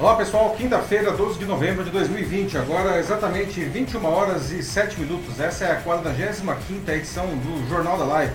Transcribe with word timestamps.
Olá 0.00 0.16
pessoal, 0.16 0.52
quinta-feira, 0.56 1.12
12 1.12 1.38
de 1.38 1.44
novembro 1.44 1.84
de 1.84 1.90
2020, 1.90 2.58
agora 2.58 2.98
exatamente 2.98 3.60
21 3.60 4.04
horas 4.04 4.50
e 4.50 4.64
7 4.64 4.98
minutos. 4.98 5.38
Essa 5.38 5.66
é 5.66 5.72
a 5.72 5.80
45 5.80 6.90
edição 6.90 7.26
do 7.26 7.68
Jornal 7.68 7.96
da 7.96 8.04
Live. 8.04 8.34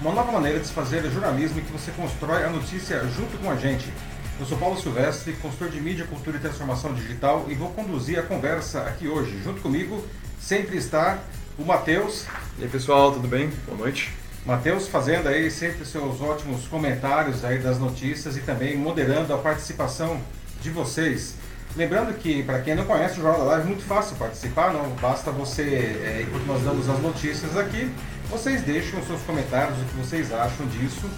Uma 0.00 0.12
nova 0.12 0.32
maneira 0.32 0.58
de 0.58 0.66
se 0.66 0.72
fazer 0.72 1.02
jornalismo 1.10 1.60
em 1.60 1.64
que 1.64 1.72
você 1.72 1.90
constrói 1.90 2.44
a 2.44 2.48
notícia 2.48 3.04
junto 3.08 3.36
com 3.38 3.50
a 3.50 3.56
gente. 3.56 3.92
Eu 4.40 4.46
sou 4.46 4.56
Paulo 4.56 4.80
Silvestre, 4.80 5.34
consultor 5.34 5.68
de 5.68 5.80
mídia, 5.80 6.06
cultura 6.06 6.38
e 6.38 6.40
transformação 6.40 6.94
digital 6.94 7.44
e 7.48 7.54
vou 7.54 7.68
conduzir 7.70 8.18
a 8.18 8.22
conversa 8.22 8.82
aqui 8.82 9.06
hoje. 9.06 9.38
Junto 9.42 9.60
comigo 9.60 10.02
sempre 10.40 10.78
está 10.78 11.18
o 11.58 11.64
Matheus. 11.64 12.24
E 12.58 12.62
aí 12.62 12.68
pessoal, 12.70 13.12
tudo 13.12 13.28
bem? 13.28 13.50
Boa 13.66 13.76
noite. 13.76 14.27
Matheus 14.48 14.88
fazendo 14.88 15.28
aí 15.28 15.50
sempre 15.50 15.84
seus 15.84 16.22
ótimos 16.22 16.66
comentários 16.68 17.44
aí 17.44 17.58
das 17.58 17.78
notícias 17.78 18.34
e 18.34 18.40
também 18.40 18.78
moderando 18.78 19.34
a 19.34 19.36
participação 19.36 20.18
de 20.62 20.70
vocês. 20.70 21.34
Lembrando 21.76 22.14
que, 22.14 22.42
para 22.42 22.58
quem 22.60 22.74
não 22.74 22.86
conhece 22.86 23.20
o 23.20 23.22
Jornal 23.22 23.40
da 23.40 23.44
Live, 23.44 23.64
é 23.64 23.66
muito 23.66 23.84
fácil 23.84 24.16
participar, 24.16 24.72
não 24.72 24.88
basta 25.02 25.30
você, 25.30 25.62
é, 25.62 26.24
enquanto 26.26 26.46
nós 26.46 26.62
damos 26.62 26.88
as 26.88 26.98
notícias 26.98 27.58
aqui, 27.58 27.92
vocês 28.30 28.62
deixam 28.62 29.04
seus 29.04 29.20
comentários, 29.20 29.78
o 29.82 29.84
que 29.84 29.96
vocês 29.98 30.32
acham 30.32 30.66
disso, 30.68 31.10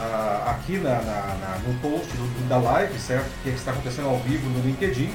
ah, 0.00 0.56
aqui 0.56 0.78
na, 0.78 0.94
na, 0.94 1.36
na, 1.42 1.58
no 1.68 1.78
post 1.80 2.10
do, 2.16 2.48
da 2.48 2.56
live, 2.56 2.98
certo? 2.98 3.28
Que 3.42 3.50
está 3.50 3.70
acontecendo 3.70 4.08
ao 4.08 4.18
vivo 4.20 4.48
no 4.48 4.64
LinkedIn. 4.64 5.12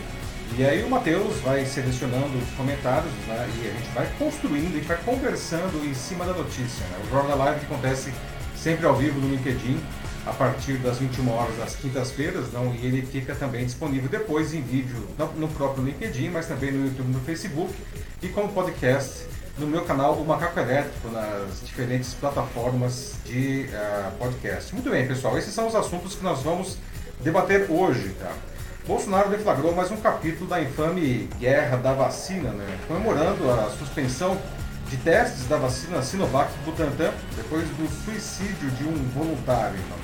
E 0.57 0.63
aí 0.63 0.83
o 0.83 0.89
Matheus 0.89 1.39
vai 1.39 1.65
selecionando 1.65 2.37
os 2.37 2.49
comentários 2.55 3.11
né? 3.27 3.49
e 3.57 3.69
a 3.69 3.73
gente 3.73 3.89
vai 3.93 4.07
construindo, 4.19 4.73
gente 4.73 4.87
vai 4.87 4.97
conversando 4.97 5.83
em 5.83 5.93
cima 5.93 6.25
da 6.25 6.33
notícia. 6.33 6.85
Né? 6.85 6.99
O 7.07 7.09
Jornal 7.09 7.37
Live 7.39 7.65
acontece 7.65 8.13
sempre 8.55 8.85
ao 8.85 8.95
vivo 8.95 9.19
no 9.19 9.29
LinkedIn 9.29 9.79
a 10.25 10.31
partir 10.31 10.77
das 10.77 10.99
21 10.99 11.29
horas 11.31 11.57
das 11.57 11.75
quintas-feiras, 11.75 12.51
não, 12.53 12.73
e 12.73 12.85
ele 12.85 13.05
fica 13.05 13.35
também 13.35 13.65
disponível 13.65 14.09
depois 14.09 14.53
em 14.53 14.61
vídeo 14.61 15.05
no 15.35 15.47
próprio 15.49 15.83
LinkedIn, 15.83 16.29
mas 16.29 16.47
também 16.47 16.71
no 16.71 16.85
YouTube, 16.85 17.11
no 17.11 17.19
Facebook 17.21 17.73
e 18.21 18.29
como 18.29 18.49
podcast 18.53 19.25
no 19.57 19.67
meu 19.67 19.83
canal 19.83 20.13
O 20.13 20.25
Macaco 20.25 20.59
Elétrico 20.59 21.09
nas 21.09 21.61
diferentes 21.65 22.13
plataformas 22.13 23.15
de 23.25 23.67
uh, 23.69 24.11
podcast. 24.17 24.73
Muito 24.73 24.89
bem, 24.89 25.07
pessoal, 25.07 25.37
esses 25.37 25.53
são 25.53 25.67
os 25.67 25.75
assuntos 25.75 26.15
que 26.15 26.23
nós 26.23 26.41
vamos 26.41 26.77
debater 27.21 27.69
hoje, 27.69 28.15
tá? 28.19 28.31
Bolsonaro 28.85 29.29
deflagrou 29.29 29.73
mais 29.73 29.89
um 29.91 29.95
capítulo 29.95 30.49
da 30.49 30.61
infame 30.61 31.29
guerra 31.39 31.77
da 31.77 31.93
vacina, 31.93 32.49
né? 32.49 32.77
comemorando 32.85 33.49
a 33.49 33.69
suspensão 33.69 34.37
de 34.89 34.97
testes 34.97 35.47
da 35.47 35.55
vacina 35.55 36.01
Sinovac 36.01 36.51
Butantan 36.65 37.13
depois 37.37 37.63
do 37.63 37.87
suicídio 38.03 38.69
de 38.71 38.83
um 38.83 38.93
voluntário. 39.15 39.79
Não? 39.89 39.95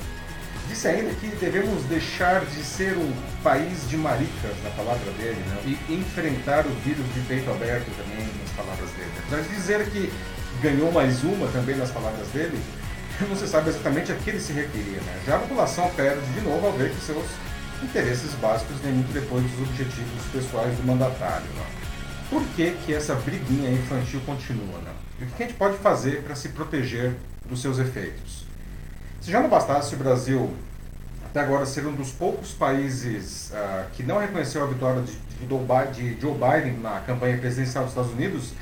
Disse 0.66 0.88
ainda 0.88 1.12
que 1.12 1.26
devemos 1.26 1.84
deixar 1.84 2.42
de 2.46 2.64
ser 2.64 2.96
um 2.96 3.12
país 3.42 3.86
de 3.86 3.98
maricas, 3.98 4.56
na 4.64 4.70
palavra 4.70 5.12
dele, 5.12 5.44
né? 5.46 5.60
e 5.66 5.92
enfrentar 5.92 6.64
o 6.64 6.70
vírus 6.82 7.04
de 7.12 7.20
peito 7.28 7.50
aberto 7.50 7.90
também, 7.98 8.26
nas 8.40 8.50
palavras 8.56 8.90
dele. 8.92 9.12
Mas 9.30 9.46
dizer 9.50 9.90
que 9.90 10.10
ganhou 10.62 10.90
mais 10.90 11.22
uma 11.22 11.48
também 11.48 11.76
nas 11.76 11.90
palavras 11.90 12.28
dele, 12.28 12.58
não 13.28 13.36
se 13.36 13.46
sabe 13.46 13.68
exatamente 13.68 14.10
a 14.10 14.14
que 14.14 14.30
ele 14.30 14.40
se 14.40 14.54
referia. 14.54 15.00
Né? 15.02 15.20
Já 15.26 15.36
a 15.36 15.40
população 15.40 15.90
perde 15.90 16.24
de 16.32 16.40
novo 16.40 16.66
ao 16.66 16.72
ver 16.72 16.88
que 16.88 17.00
seus 17.02 17.26
interesses 17.82 18.32
básicos 18.34 18.76
nem 18.82 18.92
muito 18.92 19.12
depois 19.12 19.42
dos 19.42 19.68
objetivos 19.68 20.24
pessoais 20.32 20.76
do 20.76 20.86
mandatário. 20.86 21.46
Né? 21.46 21.66
Por 22.28 22.42
que, 22.54 22.72
que 22.84 22.94
essa 22.94 23.14
briguinha 23.14 23.70
infantil 23.70 24.20
continua? 24.24 24.78
Né? 24.78 24.92
E 25.20 25.24
o 25.24 25.26
que 25.26 25.42
a 25.42 25.46
gente 25.46 25.56
pode 25.56 25.78
fazer 25.78 26.22
para 26.22 26.34
se 26.34 26.50
proteger 26.50 27.14
dos 27.44 27.60
seus 27.60 27.78
efeitos? 27.78 28.44
Se 29.20 29.30
já 29.30 29.40
não 29.40 29.48
bastasse 29.48 29.94
o 29.94 29.98
Brasil 29.98 30.54
até 31.24 31.40
agora 31.40 31.64
ser 31.64 31.86
um 31.86 31.92
dos 31.92 32.10
poucos 32.10 32.52
países 32.52 33.52
uh, 33.52 33.88
que 33.92 34.02
não 34.02 34.18
reconheceu 34.18 34.64
a 34.64 34.66
vitória 34.66 35.02
de, 35.02 35.12
de 35.12 36.20
Joe 36.20 36.32
Biden 36.32 36.78
na 36.80 37.00
campanha 37.00 37.38
presidencial 37.38 37.84
dos 37.84 37.92
Estados 37.92 38.12
Unidos, 38.12 38.52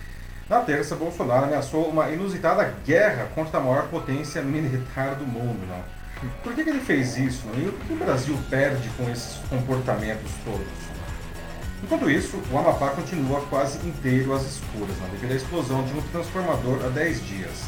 na 0.48 0.60
terça 0.60 0.94
Bolsonaro 0.94 1.44
ameaçou 1.44 1.88
uma 1.88 2.10
inusitada 2.10 2.74
guerra 2.84 3.28
contra 3.34 3.58
a 3.58 3.62
maior 3.62 3.88
potência 3.88 4.42
militar 4.42 5.14
do 5.14 5.26
mundo. 5.26 5.66
Não? 5.66 5.97
Por 6.42 6.52
que, 6.54 6.64
que 6.64 6.70
ele 6.70 6.80
fez 6.80 7.16
isso? 7.16 7.44
E 7.56 7.68
o 7.68 7.72
que 7.72 7.92
o 7.92 7.96
Brasil 7.96 8.36
perde 8.50 8.88
com 8.96 9.08
esses 9.10 9.36
comportamentos 9.48 10.30
todos? 10.44 10.88
Enquanto 11.82 12.10
isso, 12.10 12.42
o 12.50 12.58
Amapá 12.58 12.90
continua 12.90 13.40
quase 13.42 13.78
inteiro 13.86 14.34
às 14.34 14.42
escuras, 14.42 14.96
devido 15.12 15.32
à 15.32 15.36
explosão 15.36 15.84
de 15.84 15.92
um 15.92 16.02
transformador 16.10 16.84
há 16.84 16.88
10 16.88 17.24
dias. 17.24 17.62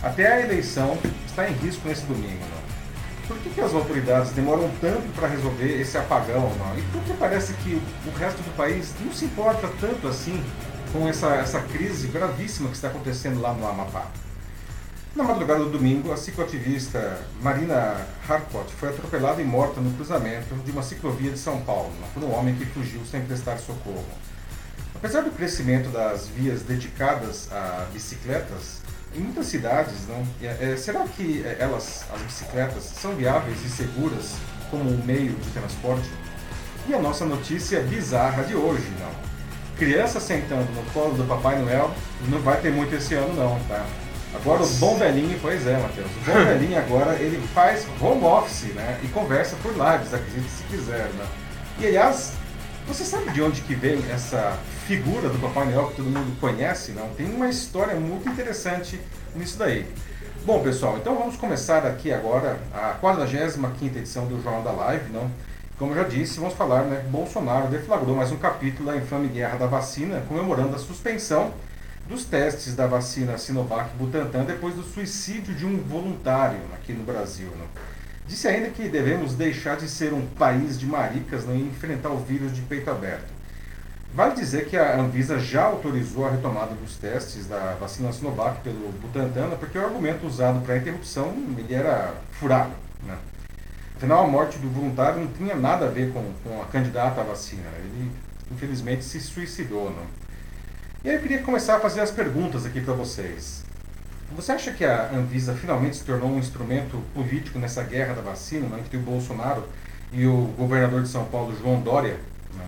Até 0.00 0.32
a 0.32 0.40
eleição 0.40 0.96
está 1.26 1.50
em 1.50 1.54
risco 1.54 1.88
nesse 1.88 2.06
domingo. 2.06 2.38
Não? 2.38 3.26
Por 3.26 3.36
que, 3.38 3.50
que 3.50 3.60
as 3.60 3.74
autoridades 3.74 4.30
demoram 4.30 4.70
tanto 4.80 5.12
para 5.14 5.26
resolver 5.26 5.80
esse 5.80 5.98
apagão? 5.98 6.52
Não? 6.56 6.78
E 6.78 6.82
por 6.92 7.02
que 7.02 7.12
parece 7.14 7.52
que 7.54 7.82
o 8.06 8.10
resto 8.16 8.38
do 8.42 8.56
país 8.56 8.94
não 9.04 9.12
se 9.12 9.24
importa 9.24 9.68
tanto 9.80 10.06
assim 10.06 10.42
com 10.92 11.08
essa, 11.08 11.34
essa 11.34 11.60
crise 11.60 12.06
gravíssima 12.06 12.68
que 12.68 12.76
está 12.76 12.88
acontecendo 12.88 13.40
lá 13.40 13.52
no 13.52 13.66
Amapá? 13.66 14.06
Na 15.18 15.24
madrugada 15.24 15.64
do 15.64 15.70
domingo, 15.70 16.12
a 16.12 16.16
cicloativista 16.16 17.18
Marina 17.42 18.06
Harcourt 18.28 18.68
foi 18.68 18.90
atropelada 18.90 19.42
e 19.42 19.44
morta 19.44 19.80
no 19.80 19.90
cruzamento 19.94 20.54
de 20.64 20.70
uma 20.70 20.80
ciclovia 20.80 21.32
de 21.32 21.38
São 21.40 21.60
Paulo 21.62 21.90
por 22.14 22.22
um 22.22 22.32
homem 22.32 22.54
que 22.54 22.64
fugiu 22.64 23.00
sem 23.04 23.22
prestar 23.22 23.58
socorro. 23.58 24.06
Apesar 24.94 25.22
do 25.22 25.32
crescimento 25.32 25.88
das 25.88 26.28
vias 26.28 26.62
dedicadas 26.62 27.50
a 27.50 27.88
bicicletas, 27.92 28.80
em 29.12 29.18
muitas 29.18 29.46
cidades, 29.46 30.06
não, 30.06 30.24
é, 30.40 30.70
é, 30.70 30.76
será 30.76 31.00
que 31.00 31.44
é, 31.44 31.56
elas, 31.58 32.04
as 32.14 32.22
bicicletas, 32.22 32.84
são 32.84 33.16
viáveis 33.16 33.58
e 33.64 33.68
seguras 33.68 34.36
como 34.70 34.88
um 34.88 35.04
meio 35.04 35.32
de 35.32 35.50
transporte? 35.50 36.08
E 36.88 36.94
a 36.94 37.02
nossa 37.02 37.24
notícia 37.24 37.80
bizarra 37.80 38.44
de 38.44 38.54
hoje, 38.54 38.86
não. 39.00 39.10
Criança 39.76 40.20
sentando 40.20 40.70
no 40.72 40.88
colo 40.92 41.16
do 41.16 41.24
Papai 41.24 41.60
Noel 41.60 41.92
não 42.28 42.38
vai 42.38 42.60
ter 42.60 42.70
muito 42.70 42.94
esse 42.94 43.14
ano 43.14 43.34
não, 43.34 43.58
tá? 43.64 43.84
Agora 44.34 44.62
o 44.62 44.68
bom 44.74 44.96
velhinho, 44.96 45.38
pois 45.40 45.66
é, 45.66 45.78
Matheus, 45.78 46.06
o 46.06 46.30
bom 46.30 46.32
velhinho 46.44 46.78
agora 46.78 47.14
ele 47.14 47.40
faz 47.48 47.86
home 48.00 48.24
office, 48.24 48.74
né? 48.74 49.00
E 49.02 49.08
conversa 49.08 49.56
por 49.62 49.76
lá, 49.76 49.96
desacredite 49.96 50.50
se 50.50 50.62
quiser, 50.64 51.08
né? 51.14 51.26
E 51.78 51.86
aliás, 51.86 52.32
você 52.86 53.04
sabe 53.04 53.30
de 53.30 53.40
onde 53.40 53.62
que 53.62 53.74
vem 53.74 54.02
essa 54.10 54.58
figura 54.86 55.28
do 55.28 55.38
Papai 55.38 55.66
Noel 55.66 55.88
que 55.88 55.96
todo 55.96 56.06
mundo 56.06 56.38
conhece, 56.40 56.92
não? 56.92 57.08
Tem 57.10 57.26
uma 57.26 57.48
história 57.48 57.94
muito 57.94 58.28
interessante 58.28 59.00
nisso 59.34 59.58
daí. 59.58 59.86
Bom, 60.44 60.62
pessoal, 60.62 60.98
então 60.98 61.16
vamos 61.16 61.36
começar 61.36 61.86
aqui 61.86 62.12
agora 62.12 62.58
a 62.72 62.94
45 63.00 63.98
edição 63.98 64.26
do 64.26 64.42
Jornal 64.42 64.62
da 64.62 64.72
Live, 64.72 65.10
não? 65.10 65.30
Como 65.78 65.92
eu 65.92 66.02
já 66.02 66.08
disse, 66.08 66.40
vamos 66.40 66.54
falar, 66.54 66.82
né? 66.82 67.04
Bolsonaro 67.08 67.68
deflagrou 67.68 68.16
mais 68.16 68.30
um 68.30 68.36
capítulo 68.36 68.90
da 68.90 68.96
infame 68.96 69.28
guerra 69.28 69.56
da 69.56 69.66
vacina, 69.66 70.22
comemorando 70.28 70.74
a 70.74 70.78
suspensão 70.78 71.52
dos 72.08 72.24
testes 72.24 72.74
da 72.74 72.86
vacina 72.86 73.36
Sinovac 73.36 73.90
Butantan 73.96 74.44
depois 74.44 74.74
do 74.74 74.82
suicídio 74.82 75.54
de 75.54 75.66
um 75.66 75.76
voluntário 75.82 76.60
aqui 76.74 76.92
no 76.92 77.04
Brasil, 77.04 77.52
não? 77.58 77.66
Disse 78.26 78.48
ainda 78.48 78.70
que 78.70 78.88
devemos 78.88 79.34
deixar 79.34 79.76
de 79.76 79.88
ser 79.88 80.12
um 80.12 80.26
país 80.26 80.78
de 80.78 80.86
maricas 80.86 81.44
né, 81.44 81.54
e 81.56 81.62
enfrentar 81.62 82.10
o 82.10 82.18
vírus 82.18 82.54
de 82.54 82.62
peito 82.62 82.90
aberto. 82.90 83.38
Vale 84.14 84.34
dizer 84.34 84.66
que 84.66 84.76
a 84.76 84.98
Anvisa 84.98 85.38
já 85.38 85.64
autorizou 85.64 86.26
a 86.26 86.30
retomada 86.30 86.74
dos 86.74 86.96
testes 86.96 87.46
da 87.46 87.74
vacina 87.78 88.12
Sinovac 88.12 88.60
pelo 88.62 88.90
Butantan, 88.92 89.50
porque 89.58 89.78
o 89.78 89.84
argumento 89.84 90.26
usado 90.26 90.60
para 90.60 90.74
a 90.74 90.78
interrupção 90.78 91.34
ele 91.58 91.74
era 91.74 92.14
furado. 92.32 92.72
Né? 93.02 93.16
Afinal, 93.96 94.24
a 94.24 94.26
morte 94.26 94.58
do 94.58 94.68
voluntário 94.70 95.20
não 95.20 95.28
tinha 95.28 95.54
nada 95.54 95.86
a 95.86 95.90
ver 95.90 96.12
com, 96.12 96.24
com 96.42 96.62
a 96.62 96.66
candidata 96.66 97.20
à 97.20 97.24
vacina. 97.24 97.68
Ele, 97.78 98.10
infelizmente, 98.50 99.04
se 99.04 99.20
suicidou. 99.20 99.90
Né? 99.90 100.06
E 101.08 101.10
aí 101.10 101.16
eu 101.16 101.22
queria 101.22 101.42
começar 101.42 101.76
a 101.76 101.80
fazer 101.80 102.02
as 102.02 102.10
perguntas 102.10 102.66
aqui 102.66 102.82
para 102.82 102.92
vocês. 102.92 103.64
Você 104.36 104.52
acha 104.52 104.72
que 104.72 104.84
a 104.84 105.08
Anvisa 105.10 105.54
finalmente 105.54 105.96
se 105.96 106.04
tornou 106.04 106.28
um 106.28 106.38
instrumento 106.38 107.02
político 107.14 107.58
nessa 107.58 107.82
guerra 107.82 108.12
da 108.12 108.20
vacina, 108.20 108.68
né, 108.68 108.80
entre 108.80 108.98
o 108.98 109.00
Bolsonaro 109.00 109.66
e 110.12 110.26
o 110.26 110.52
governador 110.58 111.00
de 111.00 111.08
São 111.08 111.24
Paulo, 111.24 111.56
João 111.58 111.80
Dória? 111.80 112.20
Né? 112.54 112.66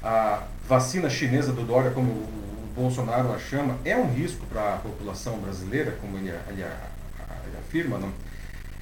A 0.00 0.44
vacina 0.68 1.10
chinesa 1.10 1.52
do 1.52 1.64
Dória, 1.64 1.90
como 1.90 2.12
o 2.12 2.72
Bolsonaro 2.72 3.32
a 3.32 3.38
chama, 3.40 3.76
é 3.84 3.96
um 3.96 4.08
risco 4.12 4.46
para 4.46 4.74
a 4.74 4.76
população 4.76 5.40
brasileira, 5.40 5.90
como 6.00 6.16
ele, 6.18 6.28
ele, 6.50 6.62
ele 6.62 7.58
afirma? 7.58 7.98
Não? 7.98 8.12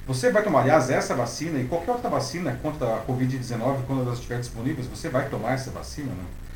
Você 0.05 0.29
vai 0.29 0.43
tomar, 0.43 0.61
aliás, 0.61 0.91
essa 0.91 1.15
vacina 1.15 1.59
e 1.59 1.65
qualquer 1.65 1.93
outra 1.93 2.07
vacina 2.07 2.55
contra 2.61 2.97
a 2.97 3.03
Covid-19, 3.03 3.83
quando 3.87 4.03
elas 4.03 4.17
estiverem 4.17 4.41
disponíveis, 4.41 4.85
você 4.85 5.09
vai 5.09 5.27
tomar 5.27 5.53
essa 5.53 5.71
vacina? 5.71 6.13
Não? 6.13 6.50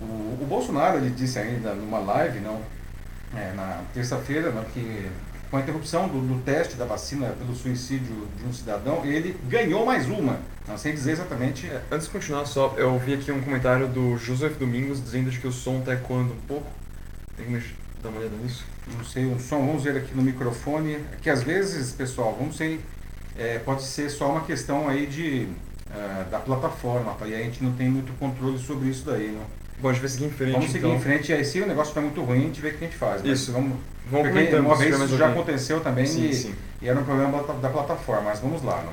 O, 0.00 0.42
o 0.42 0.46
Bolsonaro 0.48 0.98
ele 0.98 1.10
disse 1.10 1.38
ainda 1.38 1.74
numa 1.74 1.98
live, 1.98 2.40
não, 2.40 2.60
é, 3.34 3.52
na 3.52 3.82
terça-feira, 3.92 4.50
né, 4.50 4.64
que 4.72 5.08
com 5.50 5.56
a 5.56 5.60
interrupção 5.60 6.06
do, 6.08 6.20
do, 6.20 6.40
teste 6.42 6.76
da 6.76 6.84
vacina 6.84 7.26
pelo 7.30 7.54
suicídio 7.56 8.28
de 8.38 8.46
um 8.46 8.52
cidadão, 8.52 9.04
ele 9.04 9.36
ganhou 9.48 9.84
mais 9.84 10.08
uma, 10.08 10.38
não 10.66 10.78
sei 10.78 10.92
dizer 10.92 11.12
exatamente. 11.12 11.66
É, 11.66 11.82
antes 11.90 12.06
de 12.06 12.12
continuar, 12.12 12.44
só 12.46 12.74
eu 12.76 12.96
vi 12.98 13.14
aqui 13.14 13.32
um 13.32 13.42
comentário 13.42 13.88
do 13.88 14.16
Joseph 14.16 14.56
Domingos 14.58 15.02
dizendo 15.02 15.30
que 15.30 15.46
o 15.46 15.52
som 15.52 15.80
está 15.80 15.94
ecoando 15.94 16.32
um 16.32 16.40
pouco. 16.46 16.70
Tem 17.36 17.46
que 17.46 17.74
dar 18.00 18.10
uma 18.10 18.20
olhada 18.20 18.36
nisso? 18.36 18.64
Não 18.96 19.04
sei, 19.04 19.26
o 19.26 19.40
som, 19.40 19.66
vamos 19.66 19.82
ver 19.82 19.96
aqui 19.96 20.14
no 20.14 20.22
microfone, 20.22 20.98
que 21.20 21.28
às 21.28 21.42
vezes, 21.42 21.92
pessoal, 21.92 22.36
vamos 22.38 22.56
sei, 22.56 22.80
é, 23.36 23.58
pode 23.58 23.82
ser 23.82 24.08
só 24.08 24.30
uma 24.30 24.42
questão 24.42 24.88
aí 24.88 25.06
de 25.06 25.48
uh, 25.90 26.30
da 26.30 26.38
plataforma, 26.38 27.12
tá? 27.14 27.26
e 27.26 27.34
a 27.34 27.38
gente 27.38 27.62
não 27.62 27.72
tem 27.72 27.88
muito 27.88 28.12
controle 28.18 28.58
sobre 28.58 28.88
isso 28.88 29.04
daí, 29.04 29.32
não. 29.32 29.59
Bom, 29.80 29.88
a 29.88 29.92
gente 29.92 30.02
vai 30.02 30.10
seguir 30.10 30.24
em 30.26 30.30
frente. 30.30 30.52
Vamos 30.52 30.70
seguir 30.70 30.86
então. 30.86 30.96
em 30.96 31.00
frente, 31.00 31.30
e 31.30 31.34
aí 31.34 31.44
se 31.44 31.60
o 31.60 31.66
negócio 31.66 31.88
estiver 31.90 32.02
muito 32.02 32.22
ruim, 32.22 32.38
a 32.38 32.42
gente 32.42 32.60
vê 32.60 32.68
o 32.68 32.70
que 32.72 32.84
a 32.84 32.86
gente 32.88 32.96
faz. 32.96 33.22
né? 33.22 33.30
Isso. 33.32 33.52
Vamos, 33.52 33.78
Vamos 34.10 34.28
porque 34.30 34.54
uma 34.56 34.76
vez 34.76 34.98
isso 35.00 35.16
já 35.16 35.28
aconteceu 35.28 35.80
também 35.80 36.06
Sim, 36.06 36.28
e, 36.28 36.34
sim. 36.34 36.54
e 36.82 36.88
era 36.88 36.98
um 36.98 37.04
problema 37.04 37.42
da, 37.42 37.54
da 37.54 37.68
plataforma, 37.68 38.22
mas 38.22 38.40
vamos 38.40 38.62
lá. 38.62 38.82
Não? 38.82 38.92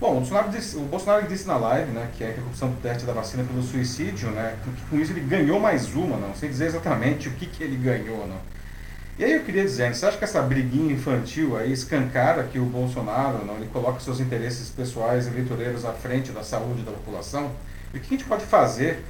Bom, 0.00 0.12
o 0.12 0.14
Bolsonaro, 0.16 0.48
disse, 0.48 0.76
o 0.76 0.82
Bolsonaro 0.82 1.26
disse 1.26 1.46
na 1.46 1.56
live 1.56 1.90
né, 1.90 2.08
que 2.16 2.22
a 2.22 2.30
interrupção 2.30 2.70
do 2.70 2.80
teste 2.80 3.04
da 3.04 3.12
vacina 3.12 3.42
pelo 3.42 3.62
suicídio, 3.62 4.30
né, 4.30 4.54
que 4.62 4.70
com 4.90 5.00
isso 5.00 5.12
ele 5.12 5.20
ganhou 5.20 5.58
mais 5.58 5.92
uma, 5.92 6.16
não, 6.16 6.34
sem 6.34 6.48
dizer 6.48 6.66
exatamente 6.66 7.28
o 7.28 7.32
que, 7.32 7.46
que 7.46 7.64
ele 7.64 7.76
ganhou. 7.76 8.26
Não. 8.26 8.38
E 9.18 9.24
aí 9.24 9.32
eu 9.32 9.42
queria 9.42 9.64
dizer, 9.64 9.92
você 9.92 10.06
acha 10.06 10.16
que 10.16 10.22
essa 10.22 10.40
briguinha 10.40 10.92
infantil 10.94 11.56
aí 11.56 11.72
escancara 11.72 12.44
que 12.44 12.60
o 12.60 12.64
Bolsonaro 12.64 13.44
não, 13.44 13.56
ele 13.56 13.68
coloca 13.72 13.98
seus 13.98 14.20
interesses 14.20 14.70
pessoais 14.70 15.26
e 15.26 15.30
eleitoreiros 15.30 15.84
à 15.84 15.92
frente 15.92 16.30
da 16.30 16.44
saúde 16.44 16.82
da 16.82 16.92
população? 16.92 17.50
E 17.92 17.96
o 17.96 18.00
que 18.00 18.14
a 18.14 18.16
gente 18.16 18.28
pode 18.28 18.44
fazer 18.44 19.02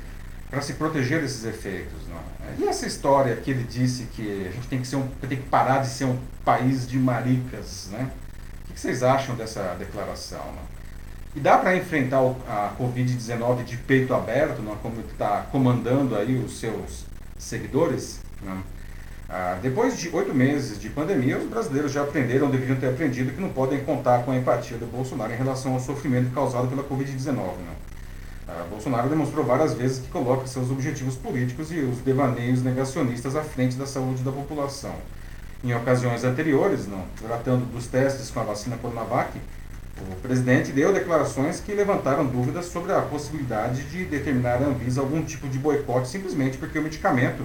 para 0.51 0.61
se 0.61 0.75
proteger 0.75 1.21
desses 1.21 1.45
efeitos? 1.45 1.99
Não? 2.09 2.19
E 2.59 2.69
essa 2.69 2.87
história 2.87 3.37
que 3.37 3.51
ele 3.51 3.65
disse 3.65 4.05
que 4.05 4.47
a 4.47 4.51
gente 4.51 4.69
tem 4.69 4.81
que, 4.81 4.87
ser 4.87 4.97
um, 4.97 5.07
tem 5.07 5.39
que 5.39 5.49
parar 5.49 5.79
de 5.79 5.89
ser 5.89 6.05
um 6.05 6.19
país 6.45 6.89
de 6.89 6.99
maricas, 6.99 7.89
né? 7.93 8.11
O 8.69 8.73
que 8.73 8.81
vocês 8.81 9.03
acham 9.03 9.35
dessa 9.35 9.75
declaração? 9.79 10.45
Não? 10.47 10.79
E 11.37 11.41
dá 11.41 11.59
para 11.59 11.77
enfrentar 11.77 12.19
a 12.49 12.73
Covid-19 12.79 13.65
de 13.65 13.77
peito 13.77 14.15
aberto, 14.15 14.63
não? 14.63 14.77
como 14.77 15.01
está 15.01 15.47
comandando 15.53 16.17
aí 16.17 16.37
os 16.37 16.59
seus 16.59 17.05
seguidores? 17.39 18.21
Não? 18.43 18.63
Ah, 19.29 19.59
depois 19.61 19.99
de 19.99 20.09
oito 20.09 20.35
meses 20.35 20.81
de 20.81 20.89
pandemia, 20.89 21.37
os 21.37 21.49
brasileiros 21.49 21.93
já 21.93 22.03
aprenderam, 22.03 22.51
deveriam 22.51 22.77
ter 22.77 22.89
aprendido, 22.89 23.31
que 23.33 23.41
não 23.41 23.51
podem 23.51 23.81
contar 23.85 24.25
com 24.25 24.31
a 24.31 24.37
empatia 24.37 24.79
do 24.79 24.87
Bolsonaro 24.87 25.33
em 25.33 25.37
relação 25.37 25.75
ao 25.75 25.81
sofrimento 25.81 26.33
causado 26.33 26.67
pela 26.67 26.83
Covid-19. 26.83 27.35
Né? 27.35 27.77
Bolsonaro 28.71 29.09
demonstrou 29.09 29.45
várias 29.45 29.75
vezes 29.75 29.99
que 29.99 30.09
coloca 30.09 30.47
seus 30.47 30.71
objetivos 30.71 31.17
políticos 31.17 31.71
e 31.71 31.81
os 31.81 31.99
devaneios 31.99 32.63
negacionistas 32.63 33.37
à 33.37 33.43
frente 33.43 33.77
da 33.77 33.87
saúde 33.87 34.23
da 34.23 34.33
população. 34.33 34.95
Em 35.63 35.75
ocasiões 35.75 36.25
anteriores, 36.25 36.87
não, 36.87 37.05
tratando 37.21 37.65
dos 37.73 37.87
testes 37.87 38.31
com 38.31 38.41
a 38.41 38.45
vacina 38.45 38.77
Coronavac, 38.77 39.39
o 40.01 40.15
presidente 40.23 40.71
deu 40.71 40.93
declarações 40.93 41.61
que 41.61 41.73
levantaram 41.73 42.25
dúvidas 42.25 42.67
sobre 42.67 42.93
a 42.93 43.03
possibilidade 43.03 43.83
de 43.85 44.05
determinar 44.05 44.63
a 44.63 44.67
Anvisa 44.67 45.01
algum 45.01 45.23
tipo 45.23 45.49
de 45.49 45.59
boicote 45.59 46.09
simplesmente 46.09 46.57
porque 46.57 46.79
o 46.79 46.83
medicamento 46.83 47.43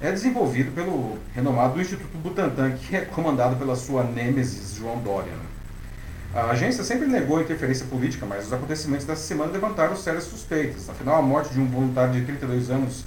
é 0.00 0.10
desenvolvido 0.10 0.72
pelo 0.72 1.18
renomado 1.34 1.80
Instituto 1.80 2.18
Butantan, 2.18 2.72
que 2.72 2.96
é 2.96 3.02
comandado 3.02 3.56
pela 3.56 3.76
sua 3.76 4.02
nêmesis 4.02 4.74
João 4.74 4.98
Dória. 4.98 5.32
né? 5.32 5.53
A 6.34 6.50
agência 6.50 6.82
sempre 6.82 7.06
negou 7.06 7.40
interferência 7.40 7.86
política, 7.86 8.26
mas 8.26 8.46
os 8.46 8.52
acontecimentos 8.52 9.06
dessa 9.06 9.22
semana 9.22 9.52
levantaram 9.52 9.94
sérias 9.94 10.24
suspeitas. 10.24 10.90
Afinal, 10.90 11.14
a 11.14 11.22
morte 11.22 11.54
de 11.54 11.60
um 11.60 11.68
voluntário 11.68 12.12
de 12.12 12.22
32 12.22 12.70
anos 12.70 13.04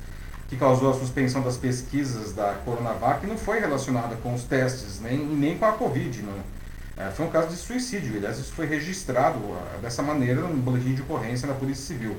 que 0.48 0.56
causou 0.56 0.92
a 0.92 0.94
suspensão 0.94 1.42
das 1.42 1.58
pesquisas 1.58 2.32
da 2.32 2.54
Coronavac 2.64 3.28
não 3.28 3.38
foi 3.38 3.60
relacionada 3.60 4.16
com 4.16 4.34
os 4.34 4.44
testes, 4.44 5.02
nem, 5.02 5.18
nem 5.18 5.58
com 5.58 5.66
a 5.66 5.74
Covid. 5.74 6.24
É, 6.96 7.12
foi 7.12 7.26
um 7.26 7.30
caso 7.30 7.50
de 7.50 7.58
suicídio. 7.58 8.16
Aliás, 8.16 8.40
isso 8.40 8.54
foi 8.54 8.66
registrado 8.66 9.40
ah, 9.52 9.78
dessa 9.82 10.02
maneira 10.02 10.40
no 10.40 10.56
boletim 10.56 10.94
de 10.94 11.02
ocorrência 11.02 11.50
na 11.50 11.54
Polícia 11.54 11.84
Civil. 11.84 12.16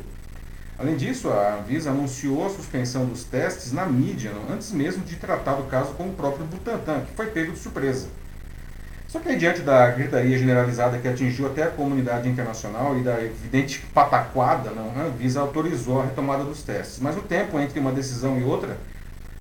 Além 0.78 0.94
disso, 0.94 1.30
a 1.30 1.54
Anvisa 1.54 1.88
anunciou 1.88 2.44
a 2.44 2.50
suspensão 2.50 3.06
dos 3.06 3.24
testes 3.24 3.72
na 3.72 3.86
mídia, 3.86 4.30
antes 4.52 4.72
mesmo 4.72 5.02
de 5.06 5.16
tratar 5.16 5.54
do 5.54 5.62
caso 5.70 5.94
com 5.94 6.10
o 6.10 6.12
próprio 6.12 6.44
Butantan, 6.44 7.00
que 7.00 7.16
foi 7.16 7.28
pego 7.28 7.52
de 7.52 7.58
surpresa. 7.58 8.08
Só 9.08 9.18
que 9.18 9.30
aí, 9.30 9.38
diante 9.38 9.62
da 9.62 9.90
gritaria 9.90 10.38
generalizada 10.38 10.98
que 10.98 11.08
atingiu 11.08 11.46
até 11.46 11.62
a 11.62 11.70
comunidade 11.70 12.28
internacional 12.28 12.98
e 12.98 13.02
da 13.02 13.18
evidente 13.24 13.80
pataquada, 13.94 14.70
não, 14.70 14.92
a 14.94 15.06
Anvisa 15.06 15.40
autorizou 15.40 16.02
a 16.02 16.04
retomada 16.04 16.44
dos 16.44 16.62
testes. 16.62 16.98
Mas 17.00 17.16
o 17.16 17.22
tempo 17.22 17.58
entre 17.58 17.80
uma 17.80 17.90
decisão 17.90 18.38
e 18.38 18.44
outra 18.44 18.76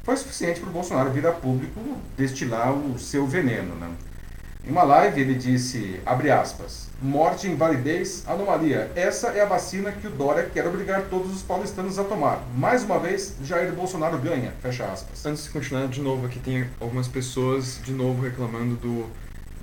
foi 0.03 0.15
suficiente 0.15 0.61
para 0.61 0.69
o 0.69 0.71
Bolsonaro 0.71 1.11
vir 1.11 1.27
a 1.27 1.33
público 1.33 1.81
destilar 2.15 2.71
o 2.71 2.97
seu 2.97 3.27
veneno. 3.27 3.75
Né? 3.75 3.89
Em 4.65 4.71
uma 4.71 4.83
live 4.83 5.19
ele 5.19 5.35
disse, 5.35 5.99
abre 6.05 6.31
aspas, 6.31 6.87
morte, 7.01 7.49
invalidez, 7.49 8.23
anomalia. 8.25 8.89
Essa 8.95 9.31
é 9.31 9.41
a 9.41 9.45
vacina 9.45 9.91
que 9.91 10.07
o 10.07 10.11
Dória 10.11 10.43
quer 10.45 10.65
obrigar 10.65 11.03
todos 11.09 11.35
os 11.35 11.41
paulistanos 11.41 11.99
a 11.99 12.05
tomar. 12.05 12.41
Mais 12.55 12.83
uma 12.83 12.99
vez, 12.99 13.35
Jair 13.43 13.73
Bolsonaro 13.73 14.17
ganha, 14.17 14.53
fecha 14.61 14.85
aspas. 14.85 15.25
Antes 15.25 15.43
de 15.43 15.49
continuar, 15.49 15.89
de 15.89 15.99
novo, 15.99 16.25
aqui 16.25 16.39
tem 16.39 16.69
algumas 16.79 17.09
pessoas, 17.09 17.81
de 17.83 17.91
novo, 17.91 18.23
reclamando 18.23 18.77
do, 18.77 19.09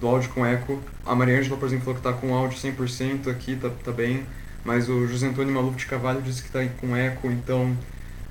do 0.04 0.08
áudio 0.08 0.30
com 0.30 0.44
eco. 0.44 0.78
A 1.06 1.14
Mariângela, 1.14 1.56
por 1.56 1.66
exemplo, 1.66 1.84
falou 1.86 1.96
que 1.98 2.02
tá 2.02 2.12
com 2.12 2.34
áudio 2.34 2.58
100% 2.58 3.30
aqui, 3.30 3.56
tá, 3.56 3.70
tá 3.82 3.90
bem. 3.90 4.24
Mas 4.64 4.88
o 4.88 5.06
José 5.06 5.26
Antônio 5.26 5.52
Maluf 5.54 5.76
de 5.76 5.86
Cavalho 5.86 6.20
disse 6.22 6.42
que 6.42 6.50
tá 6.50 6.58
aí 6.60 6.70
com 6.80 6.94
eco, 6.96 7.28
então... 7.30 7.76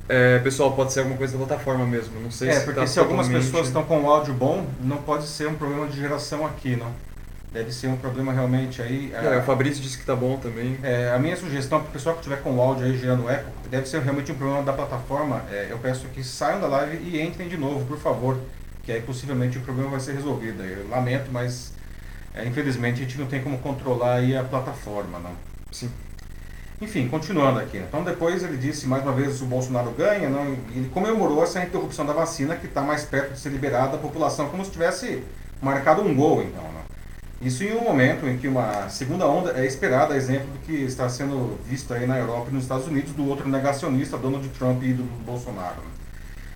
É, 0.10 0.38
pessoal, 0.40 0.74
pode 0.74 0.92
ser 0.92 1.00
alguma 1.00 1.18
coisa 1.18 1.38
da 1.38 1.46
plataforma 1.46 1.86
mesmo, 1.86 2.20
não 2.20 2.30
sei 2.30 2.50
É, 2.50 2.54
se 2.60 2.66
porque 2.66 2.80
tá 2.82 2.86
se 2.86 3.00
algumas 3.00 3.28
totalmente- 3.28 3.46
pessoas 3.50 3.68
estão 3.68 3.84
com 3.86 4.02
o 4.04 4.10
áudio 4.10 4.34
bom, 4.34 4.68
não 4.82 4.98
pode 4.98 5.26
ser 5.26 5.48
um 5.48 5.54
problema 5.56 5.88
de 5.88 5.98
geração 5.98 6.46
aqui, 6.46 6.76
não. 6.76 6.92
Deve 7.54 7.72
ser 7.72 7.88
um 7.88 7.96
problema 7.96 8.34
realmente 8.34 8.82
aí... 8.82 9.14
É, 9.14 9.38
o 9.38 9.44
Fabrício 9.44 9.82
disse 9.82 9.98
que 9.98 10.06
tá 10.06 10.16
bom 10.16 10.38
também. 10.38 10.78
É, 10.84 11.14
a 11.16 11.20
minha 11.20 11.38
sugestão 11.38 11.80
para 11.80 11.90
o 11.90 11.92
pessoal 11.92 12.16
que 12.16 12.22
estiver 12.22 12.42
com 12.44 12.52
o 12.58 12.62
áudio 12.62 12.86
aí 12.86 12.98
gerando 12.98 13.30
eco, 13.30 13.50
deve 13.72 13.88
ser 13.88 14.02
realmente 14.02 14.32
um 14.32 14.36
problema 14.36 14.62
da 14.64 14.74
plataforma. 14.74 15.42
É, 15.50 15.68
eu 15.70 15.78
peço 15.78 16.06
que 16.08 16.22
saiam 16.24 16.60
da 16.60 16.68
live 16.68 16.98
e 16.98 17.22
entrem 17.22 17.48
de 17.48 17.56
novo, 17.58 17.86
por 17.86 17.98
favor, 17.98 18.38
que 18.84 18.92
aí 18.92 19.02
possivelmente 19.02 19.58
o 19.58 19.62
problema 19.62 19.90
vai 19.90 20.00
ser 20.00 20.14
resolvido. 20.14 20.62
Eu 20.64 20.88
lamento, 20.90 21.32
mas 21.32 21.74
é, 22.34 22.46
infelizmente 22.46 23.02
a 23.02 23.04
gente 23.06 23.18
não 23.18 23.26
tem 23.28 23.42
como 23.42 23.58
controlar 23.60 24.16
aí 24.16 24.36
a 24.36 24.44
plataforma, 24.44 25.20
não. 25.20 25.32
Sim. 25.72 25.90
Enfim, 26.82 27.08
continuando 27.08 27.60
aqui. 27.60 27.78
Então 27.78 28.04
depois 28.04 28.44
ele 28.44 28.58
disse 28.58 28.86
mais 28.86 29.04
uma 29.04 29.14
vez 29.14 29.42
o 29.42 29.46
Bolsonaro 29.46 29.92
ganha, 29.92 30.30
não? 30.30 30.44
Ele 30.76 30.90
comemorou 30.94 31.44
essa 31.44 31.64
interrupção 31.64 32.06
da 32.06 32.14
vacina 32.14 32.56
que 32.56 32.68
está 32.68 32.82
mais 32.82 33.04
perto 33.04 33.34
de 33.34 33.40
ser 33.40 33.50
liberada 33.50 33.96
a 33.96 34.00
população, 34.00 34.50
como 34.50 34.64
se 34.66 34.72
tivesse 34.72 35.24
marcado 35.62 36.02
um 36.02 36.14
gol, 36.14 36.44
então. 36.44 36.74
Isso 37.44 37.62
em 37.62 37.76
um 37.76 37.84
momento 37.84 38.26
em 38.26 38.38
que 38.38 38.48
uma 38.48 38.88
segunda 38.90 39.28
onda 39.28 39.52
é 39.52 39.66
esperada, 39.66 40.16
exemplo 40.16 40.48
do 40.48 40.60
que 40.60 40.72
está 40.74 41.10
sendo 41.10 41.60
visto 41.68 41.94
aí 41.94 42.08
na 42.08 42.18
Europa 42.18 42.48
e 42.50 42.54
nos 42.54 42.64
Estados 42.64 42.88
Unidos 42.88 43.12
do 43.12 43.28
outro 43.28 43.50
negacionista, 43.50 44.18
Donald 44.18 44.48
Trump 44.50 44.82
e 44.82 44.94
do 44.94 45.04
Bolsonaro. 45.26 45.76
né? 45.76 45.93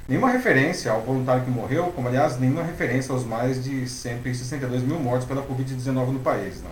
Nenhuma 0.08 0.30
referência 0.30 0.92
ao 0.92 1.02
voluntário 1.02 1.44
que 1.44 1.50
morreu, 1.52 1.92
como 1.94 2.08
aliás 2.08 2.40
nenhuma 2.40 2.64
referência 2.64 3.14
aos 3.14 3.26
mais 3.26 3.64
de 3.64 3.88
162 3.88 4.82
mil 4.84 5.00
mortos 5.00 5.28
pela 5.28 5.44
Covid-19 5.44 6.14
no 6.14 6.20
país. 6.20 6.62
Não? 6.64 6.72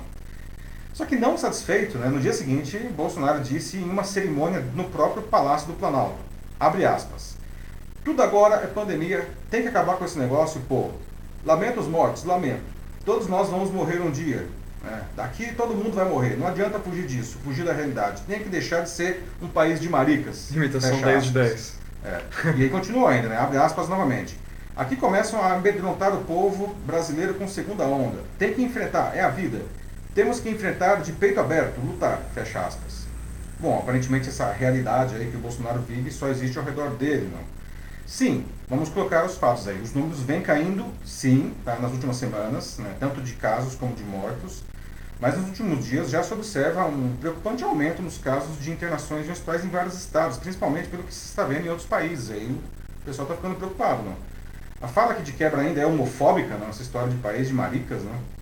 Só 0.94 1.06
que 1.06 1.18
não 1.18 1.38
satisfeito, 1.38 1.98
né, 1.98 2.08
no 2.08 2.22
dia 2.22 2.32
seguinte, 2.32 2.78
Bolsonaro 2.96 3.42
disse 3.42 3.78
em 3.78 3.84
uma 3.84 4.06
cerimônia 4.06 4.64
no 4.74 4.86
próprio 4.86 5.24
Palácio 5.24 5.68
do 5.68 5.74
Planalto, 5.74 6.16
abre 6.58 6.86
aspas, 6.86 7.36
tudo 8.06 8.22
agora 8.22 8.56
é 8.64 8.68
pandemia, 8.68 9.28
tem 9.50 9.64
que 9.64 9.68
acabar 9.68 9.98
com 9.98 10.06
esse 10.06 10.18
negócio, 10.18 10.62
pô. 10.70 10.92
Lamento 11.44 11.80
os 11.80 11.88
mortos, 11.88 12.24
lamento. 12.24 12.64
Todos 13.04 13.28
nós 13.28 13.50
vamos 13.50 13.70
morrer 13.72 14.00
um 14.00 14.12
dia. 14.12 14.48
né? 14.84 15.02
Daqui 15.16 15.54
todo 15.54 15.76
mundo 15.76 15.92
vai 15.94 16.08
morrer. 16.08 16.38
Não 16.38 16.48
adianta 16.48 16.80
fugir 16.80 17.06
disso, 17.06 17.38
fugir 17.44 17.66
da 17.66 17.74
realidade. 17.74 18.22
Tem 18.28 18.40
que 18.40 18.50
deixar 18.50 18.82
de 18.82 18.90
ser 18.90 19.24
um 19.42 19.48
país 19.48 19.80
de 19.80 19.90
maricas. 19.90 20.50
Imitação 20.52 20.92
Fecha 20.92 21.06
10 21.06 21.24
de 21.24 21.30
aspas. 21.30 21.50
10. 21.52 21.85
É. 22.06 22.22
E 22.56 22.64
aí 22.64 22.70
continua 22.70 23.10
ainda, 23.10 23.28
né? 23.28 23.38
Abre 23.38 23.58
aspas 23.58 23.90
novamente. 23.90 24.38
Aqui 24.76 24.96
começam 24.96 25.42
a 25.42 25.54
amedrontar 25.54 26.14
o 26.14 26.24
povo 26.24 26.76
brasileiro 26.86 27.34
com 27.36 27.48
segunda 27.48 27.86
onda. 27.86 28.20
Tem 28.38 28.54
que 28.54 28.62
enfrentar, 28.62 29.16
é 29.16 29.22
a 29.22 29.30
vida. 29.30 29.62
Temos 30.14 30.40
que 30.40 30.50
enfrentar 30.50 31.02
de 31.02 31.12
peito 31.14 31.40
aberto, 31.40 31.80
lutar, 31.80 32.20
fecha 32.34 32.60
aspas. 32.60 33.06
Bom, 33.60 33.80
aparentemente 33.80 34.30
essa 34.30 34.52
realidade 34.52 35.16
aí 35.16 35.32
que 35.32 35.38
o 35.38 35.40
Bolsonaro 35.40 35.80
vive 35.82 36.12
só 36.12 36.28
existe 36.28 36.58
ao 36.58 36.64
redor 36.64 36.92
dele, 36.92 37.30
não? 37.32 37.42
Sim, 38.06 38.46
vamos 38.70 38.90
colocar 38.90 39.26
os 39.26 39.38
fatos 39.38 39.68
aí. 39.68 39.82
Os 39.82 39.94
números 39.94 40.22
vêm 40.22 40.42
caindo, 40.42 40.86
sim, 41.04 41.54
tá, 41.64 41.78
nas 41.78 41.92
últimas 41.92 42.18
semanas, 42.18 42.78
né, 42.78 42.94
tanto 43.00 43.22
de 43.22 43.34
casos 43.34 43.76
como 43.76 43.96
de 43.96 44.04
mortos. 44.04 44.62
Mas 45.20 45.38
nos 45.38 45.48
últimos 45.48 45.86
dias 45.86 46.10
já 46.10 46.22
se 46.22 46.34
observa 46.34 46.86
um 46.86 47.16
preocupante 47.18 47.64
aumento 47.64 48.02
nos 48.02 48.18
casos 48.18 48.60
de 48.60 48.70
internações 48.72 49.28
em 49.28 49.32
hospitais 49.32 49.64
em 49.64 49.70
vários 49.70 49.96
estados, 49.96 50.38
principalmente 50.38 50.90
pelo 50.90 51.04
que 51.04 51.14
se 51.14 51.26
está 51.28 51.46
vendo 51.46 51.66
em 51.66 51.70
outros 51.70 51.88
países. 51.88 52.32
Aí 52.32 52.46
o 52.46 53.06
pessoal 53.06 53.26
está 53.26 53.36
ficando 53.36 53.56
preocupado. 53.56 54.04
Não? 54.04 54.16
A 54.82 54.88
fala 54.88 55.14
que 55.14 55.24
de 55.24 55.32
quebra 55.32 55.62
ainda 55.62 55.80
é 55.80 55.86
homofóbica, 55.86 56.58
não? 56.58 56.68
essa 56.68 56.82
história 56.82 57.10
de 57.10 57.18
país 57.18 57.48
de 57.48 57.54
maricas. 57.54 58.04
Não? 58.04 58.36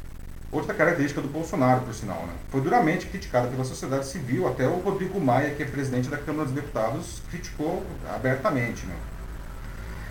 Outra 0.52 0.74
característica 0.74 1.22
do 1.22 1.28
Bolsonaro, 1.28 1.82
por 1.82 1.94
sinal. 1.94 2.26
Né? 2.26 2.34
Foi 2.50 2.62
duramente 2.62 3.06
criticada 3.06 3.48
pela 3.48 3.64
sociedade 3.64 4.08
civil, 4.08 4.48
até 4.48 4.68
o 4.68 4.80
Rodrigo 4.80 5.20
Maia, 5.20 5.54
que 5.54 5.62
é 5.62 5.66
presidente 5.66 6.10
da 6.10 6.18
Câmara 6.18 6.46
dos 6.46 6.54
Deputados, 6.54 7.22
criticou 7.30 7.86
abertamente. 8.14 8.86
Né? 8.86 8.96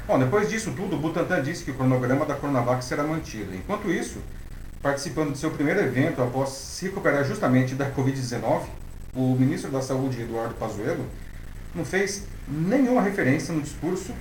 Bom, 0.06 0.18
depois 0.18 0.48
disso 0.48 0.72
tudo, 0.76 0.96
o 0.96 0.98
Butantan 0.98 1.42
disse 1.42 1.64
que 1.64 1.70
o 1.70 1.74
cronograma 1.74 2.24
da 2.24 2.34
Coronavac 2.34 2.84
será 2.84 3.02
mantido. 3.02 3.54
Enquanto 3.54 3.90
isso, 3.90 4.18
participando 4.82 5.30
do 5.30 5.38
seu 5.38 5.50
primeiro 5.52 5.80
evento 5.80 6.20
após 6.20 6.48
se 6.50 6.86
recuperar 6.86 7.24
justamente 7.24 7.74
da 7.74 7.90
Covid-19, 7.90 8.62
o 9.14 9.36
ministro 9.36 9.70
da 9.70 9.80
Saúde, 9.80 10.20
Eduardo 10.20 10.54
Pazuello, 10.54 11.06
não 11.74 11.84
fez 11.84 12.26
nenhuma 12.48 13.00
referência 13.00 13.54
no 13.54 13.62
discurso 13.62 14.12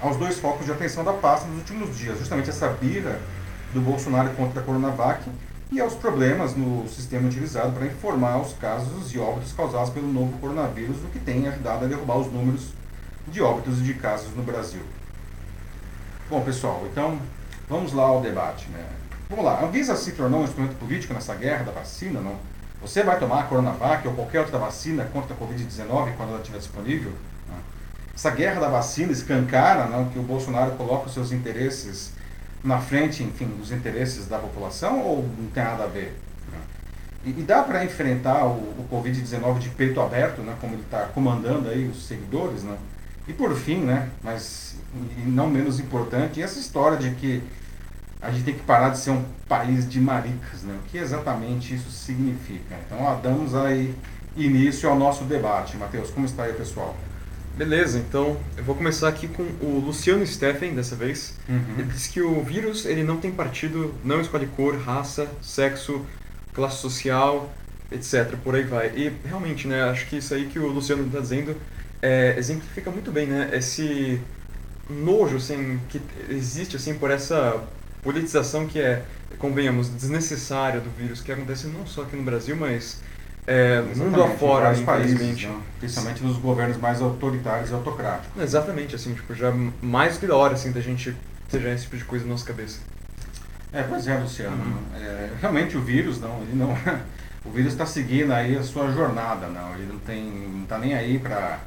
aos 0.00 0.16
dois 0.16 0.38
focos 0.38 0.66
de 0.66 0.72
atenção 0.72 1.04
da 1.04 1.12
pasta 1.12 1.46
nos 1.46 1.58
últimos 1.58 1.96
dias, 1.96 2.18
justamente 2.18 2.50
essa 2.50 2.68
birra 2.68 3.20
do 3.72 3.80
Bolsonaro 3.80 4.30
contra 4.30 4.60
a 4.60 4.64
Coronavac 4.64 5.22
e 5.70 5.80
aos 5.80 5.94
problemas 5.94 6.54
no 6.54 6.86
sistema 6.88 7.28
utilizado 7.28 7.72
para 7.72 7.86
informar 7.86 8.38
os 8.38 8.52
casos 8.54 9.14
e 9.14 9.18
óbitos 9.18 9.52
causados 9.52 9.90
pelo 9.90 10.12
novo 10.12 10.36
coronavírus, 10.38 10.96
o 11.02 11.08
que 11.08 11.18
tem 11.18 11.46
ajudado 11.48 11.84
a 11.84 11.88
derrubar 11.88 12.18
os 12.18 12.30
números 12.30 12.72
de 13.28 13.40
óbitos 13.40 13.78
e 13.78 13.82
de 13.82 13.94
casos 13.94 14.34
no 14.36 14.42
Brasil. 14.42 14.82
Bom, 16.28 16.42
pessoal, 16.42 16.86
então 16.90 17.18
vamos 17.68 17.92
lá 17.92 18.04
ao 18.04 18.20
debate. 18.20 18.68
Né? 18.68 18.84
Vamos 19.32 19.46
lá, 19.46 19.60
a 19.60 19.64
Anvisa 19.64 19.96
se 19.96 20.12
tornou 20.12 20.42
um 20.42 20.44
instrumento 20.44 20.76
político 20.76 21.14
nessa 21.14 21.34
guerra 21.34 21.64
da 21.64 21.72
vacina, 21.72 22.20
não? 22.20 22.36
Você 22.82 23.02
vai 23.02 23.18
tomar 23.18 23.40
a 23.40 23.42
Coronavac 23.44 24.06
ou 24.06 24.12
qualquer 24.12 24.40
outra 24.40 24.58
vacina 24.58 25.06
contra 25.06 25.32
a 25.32 25.36
Covid-19 25.38 26.14
quando 26.18 26.28
ela 26.28 26.38
estiver 26.40 26.58
disponível? 26.58 27.12
Essa 28.14 28.30
guerra 28.30 28.60
da 28.60 28.68
vacina 28.68 29.10
escancara 29.10 29.86
não, 29.86 30.10
que 30.10 30.18
o 30.18 30.22
Bolsonaro 30.22 30.72
coloca 30.72 31.06
os 31.06 31.14
seus 31.14 31.32
interesses 31.32 32.12
na 32.62 32.78
frente, 32.78 33.22
enfim, 33.22 33.46
dos 33.46 33.72
interesses 33.72 34.26
da 34.26 34.38
população 34.38 35.00
ou 35.00 35.22
não 35.22 35.48
tem 35.48 35.64
nada 35.64 35.84
a 35.84 35.86
ver? 35.86 36.14
E, 37.24 37.30
e 37.30 37.42
dá 37.42 37.62
para 37.62 37.82
enfrentar 37.86 38.44
o, 38.44 38.58
o 38.58 38.86
Covid-19 38.92 39.60
de 39.60 39.70
peito 39.70 39.98
aberto, 39.98 40.42
né, 40.42 40.54
como 40.60 40.74
ele 40.74 40.82
está 40.82 41.06
comandando 41.06 41.70
aí 41.70 41.88
os 41.88 42.06
seguidores, 42.06 42.64
né? 42.64 42.76
E 43.26 43.32
por 43.32 43.56
fim, 43.56 43.78
né, 43.78 44.10
mas 44.22 44.76
não 45.24 45.48
menos 45.48 45.80
importante, 45.80 46.42
essa 46.42 46.58
história 46.58 46.98
de 46.98 47.14
que 47.14 47.42
a 48.22 48.30
gente 48.30 48.44
tem 48.44 48.54
que 48.54 48.62
parar 48.62 48.90
de 48.90 48.98
ser 48.98 49.10
um 49.10 49.24
país 49.48 49.88
de 49.88 50.00
maricas, 50.00 50.62
né? 50.62 50.78
O 50.78 50.88
que 50.88 50.96
exatamente 50.96 51.74
isso 51.74 51.90
significa? 51.90 52.76
Então, 52.86 53.02
ó, 53.02 53.16
damos 53.16 53.54
aí 53.54 53.92
início 54.36 54.88
ao 54.88 54.96
nosso 54.96 55.24
debate. 55.24 55.76
Matheus, 55.76 56.10
como 56.10 56.24
está 56.24 56.44
aí, 56.44 56.52
pessoal? 56.52 56.96
Beleza, 57.56 57.98
então 57.98 58.38
eu 58.56 58.64
vou 58.64 58.74
começar 58.74 59.08
aqui 59.08 59.28
com 59.28 59.42
o 59.42 59.82
Luciano 59.84 60.26
Steffen, 60.26 60.74
dessa 60.74 60.96
vez. 60.96 61.36
Uhum. 61.48 61.74
Ele 61.78 61.88
diz 61.92 62.06
que 62.06 62.22
o 62.22 62.42
vírus 62.42 62.86
ele 62.86 63.02
não 63.02 63.18
tem 63.18 63.30
partido, 63.30 63.92
não 64.04 64.20
escolhe 64.20 64.46
cor, 64.46 64.78
raça, 64.78 65.28
sexo, 65.42 66.06
classe 66.54 66.78
social, 66.78 67.52
etc. 67.90 68.36
Por 68.42 68.54
aí 68.54 68.62
vai. 68.62 68.86
E 68.96 69.12
realmente, 69.26 69.68
né, 69.68 69.82
acho 69.82 70.06
que 70.06 70.16
isso 70.16 70.32
aí 70.32 70.46
que 70.46 70.58
o 70.58 70.68
Luciano 70.68 71.04
está 71.06 71.20
dizendo 71.20 71.54
é, 72.00 72.36
exemplifica 72.38 72.90
muito 72.90 73.12
bem, 73.12 73.26
né, 73.26 73.50
esse 73.52 74.20
nojo 74.88 75.36
assim, 75.36 75.78
que 75.88 76.00
existe 76.28 76.76
assim 76.76 76.94
por 76.94 77.10
essa 77.10 77.62
politização 78.02 78.66
que 78.66 78.80
é, 78.80 79.02
convenhamos, 79.38 79.88
desnecessária 79.88 80.80
do 80.80 80.90
vírus, 80.90 81.20
que 81.20 81.32
acontece 81.32 81.68
não 81.68 81.86
só 81.86 82.02
aqui 82.02 82.16
no 82.16 82.22
Brasil, 82.22 82.56
mas 82.56 83.00
é, 83.46 83.80
mundo 83.80 84.22
afora, 84.22 84.76
em 84.76 84.84
países, 84.84 85.42
né? 85.42 85.60
principalmente 85.78 86.22
nos 86.22 86.36
governos 86.36 86.76
mais 86.76 87.00
autoritários 87.00 87.70
e 87.70 87.74
autocráticos. 87.74 88.42
Exatamente, 88.42 88.94
assim, 88.94 89.14
tipo, 89.14 89.34
já 89.34 89.52
mais 89.80 90.18
que 90.18 90.26
da 90.26 90.36
hora, 90.36 90.54
assim, 90.54 90.72
da 90.72 90.80
gente 90.80 91.16
ter 91.48 91.60
já 91.60 91.70
esse 91.70 91.84
tipo 91.84 91.96
de 91.96 92.04
coisa 92.04 92.24
na 92.24 92.32
nossa 92.32 92.44
cabeça. 92.44 92.80
É, 93.72 93.82
pois 93.82 94.06
é, 94.06 94.18
Luciano. 94.18 94.56
Uhum. 94.56 94.96
É, 94.96 95.30
realmente 95.40 95.76
o 95.76 95.80
vírus, 95.80 96.20
não, 96.20 96.42
ele 96.42 96.54
não... 96.54 96.76
o 97.44 97.50
vírus 97.50 97.72
está 97.72 97.86
seguindo 97.86 98.32
aí 98.32 98.56
a 98.56 98.62
sua 98.62 98.90
jornada, 98.92 99.46
não. 99.46 99.74
Ele 99.74 99.86
não 99.86 99.98
tem, 100.00 100.22
não 100.24 100.62
está 100.64 100.78
nem 100.78 100.94
aí 100.94 101.18
para 101.18 101.58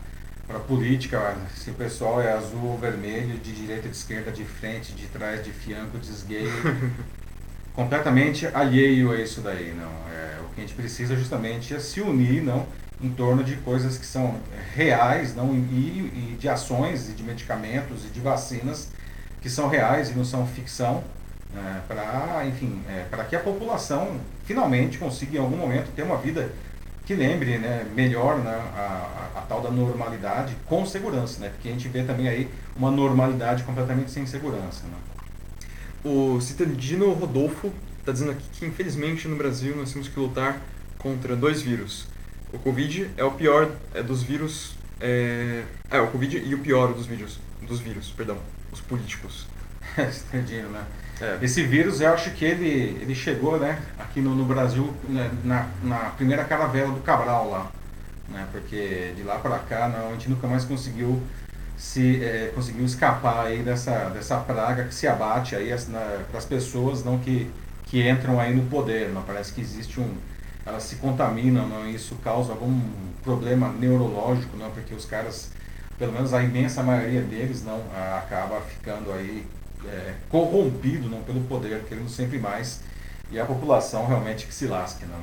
para 0.48 0.60
política, 0.60 1.36
se 1.56 1.72
o 1.72 1.74
pessoal 1.74 2.22
é 2.22 2.32
azul 2.32 2.64
ou 2.64 2.78
vermelho, 2.78 3.38
de 3.40 3.52
direita, 3.52 3.90
de 3.90 3.96
esquerda, 3.96 4.32
de 4.32 4.44
frente, 4.44 4.94
de 4.94 5.08
trás, 5.08 5.44
de 5.44 5.52
fianco, 5.52 5.98
de 5.98 6.10
esgueio, 6.10 6.52
completamente 7.74 8.48
alheio 8.48 9.12
a 9.12 9.20
isso 9.20 9.42
daí, 9.42 9.74
não. 9.74 9.92
É, 10.14 10.40
o 10.42 10.54
que 10.54 10.62
a 10.62 10.62
gente 10.62 10.76
precisa 10.76 11.16
justamente 11.16 11.74
é 11.74 11.80
se 11.80 12.00
unir, 12.00 12.44
não, 12.44 12.68
em 13.02 13.10
torno 13.10 13.44
de 13.44 13.56
coisas 13.58 13.98
que 13.98 14.06
são 14.06 14.40
reais, 14.74 15.36
não, 15.36 15.54
e, 15.54 16.32
e 16.34 16.38
de 16.40 16.48
ações 16.48 17.10
e 17.10 17.14
de 17.14 17.24
medicamentos 17.24 18.06
e 18.06 18.10
de 18.10 18.20
vacinas 18.20 18.90
que 19.42 19.50
são 19.50 19.68
reais 19.68 20.10
e 20.10 20.14
não 20.14 20.26
são 20.26 20.46
ficção, 20.48 21.04
né, 21.54 21.82
para, 21.88 22.46
enfim, 22.48 22.82
é, 22.90 23.06
para 23.10 23.24
que 23.24 23.36
a 23.36 23.40
população 23.40 24.20
finalmente 24.46 24.98
consiga 24.98 25.38
em 25.38 25.42
algum 25.42 25.58
momento 25.58 25.92
ter 25.96 26.04
uma 26.04 26.18
vida 26.18 26.52
que 27.06 27.14
lembre 27.14 27.58
né, 27.60 27.86
melhor 27.94 28.40
né, 28.40 28.52
a, 28.76 29.32
a, 29.36 29.40
a, 29.40 29.42
tal 29.42 29.62
da 29.62 29.70
normalidade 29.70 30.56
com 30.66 30.86
segurança, 30.86 31.40
né? 31.40 31.50
Porque 31.50 31.70
a 31.70 31.72
gente 31.72 31.88
vê 31.88 32.04
também 32.04 32.28
aí 32.28 32.50
uma 32.76 32.90
normalidade 32.90 33.64
completamente 33.64 34.10
sem 34.10 34.26
segurança. 34.26 34.84
Né? 34.88 34.98
O 36.04 36.42
Citadino 36.42 37.14
Rodolfo 37.14 37.72
está 38.00 38.12
dizendo 38.12 38.32
aqui 38.32 38.44
que 38.54 38.66
infelizmente 38.66 39.28
no 39.28 39.36
Brasil 39.36 39.76
nós 39.76 39.94
temos 39.94 40.08
que 40.08 40.20
lutar 40.20 40.60
contra 40.98 41.36
dois 41.36 41.62
vírus. 41.62 42.08
O 42.52 42.58
Covid 42.58 43.12
é 43.18 43.24
o 43.24 43.32
pior 43.32 43.72
é, 43.94 44.02
dos 44.02 44.24
vírus. 44.24 44.76
É, 45.00 45.64
é, 45.92 46.00
o 46.00 46.08
Covid 46.08 46.38
e 46.38 46.56
o 46.56 46.60
pior 46.60 46.94
dos 46.94 47.06
vírus. 47.06 47.40
Dos 47.68 47.80
vírus, 47.80 48.12
perdão. 48.16 48.38
Os 48.72 48.82
políticos. 48.82 49.46
Citadino, 50.12 50.70
né? 50.70 50.84
É. 51.22 51.38
Esse 51.42 51.64
vírus, 51.64 52.02
eu 52.02 52.14
acho 52.14 52.32
que 52.32 52.44
ele, 52.44 52.98
ele 53.02 53.16
chegou 53.16 53.58
né, 53.58 53.80
aqui 53.98 54.20
no, 54.20 54.36
no 54.36 54.44
Brasil 54.44 54.94
né, 55.08 55.32
na, 55.44 55.68
na 55.82 55.98
primeira 56.12 56.44
caravela 56.44 56.92
do 56.92 57.00
Cabral 57.02 57.50
lá. 57.50 57.72
Né, 58.28 58.46
porque 58.52 59.14
de 59.16 59.24
lá 59.24 59.38
para 59.38 59.60
cá 59.60 59.88
não, 59.88 60.10
a 60.10 60.12
gente 60.14 60.30
nunca 60.30 60.48
mais 60.48 60.66
conseguiu 60.66 61.22
se 61.78 62.24
é, 62.24 62.52
conseguiu 62.56 62.86
escapar 62.86 63.48
aí 63.48 63.62
dessa, 63.62 64.10
dessa 64.10 64.38
praga 64.38 64.86
que 64.86 64.96
se 64.96 65.08
abate 65.08 65.56
aí 65.56 65.72
as 65.72 65.88
pessoas 66.48 67.04
não 67.04 67.20
que, 67.20 67.52
que 67.86 68.08
entram 68.08 68.40
aí 68.40 68.56
no 68.56 68.64
poder. 68.70 69.10
Não? 69.10 69.22
Parece 69.24 69.54
que 69.54 69.62
existe 69.62 70.00
um. 70.00 70.16
Elas 70.66 70.84
se 70.84 70.96
contaminam, 70.96 71.68
não? 71.68 71.88
isso 71.88 72.16
causa 72.24 72.52
algum 72.52 72.82
problema 73.24 73.70
neurológico, 73.70 74.58
não? 74.58 74.72
porque 74.72 74.96
os 74.96 75.06
caras, 75.06 75.52
pelo 75.98 76.12
menos 76.12 76.34
a 76.34 76.42
imensa 76.42 76.82
maioria 76.82 77.22
deles, 77.22 77.64
não 77.64 77.82
acaba 78.18 78.60
ficando 78.62 79.12
aí 79.12 79.46
é, 79.90 80.14
corrompido 80.30 81.10
não, 81.10 81.22
pelo 81.22 81.42
poder, 81.42 81.84
querendo 81.88 82.10
sempre 82.10 82.40
mais, 82.40 82.82
e 83.32 83.40
a 83.40 83.46
população 83.46 84.06
realmente 84.06 84.46
que 84.46 84.54
se 84.54 84.68
lasque. 84.68 85.06
Não. 85.06 85.20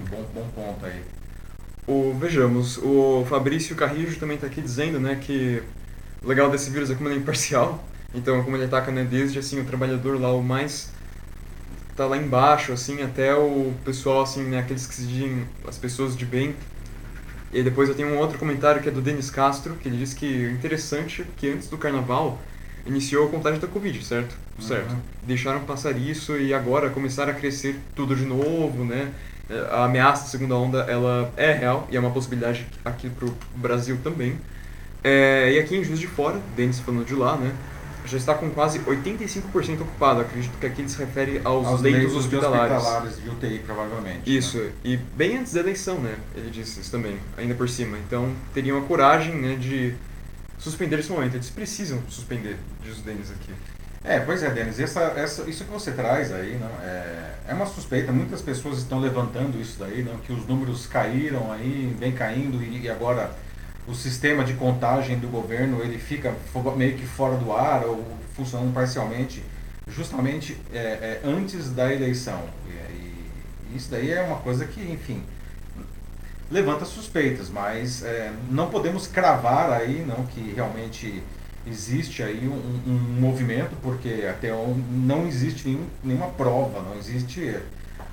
Um 0.00 0.04
bom, 0.04 0.24
bom 0.34 0.48
ponto 0.54 0.86
aí. 0.86 1.02
O, 1.86 2.14
vejamos, 2.18 2.78
o 2.78 3.24
Fabrício 3.28 3.74
Carrijo 3.74 4.18
também 4.18 4.34
está 4.34 4.46
aqui 4.46 4.60
dizendo 4.60 5.00
né, 5.00 5.18
que 5.20 5.62
o 6.22 6.28
legal 6.28 6.50
desse 6.50 6.70
vírus 6.70 6.90
é 6.90 6.94
como 6.94 7.08
ele 7.08 7.16
é 7.16 7.18
imparcial. 7.18 7.82
Então, 8.14 8.42
como 8.42 8.56
ele 8.56 8.64
ataca 8.64 8.90
né, 8.90 9.04
desde 9.04 9.38
assim, 9.38 9.60
o 9.60 9.64
trabalhador 9.64 10.20
lá, 10.20 10.32
o 10.32 10.42
mais 10.42 10.90
tá 11.96 12.06
lá 12.06 12.16
embaixo, 12.16 12.72
assim, 12.72 13.02
até 13.02 13.34
o 13.34 13.72
pessoal, 13.84 14.22
assim, 14.22 14.44
né, 14.44 14.60
aqueles 14.60 14.86
que 14.86 14.94
se 14.94 15.02
dizem 15.02 15.46
as 15.66 15.76
pessoas 15.76 16.16
de 16.16 16.24
bem. 16.24 16.54
E 17.52 17.62
depois 17.62 17.88
eu 17.88 17.94
tenho 17.94 18.08
um 18.08 18.18
outro 18.18 18.38
comentário 18.38 18.80
que 18.80 18.88
é 18.88 18.92
do 18.92 19.00
Denis 19.00 19.30
Castro, 19.30 19.74
que 19.74 19.88
ele 19.88 19.96
diz 19.96 20.14
que 20.14 20.46
é 20.46 20.50
interessante 20.50 21.24
que 21.36 21.50
antes 21.50 21.68
do 21.68 21.78
carnaval 21.78 22.38
iniciou 22.88 23.26
a 23.26 23.30
contagem 23.30 23.60
da 23.60 23.66
Covid, 23.66 24.04
certo? 24.04 24.36
Uhum. 24.58 24.64
Certo. 24.64 24.96
Deixaram 25.22 25.60
passar 25.60 25.96
isso 25.96 26.36
e 26.36 26.52
agora 26.52 26.90
começaram 26.90 27.32
a 27.32 27.34
crescer 27.34 27.78
tudo 27.94 28.16
de 28.16 28.24
novo, 28.24 28.84
né? 28.84 29.12
A 29.70 29.84
ameaça 29.84 30.24
da 30.24 30.28
segunda 30.28 30.56
onda, 30.56 30.80
ela 30.80 31.32
é 31.36 31.52
real 31.52 31.86
e 31.90 31.96
é 31.96 32.00
uma 32.00 32.10
possibilidade 32.10 32.66
aqui 32.84 33.08
pro 33.08 33.34
Brasil 33.54 33.98
também. 34.02 34.36
É, 35.02 35.52
e 35.52 35.58
aqui 35.58 35.76
em 35.76 35.84
Juiz 35.84 36.00
de 36.00 36.06
Fora, 36.06 36.40
Denis 36.56 36.80
falando 36.80 37.06
de 37.06 37.14
lá, 37.14 37.36
né? 37.36 37.54
Já 38.04 38.16
está 38.16 38.34
com 38.34 38.48
quase 38.50 38.78
85% 38.80 39.82
ocupado. 39.82 40.22
Acredito 40.22 40.58
que 40.58 40.66
aqui 40.66 40.80
ele 40.80 40.88
se 40.88 40.98
refere 40.98 41.40
aos, 41.44 41.66
aos 41.66 41.82
leitos, 41.82 42.02
leitos 42.02 42.24
hospitalares. 42.24 42.76
hospitalares 42.76 43.22
de 43.22 43.28
UTI, 43.28 43.58
provavelmente. 43.60 44.30
Né? 44.30 44.36
Isso, 44.38 44.58
né? 44.58 44.70
e 44.82 44.96
bem 44.96 45.36
antes 45.36 45.52
da 45.52 45.60
eleição, 45.60 45.98
né? 45.98 46.16
Ele 46.34 46.50
disse 46.50 46.80
isso 46.80 46.90
também, 46.90 47.18
ainda 47.36 47.54
por 47.54 47.68
cima. 47.68 47.98
Então, 47.98 48.32
teriam 48.54 48.78
a 48.78 48.82
coragem 48.82 49.34
né, 49.34 49.56
de 49.56 49.94
suspender 50.58 50.98
esse 50.98 51.10
momento. 51.10 51.34
Eles 51.34 51.50
precisam 51.50 52.02
suspender, 52.08 52.58
diz 52.82 52.98
o 52.98 53.02
Denis 53.02 53.30
aqui. 53.30 53.52
É, 54.04 54.20
pois 54.20 54.42
é, 54.42 54.50
Denis, 54.50 54.78
essa, 54.78 55.00
essa, 55.16 55.42
isso 55.50 55.64
que 55.64 55.70
você 55.70 55.90
traz 55.90 56.32
aí 56.32 56.56
não, 56.58 56.70
é, 56.82 57.34
é 57.48 57.54
uma 57.54 57.66
suspeita, 57.66 58.12
muitas 58.12 58.40
pessoas 58.40 58.78
estão 58.78 59.00
levantando 59.00 59.60
isso 59.60 59.78
daí, 59.78 60.02
não, 60.02 60.16
que 60.18 60.32
os 60.32 60.46
números 60.46 60.86
caíram 60.86 61.52
aí, 61.52 61.94
vem 61.98 62.12
caindo 62.12 62.62
e, 62.62 62.82
e 62.82 62.88
agora 62.88 63.32
o 63.88 63.94
sistema 63.94 64.44
de 64.44 64.54
contagem 64.54 65.18
do 65.18 65.28
governo 65.28 65.82
ele 65.82 65.98
fica 65.98 66.34
meio 66.76 66.96
que 66.96 67.06
fora 67.06 67.36
do 67.36 67.52
ar 67.52 67.84
ou 67.84 68.04
funcionando 68.34 68.72
parcialmente 68.72 69.42
justamente 69.88 70.56
é, 70.72 70.78
é, 70.78 71.20
antes 71.24 71.70
da 71.70 71.92
eleição. 71.92 72.40
E, 72.66 73.72
e, 73.72 73.76
isso 73.76 73.90
daí 73.90 74.12
é 74.12 74.22
uma 74.22 74.36
coisa 74.36 74.64
que, 74.66 74.80
enfim, 74.80 75.22
levanta 76.50 76.84
suspeitas, 76.84 77.50
mas 77.50 78.02
é, 78.02 78.32
não 78.50 78.70
podemos 78.70 79.06
cravar 79.06 79.70
aí 79.70 80.04
não 80.06 80.24
que 80.26 80.52
realmente 80.54 81.22
existe 81.66 82.22
aí 82.22 82.48
um, 82.48 82.90
um 82.90 83.20
movimento, 83.20 83.76
porque 83.82 84.26
até 84.28 84.50
não 84.90 85.26
existe 85.26 85.68
nenhum, 85.68 85.86
nenhuma 86.02 86.28
prova, 86.28 86.80
não 86.80 86.96
existe 86.96 87.58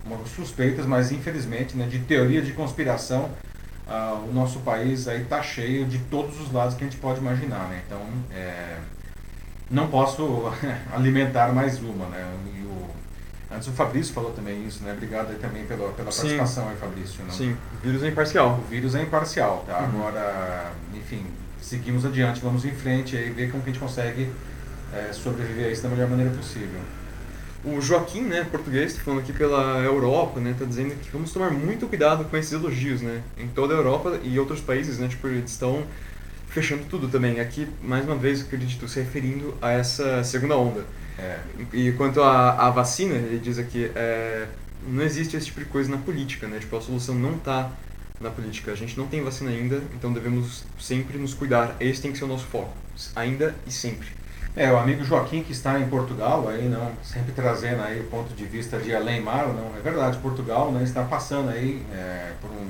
uma, 0.05 0.17
suspeitas, 0.25 0.85
mas 0.85 1.11
infelizmente 1.11 1.77
né, 1.77 1.87
de 1.87 1.99
teoria 1.99 2.41
de 2.41 2.51
conspiração 2.51 3.29
ah, 3.87 4.19
o 4.27 4.33
nosso 4.33 4.59
país 4.59 5.07
aí 5.07 5.21
está 5.21 5.41
cheio 5.43 5.85
de 5.85 5.99
todos 5.99 6.39
os 6.41 6.51
lados 6.51 6.75
que 6.75 6.83
a 6.83 6.87
gente 6.87 6.99
pode 6.99 7.19
imaginar, 7.19 7.69
né? 7.69 7.83
Então 7.85 8.01
é, 8.31 8.79
não 9.69 9.87
posso 9.87 10.51
alimentar 10.91 11.53
mais 11.53 11.79
uma, 11.79 12.07
né? 12.07 12.27
E 12.47 12.63
o, 12.65 12.89
Antes 13.51 13.67
o 13.67 13.71
Fabrício 13.71 14.13
falou 14.13 14.31
também 14.31 14.65
isso, 14.65 14.83
né? 14.83 14.93
Obrigado 14.93 15.29
aí 15.29 15.37
também 15.37 15.65
pela, 15.65 15.91
pela 15.91 16.11
participação 16.11 16.67
aí, 16.69 16.75
Fabrício. 16.75 17.23
Né? 17.23 17.31
Sim, 17.31 17.51
o 17.51 17.85
vírus 17.85 18.03
é 18.03 18.07
imparcial. 18.09 18.59
O 18.59 18.69
vírus 18.69 18.95
é 18.95 19.01
imparcial, 19.03 19.63
tá? 19.67 19.79
Uhum. 19.79 19.85
Agora, 20.07 20.71
enfim, 20.93 21.25
seguimos 21.61 22.05
adiante, 22.05 22.41
vamos 22.41 22.65
em 22.65 22.73
frente 22.73 23.15
aí, 23.15 23.29
ver 23.29 23.51
como 23.51 23.63
a 23.63 23.65
gente 23.65 23.79
consegue 23.79 24.29
é, 24.93 25.13
sobreviver 25.13 25.67
a 25.67 25.71
isso 25.71 25.83
da 25.83 25.89
melhor 25.89 26.09
maneira 26.09 26.31
possível. 26.31 26.79
O 27.63 27.81
Joaquim, 27.81 28.21
né, 28.21 28.45
português, 28.49 28.93
tá 28.93 29.01
falando 29.01 29.21
aqui 29.21 29.33
pela 29.33 29.79
Europa, 29.79 30.39
né, 30.39 30.55
tá 30.57 30.65
dizendo 30.65 30.95
que 31.01 31.09
vamos 31.09 31.31
tomar 31.31 31.49
muito 31.49 31.87
cuidado 31.87 32.23
com 32.25 32.37
esses 32.37 32.51
elogios, 32.51 33.01
né, 33.01 33.23
em 33.37 33.47
toda 33.47 33.73
a 33.73 33.77
Europa 33.77 34.19
e 34.21 34.37
outros 34.37 34.61
países, 34.61 34.99
né, 34.99 35.07
tipo, 35.07 35.27
eles 35.27 35.49
estão 35.49 35.83
fechando 36.55 36.85
tudo 36.85 37.09
também. 37.09 37.41
Aqui, 37.41 37.67
mais 37.83 38.05
uma 38.05 38.15
vez, 38.15 38.41
acredito, 38.41 38.87
se 38.87 39.01
referindo 39.01 39.53
a 39.61 39.71
essa 39.71 40.23
segunda 40.23 40.55
onda. 40.55 40.85
É. 41.19 41.37
E 41.73 41.91
quanto 41.91 42.23
à 42.23 42.69
vacina, 42.69 43.13
ele 43.13 43.39
diz 43.39 43.59
aqui, 43.59 43.91
é, 43.93 44.47
não 44.87 45.03
existe 45.03 45.35
esse 45.35 45.47
tipo 45.47 45.59
de 45.59 45.65
coisa 45.65 45.91
na 45.91 45.97
política, 45.97 46.47
né, 46.47 46.57
tipo, 46.59 46.75
a 46.77 46.81
solução 46.81 47.13
não 47.13 47.37
tá 47.37 47.71
na 48.21 48.29
política. 48.29 48.71
A 48.71 48.75
gente 48.75 48.97
não 48.97 49.05
tem 49.05 49.21
vacina 49.21 49.51
ainda, 49.51 49.81
então 49.93 50.13
devemos 50.13 50.63
sempre 50.79 51.17
nos 51.17 51.33
cuidar. 51.33 51.75
Esse 51.77 52.01
tem 52.01 52.13
que 52.13 52.17
ser 52.17 52.23
o 52.23 52.29
nosso 52.29 52.45
foco, 52.45 52.73
ainda 53.13 53.53
e 53.67 53.71
sempre. 53.71 54.07
É, 54.55 54.71
o 54.71 54.77
amigo 54.77 55.03
Joaquim 55.03 55.43
que 55.43 55.51
está 55.51 55.77
em 55.77 55.89
Portugal, 55.89 56.47
aí 56.47 56.69
não, 56.69 56.93
sempre 57.03 57.33
trazendo 57.33 57.81
aí 57.81 57.99
o 57.99 58.05
ponto 58.05 58.33
de 58.33 58.45
vista 58.45 58.77
de 58.77 58.95
além 58.95 59.19
mar, 59.21 59.47
não, 59.47 59.75
é 59.77 59.81
verdade, 59.83 60.17
Portugal 60.19 60.71
né, 60.71 60.81
está 60.85 61.03
passando 61.03 61.49
aí 61.49 61.83
é, 61.93 62.31
por 62.39 62.49
um 62.49 62.69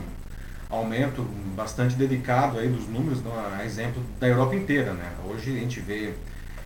aumento 0.70 1.22
bastante 1.56 1.96
delicado 1.96 2.58
aí 2.58 2.68
dos 2.68 2.88
números, 2.88 3.22
a 3.58 3.64
exemplo 3.66 4.04
da 4.20 4.28
Europa 4.28 4.56
inteira, 4.56 4.94
né? 4.94 5.12
Hoje 5.30 5.56
a 5.56 5.60
gente 5.60 5.80
vê, 5.80 6.14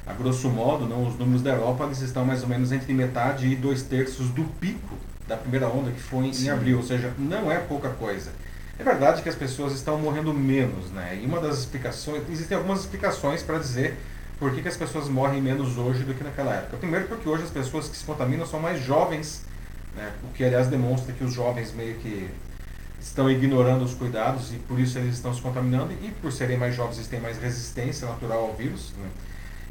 a 0.06 0.14
grosso 0.14 0.50
modo, 0.50 0.88
não, 0.88 1.08
os 1.08 1.18
números 1.18 1.42
da 1.42 1.52
Europa 1.52 1.86
eles 1.86 2.02
estão 2.02 2.26
mais 2.26 2.42
ou 2.42 2.50
menos 2.50 2.72
entre 2.72 2.94
metade 2.94 3.48
e 3.48 3.56
dois 3.56 3.84
terços 3.84 4.30
do 4.30 4.44
pico 4.60 4.96
da 5.28 5.38
primeira 5.38 5.68
onda 5.68 5.92
que 5.92 6.00
foi 6.00 6.26
em 6.26 6.50
abril, 6.50 6.78
ou 6.78 6.84
seja, 6.84 7.14
não 7.18 7.52
é 7.52 7.60
pouca 7.60 7.90
coisa. 7.90 8.32
É 8.80 8.84
verdade 8.84 9.22
que 9.22 9.30
as 9.30 9.36
pessoas 9.36 9.74
estão 9.74 10.00
morrendo 10.00 10.34
menos, 10.34 10.90
né? 10.92 11.20
E 11.22 11.26
uma 11.26 11.40
das 11.40 11.60
explicações, 11.60 12.24
existem 12.30 12.58
algumas 12.58 12.80
explicações 12.80 13.44
para 13.44 13.60
dizer 13.60 13.98
por 14.40 14.54
que, 14.54 14.62
que 14.62 14.68
as 14.70 14.78
pessoas 14.78 15.10
morrem 15.10 15.42
menos 15.42 15.78
hoje 15.78 16.04
do 16.04 16.14
que 16.14 16.24
naquela 16.24 16.56
época. 16.56 16.78
Primeiro 16.78 17.08
porque 17.08 17.28
hoje 17.28 17.44
as 17.44 17.50
pessoas 17.50 17.90
que 17.90 17.98
se 17.98 18.06
contaminam 18.06 18.46
são 18.46 18.60
mais 18.60 18.82
jovens, 18.82 19.44
né? 19.96 20.14
o 20.24 20.34
que 20.34 20.46
aliás 20.46 20.68
demonstra 20.68 21.14
que 21.14 21.24
os 21.24 21.34
jovens 21.34 21.74
meio 21.74 21.96
que 21.96 22.30
estão 23.02 23.30
ignorando 23.30 23.84
os 23.84 23.94
cuidados 23.94 24.54
e 24.54 24.58
por 24.58 24.80
isso 24.80 24.98
eles 24.98 25.16
estão 25.16 25.34
se 25.34 25.42
contaminando 25.42 25.94
e 26.02 26.12
por 26.22 26.32
serem 26.32 26.58
mais 26.58 26.76
jovens 26.76 26.98
eles 26.98 27.08
têm 27.08 27.20
mais 27.20 27.38
resistência 27.38 28.08
natural 28.08 28.40
ao 28.40 28.54
vírus. 28.54 28.94
Né? 28.98 29.10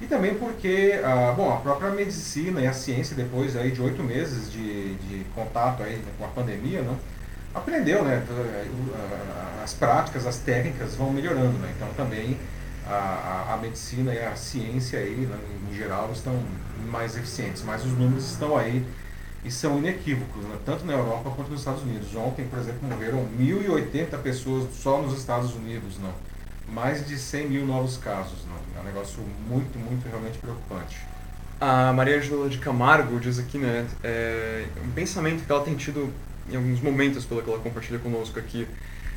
E 0.00 0.06
também 0.06 0.34
porque 0.34 1.00
a, 1.04 1.32
bom, 1.32 1.52
a 1.52 1.56
própria 1.56 1.90
medicina 1.90 2.60
e 2.60 2.66
a 2.66 2.72
ciência, 2.72 3.16
depois 3.16 3.56
aí 3.56 3.70
de 3.70 3.82
oito 3.82 4.02
meses 4.02 4.50
de, 4.50 4.94
de 4.94 5.24
contato 5.34 5.82
aí 5.82 6.00
com 6.16 6.24
a 6.24 6.28
pandemia, 6.28 6.82
né? 6.82 6.96
aprendeu, 7.54 8.04
né? 8.04 8.22
As 9.62 9.74
práticas, 9.74 10.26
as 10.26 10.38
técnicas 10.38 10.94
vão 10.94 11.12
melhorando, 11.12 11.58
né? 11.58 11.72
Então 11.76 11.88
também 11.96 12.38
a, 12.86 12.94
a, 13.50 13.54
a 13.54 13.56
medicina 13.58 14.14
e 14.14 14.24
a 14.24 14.34
ciência 14.34 14.98
aí, 14.98 15.26
né, 15.26 15.36
em 15.70 15.74
geral, 15.74 16.10
estão 16.12 16.34
mais 16.90 17.16
eficientes, 17.16 17.62
mas 17.62 17.84
os 17.84 17.92
números 17.92 18.30
estão 18.30 18.56
aí 18.56 18.84
e 19.44 19.50
são 19.50 19.78
inequívocos, 19.78 20.42
né? 20.44 20.56
tanto 20.64 20.84
na 20.84 20.94
Europa 20.94 21.30
quanto 21.30 21.50
nos 21.50 21.60
Estados 21.60 21.82
Unidos. 21.82 22.14
Ontem, 22.14 22.46
por 22.46 22.58
exemplo, 22.58 22.88
morreram 22.88 23.26
1.080 23.38 24.18
pessoas 24.18 24.68
só 24.74 25.00
nos 25.00 25.18
Estados 25.18 25.54
Unidos, 25.54 25.98
não? 25.98 26.12
mais 26.72 27.06
de 27.06 27.16
100 27.16 27.48
mil 27.48 27.66
novos 27.66 27.96
casos. 27.96 28.38
Não? 28.46 28.78
É 28.78 28.82
um 28.82 28.84
negócio 28.84 29.22
muito, 29.48 29.78
muito 29.78 30.08
realmente 30.08 30.38
preocupante. 30.38 30.98
A 31.60 31.92
Maria 31.92 32.18
Angela 32.18 32.48
de 32.48 32.58
Camargo 32.58 33.18
diz 33.18 33.38
aqui, 33.38 33.58
né, 33.58 33.86
é, 34.04 34.66
um 34.84 34.90
pensamento 34.92 35.44
que 35.44 35.50
ela 35.50 35.64
tem 35.64 35.74
tido 35.74 36.12
em 36.50 36.56
alguns 36.56 36.80
momentos, 36.80 37.24
pelo 37.24 37.42
que 37.42 37.50
ela 37.50 37.58
compartilha 37.58 37.98
conosco 37.98 38.38
aqui. 38.38 38.66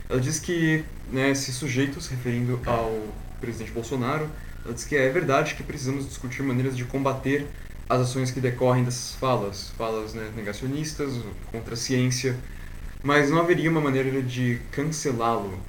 Ela 0.09 0.19
diz 0.19 0.39
que 0.39 0.83
né, 1.11 1.29
esses 1.29 1.55
sujeitos, 1.55 2.07
referindo 2.07 2.59
ao 2.65 3.07
presidente 3.39 3.71
Bolsonaro, 3.71 4.27
ela 4.65 4.73
diz 4.73 4.83
que 4.83 4.95
é 4.95 5.09
verdade 5.09 5.55
que 5.55 5.63
precisamos 5.63 6.07
discutir 6.07 6.43
maneiras 6.43 6.75
de 6.75 6.83
combater 6.83 7.47
as 7.89 8.01
ações 8.01 8.31
que 8.31 8.39
decorrem 8.39 8.83
dessas 8.83 9.15
falas, 9.15 9.69
falas 9.77 10.13
né, 10.13 10.31
negacionistas, 10.35 11.13
contra 11.51 11.73
a 11.73 11.77
ciência, 11.77 12.35
mas 13.03 13.29
não 13.29 13.39
haveria 13.39 13.69
uma 13.69 13.81
maneira 13.81 14.21
de 14.21 14.59
cancelá-lo. 14.71 15.59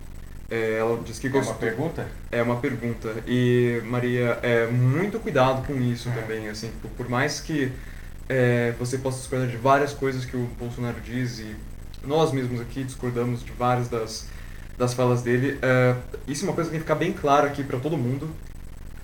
É, 0.51 0.79
ela 0.79 1.01
diz 1.03 1.19
que 1.19 1.29
gostou. 1.29 1.55
É 1.55 1.57
uma 1.57 1.61
pergunta? 1.61 2.09
É 2.31 2.43
uma 2.43 2.57
pergunta. 2.57 3.15
E, 3.27 3.81
Maria, 3.87 4.39
é, 4.43 4.67
muito 4.67 5.19
cuidado 5.19 5.67
com 5.67 5.81
isso 5.81 6.11
é. 6.11 6.13
também, 6.13 6.49
assim, 6.49 6.71
por, 6.83 6.91
por 6.91 7.09
mais 7.09 7.41
que 7.41 7.73
é, 8.29 8.73
você 8.79 8.99
possa 8.99 9.19
discordar 9.19 9.49
de 9.49 9.57
várias 9.57 9.93
coisas 9.93 10.25
que 10.25 10.37
o 10.37 10.45
Bolsonaro 10.59 11.01
diz 11.01 11.39
e 11.39 11.57
nós 12.05 12.33
mesmos 12.33 12.61
aqui 12.61 12.85
discordamos 12.85 13.45
de 13.45 13.53
várias 13.53 13.89
das, 13.89 14.29
das 14.77 14.95
falas 14.95 15.23
dele. 15.23 15.59
É, 15.63 15.97
isso 16.27 16.45
é 16.45 16.49
uma 16.49 16.55
coisa 16.55 16.69
que 16.69 16.77
tem 16.77 16.81
que 16.81 16.85
ficar 16.85 16.97
bem 16.97 17.13
claro 17.13 17.47
aqui 17.47 17.65
para 17.65 17.79
todo 17.79 17.97
mundo. 17.97 18.29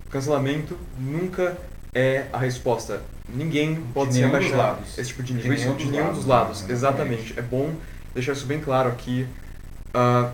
O 0.06 0.10
cancelamento 0.10 0.76
nunca 0.98 1.56
é 1.98 2.28
a 2.32 2.38
resposta. 2.38 3.02
Ninguém 3.28 3.76
pode 3.92 4.10
de 4.10 4.18
ser 4.18 4.24
abaixado. 4.24 4.78
Esse 4.96 5.08
tipo 5.08 5.22
de 5.22 5.34
nível, 5.34 5.74
de, 5.74 5.84
de 5.84 5.90
nenhum 5.90 6.12
dos 6.12 6.24
lados. 6.24 6.62
Né? 6.62 6.72
Exatamente. 6.72 7.34
É 7.36 7.42
bom 7.42 7.74
deixar 8.14 8.32
isso 8.32 8.46
bem 8.46 8.60
claro 8.60 8.88
aqui. 8.88 9.26
Uh, 9.88 10.30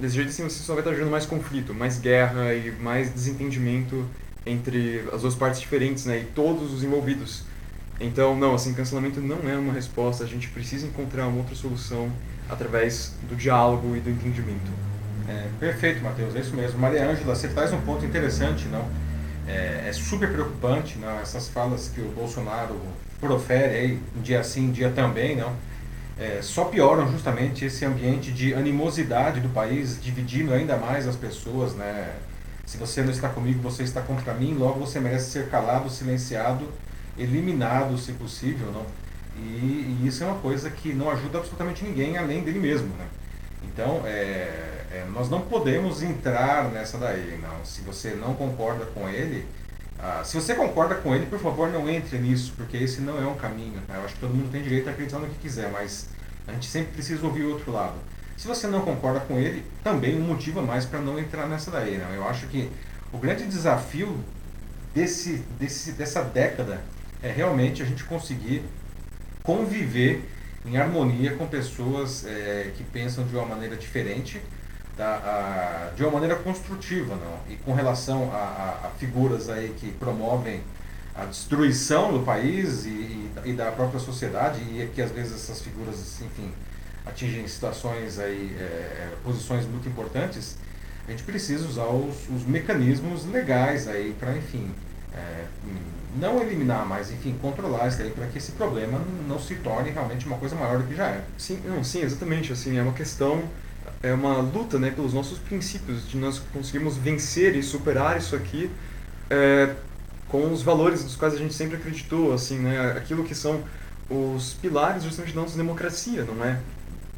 desse 0.00 0.16
jeito 0.16 0.30
assim 0.30 0.42
você 0.42 0.62
só 0.62 0.74
vai 0.74 0.82
estar 0.82 0.92
gerando 0.92 1.10
mais 1.10 1.24
conflito, 1.24 1.72
mais 1.72 1.98
guerra 1.98 2.52
e 2.54 2.72
mais 2.72 3.10
desentendimento 3.10 4.04
entre 4.44 5.04
as 5.12 5.22
duas 5.22 5.34
partes 5.34 5.60
diferentes, 5.60 6.04
né? 6.04 6.18
E 6.18 6.24
todos 6.24 6.72
os 6.72 6.82
envolvidos. 6.82 7.42
Então, 8.00 8.36
não, 8.36 8.54
assim, 8.54 8.74
cancelamento 8.74 9.20
não 9.20 9.48
é 9.48 9.56
uma 9.56 9.72
resposta, 9.72 10.22
a 10.24 10.26
gente 10.26 10.48
precisa 10.48 10.86
encontrar 10.86 11.26
uma 11.26 11.38
outra 11.38 11.54
solução 11.54 12.10
através 12.48 13.14
do 13.28 13.34
diálogo 13.34 13.96
e 13.96 14.00
do 14.00 14.08
entendimento. 14.08 14.70
É, 15.28 15.48
perfeito, 15.58 16.02
Matheus, 16.02 16.34
é 16.34 16.40
isso 16.40 16.54
mesmo. 16.54 16.78
Maria 16.78 17.10
Ângela, 17.10 17.34
você 17.34 17.48
traz 17.48 17.72
um 17.72 17.80
ponto 17.80 18.04
interessante, 18.06 18.66
não? 18.68 18.88
É, 19.48 19.88
é, 19.88 19.92
super 19.92 20.30
preocupante, 20.30 20.98
não? 20.98 21.18
Essas 21.20 21.48
falas 21.48 21.88
que 21.88 22.00
o 22.00 22.08
Bolsonaro 22.10 22.78
profere 23.18 23.74
aí, 23.74 24.02
dia 24.22 24.44
sim, 24.44 24.70
dia 24.70 24.90
também, 24.90 25.36
não? 25.36 25.52
É, 26.18 26.40
só 26.42 26.64
pioram 26.64 27.10
justamente 27.10 27.64
esse 27.64 27.84
ambiente 27.84 28.30
de 28.32 28.52
animosidade 28.52 29.40
do 29.40 29.48
país, 29.48 30.00
dividindo 30.00 30.52
ainda 30.52 30.76
mais 30.76 31.06
as 31.06 31.16
pessoas, 31.16 31.74
né? 31.74 32.14
Se 32.66 32.76
você 32.76 33.02
não 33.02 33.10
está 33.10 33.28
comigo, 33.28 33.62
você 33.62 33.82
está 33.82 34.02
contra 34.02 34.34
mim, 34.34 34.54
logo 34.54 34.80
você 34.80 35.00
merece 35.00 35.30
ser 35.30 35.48
calado, 35.48 35.88
silenciado 35.88 36.68
eliminado, 37.18 37.98
se 37.98 38.12
possível, 38.12 38.70
não? 38.72 38.86
E, 39.36 40.00
e, 40.02 40.06
isso 40.06 40.24
é 40.24 40.26
uma 40.26 40.38
coisa 40.38 40.70
que 40.70 40.92
não 40.92 41.10
ajuda 41.10 41.38
absolutamente 41.38 41.84
ninguém 41.84 42.16
além 42.16 42.42
dele 42.42 42.58
mesmo, 42.58 42.88
né? 42.96 43.06
Então, 43.64 44.02
é, 44.04 44.77
é, 44.90 45.04
nós 45.12 45.28
não 45.28 45.42
podemos 45.42 46.02
entrar 46.02 46.70
nessa 46.70 46.98
daí, 46.98 47.38
não. 47.42 47.64
Se 47.64 47.80
você 47.82 48.10
não 48.10 48.34
concorda 48.34 48.86
com 48.86 49.08
ele, 49.08 49.46
ah, 49.98 50.22
se 50.24 50.36
você 50.36 50.54
concorda 50.54 50.94
com 50.94 51.14
ele, 51.14 51.26
por 51.26 51.38
favor, 51.38 51.68
não 51.70 51.88
entre 51.90 52.18
nisso, 52.18 52.54
porque 52.56 52.76
esse 52.76 53.00
não 53.00 53.20
é 53.20 53.26
um 53.26 53.34
caminho. 53.34 53.82
Né? 53.88 53.96
Eu 53.96 54.04
acho 54.04 54.14
que 54.14 54.20
todo 54.20 54.34
mundo 54.34 54.50
tem 54.50 54.62
direito 54.62 54.88
a 54.88 54.92
acreditar 54.92 55.18
no 55.18 55.26
que 55.26 55.38
quiser, 55.38 55.70
mas 55.70 56.08
a 56.46 56.52
gente 56.52 56.66
sempre 56.66 56.92
precisa 56.92 57.24
ouvir 57.26 57.42
o 57.42 57.50
outro 57.50 57.72
lado. 57.72 57.96
Se 58.36 58.46
você 58.46 58.68
não 58.68 58.82
concorda 58.82 59.20
com 59.20 59.38
ele, 59.38 59.64
também 59.82 60.16
um 60.16 60.24
motivo 60.24 60.60
a 60.60 60.62
mais 60.62 60.84
para 60.84 61.00
não 61.00 61.18
entrar 61.18 61.48
nessa 61.48 61.70
daí. 61.70 61.98
Não? 61.98 62.14
Eu 62.14 62.26
acho 62.28 62.46
que 62.46 62.70
o 63.12 63.18
grande 63.18 63.44
desafio 63.44 64.22
desse, 64.94 65.44
desse, 65.58 65.92
dessa 65.92 66.22
década 66.22 66.80
é 67.20 67.30
realmente 67.30 67.82
a 67.82 67.84
gente 67.84 68.04
conseguir 68.04 68.62
conviver 69.42 70.22
em 70.64 70.76
harmonia 70.76 71.34
com 71.34 71.46
pessoas 71.46 72.24
é, 72.24 72.70
que 72.76 72.84
pensam 72.84 73.24
de 73.26 73.34
uma 73.34 73.46
maneira 73.46 73.74
diferente, 73.74 74.40
tá? 74.98 75.90
a, 75.90 75.94
de 75.94 76.02
uma 76.02 76.12
maneira 76.12 76.36
construtiva, 76.36 77.14
não? 77.14 77.38
E 77.48 77.56
com 77.56 77.72
relação 77.72 78.30
a, 78.32 78.36
a, 78.36 78.86
a, 78.88 78.90
figuras 78.98 79.48
aí 79.48 79.74
que 79.78 79.92
promovem 79.92 80.60
a 81.14 81.24
destruição 81.24 82.12
do 82.12 82.24
país 82.24 82.84
e, 82.84 82.90
e, 82.90 83.32
e, 83.46 83.52
da 83.54 83.72
própria 83.72 83.98
sociedade 83.98 84.60
e 84.60 84.90
que 84.94 85.00
às 85.00 85.10
vezes 85.10 85.34
essas 85.34 85.62
figuras, 85.62 86.20
enfim, 86.20 86.52
atingem 87.06 87.46
situações 87.48 88.18
aí, 88.18 88.54
é, 88.58 88.62
é 88.62 89.12
posições 89.24 89.64
muito 89.64 89.88
importantes, 89.88 90.56
a 91.06 91.10
gente 91.10 91.22
precisa 91.22 91.66
usar 91.66 91.86
os, 91.86 92.28
os 92.28 92.44
mecanismos 92.44 93.24
legais 93.24 93.88
aí 93.88 94.14
para, 94.20 94.36
enfim, 94.36 94.70
é, 95.14 95.46
não 96.16 96.40
eliminar, 96.40 96.86
mas 96.86 97.10
enfim, 97.10 97.36
controlar 97.40 97.88
isso 97.88 97.98
daí 97.98 98.10
para 98.10 98.26
que 98.26 98.38
esse 98.38 98.52
problema 98.52 99.00
não 99.26 99.38
se 99.38 99.54
torne 99.56 99.90
realmente 99.90 100.26
uma 100.26 100.36
coisa 100.36 100.54
maior 100.54 100.78
do 100.78 100.84
que 100.84 100.94
já 100.94 101.06
é. 101.06 101.24
Sim, 101.36 101.60
não, 101.64 101.82
sim, 101.82 102.02
exatamente. 102.02 102.52
Assim, 102.52 102.76
é 102.76 102.82
uma 102.82 102.92
questão, 102.92 103.42
é 104.02 104.12
uma 104.12 104.38
luta, 104.38 104.78
né, 104.78 104.90
pelos 104.90 105.12
nossos 105.12 105.38
princípios, 105.38 106.08
de 106.08 106.16
nós 106.16 106.40
conseguirmos 106.52 106.96
vencer 106.96 107.56
e 107.56 107.62
superar 107.62 108.16
isso 108.16 108.36
aqui 108.36 108.70
é, 109.28 109.74
com 110.28 110.52
os 110.52 110.62
valores 110.62 111.02
dos 111.02 111.16
quais 111.16 111.34
a 111.34 111.38
gente 111.38 111.54
sempre 111.54 111.76
acreditou, 111.76 112.32
assim, 112.32 112.58
né, 112.58 112.92
aquilo 112.92 113.24
que 113.24 113.34
são 113.34 113.62
os 114.08 114.54
pilares 114.54 115.02
justamente 115.02 115.34
da 115.34 115.40
nossa 115.40 115.56
democracia, 115.56 116.24
não 116.24 116.44
é? 116.44 116.58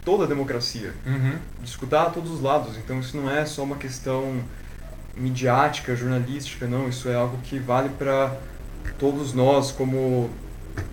Toda 0.05 0.25
a 0.25 0.27
democracia. 0.27 0.93
Uhum. 1.07 1.37
Discutir 1.62 1.95
a 1.95 2.07
todos 2.07 2.31
os 2.31 2.40
lados. 2.40 2.77
Então 2.79 2.99
isso 2.99 3.16
não 3.16 3.31
é 3.31 3.45
só 3.45 3.62
uma 3.62 3.77
questão 3.77 4.43
midiática, 5.14 5.95
jornalística, 5.95 6.66
não. 6.66 6.88
Isso 6.88 7.09
é 7.09 7.14
algo 7.14 7.38
que 7.43 7.59
vale 7.59 7.90
para 7.90 8.35
todos 8.99 9.33
nós 9.35 9.71
como, 9.71 10.31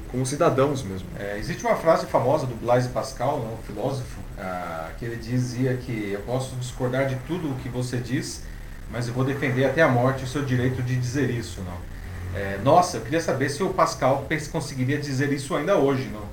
como 0.09 0.25
cidadãos 0.25 0.83
mesmo. 0.83 1.07
É, 1.19 1.37
existe 1.37 1.65
uma 1.65 1.75
frase 1.75 2.05
famosa 2.05 2.45
do 2.45 2.55
Blaise 2.55 2.89
Pascal, 2.89 3.39
um 3.39 3.57
filósofo, 3.63 4.19
ah, 4.37 4.89
que 4.97 5.05
ele 5.05 5.17
dizia 5.17 5.75
que 5.77 6.11
eu 6.13 6.21
posso 6.21 6.55
discordar 6.55 7.07
de 7.07 7.15
tudo 7.27 7.51
o 7.51 7.55
que 7.55 7.69
você 7.69 7.97
diz, 7.97 8.43
mas 8.91 9.07
eu 9.07 9.13
vou 9.13 9.23
defender 9.23 9.65
até 9.65 9.81
a 9.81 9.87
morte 9.87 10.23
o 10.23 10.27
seu 10.27 10.45
direito 10.45 10.81
de 10.81 10.95
dizer 10.95 11.29
isso, 11.29 11.61
não? 11.61 11.97
É, 12.39 12.59
nossa, 12.63 12.97
eu 12.97 13.01
queria 13.01 13.21
saber 13.21 13.49
se 13.49 13.63
o 13.63 13.69
Pascal 13.69 14.27
conseguiria 14.51 14.97
dizer 14.97 15.31
isso 15.33 15.55
ainda 15.55 15.75
hoje, 15.75 16.07
não? 16.07 16.25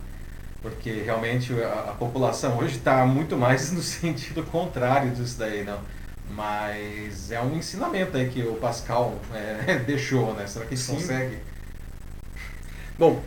Porque 0.60 1.02
realmente 1.02 1.52
a, 1.62 1.90
a 1.90 1.92
população 1.92 2.58
hoje 2.58 2.76
está 2.76 3.04
muito 3.06 3.36
mais 3.36 3.70
no 3.72 3.82
sentido 3.82 4.42
contrário 4.44 5.10
disso 5.10 5.38
daí, 5.38 5.64
não? 5.64 5.78
Mas 6.30 7.30
é 7.30 7.40
um 7.40 7.56
ensinamento 7.56 8.16
aí 8.16 8.28
que 8.28 8.42
o 8.42 8.54
Pascal 8.54 9.18
é, 9.32 9.76
deixou, 9.86 10.34
né? 10.34 10.46
Será 10.46 10.64
que 10.64 10.74
ele 10.74 10.82
consegue? 10.82 11.38
Bom, 12.98 13.22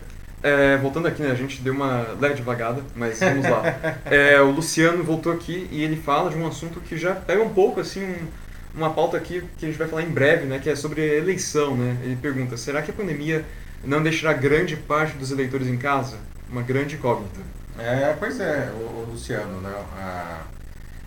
é, 0.48 0.78
voltando 0.78 1.08
aqui, 1.08 1.22
né, 1.22 1.32
a 1.32 1.36
gente 1.36 1.62
deu 1.62 1.74
uma 1.74 2.16
leve 2.20 2.36
devagada, 2.36 2.82
mas 2.96 3.20
vamos 3.20 3.48
lá. 3.48 3.64
É, 4.06 4.40
o 4.42 4.52
Luciano 4.52 5.04
voltou 5.04 5.32
aqui 5.32 5.68
e 5.72 5.84
ele 5.84 5.96
fala 5.98 6.30
de 6.30 6.38
um 6.38 6.48
assunto 6.48 6.80
que 6.80 6.98
já 6.98 7.14
pega 7.14 7.44
um 7.44 7.54
pouco, 7.54 7.80
assim, 7.80 8.04
um, 8.04 8.28
uma 8.76 8.92
pauta 8.92 9.18
aqui 9.18 9.44
que 9.58 9.66
a 9.66 9.70
gente 9.70 9.78
vai 9.78 9.88
falar 9.88 10.04
em 10.04 10.10
breve, 10.10 10.46
né, 10.46 10.60
que 10.60 10.70
é 10.70 10.76
sobre 10.76 11.02
eleição, 11.18 11.76
né? 11.76 11.98
Ele 12.04 12.16
pergunta, 12.16 12.56
será 12.56 12.82
que 12.82 12.92
a 12.92 12.94
pandemia 12.94 13.44
não 13.84 14.02
deixará 14.02 14.34
grande 14.34 14.76
parte 14.76 15.18
dos 15.18 15.32
eleitores 15.32 15.68
em 15.68 15.78
casa? 15.78 16.18
Uma 16.50 16.62
grande 16.62 16.96
incógnita. 16.96 17.40
É, 17.78 18.16
pois 18.18 18.40
é, 18.40 18.72
o, 18.74 19.02
o 19.02 19.08
Luciano, 19.12 19.62
né? 19.62 19.74
Ah, 19.98 20.42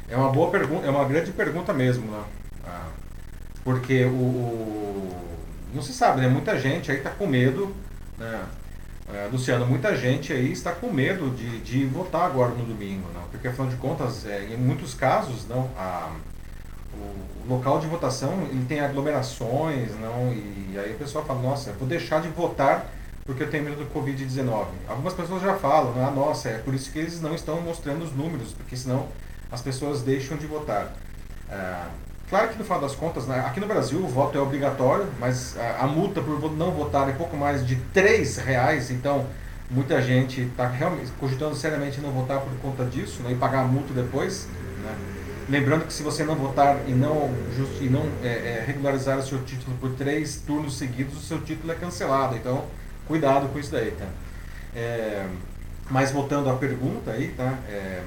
é 0.08 0.16
uma 0.16 0.30
boa 0.30 0.50
pergunta, 0.50 0.86
é 0.86 0.90
uma 0.90 1.04
grande 1.04 1.32
pergunta 1.32 1.72
mesmo, 1.72 2.10
né? 2.10 2.22
Ah, 2.66 2.88
porque 3.64 4.04
o, 4.04 4.08
o, 4.08 5.36
não 5.74 5.82
se 5.82 5.92
sabe, 5.92 6.20
né? 6.20 6.28
Muita 6.28 6.58
gente 6.58 6.90
aí 6.90 6.98
está 6.98 7.10
com 7.10 7.26
medo, 7.26 7.74
né? 8.18 8.42
É, 9.12 9.28
Luciano, 9.30 9.66
muita 9.66 9.96
gente 9.96 10.32
aí 10.32 10.52
está 10.52 10.72
com 10.72 10.92
medo 10.92 11.30
de, 11.30 11.58
de 11.60 11.84
votar 11.86 12.22
agora 12.22 12.50
no 12.50 12.64
domingo, 12.64 13.08
não? 13.12 13.22
porque 13.30 13.48
afinal 13.48 13.68
de 13.68 13.76
contas, 13.76 14.24
é, 14.26 14.44
em 14.44 14.56
muitos 14.56 14.94
casos, 14.94 15.48
não, 15.48 15.68
a, 15.76 16.10
o, 16.94 17.48
local 17.48 17.80
de 17.80 17.86
votação 17.86 18.46
ele 18.50 18.64
tem 18.66 18.80
aglomerações, 18.80 19.98
não, 19.98 20.32
e 20.32 20.78
aí 20.78 20.92
o 20.92 20.98
pessoal 20.98 21.24
fala, 21.24 21.42
nossa, 21.42 21.72
vou 21.72 21.88
deixar 21.88 22.20
de 22.20 22.28
votar 22.28 22.86
porque 23.24 23.42
eu 23.42 23.50
tenho 23.50 23.64
medo 23.64 23.76
do 23.76 23.86
Covid-19. 23.92 24.66
Algumas 24.88 25.14
pessoas 25.14 25.42
já 25.42 25.54
falam, 25.54 25.94
ah, 26.04 26.10
nossa, 26.10 26.48
é 26.48 26.58
por 26.58 26.74
isso 26.74 26.90
que 26.90 26.98
eles 26.98 27.20
não 27.20 27.34
estão 27.34 27.60
mostrando 27.60 28.04
os 28.04 28.12
números, 28.12 28.52
porque 28.52 28.76
senão 28.76 29.06
as 29.50 29.60
pessoas 29.60 30.02
deixam 30.02 30.36
de 30.36 30.46
votar. 30.46 30.92
É, 31.48 31.84
Claro 32.30 32.48
que 32.50 32.58
no 32.58 32.64
final 32.64 32.80
das 32.80 32.94
contas, 32.94 33.26
né, 33.26 33.40
aqui 33.44 33.58
no 33.58 33.66
Brasil 33.66 33.98
o 33.98 34.06
voto 34.06 34.38
é 34.38 34.40
obrigatório, 34.40 35.06
mas 35.18 35.58
a, 35.58 35.84
a 35.84 35.86
multa 35.88 36.20
por 36.20 36.56
não 36.56 36.70
votar 36.70 37.08
é 37.08 37.12
pouco 37.12 37.36
mais 37.36 37.66
de 37.66 37.74
três 37.92 38.36
reais, 38.36 38.88
então 38.92 39.26
muita 39.68 40.00
gente 40.00 40.42
está 40.42 40.68
realmente 40.68 41.10
cogitando 41.18 41.56
seriamente 41.56 42.00
não 42.00 42.12
votar 42.12 42.40
por 42.40 42.52
conta 42.62 42.84
disso 42.84 43.20
né, 43.24 43.32
e 43.32 43.34
pagar 43.34 43.62
a 43.62 43.64
multa 43.64 43.92
depois. 43.92 44.46
Né? 44.80 44.96
Lembrando 45.48 45.84
que 45.84 45.92
se 45.92 46.04
você 46.04 46.22
não 46.22 46.36
votar 46.36 46.78
e 46.86 46.92
não, 46.92 47.34
just, 47.56 47.80
e 47.80 47.88
não 47.88 48.06
é, 48.22 48.28
é, 48.28 48.64
regularizar 48.64 49.18
o 49.18 49.22
seu 49.22 49.42
título 49.42 49.76
por 49.78 49.90
três 49.94 50.36
turnos 50.46 50.78
seguidos, 50.78 51.16
o 51.18 51.20
seu 51.20 51.40
título 51.40 51.72
é 51.72 51.74
cancelado. 51.74 52.36
Então, 52.36 52.64
cuidado 53.08 53.48
com 53.48 53.58
isso 53.58 53.72
daí. 53.72 53.90
Tá? 53.90 54.06
É, 54.76 55.26
mas 55.90 56.12
voltando 56.12 56.48
à 56.48 56.54
pergunta 56.54 57.10
aí, 57.10 57.34
tá? 57.36 57.58
É, 57.68 58.04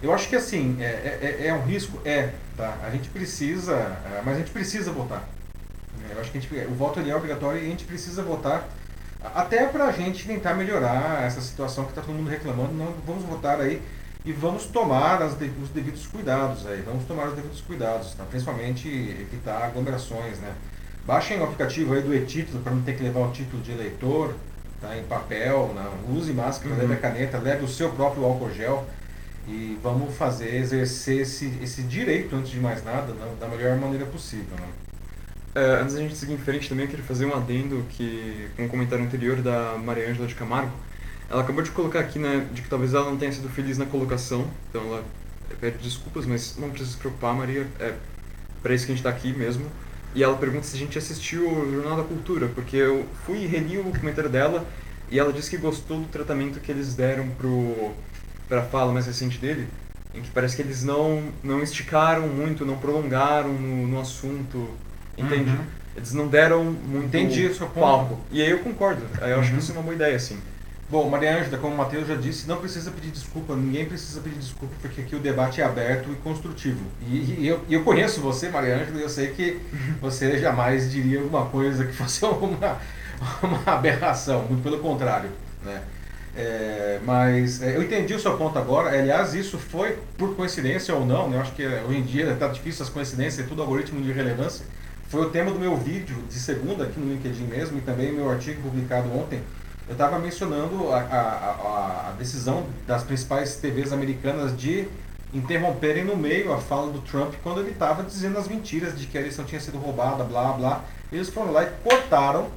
eu 0.00 0.14
acho 0.14 0.28
que 0.28 0.36
assim, 0.36 0.76
é, 0.78 0.84
é, 0.84 1.36
é, 1.40 1.46
é 1.48 1.54
um 1.54 1.64
risco? 1.64 2.00
É, 2.04 2.30
tá? 2.58 2.76
A 2.82 2.90
gente 2.90 3.08
precisa, 3.08 3.74
é, 3.74 4.20
mas 4.24 4.34
a 4.34 4.38
gente 4.40 4.50
precisa 4.50 4.90
votar. 4.90 5.22
É, 6.10 6.14
eu 6.14 6.20
acho 6.20 6.30
que 6.30 6.40
gente, 6.40 6.66
o 6.66 6.74
voto 6.74 6.98
ali 6.98 7.08
é 7.10 7.16
obrigatório 7.16 7.62
e 7.62 7.66
a 7.66 7.68
gente 7.70 7.84
precisa 7.84 8.22
votar 8.22 8.68
até 9.34 9.66
para 9.66 9.86
a 9.86 9.92
gente 9.92 10.26
tentar 10.26 10.54
melhorar 10.54 11.24
essa 11.24 11.40
situação 11.40 11.84
que 11.84 11.90
está 11.90 12.02
todo 12.02 12.14
mundo 12.14 12.28
reclamando. 12.28 12.72
Não 12.74 12.92
vamos 13.06 13.24
votar 13.24 13.60
aí 13.60 13.80
e 14.24 14.32
vamos 14.32 14.66
tomar 14.66 15.22
as, 15.22 15.32
os 15.62 15.70
devidos 15.70 16.06
cuidados 16.06 16.66
aí. 16.66 16.82
Vamos 16.82 17.04
tomar 17.04 17.28
os 17.28 17.34
devidos 17.34 17.60
cuidados, 17.60 18.14
tá? 18.14 18.24
principalmente 18.24 18.88
evitar 18.88 19.62
aglomerações, 19.64 20.38
né? 20.38 20.52
Baixem 21.06 21.40
o 21.40 21.44
aplicativo 21.44 21.94
aí 21.94 22.02
do 22.02 22.14
e-título 22.14 22.62
para 22.62 22.72
não 22.72 22.82
ter 22.82 22.94
que 22.94 23.02
levar 23.02 23.20
o 23.20 23.30
título 23.30 23.62
de 23.62 23.72
eleitor, 23.72 24.34
tá? 24.80 24.96
Em 24.96 25.04
papel, 25.04 25.74
não. 25.74 26.16
use 26.16 26.32
máscara, 26.32 26.74
uhum. 26.74 26.80
leve 26.80 26.92
a 26.92 26.96
caneta, 26.96 27.38
leve 27.38 27.64
o 27.64 27.68
seu 27.68 27.90
próprio 27.90 28.24
álcool 28.24 28.52
gel 28.52 28.84
e 29.48 29.78
vamos 29.82 30.14
fazer, 30.14 30.54
exercer 30.54 31.22
esse, 31.22 31.58
esse 31.62 31.82
direito, 31.82 32.36
antes 32.36 32.50
de 32.50 32.60
mais 32.60 32.84
nada, 32.84 33.14
né, 33.14 33.34
da 33.40 33.48
melhor 33.48 33.76
maneira 33.78 34.04
possível. 34.04 34.56
Né? 34.56 34.68
É, 35.54 35.80
antes 35.80 35.94
da 35.94 36.02
gente 36.02 36.14
seguir 36.14 36.34
em 36.34 36.38
frente 36.38 36.68
também, 36.68 36.84
eu 36.84 36.90
queria 36.90 37.04
fazer 37.04 37.24
um 37.24 37.34
adendo 37.34 37.82
que, 37.88 38.48
com 38.54 38.64
um 38.64 38.68
comentário 38.68 39.02
anterior 39.02 39.40
da 39.40 39.78
Maria 39.78 40.10
Ângela 40.10 40.26
de 40.26 40.34
Camargo, 40.34 40.72
ela 41.30 41.42
acabou 41.42 41.62
de 41.62 41.70
colocar 41.70 42.00
aqui 42.00 42.18
né, 42.18 42.46
de 42.52 42.60
que 42.60 42.68
talvez 42.68 42.92
ela 42.92 43.06
não 43.06 43.16
tenha 43.16 43.32
sido 43.32 43.48
feliz 43.48 43.78
na 43.78 43.86
colocação, 43.86 44.46
então 44.68 44.82
ela 44.82 45.04
pede 45.60 45.78
desculpas, 45.78 46.26
mas 46.26 46.56
não 46.58 46.68
precisa 46.68 46.92
se 46.92 46.96
preocupar, 46.98 47.34
Maria, 47.34 47.66
é 47.80 47.94
para 48.62 48.74
isso 48.74 48.84
que 48.84 48.92
a 48.92 48.94
gente 48.94 49.06
está 49.06 49.10
aqui 49.10 49.32
mesmo. 49.32 49.66
E 50.14 50.22
ela 50.22 50.36
pergunta 50.36 50.64
se 50.64 50.76
a 50.76 50.78
gente 50.78 50.98
assistiu 50.98 51.48
o 51.48 51.72
Jornal 51.72 51.96
da 51.96 52.02
Cultura, 52.02 52.48
porque 52.54 52.76
eu 52.76 53.06
fui 53.24 53.38
e 53.38 53.46
reli 53.46 53.78
o 53.78 53.84
comentário 53.84 54.28
dela 54.28 54.66
e 55.10 55.18
ela 55.18 55.32
disse 55.32 55.50
que 55.50 55.56
gostou 55.56 56.00
do 56.00 56.06
tratamento 56.06 56.60
que 56.60 56.70
eles 56.70 56.94
deram 56.94 57.28
pro 57.30 57.94
para 58.48 58.60
a 58.60 58.64
fala 58.64 58.92
mais 58.92 59.06
recente 59.06 59.38
dele, 59.38 59.68
em 60.14 60.22
que 60.22 60.30
parece 60.30 60.56
que 60.56 60.62
eles 60.62 60.82
não, 60.82 61.22
não 61.42 61.62
esticaram 61.62 62.26
muito, 62.28 62.64
não 62.64 62.78
prolongaram 62.78 63.52
no, 63.52 63.86
no 63.86 64.00
assunto, 64.00 64.68
entende? 65.16 65.50
Uhum. 65.50 65.64
Eles 65.96 66.12
não 66.12 66.28
deram 66.28 66.64
muito 66.64 67.06
Entendi, 67.08 67.50
palco. 67.74 68.20
E 68.30 68.40
aí 68.40 68.50
eu 68.50 68.60
concordo, 68.60 69.02
aí 69.20 69.30
eu 69.30 69.36
uhum. 69.36 69.40
acho 69.40 69.50
que 69.50 69.54
uhum. 69.54 69.60
isso 69.60 69.72
é 69.72 69.74
uma 69.74 69.82
boa 69.82 69.94
ideia, 69.94 70.16
assim. 70.16 70.38
Bom, 70.90 71.06
Maria 71.10 71.36
Ângela, 71.36 71.58
como 71.58 71.74
o 71.74 71.76
Matheus 71.76 72.08
já 72.08 72.14
disse, 72.14 72.48
não 72.48 72.56
precisa 72.56 72.90
pedir 72.90 73.10
desculpa, 73.10 73.54
ninguém 73.54 73.84
precisa 73.84 74.22
pedir 74.22 74.38
desculpa, 74.38 74.74
porque 74.80 75.02
aqui 75.02 75.14
o 75.14 75.18
debate 75.18 75.60
é 75.60 75.64
aberto 75.64 76.10
e 76.10 76.14
construtivo. 76.16 76.80
E, 77.06 77.36
e 77.40 77.46
eu, 77.46 77.60
eu 77.68 77.84
conheço 77.84 78.22
você, 78.22 78.48
Maria 78.48 78.76
Ângela, 78.76 78.98
e 78.98 79.02
eu 79.02 79.08
sei 79.08 79.28
que 79.28 79.60
você 80.00 80.38
jamais 80.38 80.90
diria 80.90 81.20
alguma 81.20 81.44
coisa 81.44 81.84
que 81.84 81.92
fosse 81.92 82.24
uma, 82.24 82.78
uma 83.42 83.62
aberração, 83.66 84.44
muito 84.44 84.62
pelo 84.62 84.78
contrário. 84.78 85.28
Né? 85.62 85.82
É, 86.40 87.00
mas 87.04 87.60
é, 87.60 87.76
eu 87.76 87.82
entendi 87.82 88.14
o 88.14 88.20
seu 88.20 88.36
ponto 88.38 88.56
agora. 88.56 88.96
Aliás, 88.96 89.34
isso 89.34 89.58
foi 89.58 89.98
por 90.16 90.36
coincidência 90.36 90.94
ou 90.94 91.04
não. 91.04 91.28
Né? 91.28 91.36
Eu 91.36 91.40
acho 91.40 91.52
que 91.52 91.64
é, 91.64 91.82
hoje 91.82 91.98
em 91.98 92.04
dia 92.04 92.32
está 92.32 92.46
difícil 92.46 92.84
as 92.84 92.88
coincidências, 92.88 93.44
é 93.44 93.48
tudo 93.48 93.60
algoritmo 93.60 94.00
de 94.00 94.12
relevância. 94.12 94.64
Foi 95.08 95.22
o 95.22 95.30
tema 95.30 95.50
do 95.50 95.58
meu 95.58 95.76
vídeo 95.76 96.16
de 96.28 96.38
segunda 96.38 96.84
aqui 96.84 97.00
no 97.00 97.12
LinkedIn 97.12 97.42
mesmo 97.44 97.78
e 97.78 97.80
também 97.80 98.12
meu 98.12 98.30
artigo 98.30 98.62
publicado 98.62 99.12
ontem. 99.12 99.40
Eu 99.88 99.92
estava 99.92 100.16
mencionando 100.20 100.92
a, 100.92 100.98
a, 100.98 101.18
a, 101.18 102.08
a, 102.10 102.14
decisão 102.16 102.66
das 102.86 103.02
principais 103.02 103.56
TVs 103.56 103.92
americanas 103.92 104.56
de 104.56 104.86
interromperem 105.34 106.04
no 106.04 106.16
meio 106.16 106.52
a 106.52 106.58
fala 106.58 106.92
do 106.92 107.00
Trump 107.00 107.34
quando 107.42 107.60
ele 107.60 107.70
estava 107.70 108.04
dizendo 108.04 108.38
as 108.38 108.46
mentiras 108.46 108.96
de 108.96 109.06
que 109.06 109.18
a 109.18 109.20
eleição 109.20 109.44
tinha 109.44 109.60
sido 109.60 109.78
roubada, 109.78 110.22
blá 110.22 110.52
blá. 110.52 110.84
Eles 111.10 111.30
foram 111.30 111.50
lá 111.50 111.64
e 111.64 111.70
cortaram 111.82 112.48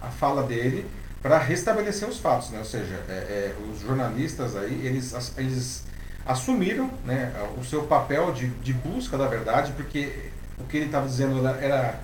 a 0.00 0.08
fala 0.08 0.42
dele 0.42 0.86
para 1.22 1.38
restabelecer 1.38 2.08
os 2.08 2.18
fatos, 2.18 2.50
né? 2.50 2.58
ou 2.58 2.64
seja, 2.64 2.94
é, 3.08 3.12
é, 3.12 3.54
os 3.70 3.80
jornalistas 3.80 4.56
aí, 4.56 4.86
eles, 4.86 5.32
eles 5.36 5.84
assumiram 6.24 6.90
né, 7.04 7.32
o 7.58 7.64
seu 7.64 7.82
papel 7.82 8.32
de, 8.32 8.48
de 8.48 8.72
busca 8.72 9.18
da 9.18 9.26
verdade, 9.26 9.72
porque 9.72 10.30
o 10.58 10.64
que 10.64 10.76
ele 10.76 10.86
estava 10.86 11.06
dizendo 11.06 11.38
era, 11.46 11.58
era, 11.58 12.00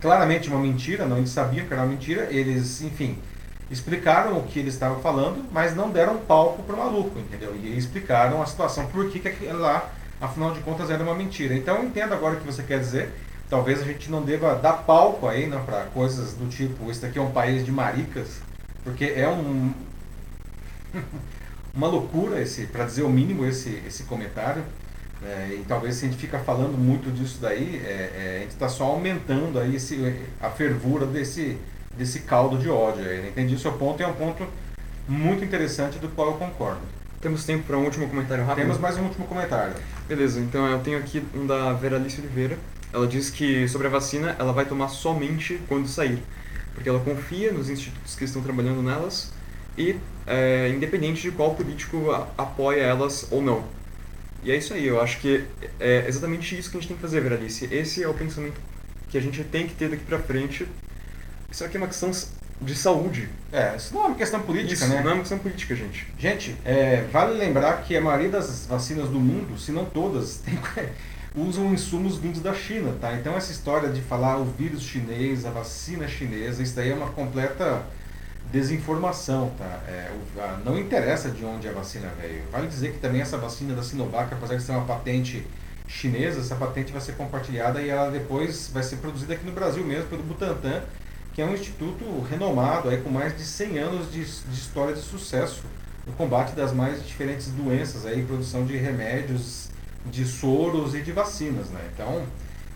claramente 0.00 0.48
uma 0.48 0.58
mentira, 0.58 1.06
não 1.06 1.18
eles 1.18 1.30
sabiam 1.30 1.66
que 1.66 1.72
era 1.72 1.82
uma 1.82 1.90
mentira, 1.90 2.28
eles, 2.30 2.82
enfim, 2.82 3.18
explicaram 3.70 4.38
o 4.38 4.44
que 4.44 4.58
ele 4.58 4.68
estava 4.68 5.00
falando, 5.00 5.44
mas 5.52 5.74
não 5.74 5.90
deram 5.90 6.18
palco 6.18 6.62
para 6.62 6.74
o 6.74 6.78
maluco, 6.78 7.18
entendeu? 7.18 7.54
E 7.56 7.76
explicaram 7.76 8.42
a 8.42 8.46
situação, 8.46 8.86
por 8.86 9.10
que, 9.10 9.18
que 9.18 9.46
lá, 9.46 9.90
afinal 10.20 10.52
de 10.52 10.60
contas, 10.60 10.90
era 10.90 11.02
uma 11.02 11.14
mentira. 11.14 11.54
Então 11.54 11.76
eu 11.76 11.84
entendo 11.84 12.12
agora 12.12 12.34
o 12.34 12.40
que 12.40 12.46
você 12.46 12.62
quer 12.62 12.78
dizer, 12.78 13.12
talvez 13.48 13.80
a 13.80 13.84
gente 13.84 14.10
não 14.10 14.22
deva 14.22 14.54
dar 14.54 14.74
palco 14.74 15.26
aí 15.26 15.46
né, 15.46 15.60
para 15.64 15.84
coisas 15.86 16.34
do 16.34 16.48
tipo, 16.48 16.90
isso 16.90 17.04
aqui 17.04 17.18
é 17.18 17.22
um 17.22 17.30
país 17.30 17.64
de 17.64 17.72
maricas, 17.72 18.40
porque 18.84 19.04
é 19.04 19.28
um, 19.28 19.72
uma 21.74 21.86
loucura, 21.86 22.40
esse, 22.40 22.66
para 22.66 22.84
dizer 22.84 23.02
o 23.02 23.08
mínimo, 23.08 23.44
esse, 23.46 23.82
esse 23.86 24.04
comentário. 24.04 24.62
É, 25.22 25.58
e 25.60 25.64
talvez 25.66 25.96
se 25.96 26.06
a 26.06 26.08
gente 26.08 26.20
fica 26.20 26.38
falando 26.38 26.78
muito 26.78 27.10
disso 27.12 27.38
daí, 27.40 27.82
é, 27.84 27.88
é, 27.88 28.36
a 28.36 28.40
gente 28.40 28.52
está 28.52 28.68
só 28.68 28.84
aumentando 28.84 29.58
aí 29.58 29.76
esse, 29.76 30.14
a 30.40 30.48
fervura 30.48 31.06
desse, 31.06 31.58
desse 31.96 32.20
caldo 32.20 32.56
de 32.56 32.68
ódio. 32.68 33.04
Aí, 33.04 33.28
Entendi 33.28 33.54
o 33.54 33.58
seu 33.58 33.72
ponto 33.72 34.00
e 34.00 34.04
é 34.04 34.06
um 34.06 34.14
ponto 34.14 34.46
muito 35.08 35.44
interessante 35.44 35.98
do 35.98 36.08
qual 36.08 36.28
eu 36.28 36.34
concordo. 36.34 36.80
Temos 37.20 37.44
tempo 37.44 37.64
para 37.64 37.76
um 37.76 37.84
último 37.84 38.08
comentário 38.08 38.44
rápido? 38.44 38.64
Temos 38.64 38.78
mais 38.78 38.96
um 38.96 39.02
último 39.02 39.26
comentário. 39.26 39.74
Beleza, 40.06 40.38
então 40.38 40.66
eu 40.68 40.78
tenho 40.78 40.98
aqui 40.98 41.24
um 41.34 41.46
da 41.46 41.72
Veralice 41.72 42.20
Oliveira. 42.20 42.56
Ela 42.92 43.08
diz 43.08 43.28
que 43.28 43.66
sobre 43.66 43.88
a 43.88 43.90
vacina 43.90 44.36
ela 44.38 44.52
vai 44.52 44.64
tomar 44.66 44.88
somente 44.88 45.60
quando 45.68 45.88
sair 45.88 46.22
porque 46.78 46.88
ela 46.88 47.00
confia 47.00 47.52
nos 47.52 47.68
institutos 47.68 48.14
que 48.14 48.24
estão 48.24 48.40
trabalhando 48.40 48.80
nelas 48.80 49.32
e 49.76 49.96
é, 50.24 50.68
independente 50.68 51.20
de 51.22 51.32
qual 51.32 51.56
político 51.56 52.12
apoia 52.36 52.82
elas 52.82 53.26
ou 53.32 53.42
não. 53.42 53.64
E 54.44 54.52
é 54.52 54.56
isso 54.56 54.72
aí, 54.72 54.86
eu 54.86 55.02
acho 55.02 55.18
que 55.18 55.44
é 55.80 56.04
exatamente 56.06 56.56
isso 56.56 56.70
que 56.70 56.76
a 56.76 56.80
gente 56.80 56.88
tem 56.88 56.96
que 56.96 57.02
fazer, 57.02 57.20
Veralice. 57.20 57.68
Esse 57.72 58.04
é 58.04 58.08
o 58.08 58.14
pensamento 58.14 58.60
que 59.08 59.18
a 59.18 59.20
gente 59.20 59.42
tem 59.42 59.66
que 59.66 59.74
ter 59.74 59.88
daqui 59.88 60.04
pra 60.04 60.20
frente. 60.20 60.68
Isso 61.50 61.64
aqui 61.64 61.76
é 61.76 61.80
uma 61.80 61.88
questão 61.88 62.12
de 62.60 62.74
saúde. 62.76 63.28
É, 63.52 63.74
isso 63.74 63.92
não 63.92 64.04
é 64.04 64.06
uma 64.06 64.16
questão 64.16 64.40
política, 64.40 64.74
isso 64.74 64.86
né? 64.86 65.02
não 65.02 65.10
é 65.10 65.14
uma 65.14 65.20
questão 65.20 65.38
política, 65.38 65.74
gente. 65.74 66.06
Gente, 66.16 66.54
é, 66.64 67.04
vale 67.10 67.36
lembrar 67.36 67.82
que 67.82 67.96
a 67.96 68.00
maioria 68.00 68.28
das 68.28 68.66
vacinas 68.66 69.08
do 69.08 69.18
mundo, 69.18 69.58
se 69.58 69.72
não 69.72 69.84
todas, 69.84 70.36
tem, 70.46 70.56
usam 71.40 71.72
insumos 71.72 72.16
vindos 72.16 72.40
da 72.40 72.54
China, 72.54 72.94
tá? 73.00 73.14
Então 73.14 73.36
essa 73.36 73.52
história 73.52 73.88
de 73.88 74.00
falar 74.00 74.38
o 74.38 74.44
vírus 74.44 74.82
chinês, 74.82 75.44
a 75.44 75.50
vacina 75.50 76.08
chinesa, 76.08 76.62
isso 76.62 76.74
daí 76.74 76.90
é 76.90 76.94
uma 76.94 77.10
completa 77.10 77.82
desinformação, 78.52 79.52
tá? 79.58 79.82
É, 79.86 80.10
não 80.64 80.78
interessa 80.78 81.30
de 81.30 81.44
onde 81.44 81.68
a 81.68 81.72
vacina 81.72 82.10
veio. 82.20 82.42
Vale 82.50 82.66
dizer 82.66 82.92
que 82.92 82.98
também 82.98 83.20
essa 83.20 83.36
vacina 83.36 83.74
da 83.74 83.82
Sinovac, 83.82 84.32
apesar 84.32 84.56
de 84.56 84.62
ser 84.62 84.72
uma 84.72 84.84
patente 84.84 85.46
chinesa, 85.86 86.40
essa 86.40 86.56
patente 86.56 86.92
vai 86.92 87.00
ser 87.00 87.12
compartilhada 87.12 87.80
e 87.80 87.88
ela 87.88 88.10
depois 88.10 88.70
vai 88.72 88.82
ser 88.82 88.96
produzida 88.96 89.34
aqui 89.34 89.44
no 89.44 89.52
Brasil 89.52 89.84
mesmo 89.84 90.08
pelo 90.08 90.22
Butantan, 90.22 90.82
que 91.34 91.42
é 91.42 91.44
um 91.44 91.54
instituto 91.54 92.04
renomado 92.28 92.88
aí 92.88 92.98
com 92.98 93.10
mais 93.10 93.36
de 93.36 93.44
100 93.44 93.78
anos 93.78 94.12
de, 94.12 94.24
de 94.24 94.54
história 94.54 94.94
de 94.94 95.00
sucesso 95.00 95.62
no 96.06 96.12
combate 96.14 96.54
das 96.54 96.72
mais 96.72 97.06
diferentes 97.06 97.48
doenças, 97.48 98.06
aí 98.06 98.22
produção 98.24 98.64
de 98.64 98.76
remédios, 98.76 99.67
de 100.10 100.24
soros 100.24 100.94
e 100.94 101.02
de 101.02 101.12
vacinas, 101.12 101.68
né? 101.68 101.80
Então, 101.94 102.22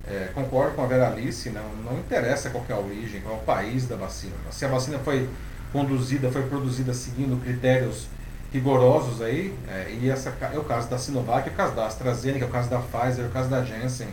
é, 0.06 0.30
concordo 0.34 0.74
com 0.74 0.82
a 0.82 0.86
Vera 0.86 1.08
Alice, 1.08 1.48
não, 1.50 1.68
não 1.84 1.98
interessa 1.98 2.50
qual 2.50 2.64
é 2.68 2.72
a 2.72 2.78
origem, 2.78 3.20
qual 3.20 3.36
é 3.36 3.38
o 3.38 3.42
país 3.42 3.86
da 3.86 3.96
vacina. 3.96 4.34
Se 4.50 4.64
a 4.64 4.68
vacina 4.68 4.98
foi 4.98 5.28
conduzida, 5.72 6.30
foi 6.30 6.42
produzida 6.42 6.92
seguindo 6.92 7.40
critérios 7.42 8.06
rigorosos 8.52 9.22
aí, 9.22 9.56
é, 9.68 9.90
e 9.90 10.10
essa 10.10 10.36
é 10.52 10.58
o 10.58 10.64
caso 10.64 10.88
da 10.90 10.98
Sinovac, 10.98 11.48
é 11.48 11.52
o 11.52 11.54
caso 11.54 11.74
da 11.74 11.86
AstraZeneca, 11.86 12.44
é 12.44 12.48
o 12.48 12.50
caso 12.50 12.68
da 12.68 12.78
Pfizer, 12.78 13.24
é 13.24 13.28
o 13.28 13.30
caso 13.30 13.48
da 13.48 13.64
Janssen. 13.64 14.08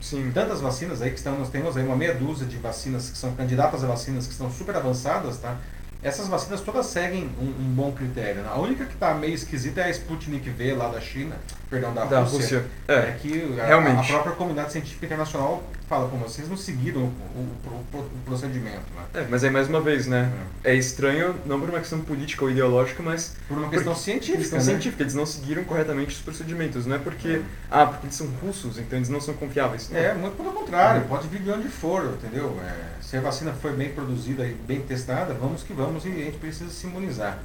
Sim. 0.00 0.30
Tantas 0.32 0.60
vacinas 0.60 1.02
aí 1.02 1.10
que 1.10 1.18
estão, 1.18 1.38
nós 1.38 1.50
temos 1.50 1.76
aí 1.76 1.84
uma 1.84 1.96
meia 1.96 2.14
dúzia 2.14 2.46
de 2.46 2.56
vacinas 2.56 3.10
que 3.10 3.18
são 3.18 3.34
candidatas 3.34 3.84
a 3.84 3.86
vacinas 3.86 4.26
que 4.26 4.32
estão 4.32 4.50
super 4.50 4.74
avançadas, 4.74 5.38
tá? 5.38 5.56
Essas 6.02 6.28
vacinas 6.28 6.60
todas 6.60 6.86
seguem 6.86 7.30
um, 7.40 7.44
um 7.44 7.74
bom 7.74 7.92
critério. 7.92 8.42
Né? 8.42 8.48
A 8.50 8.58
única 8.58 8.84
que 8.86 8.94
está 8.94 9.12
meio 9.14 9.34
esquisita 9.34 9.82
é 9.82 9.84
a 9.84 9.90
Sputnik 9.90 10.48
V 10.48 10.74
lá 10.74 10.88
da 10.88 11.00
China, 11.00 11.36
perdão, 11.68 11.92
da, 11.92 12.04
da 12.04 12.20
Rússia. 12.20 12.38
Rússia. 12.38 12.64
É, 12.88 12.94
é 12.94 13.18
que 13.20 13.60
a, 13.60 14.00
a, 14.00 14.04
própria 14.04 14.32
comunidade 14.32 14.72
científica 14.72 15.06
internacional 15.06 15.62
fala 15.88 16.08
com 16.08 16.16
vocês 16.18 16.48
não 16.48 16.56
seguiram 16.56 17.02
o, 17.02 17.04
o, 17.04 17.98
o 17.98 18.10
procedimento. 18.24 18.82
Né? 18.96 19.22
É, 19.22 19.26
mas 19.28 19.44
aí 19.44 19.50
mais 19.50 19.68
uma 19.68 19.80
vez, 19.80 20.06
né? 20.06 20.32
É. 20.64 20.72
é. 20.72 20.74
estranho, 20.76 21.34
não 21.44 21.60
por 21.60 21.68
uma 21.68 21.80
questão 21.80 22.00
política 22.00 22.44
ou 22.44 22.50
ideológica, 22.50 23.02
mas 23.02 23.36
por 23.46 23.58
uma 23.58 23.68
questão 23.68 23.94
científica. 23.94 24.38
Questão 24.38 24.58
né? 24.58 24.64
científica, 24.64 25.02
eles 25.02 25.14
não 25.14 25.26
seguiram 25.26 25.64
corretamente 25.64 26.14
os 26.14 26.22
procedimentos. 26.22 26.86
Não 26.86 26.96
é 26.96 26.98
porque, 26.98 27.28
é. 27.28 27.42
ah, 27.70 27.86
porque 27.86 28.06
eles 28.06 28.16
são 28.16 28.28
russos, 28.42 28.78
então 28.78 28.98
eles 28.98 29.08
não 29.08 29.20
são 29.20 29.34
confiáveis. 29.34 29.90
Não. 29.90 29.98
É, 29.98 30.14
muito 30.14 30.36
pelo 30.36 30.52
contrário, 30.52 31.02
pode 31.08 31.28
vir 31.28 31.42
de 31.42 31.50
onde 31.50 31.68
for, 31.68 32.04
entendeu? 32.04 32.58
É, 32.64 32.99
se 33.10 33.16
a 33.16 33.20
vacina 33.20 33.52
foi 33.52 33.72
bem 33.72 33.88
produzida 33.88 34.46
e 34.46 34.52
bem 34.52 34.82
testada, 34.82 35.34
vamos 35.34 35.64
que 35.64 35.72
vamos 35.72 36.04
e 36.04 36.10
a 36.10 36.12
gente 36.26 36.38
precisa 36.38 36.70
se 36.70 36.86
imunizar. 36.86 37.40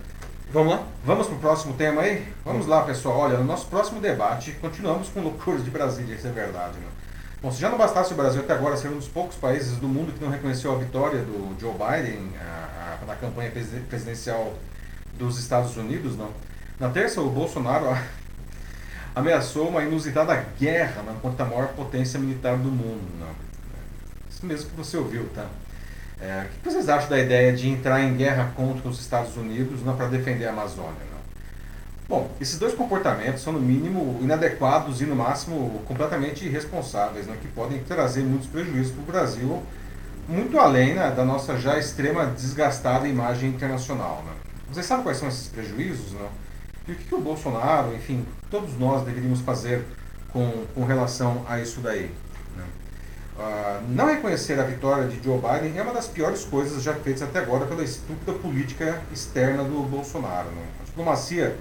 Vamos 0.53 0.73
lá? 0.73 0.83
Vamos 1.03 1.25
para 1.25 1.35
o 1.35 1.39
próximo 1.39 1.73
tema 1.73 2.03
aí? 2.03 2.23
Vamos 2.45 2.67
lá, 2.67 2.83
pessoal. 2.83 3.17
Olha, 3.17 3.39
no 3.39 3.45
nosso 3.45 3.65
próximo 3.65 3.99
debate, 3.99 4.51
continuamos 4.61 5.09
com 5.09 5.21
loucuras 5.21 5.65
de 5.65 5.71
Brasília, 5.71 6.13
isso 6.13 6.27
é 6.27 6.29
verdade. 6.29 6.77
Né? 6.77 6.85
Bom, 7.41 7.51
se 7.51 7.59
já 7.59 7.67
não 7.67 7.79
bastasse 7.79 8.13
o 8.13 8.15
Brasil 8.15 8.41
até 8.41 8.53
agora 8.53 8.77
ser 8.77 8.89
um 8.89 8.97
dos 8.97 9.07
poucos 9.07 9.37
países 9.37 9.75
do 9.77 9.87
mundo 9.87 10.13
que 10.13 10.23
não 10.23 10.29
reconheceu 10.29 10.71
a 10.71 10.77
vitória 10.77 11.23
do 11.23 11.59
Joe 11.59 11.73
Biden 11.73 12.29
na 13.07 13.15
campanha 13.15 13.51
presidencial 13.89 14.53
dos 15.17 15.39
Estados 15.39 15.75
Unidos, 15.77 16.15
não? 16.15 16.29
Na 16.79 16.89
terça, 16.89 17.21
o 17.21 17.29
Bolsonaro 17.31 17.87
ameaçou 19.15 19.69
uma 19.69 19.81
inusitada 19.81 20.45
guerra 20.59 21.01
não, 21.01 21.15
contra 21.15 21.43
a 21.43 21.49
maior 21.49 21.69
potência 21.69 22.19
militar 22.19 22.55
do 22.55 22.69
mundo. 22.69 23.01
Não? 23.19 23.44
Mesmo 24.45 24.69
que 24.69 24.77
você 24.77 24.95
ouviu, 24.95 25.27
tá? 25.33 25.47
É, 26.21 26.45
o 26.45 26.59
que 26.59 26.69
vocês 26.69 26.87
acham 26.87 27.09
da 27.09 27.19
ideia 27.19 27.51
de 27.51 27.67
entrar 27.67 28.01
em 28.01 28.15
guerra 28.15 28.53
contra 28.55 28.87
os 28.87 28.99
Estados 28.99 29.35
Unidos 29.35 29.83
não 29.83 29.95
para 29.97 30.07
defender 30.07 30.45
a 30.45 30.51
Amazônia? 30.51 30.91
Não? 31.11 31.15
Bom, 32.07 32.31
esses 32.39 32.59
dois 32.59 32.73
comportamentos 32.73 33.41
são 33.41 33.51
no 33.51 33.59
mínimo 33.59 34.19
inadequados 34.21 35.01
e 35.01 35.05
no 35.05 35.15
máximo 35.15 35.81
completamente 35.87 36.45
irresponsáveis, 36.45 37.25
né, 37.25 37.35
que 37.41 37.47
podem 37.47 37.79
trazer 37.79 38.21
muitos 38.21 38.47
prejuízos 38.47 38.93
para 38.93 39.01
o 39.01 39.05
Brasil, 39.05 39.63
muito 40.29 40.57
além 40.57 40.93
né, 40.93 41.11
da 41.11 41.25
nossa 41.25 41.57
já 41.57 41.77
extrema 41.77 42.27
desgastada 42.27 43.07
imagem 43.07 43.49
internacional. 43.49 44.23
Né? 44.25 44.31
Vocês 44.71 44.85
sabem 44.85 45.03
quais 45.03 45.17
são 45.17 45.27
esses 45.27 45.47
prejuízos? 45.47 46.13
Não? 46.13 46.29
E 46.87 46.91
o 46.91 46.95
que, 46.95 47.03
que 47.05 47.15
o 47.15 47.19
Bolsonaro, 47.19 47.93
enfim, 47.95 48.23
todos 48.49 48.77
nós 48.77 49.03
deveríamos 49.03 49.41
fazer 49.41 49.83
com, 50.31 50.65
com 50.75 50.85
relação 50.85 51.43
a 51.49 51.59
isso 51.59 51.81
daí? 51.81 52.11
Uh, 53.37 53.83
não 53.89 54.05
reconhecer 54.05 54.57
a 54.57 54.63
vitória 54.63 55.09
de 55.09 55.21
Joe 55.21 55.37
Biden 55.37 55.77
é 55.77 55.81
uma 55.81 55.93
das 55.93 56.07
piores 56.07 56.45
coisas 56.45 56.81
já 56.81 56.93
feitas 56.93 57.21
até 57.21 57.39
agora 57.39 57.65
pela 57.65 57.83
estúpida 57.83 58.31
política 58.31 59.01
externa 59.11 59.61
do 59.63 59.83
Bolsonaro. 59.83 60.49
Né? 60.51 60.63
A 60.81 60.85
diplomacia 60.85 61.57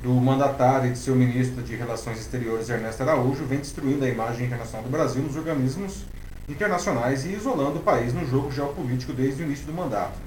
do 0.00 0.12
mandatário 0.12 0.90
e 0.90 0.92
de 0.92 0.98
seu 0.98 1.16
ministro 1.16 1.60
de 1.60 1.74
Relações 1.74 2.20
Exteriores, 2.20 2.68
Ernesto 2.68 3.02
Araújo, 3.02 3.44
vem 3.46 3.58
destruindo 3.58 4.04
a 4.04 4.08
imagem 4.08 4.46
internacional 4.46 4.84
do 4.84 4.90
Brasil 4.90 5.20
nos 5.20 5.34
organismos 5.34 6.04
internacionais 6.48 7.26
e 7.26 7.32
isolando 7.32 7.78
o 7.78 7.82
país 7.82 8.14
no 8.14 8.24
jogo 8.24 8.52
geopolítico 8.52 9.12
desde 9.12 9.42
o 9.42 9.46
início 9.46 9.66
do 9.66 9.72
mandato. 9.72 10.18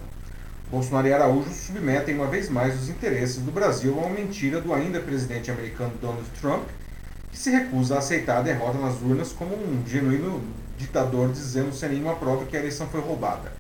Bolsonaro 0.70 1.08
e 1.08 1.14
Araújo 1.14 1.52
submetem 1.52 2.16
uma 2.16 2.28
vez 2.28 2.50
mais 2.50 2.76
os 2.82 2.90
interesses 2.90 3.38
do 3.38 3.52
Brasil 3.52 3.98
a 3.98 4.06
uma 4.06 4.16
mentira 4.16 4.60
do 4.60 4.74
ainda 4.74 5.00
presidente 5.00 5.50
americano 5.50 5.94
Donald 6.02 6.30
Trump, 6.40 6.64
que 7.32 7.38
se 7.38 7.50
recusa 7.50 7.96
a 7.96 8.00
aceitar 8.00 8.40
a 8.40 8.42
derrota 8.42 8.78
nas 8.78 9.02
urnas 9.02 9.32
como 9.32 9.56
um 9.56 9.84
genuíno 9.88 10.42
ditador 10.82 11.32
dizendo 11.32 11.74
sem 11.74 11.90
nenhuma 11.90 12.16
prova 12.16 12.46
que 12.46 12.56
a 12.56 12.60
eleição 12.60 12.88
foi 12.88 13.02
roubada. 13.02 13.52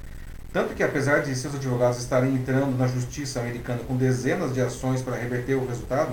Tanto 0.51 0.73
que, 0.73 0.83
apesar 0.83 1.19
de 1.21 1.33
seus 1.35 1.55
advogados 1.55 1.99
estarem 1.99 2.35
entrando 2.35 2.77
na 2.77 2.87
justiça 2.87 3.39
americana 3.39 3.79
com 3.87 3.95
dezenas 3.95 4.53
de 4.53 4.59
ações 4.59 5.01
para 5.01 5.15
reverter 5.15 5.55
o 5.55 5.65
resultado, 5.65 6.11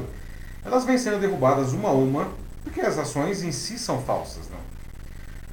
elas 0.64 0.84
vêm 0.84 0.96
sendo 0.96 1.18
derrubadas 1.18 1.72
uma 1.72 1.88
a 1.88 1.92
uma 1.92 2.28
porque 2.62 2.80
as 2.80 2.98
ações 2.98 3.42
em 3.42 3.50
si 3.50 3.78
são 3.78 4.00
falsas. 4.00 4.48
Não? 4.50 4.58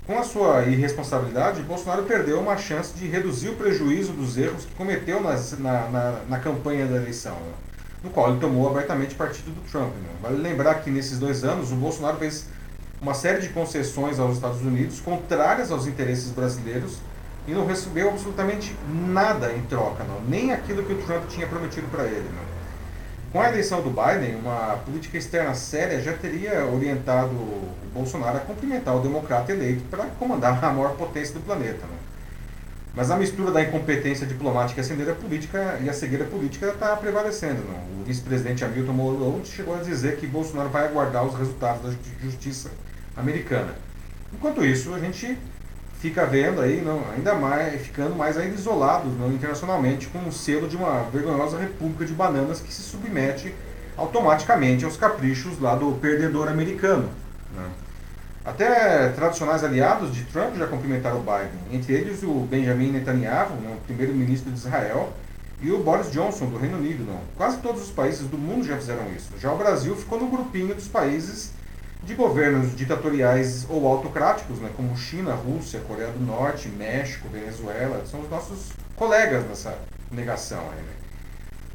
Com 0.06 0.20
a 0.20 0.24
sua 0.24 0.66
irresponsabilidade, 0.66 1.64
Bolsonaro 1.64 2.04
perdeu 2.04 2.40
uma 2.40 2.58
chance 2.58 2.94
de 2.94 3.08
reduzir 3.08 3.50
o 3.50 3.56
prejuízo 3.56 4.14
dos 4.14 4.38
erros 4.38 4.66
que 4.66 4.76
cometeu 4.76 5.22
nas, 5.22 5.58
na, 5.58 5.90
na, 5.90 6.20
na, 6.30 6.40
campanha 6.40 6.86
da 6.86 6.98
eleição, 6.98 7.34
não? 7.34 7.66
no 8.04 8.10
qual 8.12 8.30
ele 8.30 8.40
tomou 8.40 8.70
abertamente 8.70 9.16
partido 9.16 9.50
do 9.50 9.62
Trump. 9.72 9.94
Não? 9.96 10.22
Vale 10.22 10.40
lembrar 10.40 10.76
que 10.76 10.92
nesses 10.92 11.18
dois 11.18 11.44
anos 11.44 11.72
o 11.72 11.76
Bolsonaro 11.76 12.18
fez 12.18 12.46
uma 13.06 13.14
série 13.14 13.40
de 13.40 13.50
concessões 13.50 14.20
aos 14.20 14.38
Estados 14.38 14.62
Unidos 14.62 15.00
contrárias 15.00 15.70
aos 15.72 15.86
interesses 15.86 16.32
brasileiros 16.32 16.98
e 17.48 17.52
não 17.52 17.68
recebeu 17.68 18.10
absolutamente 18.10 18.76
nada 18.90 19.54
em 19.54 19.62
troca, 19.62 20.04
não. 20.04 20.20
nem 20.28 20.52
aquilo 20.52 20.82
que 20.82 20.94
o 20.94 20.98
Trump 21.04 21.28
tinha 21.30 21.46
prometido 21.46 21.86
para 21.92 22.06
ele. 22.06 22.28
Não. 22.36 22.56
Com 23.32 23.42
a 23.42 23.50
eleição 23.50 23.80
do 23.84 23.92
Biden, 23.92 24.38
uma 24.38 24.78
política 24.84 25.20
externa 25.20 25.54
séria 25.54 26.02
já 26.02 26.14
teria 26.14 26.66
orientado 26.66 27.30
o 27.30 27.72
Bolsonaro 27.94 28.38
a 28.38 28.40
cumprimentar 28.40 28.96
o 28.96 29.00
democrata 29.00 29.52
eleito 29.52 29.84
para 29.84 30.06
comandar 30.18 30.66
a 30.66 30.72
maior 30.72 30.96
potência 30.96 31.36
do 31.36 31.42
planeta. 31.42 31.82
Não. 31.84 32.06
Mas 32.96 33.12
a 33.12 33.18
mistura 33.18 33.52
da 33.52 33.62
incompetência 33.62 34.26
diplomática 34.26 34.82
e 34.82 35.10
a 35.12 35.14
política, 35.14 35.80
e 35.84 35.88
a 35.88 35.94
cegueira 35.94 36.26
política 36.26 36.70
está 36.70 36.96
prevalecendo. 36.96 37.62
Não. 37.68 38.02
O 38.02 38.04
vice-presidente 38.04 38.66
Hamilton 38.66 38.94
Mulroney 38.94 39.46
chegou 39.46 39.76
a 39.76 39.84
dizer 39.84 40.18
que 40.18 40.26
Bolsonaro 40.26 40.70
vai 40.70 40.86
aguardar 40.86 41.24
os 41.24 41.38
resultados 41.38 41.84
da 41.84 42.00
justiça 42.24 42.72
americana. 43.16 43.74
Enquanto 44.34 44.66
isso, 44.66 44.94
a 44.94 45.00
gente 45.00 45.38
fica 46.00 46.26
vendo 46.26 46.62
aí, 46.62 46.82
não, 46.82 47.02
ainda 47.16 47.34
mais, 47.34 47.82
ficando 47.82 48.16
mais 48.16 48.38
ainda 48.38 48.54
isolados 48.54 49.12
não, 49.18 49.32
internacionalmente 49.32 50.08
com 50.08 50.20
o 50.28 50.32
selo 50.32 50.68
de 50.68 50.76
uma 50.76 51.04
vergonhosa 51.12 51.58
república 51.58 52.06
de 52.06 52.14
bananas 52.14 52.60
que 52.60 52.74
se 52.74 52.82
submete 52.82 53.54
automaticamente 53.98 54.86
aos 54.86 54.98
caprichos 54.98 55.60
lá 55.60 55.76
do 55.76 55.94
perdedor 55.94 56.48
americano. 56.50 57.10
Né? 57.56 57.66
Até 58.44 59.10
tradicionais 59.10 59.64
aliados 59.64 60.14
de 60.14 60.24
Trump 60.26 60.56
já 60.56 60.68
cumprimentaram 60.68 61.18
o 61.18 61.22
Biden, 61.22 61.60
entre 61.72 61.94
eles 61.94 62.22
o 62.22 62.42
Benjamin 62.42 62.92
Netanyahu, 62.92 63.56
né, 63.56 63.76
primeiro-ministro 63.88 64.52
de 64.52 64.60
Israel, 64.60 65.12
e 65.62 65.72
o 65.72 65.80
Boris 65.80 66.12
Johnson, 66.12 66.46
do 66.48 66.58
Reino 66.58 66.78
Unido. 66.78 67.04
Não. 67.04 67.22
Quase 67.36 67.58
todos 67.58 67.82
os 67.82 67.90
países 67.90 68.28
do 68.28 68.38
mundo 68.38 68.64
já 68.64 68.78
fizeram 68.78 69.02
isso. 69.16 69.32
Já 69.40 69.52
o 69.52 69.58
Brasil 69.58 69.96
ficou 69.96 70.20
no 70.20 70.28
grupinho 70.28 70.76
dos 70.76 70.88
países 70.88 71.54
de 72.06 72.14
governos 72.14 72.76
ditatoriais 72.76 73.66
ou 73.68 73.88
autocráticos, 73.88 74.60
né, 74.60 74.70
como 74.78 74.96
China, 74.96 75.34
Rússia, 75.34 75.80
Coreia 75.88 76.12
do 76.12 76.24
Norte, 76.24 76.70
México, 76.70 77.28
Venezuela, 77.30 78.06
são 78.06 78.22
os 78.22 78.30
nossos 78.30 78.70
colegas 78.96 79.44
nessa 79.48 79.76
negação. 80.12 80.60
Aí, 80.60 80.84
né? 80.84 80.94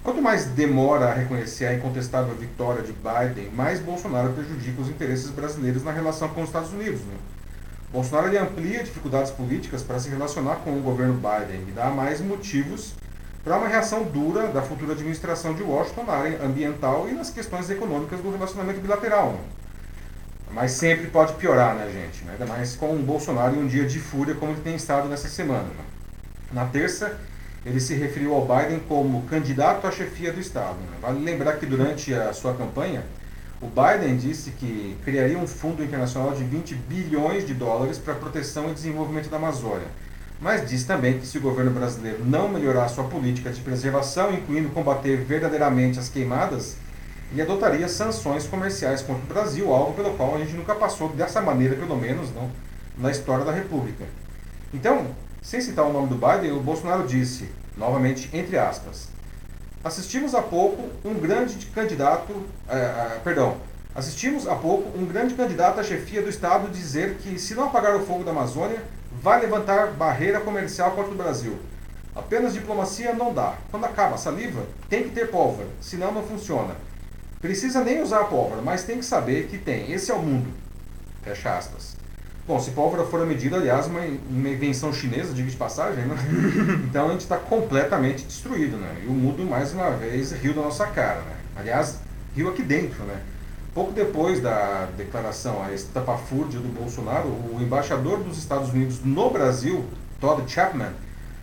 Quanto 0.05 0.23
mais 0.23 0.47
demora 0.47 1.07
a 1.07 1.15
reconhecer 1.15 1.67
a 1.67 1.75
incontestável 1.75 2.35
vitória 2.35 2.83
de 2.83 2.93
Biden, 2.93 3.51
mais 3.51 3.81
Bolsonaro 3.81 4.33
prejudica 4.33 4.81
os 4.81 4.89
interesses 4.89 5.29
brasileiros 5.31 5.83
na 5.83 5.91
relação 5.91 6.29
com 6.29 6.43
os 6.43 6.49
Estados 6.49 6.73
Unidos. 6.73 7.01
Né? 7.01 7.17
Bolsonaro 7.93 8.29
ele 8.29 8.39
amplia 8.39 8.85
dificuldades 8.85 9.33
políticas 9.33 9.83
para 9.83 9.99
se 9.99 10.09
relacionar 10.09 10.57
com 10.57 10.71
o 10.71 10.81
governo 10.81 11.15
Biden 11.15 11.67
e 11.69 11.73
dá 11.73 11.91
mais 11.91 12.21
motivos 12.21 12.95
para 13.43 13.59
uma 13.59 13.67
reação 13.67 14.05
dura 14.05 14.47
da 14.49 14.63
futura 14.63 14.93
administração 14.93 15.55
de 15.55 15.63
Washington 15.63 16.05
na 16.05 16.13
área 16.13 16.43
ambiental 16.45 17.09
e 17.09 17.13
nas 17.13 17.31
questões 17.31 17.69
econômicas 17.69 18.21
do 18.21 18.31
relacionamento 18.31 18.81
bilateral. 18.81 19.33
Né? 19.33 19.60
Mas 20.53 20.73
sempre 20.73 21.07
pode 21.07 21.35
piorar, 21.35 21.75
né, 21.75 21.91
gente? 21.93 22.29
Ainda 22.29 22.45
mais 22.45 22.75
com 22.75 22.95
o 22.95 22.99
Bolsonaro 22.99 23.55
em 23.55 23.61
um 23.61 23.67
dia 23.67 23.87
de 23.87 23.99
fúria 23.99 24.35
como 24.35 24.53
ele 24.53 24.61
tem 24.61 24.75
estado 24.75 25.09
nessa 25.09 25.29
semana. 25.29 25.63
Né? 25.63 25.85
Na 26.53 26.65
terça, 26.67 27.19
ele 27.65 27.79
se 27.79 27.95
referiu 27.95 28.35
ao 28.35 28.43
Biden 28.47 28.81
como 28.89 29.23
candidato 29.23 29.87
à 29.87 29.91
chefia 29.91 30.33
do 30.33 30.41
Estado. 30.41 30.79
Né? 30.79 30.97
Vale 31.01 31.25
lembrar 31.25 31.53
que 31.59 31.67
durante 31.67 32.13
a 32.13 32.33
sua 32.33 32.55
campanha, 32.55 33.05
O 33.61 33.67
Biden 33.67 34.17
disse 34.17 34.53
que 34.53 34.97
criaria 35.05 35.37
um 35.37 35.47
fundo 35.47 35.85
internacional 35.85 36.33
de 36.33 36.43
20 36.43 36.75
bilhões 36.75 37.47
de 37.47 37.53
dólares 37.53 37.99
para 37.99 38.15
proteção 38.15 38.71
e 38.71 38.75
desenvolvimento 38.75 39.29
da 39.29 39.37
Amazônia. 39.37 39.87
Mas 40.41 40.67
diz 40.67 40.85
também 40.85 41.19
que 41.19 41.27
se 41.27 41.37
o 41.37 41.43
governo 41.43 41.71
brasileiro 41.71 42.25
não 42.25 42.49
melhorar 42.49 42.89
sua 42.89 43.05
política 43.05 43.51
de 43.51 43.61
preservação, 43.61 44.33
incluindo 44.33 44.71
combater 44.71 45.19
verdadeiramente 45.19 45.99
as 45.99 46.09
queimadas, 46.09 46.79
ele 47.33 47.43
adotaria 47.43 47.89
sanções 47.89 48.47
comerciais 48.47 49.03
contra 49.03 49.23
o 49.23 49.27
Brasil, 49.27 49.73
algo 49.73 49.95
pelo 49.95 50.17
qual 50.17 50.35
a 50.35 50.39
gente 50.39 50.55
nunca 50.55 50.75
passou 50.75 51.09
dessa 51.11 51.41
maneira, 51.41 51.77
pelo 51.77 51.97
menos, 51.97 52.35
não, 52.35 52.51
na 52.99 53.11
história 53.11 53.45
da 53.45 53.53
República. 53.53 54.05
Então, 54.75 55.07
sem 55.41 55.61
citar 55.61 55.87
o 55.87 55.93
nome 55.93 56.09
do 56.09 56.17
Biden, 56.17 56.53
o 56.53 56.61
Bolsonaro 56.61 57.07
disse, 57.07 57.49
novamente 57.77 58.29
entre 58.33 58.59
aspas, 58.59 59.09
assistimos 59.83 60.35
há 60.35 60.43
pouco 60.43 60.91
um 61.05 61.15
grande 61.15 61.67
candidato, 61.67 62.35
é, 62.69 63.19
perdão, 63.23 63.57
assistimos 63.95 64.47
há 64.49 64.55
pouco 64.55 64.99
um 64.99 65.07
grande 65.07 65.35
candidato 65.35 65.81
à 65.81 65.85
chefia 65.85 66.23
do 66.23 66.29
Estado 66.29 66.69
dizer 66.69 67.17
que 67.19 67.39
se 67.39 67.55
não 67.55 67.65
apagar 67.65 67.97
o 67.97 68.05
fogo 68.05 68.25
da 68.25 68.33
Amazônia, 68.33 68.83
vai 69.23 69.41
levantar 69.41 69.93
barreira 69.93 70.41
comercial 70.41 70.93
contra 70.93 71.13
o 71.13 71.17
Brasil. 71.17 71.59
Apenas 72.15 72.55
diplomacia 72.55 73.15
não 73.15 73.33
dá. 73.33 73.55
Quando 73.71 73.85
acaba 73.85 74.17
a 74.17 74.19
saliva, 74.19 74.65
tem 74.89 75.05
que 75.05 75.11
ter 75.11 75.31
pólvora, 75.31 75.69
senão 75.81 76.13
não 76.13 76.25
funciona. 76.25 76.75
Precisa 77.41 77.83
nem 77.83 78.03
usar 78.03 78.21
a 78.21 78.25
pólvora, 78.25 78.61
mas 78.61 78.85
tem 78.85 78.99
que 78.99 79.05
saber 79.05 79.47
que 79.47 79.57
tem. 79.57 79.91
Esse 79.93 80.11
é 80.11 80.15
o 80.15 80.21
mundo. 80.21 80.49
Fecha 81.23 81.57
aspas. 81.57 81.97
Bom, 82.47 82.59
se 82.59 82.73
pólvora 82.73 83.05
for 83.05 83.23
a 83.23 83.27
medida, 83.27 83.57
aliás, 83.57 83.87
uma, 83.87 84.01
uma 84.01 84.49
invenção 84.49 84.93
chinesa, 84.93 85.33
diga 85.33 85.49
de 85.49 85.57
passagem, 85.57 86.05
né? 86.05 86.17
Então 86.89 87.09
a 87.09 87.13
gente 87.13 87.21
está 87.21 87.37
completamente 87.37 88.25
destruído, 88.25 88.77
né? 88.77 89.03
E 89.05 89.07
o 89.07 89.13
mundo, 89.13 89.45
mais 89.45 89.73
uma 89.73 89.91
vez, 89.91 90.33
riu 90.33 90.53
da 90.53 90.63
nossa 90.63 90.87
cara, 90.89 91.21
né? 91.21 91.37
Aliás, 91.57 91.99
riu 92.35 92.51
aqui 92.51 92.63
dentro, 92.63 93.05
né? 93.05 93.21
Pouco 93.73 93.93
depois 93.93 94.41
da 94.41 94.89
declaração, 94.97 95.63
a 95.63 95.73
estapafúrdia 95.73 96.59
do 96.59 96.69
Bolsonaro, 96.69 97.29
o 97.29 97.59
embaixador 97.61 98.19
dos 98.19 98.37
Estados 98.37 98.71
Unidos 98.71 99.01
no 99.05 99.31
Brasil, 99.31 99.85
Todd 100.21 100.43
Chapman, 100.51 100.93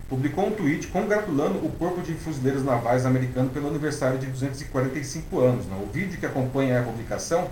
publicou 0.08 0.46
um 0.46 0.50
tweet 0.50 0.86
congratulando 0.86 1.64
o 1.64 1.70
Corpo 1.72 2.00
de 2.00 2.14
Fuzileiros 2.14 2.64
Navais 2.64 3.04
americano 3.04 3.50
pelo 3.50 3.68
aniversário 3.68 4.18
de 4.18 4.26
245 4.26 5.40
anos. 5.40 5.66
Né? 5.66 5.78
O 5.82 5.92
vídeo 5.92 6.18
que 6.18 6.24
acompanha 6.24 6.80
a 6.80 6.82
publicação 6.82 7.48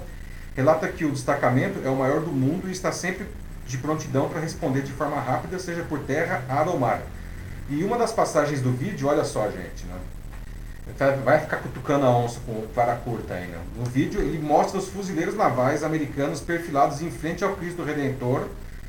relata 0.55 0.89
que 0.89 1.05
o 1.05 1.13
destacamento 1.13 1.81
é 1.85 1.91
o 1.91 1.97
maior 1.97 2.21
do 2.21 2.33
mundo 2.33 2.69
e 2.69 2.73
está 2.73 2.91
sempre 2.91 3.27
de 3.67 3.77
prontidão 3.79 4.29
para 4.29 4.41
responder 4.41 4.83
de 4.83 4.93
forma 4.93 5.21
rápida, 5.21 5.59
seja 5.59 5.83
por 5.83 5.99
terra, 6.01 6.43
ar 6.49 6.67
ou 6.69 6.79
mar. 6.79 7.03
E 7.69 7.85
uma 7.85 7.99
das 7.99 8.13
passagens 8.13 8.63
do 8.63 8.73
vídeo, 8.73 9.09
olha 9.09 9.25
só, 9.25 9.51
gente, 9.51 9.85
né? 9.87 9.97
vai 11.25 11.41
ficar 11.41 11.57
cutucando 11.57 12.07
a 12.07 12.17
onça 12.17 12.41
com 12.47 12.65
vara 12.73 12.95
curta 12.95 13.35
ainda. 13.35 13.59
No 13.77 13.85
vídeo 13.85 14.21
ele 14.21 14.39
mostra 14.39 14.79
os 14.79 14.89
fuzileiros 14.89 15.35
navais 15.35 15.83
americanos 15.83 16.41
perfilados 16.41 17.03
em 17.03 17.11
frente 17.11 17.43
ao 17.43 17.57
Cristo 17.57 17.83
Redentor 17.83 18.47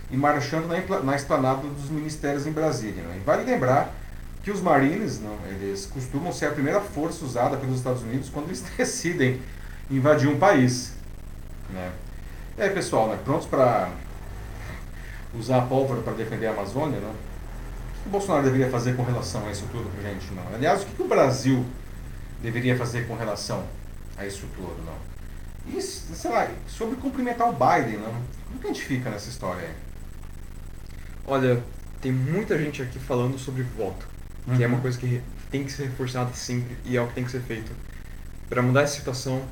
e 0.10 0.18
marchando 0.18 0.68
na, 0.68 1.00
na 1.02 1.16
esplanada 1.16 1.62
dos 1.68 1.90
ministérios 1.90 2.48
em 2.48 2.52
Brasília. 2.52 3.04
Né? 3.04 3.22
Vale 3.26 3.44
lembrar 3.44 3.94
que 4.44 4.52
os 4.52 4.62
Marines, 4.62 5.20
não, 5.20 5.38
eles 5.48 5.86
costumam 5.86 6.32
ser 6.32 6.46
a 6.46 6.52
primeira 6.52 6.80
força 6.80 7.26
usada 7.26 7.58
pelos 7.58 7.78
Estados 7.78 8.02
Unidos 8.04 8.30
quando 8.30 8.48
eles 8.48 8.62
decidem 8.78 9.42
invadir 9.92 10.30
um 10.30 10.40
país. 10.40 10.94
Né? 11.70 11.92
E 12.58 12.62
aí, 12.62 12.70
pessoal, 12.70 13.10
né, 13.10 13.20
prontos 13.24 13.48
para 13.48 13.90
usar 15.38 15.58
a 15.58 15.62
pólvora 15.64 16.02
para 16.02 16.14
defender 16.14 16.48
a 16.48 16.52
Amazônia? 16.52 17.00
Né? 17.00 17.10
O 17.10 18.02
que 18.04 18.08
o 18.08 18.12
Bolsonaro 18.12 18.46
deveria 18.46 18.70
fazer 18.70 18.96
com 18.96 19.04
relação 19.04 19.46
a 19.46 19.52
isso 19.52 19.66
tudo, 19.72 19.92
gente? 20.02 20.34
Não? 20.34 20.44
Aliás, 20.56 20.84
o 20.84 20.86
que 20.86 21.02
o 21.02 21.08
Brasil 21.08 21.66
deveria 22.42 22.78
fazer 22.78 23.06
com 23.06 23.16
relação 23.16 23.66
a 24.18 24.26
isso 24.26 24.48
tudo, 24.56 24.82
não? 24.86 24.96
E, 25.76 25.82
sei 25.82 26.32
lá, 26.32 26.48
sobre 26.68 26.96
cumprimentar 26.96 27.50
o 27.50 27.52
Biden, 27.52 27.98
não? 27.98 28.14
Como 28.48 28.60
que 28.62 28.68
a 28.68 28.70
gente 28.70 28.86
fica 28.86 29.10
nessa 29.10 29.28
história 29.28 29.68
aí? 29.68 29.87
Olha, 31.30 31.62
tem 32.02 32.12
muita 32.12 32.58
gente 32.58 32.82
aqui 32.82 32.98
falando 32.98 33.38
sobre 33.38 33.62
voto, 33.62 34.08
uhum. 34.48 34.56
que 34.56 34.64
é 34.64 34.68
uma 34.68 34.78
uhum. 34.78 34.82
coisa 34.82 34.98
que 34.98 35.22
tem 35.52 35.66
que 35.66 35.72
ser 35.74 35.84
reforçada 35.84 36.34
sempre 36.34 36.78
e 36.86 36.96
é 36.96 37.02
o 37.02 37.08
que 37.08 37.16
tem 37.16 37.26
que 37.26 37.32
ser 37.32 37.42
feito. 37.42 37.70
Para 38.50 38.62
mudar 38.62 38.84
essa 38.84 38.96
situação, 38.96 39.44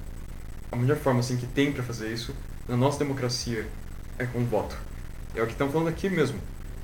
a 0.71 0.75
melhor 0.77 0.95
forma 0.95 1.19
assim 1.19 1.35
que 1.35 1.45
tem 1.45 1.73
para 1.73 1.83
fazer 1.83 2.11
isso 2.13 2.33
na 2.67 2.77
nossa 2.77 2.99
democracia 2.99 3.67
é 4.17 4.25
com 4.25 4.39
o 4.39 4.45
voto. 4.45 4.77
É 5.35 5.41
o 5.41 5.45
que 5.45 5.51
estão 5.51 5.69
falando 5.69 5.89
aqui 5.89 6.09
mesmo. 6.09 6.39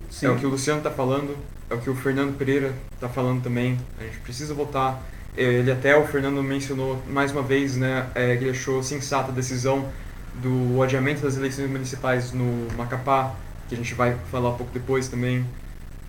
Sim. 0.10 0.26
É 0.26 0.30
o 0.30 0.38
que 0.38 0.46
o 0.46 0.50
Luciano 0.50 0.80
está 0.80 0.92
falando, 0.92 1.38
é 1.70 1.74
o 1.74 1.80
que 1.80 1.90
o 1.90 1.96
Fernando 1.96 2.38
Pereira 2.38 2.74
está 2.94 3.08
falando 3.08 3.42
também. 3.42 3.80
A 3.98 4.04
gente 4.04 4.20
precisa 4.20 4.54
votar 4.54 5.02
ele 5.38 5.72
até, 5.72 5.96
o 5.96 6.06
Fernando 6.06 6.44
mencionou 6.44 7.02
mais 7.08 7.32
uma 7.32 7.42
vez, 7.42 7.78
né, 7.78 8.10
é, 8.14 8.36
que 8.36 8.44
ele 8.44 8.52
achou 8.52 8.84
sensata 8.84 9.32
a 9.32 9.34
decisão 9.34 9.90
do 10.36 10.82
adiamento 10.84 11.22
das 11.22 11.38
eleições 11.38 11.70
municipais 11.70 12.34
no 12.34 12.68
Macapá, 12.76 13.34
que 13.72 13.76
a 13.76 13.78
gente 13.78 13.94
vai 13.94 14.18
falar 14.30 14.50
um 14.50 14.58
pouco 14.58 14.74
depois 14.74 15.08
também. 15.08 15.46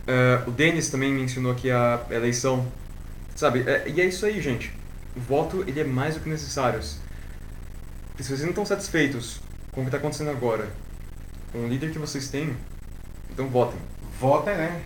É, 0.05 0.43
o 0.49 0.51
Denis 0.51 0.91
também 0.91 1.13
mencionou 1.13 1.53
aqui 1.53 1.71
a 1.71 2.05
eleição, 2.11 2.67
sabe? 3.37 3.61
É, 3.61 3.89
e 3.89 4.01
é 4.01 4.05
isso 4.05 4.27
aí, 4.27 4.41
gente. 4.41 4.75
O 5.17 5.21
voto 5.21 5.65
ele 5.67 5.79
é 5.79 5.85
mais 5.85 6.15
do 6.15 6.21
que 6.21 6.29
necessário. 6.29 6.83
Se 6.83 6.99
vocês 8.19 8.41
não 8.41 8.49
estão 8.49 8.67
satisfeitos 8.67 9.41
com 9.71 9.81
o 9.81 9.85
que 9.85 9.89
está 9.89 9.99
acontecendo 9.99 10.31
agora, 10.31 10.69
com 11.53 11.59
o 11.65 11.69
líder 11.69 11.93
que 11.93 12.01
vocês 12.01 12.29
têm, 12.29 12.57
então 13.31 13.47
votem. 13.47 13.79
Votem, 14.19 14.57
né? 14.57 14.83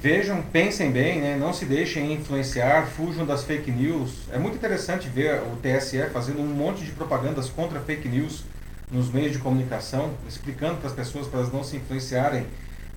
Vejam, 0.00 0.40
pensem 0.42 0.92
bem, 0.92 1.20
né? 1.20 1.36
não 1.36 1.52
se 1.52 1.64
deixem 1.64 2.12
influenciar, 2.12 2.86
fujam 2.86 3.26
das 3.26 3.42
fake 3.42 3.70
news. 3.70 4.28
É 4.32 4.38
muito 4.38 4.54
interessante 4.54 5.08
ver 5.08 5.42
o 5.42 5.56
TSE 5.56 6.08
fazendo 6.12 6.40
um 6.40 6.46
monte 6.46 6.84
de 6.84 6.92
propagandas 6.92 7.50
contra 7.50 7.80
fake 7.80 8.08
news 8.08 8.44
nos 8.90 9.10
meios 9.12 9.32
de 9.32 9.38
comunicação, 9.38 10.12
explicando 10.28 10.76
para 10.76 10.88
as 10.88 10.94
pessoas 10.94 11.26
para 11.26 11.40
elas 11.40 11.52
não 11.52 11.62
se 11.62 11.76
influenciarem 11.76 12.46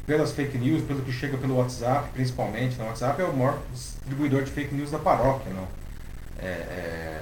pelas 0.05 0.31
fake 0.31 0.57
news, 0.57 0.83
pelo 0.83 1.01
que 1.01 1.11
chega 1.11 1.37
pelo 1.37 1.57
WhatsApp, 1.57 2.09
principalmente. 2.13 2.79
O 2.79 2.85
WhatsApp 2.85 3.21
é 3.21 3.25
o 3.25 3.33
maior 3.33 3.59
distribuidor 3.71 4.43
de 4.43 4.51
fake 4.51 4.75
news 4.75 4.91
da 4.91 4.99
paróquia. 4.99 5.51
Não? 5.53 5.67
É, 6.39 6.47
é... 6.47 7.21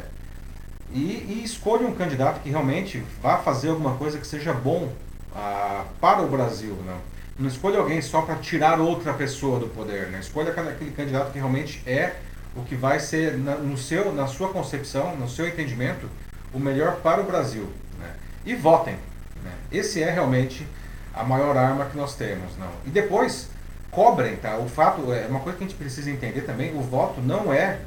E, 0.92 1.00
e 1.00 1.42
escolha 1.44 1.88
um 1.88 1.94
candidato 1.94 2.42
que 2.42 2.50
realmente 2.50 3.04
vá 3.22 3.38
fazer 3.38 3.70
alguma 3.70 3.96
coisa 3.96 4.18
que 4.18 4.26
seja 4.26 4.52
bom 4.52 4.92
ah, 5.36 5.86
para 6.00 6.22
o 6.22 6.28
Brasil. 6.28 6.76
Não? 6.86 6.98
Não 7.40 7.48
escolha 7.48 7.80
alguém 7.80 8.02
só 8.02 8.22
para 8.24 8.36
tirar 8.36 8.80
outra 8.80 9.14
pessoa 9.14 9.60
do 9.60 9.68
poder. 9.68 10.08
Né? 10.08 10.20
Escolha 10.20 10.52
aquele 10.52 10.92
candidato 10.92 11.32
que 11.32 11.38
realmente 11.38 11.82
é 11.86 12.16
o 12.56 12.64
que 12.64 12.76
vai 12.76 13.00
ser, 13.00 13.38
na, 13.38 13.56
no 13.56 13.78
seu, 13.78 14.12
na 14.12 14.28
sua 14.28 14.50
concepção, 14.50 15.16
no 15.16 15.30
seu 15.30 15.48
entendimento, 15.48 16.10
o 16.54 16.60
melhor 16.60 16.98
para 16.98 17.22
o 17.22 17.24
Brasil. 17.24 17.70
E 18.46 18.56
votem. 18.56 18.96
Né? 19.44 19.52
Esse 19.72 20.02
é 20.02 20.10
realmente 20.12 20.66
a 21.14 21.24
maior 21.24 21.56
arma 21.58 21.86
que 21.86 21.98
nós 21.98 22.16
temos. 22.16 22.58
Não? 22.58 22.70
E 22.86 22.90
depois, 22.90 23.50
cobrem. 23.90 24.36
Tá? 24.38 24.58
O 24.58 24.68
fato, 24.68 25.12
é 25.14 25.28
uma 25.28 25.40
coisa 25.40 25.58
que 25.58 25.64
a 25.64 25.68
gente 25.68 25.78
precisa 25.78 26.10
entender 26.10 26.42
também, 26.42 26.76
o 26.76 26.82
voto 26.82 27.22
não 27.22 27.54
é 27.54 27.80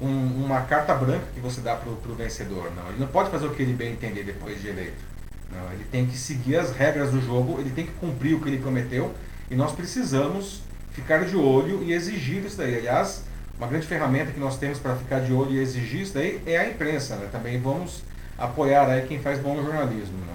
um, 0.00 0.44
uma 0.44 0.62
carta 0.62 0.94
branca 0.94 1.26
que 1.34 1.40
você 1.40 1.60
dá 1.60 1.76
para 1.76 1.90
o 1.90 2.14
vencedor. 2.14 2.72
Não. 2.74 2.88
Ele 2.88 3.00
não 3.00 3.08
pode 3.08 3.30
fazer 3.30 3.46
o 3.46 3.50
que 3.50 3.62
ele 3.62 3.74
bem 3.74 3.92
entender 3.92 4.24
depois 4.24 4.60
de 4.60 4.68
eleito. 4.68 5.10
Não, 5.52 5.72
ele 5.72 5.84
tem 5.90 6.06
que 6.06 6.16
seguir 6.16 6.56
as 6.56 6.70
regras 6.70 7.10
do 7.10 7.20
jogo, 7.20 7.60
ele 7.60 7.70
tem 7.70 7.84
que 7.84 7.92
cumprir 7.92 8.34
o 8.34 8.40
que 8.40 8.48
ele 8.48 8.58
prometeu 8.58 9.12
e 9.50 9.54
nós 9.56 9.72
precisamos 9.72 10.62
ficar 10.92 11.24
de 11.24 11.36
olho 11.36 11.82
e 11.82 11.92
exigir 11.92 12.44
isso 12.44 12.56
daí. 12.56 12.76
Aliás, 12.76 13.24
uma 13.58 13.66
grande 13.66 13.86
ferramenta 13.86 14.30
que 14.30 14.38
nós 14.38 14.56
temos 14.56 14.78
para 14.78 14.94
ficar 14.94 15.20
de 15.20 15.32
olho 15.32 15.52
e 15.52 15.58
exigir 15.58 16.02
isso 16.02 16.14
daí 16.14 16.40
é 16.46 16.56
a 16.56 16.68
imprensa. 16.68 17.16
Né? 17.16 17.28
Também 17.32 17.60
vamos 17.60 18.02
apoiar 18.40 18.88
aí 18.88 19.06
quem 19.06 19.20
faz 19.20 19.38
bom 19.38 19.62
jornalismo. 19.62 20.18
Né? 20.18 20.34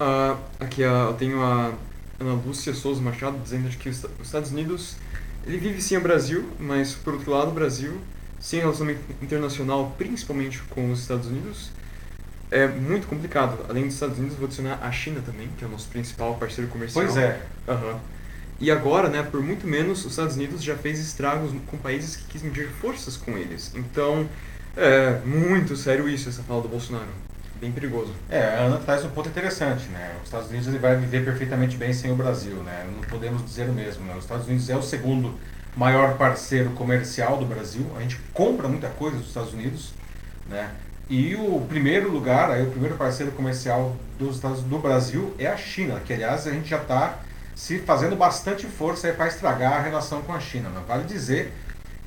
Uh, 0.00 0.38
aqui 0.60 0.82
uh, 0.82 1.08
eu 1.08 1.14
tenho 1.14 1.42
a 1.42 1.72
Ana 2.18 2.34
Lúcia 2.46 2.72
Souza 2.72 3.02
Machado 3.02 3.38
dizendo 3.42 3.68
que 3.76 3.88
os 3.88 4.06
Estados 4.22 4.50
Unidos 4.50 4.96
ele 5.46 5.58
vive 5.58 5.82
sim 5.82 5.96
o 5.96 6.00
Brasil, 6.00 6.48
mas 6.58 6.94
por 6.94 7.14
outro 7.14 7.32
lado 7.32 7.50
o 7.50 7.54
Brasil 7.54 8.00
sem 8.40 8.58
relacionamento 8.58 9.00
internacional, 9.22 9.94
principalmente 9.96 10.60
com 10.62 10.90
os 10.90 11.00
Estados 11.00 11.28
Unidos, 11.28 11.70
é 12.50 12.66
muito 12.66 13.06
complicado. 13.06 13.64
Além 13.68 13.84
dos 13.84 13.94
Estados 13.94 14.18
Unidos, 14.18 14.36
vou 14.36 14.46
adicionar 14.46 14.80
a 14.82 14.90
China 14.90 15.22
também, 15.24 15.48
que 15.56 15.64
é 15.64 15.66
o 15.68 15.70
nosso 15.70 15.88
principal 15.88 16.34
parceiro 16.34 16.68
comercial. 16.68 17.04
Pois 17.04 17.16
é. 17.16 17.40
Uhum. 17.68 17.98
E 18.60 18.70
agora, 18.70 19.08
né, 19.08 19.22
por 19.22 19.40
muito 19.40 19.66
menos, 19.66 20.04
os 20.04 20.12
Estados 20.12 20.34
Unidos 20.34 20.62
já 20.62 20.76
fez 20.76 20.98
estragos 20.98 21.52
com 21.68 21.78
países 21.78 22.16
que 22.16 22.24
quis 22.24 22.42
medir 22.42 22.68
forças 22.68 23.16
com 23.16 23.38
eles. 23.38 23.72
Então, 23.76 24.28
é 24.76 25.20
muito 25.24 25.76
sério 25.76 26.08
isso, 26.08 26.28
essa 26.28 26.42
fala 26.42 26.62
do 26.62 26.68
Bolsonaro. 26.68 27.08
Bem 27.60 27.70
perigoso. 27.70 28.12
É, 28.28 28.42
a 28.42 28.60
Ana 28.62 28.78
traz 28.78 29.04
um 29.04 29.10
ponto 29.10 29.28
interessante, 29.28 29.86
né? 29.88 30.16
Os 30.18 30.24
Estados 30.24 30.48
Unidos 30.48 30.66
ele 30.66 30.78
vai 30.78 30.96
viver 30.96 31.24
perfeitamente 31.24 31.76
bem 31.76 31.92
sem 31.92 32.10
o 32.10 32.16
Brasil, 32.16 32.56
né? 32.56 32.84
Não 32.92 33.02
podemos 33.02 33.44
dizer 33.44 33.68
o 33.68 33.72
mesmo, 33.72 34.04
né? 34.04 34.14
Os 34.16 34.24
Estados 34.24 34.48
Unidos 34.48 34.68
é 34.68 34.76
o 34.76 34.82
segundo 34.82 35.38
maior 35.76 36.16
parceiro 36.16 36.70
comercial 36.70 37.36
do 37.36 37.46
Brasil. 37.46 37.86
A 37.96 38.00
gente 38.00 38.18
compra 38.32 38.66
muita 38.66 38.88
coisa 38.88 39.16
dos 39.16 39.28
Estados 39.28 39.52
Unidos, 39.52 39.92
né? 40.48 40.70
E 41.08 41.36
o 41.36 41.64
primeiro 41.68 42.10
lugar, 42.10 42.50
aí, 42.50 42.62
o 42.62 42.70
primeiro 42.70 42.96
parceiro 42.96 43.30
comercial 43.32 43.94
dos 44.18 44.36
Estados 44.36 44.62
do 44.62 44.78
Brasil 44.78 45.34
é 45.38 45.46
a 45.46 45.56
China, 45.56 46.00
que 46.04 46.12
aliás 46.12 46.46
a 46.46 46.50
gente 46.50 46.68
já 46.68 46.78
está 46.78 47.20
se 47.54 47.78
fazendo 47.78 48.16
bastante 48.16 48.66
força 48.66 49.12
para 49.12 49.28
estragar 49.28 49.74
a 49.74 49.80
relação 49.80 50.22
com 50.22 50.32
a 50.32 50.40
China. 50.40 50.68
Né? 50.68 50.80
Vale 50.86 51.04
dizer 51.04 51.52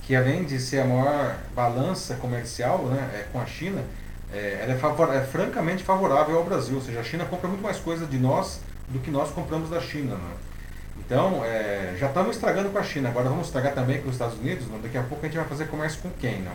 que 0.05 0.15
além 0.15 0.43
de 0.43 0.59
ser 0.59 0.81
a 0.81 0.85
maior 0.85 1.35
balança 1.55 2.13
comercial 2.15 2.85
né, 2.85 3.09
é, 3.13 3.25
com 3.31 3.41
a 3.41 3.45
China, 3.45 3.83
é, 4.31 4.59
ela 4.61 4.73
é, 4.73 4.77
favor, 4.77 5.11
é, 5.11 5.21
francamente 5.21 5.83
favorável 5.83 6.37
ao 6.37 6.43
Brasil. 6.43 6.75
Ou 6.75 6.81
seja, 6.81 6.99
a 6.99 7.03
China 7.03 7.25
compra 7.25 7.47
muito 7.47 7.63
mais 7.63 7.77
coisa 7.77 8.05
de 8.05 8.17
nós 8.17 8.61
do 8.87 8.99
que 8.99 9.09
nós 9.09 9.31
compramos 9.31 9.69
da 9.69 9.81
China. 9.81 10.13
Né? 10.13 10.33
Então, 10.99 11.43
é, 11.43 11.95
já 11.99 12.07
estamos 12.07 12.35
estragando 12.35 12.69
com 12.69 12.77
a 12.77 12.83
China, 12.83 13.09
agora 13.09 13.29
vamos 13.29 13.47
estragar 13.47 13.73
também 13.73 13.99
com 13.99 14.07
os 14.07 14.13
Estados 14.13 14.37
Unidos. 14.37 14.67
Né? 14.67 14.79
Daqui 14.83 14.97
a 14.97 15.03
pouco 15.03 15.25
a 15.25 15.27
gente 15.27 15.37
vai 15.37 15.47
fazer 15.47 15.65
comércio 15.65 15.99
com 16.01 16.11
quem? 16.11 16.37
Né? 16.39 16.51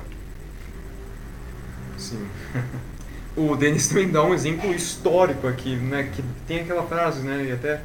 Sim. 1.99 2.29
o 3.37 3.57
Denis 3.57 3.89
também 3.89 4.11
dá 4.11 4.23
um 4.23 4.33
exemplo 4.33 4.73
histórico 4.73 5.49
aqui, 5.49 5.75
né? 5.75 6.09
Que 6.15 6.23
tem 6.47 6.61
aquela 6.61 6.85
frase, 6.85 7.21
né? 7.21 7.47
E 7.47 7.53
até 7.53 7.81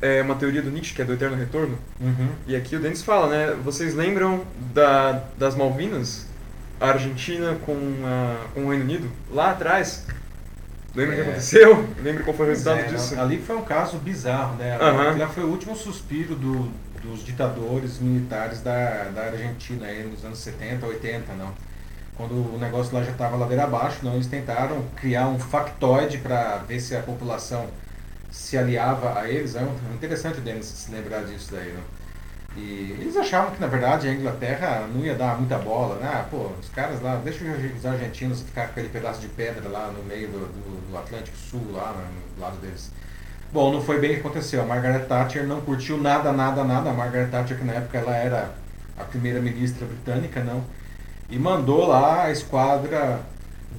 é 0.00 0.20
uma 0.22 0.34
teoria 0.34 0.62
do 0.62 0.70
Nietzsche, 0.70 0.94
que 0.94 1.02
é 1.02 1.04
do 1.04 1.12
eterno 1.12 1.36
retorno. 1.36 1.78
Uhum. 2.00 2.28
E 2.46 2.54
aqui 2.54 2.76
o 2.76 2.80
Denis 2.80 3.02
fala, 3.02 3.28
né? 3.28 3.56
Vocês 3.64 3.94
lembram 3.94 4.44
da, 4.74 5.24
das 5.38 5.54
Malvinas? 5.54 6.26
A 6.78 6.88
Argentina 6.88 7.56
com, 7.64 7.74
a, 8.04 8.48
com 8.52 8.66
o 8.66 8.68
Reino 8.68 8.84
Unido? 8.84 9.10
Lá 9.30 9.52
atrás? 9.52 10.04
Lembra 10.94 11.16
o 11.16 11.18
é. 11.18 11.22
que 11.22 11.28
aconteceu? 11.28 11.88
Lembra 12.02 12.22
qual 12.22 12.36
foi 12.36 12.46
o 12.46 12.48
resultado 12.50 12.80
é, 12.80 12.82
disso? 12.84 13.18
Ali 13.18 13.38
foi 13.38 13.56
um 13.56 13.62
caso 13.62 13.96
bizarro, 13.98 14.56
né? 14.56 14.78
Uhum. 14.78 15.18
Lá 15.18 15.28
foi 15.28 15.44
o 15.44 15.48
último 15.48 15.74
suspiro 15.74 16.34
do, 16.34 16.70
dos 17.02 17.24
ditadores 17.24 17.98
militares 17.98 18.60
da, 18.60 19.04
da 19.14 19.22
Argentina 19.22 19.86
aí 19.86 20.04
nos 20.04 20.24
anos 20.24 20.38
70, 20.38 20.84
80, 20.86 21.32
não 21.34 21.52
quando 22.16 22.32
o 22.32 22.58
negócio 22.58 22.94
lá 22.94 23.04
já 23.04 23.12
estava 23.12 23.36
ladeira 23.36 23.64
abaixo, 23.64 23.98
não, 24.02 24.14
eles 24.14 24.26
tentaram 24.26 24.82
criar 24.96 25.28
um 25.28 25.38
factoide 25.38 26.18
para 26.18 26.56
ver 26.58 26.80
se 26.80 26.96
a 26.96 27.02
população 27.02 27.66
se 28.30 28.56
aliava 28.56 29.18
a 29.18 29.28
eles. 29.28 29.56
É 29.56 29.62
interessante 29.94 30.38
o 30.38 30.42
Denis 30.42 30.66
se 30.66 30.90
lembrar 30.90 31.24
disso 31.24 31.52
daí. 31.52 31.72
Né? 31.72 31.80
E 32.56 32.96
eles 33.00 33.16
achavam 33.16 33.50
que, 33.50 33.60
na 33.60 33.66
verdade, 33.66 34.08
a 34.08 34.12
Inglaterra 34.12 34.88
não 34.92 35.04
ia 35.04 35.14
dar 35.14 35.36
muita 35.38 35.58
bola. 35.58 35.96
Né? 35.96 36.10
Ah, 36.12 36.26
pô, 36.30 36.50
os 36.60 36.68
caras 36.70 37.00
lá, 37.02 37.16
deixa 37.16 37.44
os 37.44 37.86
argentinos 37.86 38.42
ficar 38.42 38.66
com 38.66 38.72
aquele 38.72 38.88
pedaço 38.88 39.20
de 39.20 39.28
pedra 39.28 39.68
lá 39.68 39.88
no 39.88 40.02
meio 40.04 40.28
do, 40.28 40.38
do, 40.38 40.90
do 40.90 40.96
Atlântico 40.96 41.36
Sul, 41.36 41.72
lá 41.72 41.94
no 42.36 42.42
lado 42.42 42.56
deles. 42.58 42.90
Bom, 43.52 43.72
não 43.72 43.82
foi 43.82 44.00
bem 44.00 44.12
o 44.12 44.14
que 44.14 44.20
aconteceu. 44.20 44.62
A 44.62 44.64
Margaret 44.64 45.04
Thatcher 45.06 45.46
não 45.46 45.60
curtiu 45.60 45.98
nada, 45.98 46.32
nada, 46.32 46.64
nada. 46.64 46.90
A 46.90 46.92
Margaret 46.92 47.28
Thatcher, 47.28 47.58
que 47.58 47.64
na 47.64 47.74
época 47.74 47.98
ela 47.98 48.16
era 48.16 48.54
a 48.98 49.04
primeira 49.04 49.40
ministra 49.40 49.86
britânica, 49.86 50.42
não 50.42 50.64
e 51.28 51.38
mandou 51.38 51.86
lá 51.86 52.24
a 52.24 52.30
esquadra 52.30 53.20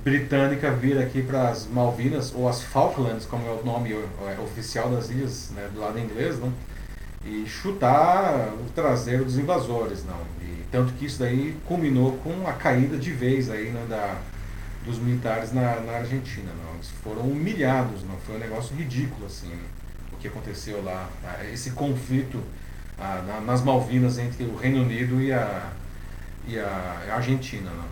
britânica 0.09 0.71
vir 0.71 0.97
aqui 0.97 1.21
para 1.21 1.49
as 1.49 1.67
Malvinas, 1.67 2.33
ou 2.33 2.47
as 2.47 2.63
Falklands, 2.63 3.25
como 3.25 3.45
é 3.45 3.51
o 3.51 3.63
nome 3.65 3.91
é, 3.91 4.39
oficial 4.41 4.89
das 4.89 5.09
ilhas 5.09 5.51
né, 5.51 5.69
do 5.73 5.81
lado 5.81 5.99
inglês, 5.99 6.39
não? 6.39 6.53
e 7.25 7.45
chutar 7.45 8.53
o 8.53 8.69
traseiro 8.73 9.25
dos 9.25 9.37
invasores. 9.37 10.05
Não? 10.05 10.19
E, 10.41 10.63
tanto 10.71 10.93
que 10.93 11.05
isso 11.05 11.19
daí 11.19 11.57
culminou 11.65 12.13
com 12.23 12.47
a 12.47 12.53
caída 12.53 12.97
de 12.97 13.11
vez 13.11 13.49
aí, 13.49 13.69
né, 13.69 13.85
da, 13.89 14.17
dos 14.85 14.97
militares 14.97 15.51
na, 15.51 15.81
na 15.81 15.97
Argentina. 15.97 16.49
Não? 16.63 16.75
Eles 16.75 16.89
foram 17.03 17.23
humilhados, 17.23 18.03
não 18.03 18.15
foi 18.25 18.37
um 18.37 18.39
negócio 18.39 18.73
ridículo 18.77 19.25
assim, 19.25 19.51
o 20.13 20.15
que 20.17 20.29
aconteceu 20.29 20.81
lá, 20.83 21.09
esse 21.51 21.71
conflito 21.71 22.41
ah, 22.97 23.21
na, 23.27 23.41
nas 23.41 23.61
Malvinas 23.61 24.17
entre 24.17 24.45
o 24.45 24.55
Reino 24.55 24.83
Unido 24.83 25.21
e 25.21 25.33
a 25.33 25.71
e 26.47 26.57
a, 26.57 27.13
Argentina. 27.13 27.69
Né? 27.69 27.83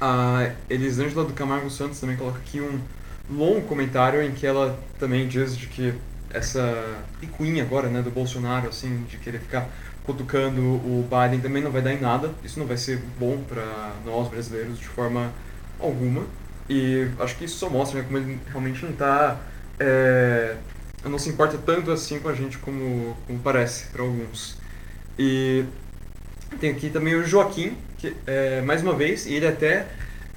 A 0.00 0.52
Elisângela 0.70 1.24
do 1.24 1.32
Camargo 1.32 1.70
Santos 1.70 1.98
também 1.98 2.16
coloca 2.16 2.38
aqui 2.38 2.60
um 2.60 2.80
longo 3.30 3.62
comentário 3.62 4.22
em 4.22 4.32
que 4.32 4.46
ela 4.46 4.78
também 4.98 5.26
diz 5.26 5.56
de 5.56 5.66
que 5.66 5.94
essa 6.30 7.00
picuinha 7.20 7.62
agora 7.62 7.88
né, 7.88 8.02
do 8.02 8.10
Bolsonaro, 8.10 8.68
assim, 8.68 9.04
de 9.08 9.16
querer 9.18 9.40
ficar 9.40 9.68
cutucando 10.04 10.60
o 10.60 11.06
Biden 11.08 11.40
também 11.40 11.62
não 11.62 11.70
vai 11.70 11.82
dar 11.82 11.92
em 11.92 12.00
nada. 12.00 12.32
Isso 12.42 12.58
não 12.58 12.66
vai 12.66 12.76
ser 12.76 12.98
bom 13.18 13.42
para 13.46 13.92
nós 14.04 14.28
brasileiros 14.28 14.78
de 14.78 14.86
forma 14.86 15.32
alguma. 15.78 16.24
E 16.68 17.08
acho 17.18 17.36
que 17.36 17.44
isso 17.44 17.56
só 17.56 17.68
mostra 17.68 18.00
né, 18.00 18.06
como 18.06 18.18
ele 18.18 18.38
realmente 18.48 18.82
não 18.84 18.92
está. 18.92 19.38
É, 19.80 20.56
não 21.04 21.18
se 21.18 21.28
importa 21.28 21.56
tanto 21.58 21.90
assim 21.90 22.18
com 22.18 22.28
a 22.28 22.34
gente 22.34 22.58
como, 22.58 23.16
como 23.26 23.38
parece 23.38 23.86
para 23.88 24.02
alguns. 24.02 24.56
E 25.18 25.64
tem 26.56 26.70
aqui 26.70 26.90
também 26.90 27.14
o 27.14 27.24
Joaquim, 27.24 27.76
que, 27.98 28.14
é, 28.26 28.60
mais 28.62 28.82
uma 28.82 28.94
vez, 28.94 29.26
e 29.26 29.34
ele 29.34 29.46
até 29.46 29.86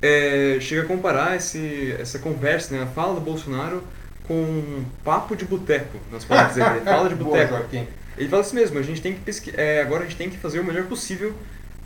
é, 0.02 0.58
chega 0.60 0.82
a 0.82 0.86
comparar 0.86 1.36
esse, 1.36 1.96
essa 2.00 2.20
conversa, 2.20 2.76
né, 2.76 2.84
a 2.84 2.88
fala 2.88 3.16
do 3.16 3.22
Bolsonaro 3.22 3.84
com 4.28 4.34
um 4.34 4.86
papo 5.04 5.36
de 5.36 5.46
boteco, 5.46 5.98
nós 6.12 6.24
podemos 6.24 6.50
dizer. 6.50 6.82
fala 6.84 7.10
de 7.10 7.16
boteco. 7.16 7.56
Ele 8.18 8.30
fala 8.30 8.42
assim 8.42 8.56
mesmo, 8.56 8.78
a 8.78 8.82
gente 8.82 9.02
tem 9.02 9.14
que 9.14 9.22
pesqui 9.22 9.54
é, 9.56 9.82
agora 9.82 10.02
a 10.02 10.06
gente 10.06 10.18
tem 10.18 10.30
que 10.30 10.38
fazer 10.38 10.60
o 10.60 10.64
melhor 10.64 10.86
possível 10.86 11.34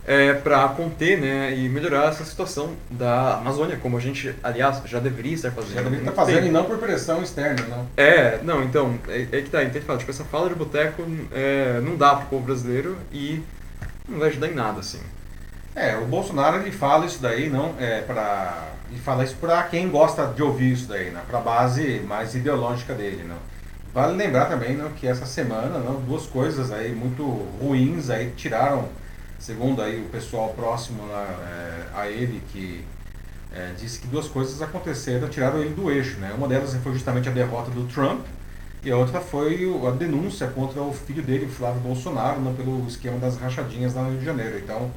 é, 0.07 0.33
para 0.33 0.67
conter 0.69 1.19
né, 1.19 1.55
e 1.55 1.67
melhorar 1.67 2.09
essa 2.09 2.23
situação 2.23 2.75
da 2.91 3.37
Amazônia, 3.37 3.77
como 3.77 3.97
a 3.97 3.99
gente, 3.99 4.35
aliás, 4.43 4.81
já 4.85 4.99
deveria 4.99 5.33
estar 5.33 5.51
fazendo. 5.51 5.73
Já 5.73 5.81
deveria 5.81 5.99
estar 5.99 6.11
fazendo 6.11 6.35
tempo. 6.35 6.47
e 6.47 6.51
não 6.51 6.63
por 6.65 6.77
pressão 6.77 7.23
externa, 7.23 7.65
não. 7.67 7.87
É, 7.97 8.39
não, 8.43 8.63
então, 8.63 8.99
é, 9.07 9.21
é 9.31 9.41
que 9.41 9.49
tá, 9.49 9.63
então 9.63 9.75
ele 9.75 9.85
fala, 9.85 9.97
tipo, 9.97 10.11
essa 10.11 10.23
fala 10.23 10.49
de 10.49 10.55
boteco 10.55 11.03
é, 11.31 11.79
não 11.81 11.95
dá 11.95 12.15
para 12.15 12.25
o 12.25 12.29
povo 12.29 12.45
brasileiro 12.45 12.97
e 13.11 13.41
não 14.07 14.19
vai 14.19 14.29
ajudar 14.29 14.47
em 14.47 14.55
nada, 14.55 14.79
assim. 14.79 15.01
É, 15.75 15.97
o 15.97 16.05
Bolsonaro 16.05 16.57
ele 16.57 16.71
fala 16.71 17.05
isso 17.05 17.21
daí, 17.21 17.49
não 17.49 17.75
é 17.79 18.01
para 18.01 18.71
ele 18.89 18.99
fala 18.99 19.23
isso 19.23 19.35
para 19.35 19.63
quem 19.63 19.89
gosta 19.89 20.27
de 20.27 20.43
ouvir 20.43 20.71
isso 20.73 20.87
daí, 20.87 21.09
né? 21.09 21.21
Para 21.27 21.39
base 21.39 21.99
mais 22.07 22.35
ideológica 22.35 22.93
dele, 22.93 23.23
não. 23.27 23.37
Vale 23.93 24.15
lembrar 24.15 24.45
também, 24.45 24.75
não, 24.75 24.89
que 24.91 25.07
essa 25.07 25.25
semana, 25.25 25.79
não, 25.79 26.01
duas 26.01 26.25
coisas 26.25 26.71
aí 26.71 26.93
muito 26.93 27.23
ruins 27.59 28.09
aí 28.09 28.31
tiraram, 28.35 28.87
segundo 29.39 29.81
aí 29.81 30.01
o 30.01 30.09
pessoal 30.09 30.49
próximo 30.49 31.01
é, 31.11 31.85
a 31.93 32.07
ele 32.07 32.41
que 32.51 32.85
é, 33.53 33.71
disse 33.79 33.99
que 33.99 34.07
duas 34.07 34.27
coisas 34.27 34.61
aconteceram, 34.61 35.29
tiraram 35.29 35.61
ele 35.61 35.73
do 35.73 35.89
eixo, 35.89 36.19
né? 36.19 36.33
Uma 36.37 36.47
delas 36.47 36.75
foi 36.75 36.93
justamente 36.93 37.27
a 37.27 37.31
derrota 37.31 37.71
do 37.71 37.85
Trump 37.87 38.25
e 38.85 38.91
a 38.91 38.95
outra 38.95 39.19
foi 39.19 39.67
a 39.87 39.89
denúncia 39.89 40.45
contra 40.45 40.79
o 40.79 40.93
filho 40.93 41.23
dele, 41.23 41.47
Flávio 41.47 41.81
Bolsonaro, 41.81 42.39
né, 42.39 42.53
pelo 42.55 42.87
esquema 42.87 43.17
das 43.17 43.35
rachadinhas 43.35 43.95
lá 43.95 44.03
no 44.03 44.11
Rio 44.11 44.19
de 44.19 44.25
Janeiro. 44.25 44.59
Então, 44.59 44.91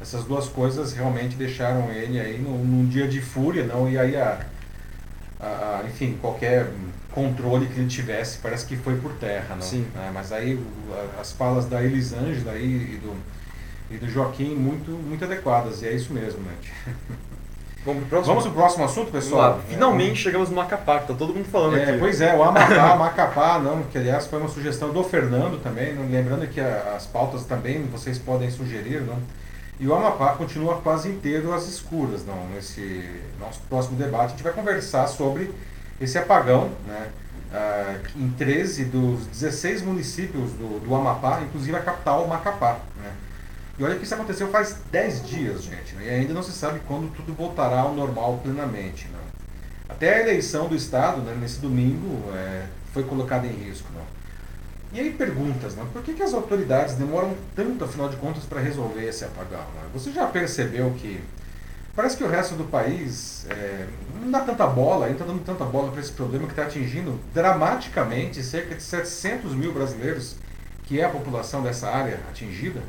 essas 0.00 0.24
duas 0.24 0.46
coisas 0.46 0.92
realmente 0.92 1.34
deixaram 1.34 1.90
ele 1.90 2.20
aí 2.20 2.38
num, 2.38 2.64
num 2.64 2.86
dia 2.86 3.08
de 3.08 3.20
fúria, 3.20 3.64
não? 3.64 3.90
E 3.90 3.98
aí, 3.98 4.14
a, 4.16 4.46
a, 5.40 5.82
enfim, 5.88 6.16
qualquer 6.20 6.70
controle 7.10 7.66
que 7.66 7.80
ele 7.80 7.88
tivesse 7.88 8.38
parece 8.38 8.64
que 8.64 8.76
foi 8.76 8.96
por 8.96 9.12
terra, 9.14 9.56
não? 9.56 9.62
Sim. 9.62 9.86
É, 9.96 10.10
mas 10.14 10.30
aí 10.30 10.64
as 11.20 11.32
falas 11.32 11.66
da 11.66 11.82
Elisângela 11.82 12.56
e 12.56 13.00
do, 13.02 13.16
e 13.90 13.98
do 13.98 14.08
Joaquim 14.08 14.54
muito, 14.54 14.92
muito 14.92 15.24
adequadas, 15.24 15.82
e 15.82 15.88
é 15.88 15.92
isso 15.92 16.12
mesmo, 16.12 16.40
né? 16.42 16.54
Vamos 17.84 18.02
pro 18.02 18.10
próximo? 18.10 18.34
Vamos 18.34 18.44
pro 18.44 18.52
próximo 18.52 18.84
assunto, 18.84 19.10
pessoal? 19.10 19.60
Finalmente 19.68 20.12
é, 20.12 20.14
chegamos 20.14 20.50
no 20.50 20.56
Macapá, 20.56 21.00
que 21.00 21.08
tá 21.08 21.14
todo 21.14 21.34
mundo 21.34 21.46
falando 21.46 21.76
é, 21.76 21.82
aqui. 21.82 21.98
Pois 21.98 22.20
é, 22.20 22.34
o 22.34 22.42
Amapá, 22.42 22.96
Macapá, 22.96 23.58
não, 23.58 23.82
que 23.84 23.98
aliás 23.98 24.26
foi 24.26 24.38
uma 24.38 24.48
sugestão 24.48 24.92
do 24.92 25.02
Fernando 25.02 25.60
também, 25.60 25.94
não, 25.94 26.08
lembrando 26.08 26.46
que 26.46 26.60
a, 26.60 26.94
as 26.96 27.06
pautas 27.06 27.44
também 27.44 27.82
vocês 27.86 28.18
podem 28.18 28.50
sugerir, 28.50 29.00
não? 29.00 29.18
E 29.80 29.88
o 29.88 29.94
Amapá 29.94 30.34
continua 30.34 30.76
quase 30.76 31.08
inteiro 31.08 31.52
às 31.52 31.66
escuras, 31.66 32.24
não? 32.24 32.46
Nesse 32.54 33.04
nosso 33.40 33.60
próximo 33.68 33.96
debate 33.96 34.26
a 34.26 34.28
gente 34.28 34.42
vai 34.44 34.52
conversar 34.52 35.08
sobre 35.08 35.50
esse 36.00 36.16
apagão, 36.16 36.70
né? 36.86 37.08
Ah, 37.52 37.96
em 38.16 38.30
13 38.30 38.84
dos 38.86 39.26
16 39.26 39.82
municípios 39.82 40.52
do, 40.52 40.80
do 40.80 40.94
Amapá, 40.94 41.40
inclusive 41.42 41.76
a 41.76 41.80
capital 41.80 42.26
Macapá, 42.28 42.78
né? 42.96 43.10
E 43.78 43.84
olha 43.84 43.96
que 43.96 44.04
isso 44.04 44.14
aconteceu 44.14 44.48
faz 44.48 44.76
10 44.90 45.26
dias, 45.26 45.62
gente, 45.62 45.94
né? 45.94 46.04
e 46.06 46.10
ainda 46.10 46.34
não 46.34 46.42
se 46.42 46.52
sabe 46.52 46.80
quando 46.86 47.10
tudo 47.14 47.32
voltará 47.32 47.80
ao 47.80 47.94
normal 47.94 48.38
plenamente. 48.42 49.08
Né? 49.08 49.18
Até 49.88 50.14
a 50.14 50.20
eleição 50.20 50.68
do 50.68 50.74
Estado, 50.74 51.22
né, 51.22 51.36
nesse 51.40 51.58
domingo, 51.58 52.30
é, 52.34 52.66
foi 52.92 53.02
colocada 53.02 53.46
em 53.46 53.52
risco. 53.52 53.88
Né? 53.94 54.02
E 54.92 55.00
aí 55.00 55.10
perguntas, 55.10 55.74
né? 55.74 55.86
por 55.90 56.02
que, 56.02 56.12
que 56.12 56.22
as 56.22 56.34
autoridades 56.34 56.96
demoram 56.96 57.34
tanto, 57.56 57.84
afinal 57.84 58.10
de 58.10 58.16
contas, 58.16 58.44
para 58.44 58.60
resolver 58.60 59.06
esse 59.08 59.24
apagão? 59.24 59.60
Né? 59.60 59.88
Você 59.94 60.12
já 60.12 60.26
percebeu 60.26 60.90
que 60.98 61.18
parece 61.96 62.14
que 62.18 62.24
o 62.24 62.28
resto 62.28 62.54
do 62.54 62.64
país 62.64 63.46
é, 63.48 63.86
não 64.20 64.30
dá 64.30 64.40
tanta 64.40 64.66
bola, 64.66 65.06
ainda 65.06 65.22
está 65.22 65.32
dando 65.32 65.42
tanta 65.44 65.64
bola 65.64 65.90
para 65.90 66.00
esse 66.00 66.12
problema 66.12 66.44
que 66.44 66.52
está 66.52 66.64
atingindo 66.64 67.18
dramaticamente 67.32 68.42
cerca 68.42 68.74
de 68.74 68.82
700 68.82 69.54
mil 69.54 69.72
brasileiros, 69.72 70.36
que 70.84 71.00
é 71.00 71.04
a 71.04 71.08
população 71.08 71.62
dessa 71.62 71.88
área 71.88 72.20
atingida? 72.28 72.82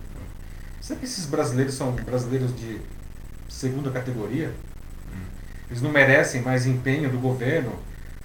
Será 0.84 0.99
que 0.99 1.05
esses 1.05 1.25
brasileiros 1.25 1.75
são 1.75 1.93
brasileiros 1.93 2.53
de 2.53 2.81
segunda 3.47 3.89
categoria? 3.89 4.51
Eles 5.69 5.81
não 5.81 5.89
merecem 5.89 6.41
mais 6.41 6.65
empenho 6.65 7.09
do 7.09 7.17
governo 7.19 7.71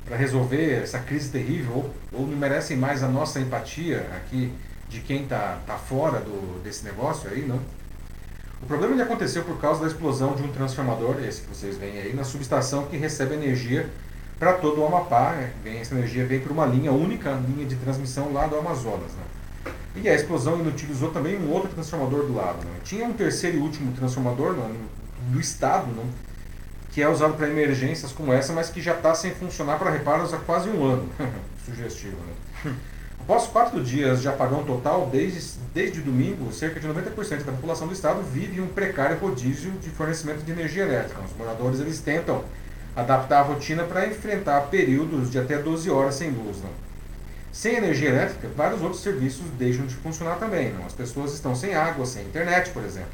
para 0.04 0.16
resolver 0.16 0.82
essa 0.82 0.98
crise 0.98 1.30
terrível? 1.30 1.72
Ou, 1.72 1.94
ou, 2.12 2.26
não 2.26 2.36
merecem 2.36 2.76
mais 2.76 3.04
a 3.04 3.08
nossa 3.08 3.38
empatia 3.38 4.10
aqui 4.16 4.52
de 4.88 4.98
quem 4.98 5.22
está 5.22 5.60
tá 5.68 5.76
fora 5.76 6.18
do, 6.18 6.60
desse 6.60 6.84
negócio 6.84 7.30
aí, 7.30 7.46
não? 7.46 7.60
O 8.60 8.66
problema 8.66 8.92
ele 8.92 9.02
aconteceu 9.02 9.44
por 9.44 9.60
causa 9.60 9.82
da 9.82 9.86
explosão 9.86 10.34
de 10.34 10.42
um 10.42 10.50
transformador, 10.50 11.22
esse 11.22 11.42
que 11.42 11.54
vocês 11.54 11.76
veem 11.76 12.00
aí, 12.00 12.12
na 12.12 12.24
subestação 12.24 12.86
que 12.86 12.96
recebe 12.96 13.34
energia 13.34 13.88
para 14.36 14.54
todo 14.54 14.80
o 14.80 14.86
Amapá. 14.86 15.36
Vem, 15.62 15.78
essa 15.78 15.94
energia 15.94 16.26
vem 16.26 16.40
por 16.40 16.50
uma 16.50 16.66
linha 16.66 16.90
única, 16.90 17.30
linha 17.34 17.64
de 17.64 17.76
transmissão 17.76 18.32
lá 18.32 18.48
do 18.48 18.56
Amazonas. 18.56 19.12
Né? 19.12 19.37
E 19.96 20.08
a 20.08 20.14
explosão 20.14 20.60
inutilizou 20.60 21.10
também 21.10 21.36
um 21.36 21.50
outro 21.50 21.70
transformador 21.70 22.26
do 22.26 22.34
lado. 22.34 22.58
Né? 22.64 22.80
Tinha 22.84 23.04
um 23.04 23.12
terceiro 23.12 23.56
e 23.56 23.60
último 23.60 23.92
transformador 23.92 24.52
no, 24.52 24.74
do 25.32 25.40
Estado, 25.40 25.86
né? 25.86 26.04
que 26.90 27.02
é 27.02 27.08
usado 27.08 27.34
para 27.34 27.48
emergências 27.48 28.12
como 28.12 28.32
essa, 28.32 28.52
mas 28.52 28.70
que 28.70 28.80
já 28.80 28.94
está 28.94 29.14
sem 29.14 29.34
funcionar 29.34 29.78
para 29.78 29.90
reparos 29.90 30.32
há 30.32 30.38
quase 30.38 30.68
um 30.68 30.84
ano. 30.84 31.08
Sugestivo, 31.64 32.16
né? 32.16 32.74
Após 33.20 33.46
quatro 33.46 33.84
dias 33.84 34.22
de 34.22 34.28
apagão 34.28 34.64
total, 34.64 35.06
desde, 35.12 35.58
desde 35.74 36.00
domingo, 36.00 36.50
cerca 36.50 36.80
de 36.80 36.88
90% 36.88 37.44
da 37.44 37.52
população 37.52 37.86
do 37.86 37.92
estado 37.92 38.22
vive 38.22 38.58
um 38.58 38.68
precário 38.68 39.18
rodízio 39.18 39.70
de 39.72 39.90
fornecimento 39.90 40.42
de 40.42 40.50
energia 40.50 40.84
elétrica. 40.84 41.20
Os 41.20 41.36
moradores 41.36 41.78
eles 41.78 42.00
tentam 42.00 42.42
adaptar 42.96 43.40
a 43.40 43.42
rotina 43.42 43.84
para 43.84 44.06
enfrentar 44.06 44.62
períodos 44.62 45.30
de 45.30 45.38
até 45.38 45.58
12 45.58 45.90
horas 45.90 46.14
sem 46.14 46.30
luz. 46.30 46.62
Não? 46.62 46.70
Sem 47.52 47.76
energia 47.76 48.10
elétrica, 48.10 48.48
vários 48.56 48.82
outros 48.82 49.02
serviços 49.02 49.44
deixam 49.58 49.86
de 49.86 49.94
funcionar 49.94 50.36
também. 50.36 50.72
Não? 50.72 50.86
As 50.86 50.92
pessoas 50.92 51.32
estão 51.32 51.54
sem 51.54 51.74
água, 51.74 52.04
sem 52.06 52.24
internet, 52.24 52.70
por 52.70 52.84
exemplo. 52.84 53.10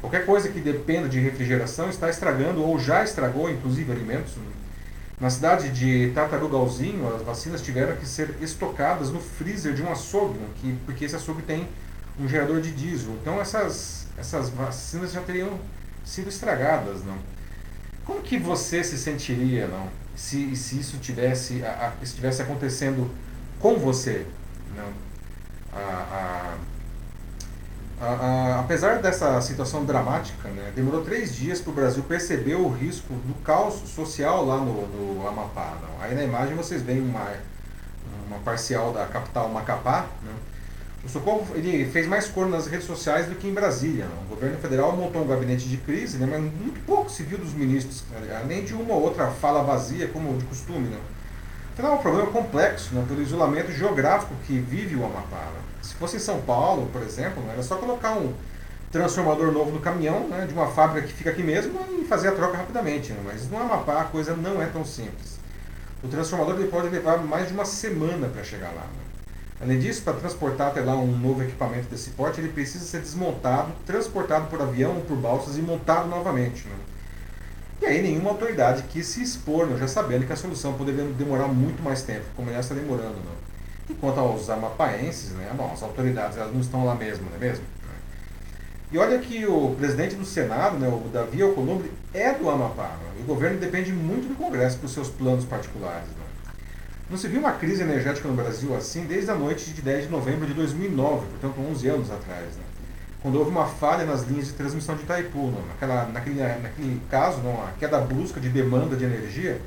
Qualquer 0.00 0.26
coisa 0.26 0.48
que 0.48 0.60
dependa 0.60 1.08
de 1.08 1.18
refrigeração 1.18 1.88
está 1.88 2.08
estragando 2.08 2.62
ou 2.62 2.78
já 2.78 3.02
estragou, 3.02 3.50
inclusive, 3.50 3.90
alimentos. 3.90 4.34
Na 5.18 5.30
cidade 5.30 5.70
de 5.70 6.12
Tartarugalzinho, 6.14 7.14
as 7.14 7.22
vacinas 7.22 7.62
tiveram 7.62 7.96
que 7.96 8.06
ser 8.06 8.34
estocadas 8.42 9.10
no 9.10 9.18
freezer 9.18 9.72
de 9.72 9.82
um 9.82 9.90
açougue, 9.90 10.38
né, 10.38 10.46
que, 10.60 10.76
porque 10.84 11.06
esse 11.06 11.16
açougue 11.16 11.40
tem 11.40 11.66
um 12.20 12.28
gerador 12.28 12.60
de 12.60 12.70
diesel. 12.70 13.12
Então 13.22 13.40
essas, 13.40 14.06
essas 14.18 14.50
vacinas 14.50 15.12
já 15.12 15.22
teriam 15.22 15.58
sido 16.04 16.28
estragadas. 16.28 17.02
Não? 17.02 17.16
Como 18.04 18.20
que 18.20 18.38
você 18.38 18.84
se 18.84 18.98
sentiria 18.98 19.66
não? 19.66 19.88
Se, 20.14 20.54
se 20.54 20.78
isso 20.78 20.98
tivesse, 20.98 21.64
a, 21.64 21.94
a, 21.98 22.04
estivesse 22.04 22.42
acontecendo 22.42 23.10
com 23.60 23.78
você? 23.78 24.26
Não? 24.74 24.92
A, 25.72 25.78
a 25.78 26.56
apesar 28.60 29.00
dessa 29.00 29.40
situação 29.40 29.84
dramática, 29.84 30.48
né, 30.50 30.72
demorou 30.74 31.02
três 31.02 31.34
dias 31.34 31.60
para 31.60 31.70
o 31.70 31.74
Brasil 31.74 32.02
perceber 32.02 32.54
o 32.54 32.68
risco 32.68 33.14
do 33.14 33.34
caos 33.42 33.74
social 33.88 34.44
lá 34.44 34.58
no, 34.58 34.86
no 34.86 35.26
Amapá. 35.26 35.76
Não. 35.80 36.02
Aí 36.02 36.14
na 36.14 36.22
imagem 36.22 36.54
vocês 36.54 36.82
veem 36.82 37.00
uma, 37.00 37.26
uma 38.26 38.38
parcial 38.40 38.92
da 38.92 39.06
capital 39.06 39.48
Macapá. 39.48 40.06
Né. 40.22 40.32
O 41.04 41.08
Socorro 41.08 41.46
ele 41.54 41.88
fez 41.90 42.06
mais 42.06 42.28
cor 42.28 42.48
nas 42.48 42.66
redes 42.66 42.86
sociais 42.86 43.26
do 43.26 43.34
que 43.36 43.48
em 43.48 43.54
Brasília. 43.54 44.06
Não. 44.06 44.24
O 44.24 44.26
governo 44.34 44.58
federal 44.58 44.94
montou 44.94 45.22
um 45.22 45.26
gabinete 45.26 45.66
de 45.66 45.78
crise, 45.78 46.18
né, 46.18 46.26
mas 46.28 46.40
muito 46.40 46.84
pouco 46.84 47.10
se 47.10 47.22
viu 47.22 47.38
dos 47.38 47.54
ministros, 47.54 48.04
além 48.42 48.64
de 48.64 48.74
uma 48.74 48.92
ou 48.92 49.04
outra 49.04 49.28
fala 49.28 49.62
vazia, 49.62 50.08
como 50.08 50.36
de 50.36 50.44
costume. 50.44 50.88
Não. 50.88 51.15
Afinal, 51.76 51.92
é 51.92 51.94
um 51.96 51.98
problema 51.98 52.30
complexo 52.30 52.94
né, 52.94 53.04
pelo 53.06 53.20
isolamento 53.20 53.70
geográfico 53.70 54.34
que 54.46 54.58
vive 54.58 54.96
o 54.96 55.04
Amapá. 55.04 55.36
Né. 55.36 55.60
Se 55.82 55.94
fosse 55.96 56.16
em 56.16 56.18
São 56.18 56.40
Paulo, 56.40 56.88
por 56.90 57.02
exemplo, 57.02 57.44
era 57.52 57.62
só 57.62 57.76
colocar 57.76 58.12
um 58.12 58.32
transformador 58.90 59.52
novo 59.52 59.72
no 59.72 59.80
caminhão, 59.80 60.26
né, 60.26 60.46
de 60.46 60.54
uma 60.54 60.68
fábrica 60.68 61.06
que 61.06 61.12
fica 61.12 61.28
aqui 61.28 61.42
mesmo, 61.42 61.78
e 62.00 62.04
fazer 62.06 62.28
a 62.28 62.32
troca 62.32 62.56
rapidamente. 62.56 63.12
Né? 63.12 63.20
Mas 63.22 63.46
no 63.50 63.58
Amapá 63.58 64.00
a 64.00 64.04
coisa 64.04 64.34
não 64.34 64.62
é 64.62 64.64
tão 64.64 64.86
simples. 64.86 65.38
O 66.02 66.08
transformador 66.08 66.54
ele 66.58 66.68
pode 66.68 66.88
levar 66.88 67.18
mais 67.18 67.48
de 67.48 67.52
uma 67.52 67.66
semana 67.66 68.26
para 68.26 68.42
chegar 68.42 68.68
lá. 68.68 68.80
Né? 68.80 69.26
Além 69.60 69.78
disso, 69.78 70.00
para 70.00 70.14
transportar 70.14 70.68
até 70.68 70.80
lá 70.80 70.96
um 70.96 71.14
novo 71.18 71.42
equipamento 71.42 71.90
desse 71.90 72.08
porte, 72.08 72.40
ele 72.40 72.48
precisa 72.48 72.86
ser 72.86 73.02
desmontado, 73.02 73.70
transportado 73.84 74.46
por 74.46 74.62
avião 74.62 74.96
ou 74.96 75.02
por 75.02 75.18
balsas 75.18 75.58
e 75.58 75.60
montado 75.60 76.08
novamente. 76.08 76.66
Né? 76.66 76.74
E 77.80 77.86
aí 77.86 78.02
nenhuma 78.02 78.30
autoridade 78.30 78.84
quis 78.84 79.06
se 79.06 79.22
expor, 79.22 79.66
né, 79.66 79.76
já 79.78 79.86
sabendo 79.86 80.26
que 80.26 80.32
a 80.32 80.36
solução 80.36 80.72
poderia 80.74 81.04
demorar 81.04 81.46
muito 81.46 81.82
mais 81.82 82.02
tempo, 82.02 82.24
como 82.34 82.50
ela 82.50 82.60
está 82.60 82.74
demorando. 82.74 83.16
Né? 83.16 83.32
E 83.90 83.94
quanto 83.94 84.18
aos 84.18 84.48
amapaenses, 84.48 85.30
né, 85.32 85.50
bom, 85.54 85.70
as 85.72 85.82
autoridades 85.82 86.38
elas 86.38 86.52
não 86.52 86.60
estão 86.60 86.84
lá 86.84 86.94
mesmo, 86.94 87.26
não 87.28 87.36
é 87.36 87.38
mesmo? 87.38 87.64
E 88.90 88.98
olha 88.98 89.18
que 89.18 89.44
o 89.44 89.74
presidente 89.76 90.14
do 90.14 90.24
Senado, 90.24 90.78
né, 90.78 90.88
o 90.88 91.08
Davi 91.08 91.42
Alcolumbre, 91.42 91.90
é 92.14 92.32
do 92.32 92.48
Amapá. 92.48 92.88
Né, 92.88 93.16
e 93.18 93.22
o 93.22 93.24
governo 93.24 93.58
depende 93.58 93.92
muito 93.92 94.28
do 94.28 94.36
Congresso 94.36 94.78
para 94.78 94.86
os 94.86 94.92
seus 94.92 95.08
planos 95.08 95.44
particulares. 95.44 96.08
Não 97.10 97.16
se 97.16 97.28
viu 97.28 97.38
uma 97.38 97.52
crise 97.52 97.82
energética 97.82 98.26
no 98.26 98.34
Brasil 98.34 98.74
assim 98.74 99.04
desde 99.04 99.30
a 99.30 99.34
noite 99.34 99.70
de 99.70 99.80
10 99.80 100.06
de 100.06 100.10
novembro 100.10 100.46
de 100.46 100.54
2009, 100.54 101.26
portanto 101.26 101.60
11 101.70 101.88
anos 101.88 102.10
atrás. 102.10 102.46
Né, 102.56 102.65
quando 103.26 103.40
houve 103.40 103.50
uma 103.50 103.66
falha 103.66 104.04
nas 104.04 104.22
linhas 104.22 104.46
de 104.46 104.52
transmissão 104.52 104.94
de 104.94 105.02
Itaipu. 105.02 105.52
Naquela, 105.66 106.04
naquele, 106.12 106.40
naquele 106.40 107.02
caso, 107.10 107.38
não, 107.38 107.60
a 107.60 107.72
queda 107.76 107.98
brusca 107.98 108.38
de 108.38 108.48
demanda 108.48 108.94
de 108.94 109.04
energia 109.04 109.60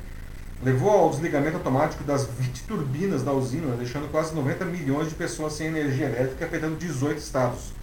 levou 0.62 0.88
ao 0.88 1.10
desligamento 1.10 1.58
automático 1.58 2.02
das 2.02 2.24
20 2.24 2.62
turbinas 2.62 3.22
da 3.22 3.34
usina, 3.34 3.76
deixando 3.76 4.10
quase 4.10 4.34
90 4.34 4.64
milhões 4.64 5.10
de 5.10 5.14
pessoas 5.14 5.52
sem 5.52 5.66
energia 5.66 6.06
elétrica, 6.06 6.46
afetando 6.46 6.76
18 6.76 7.18
estados. 7.18 7.74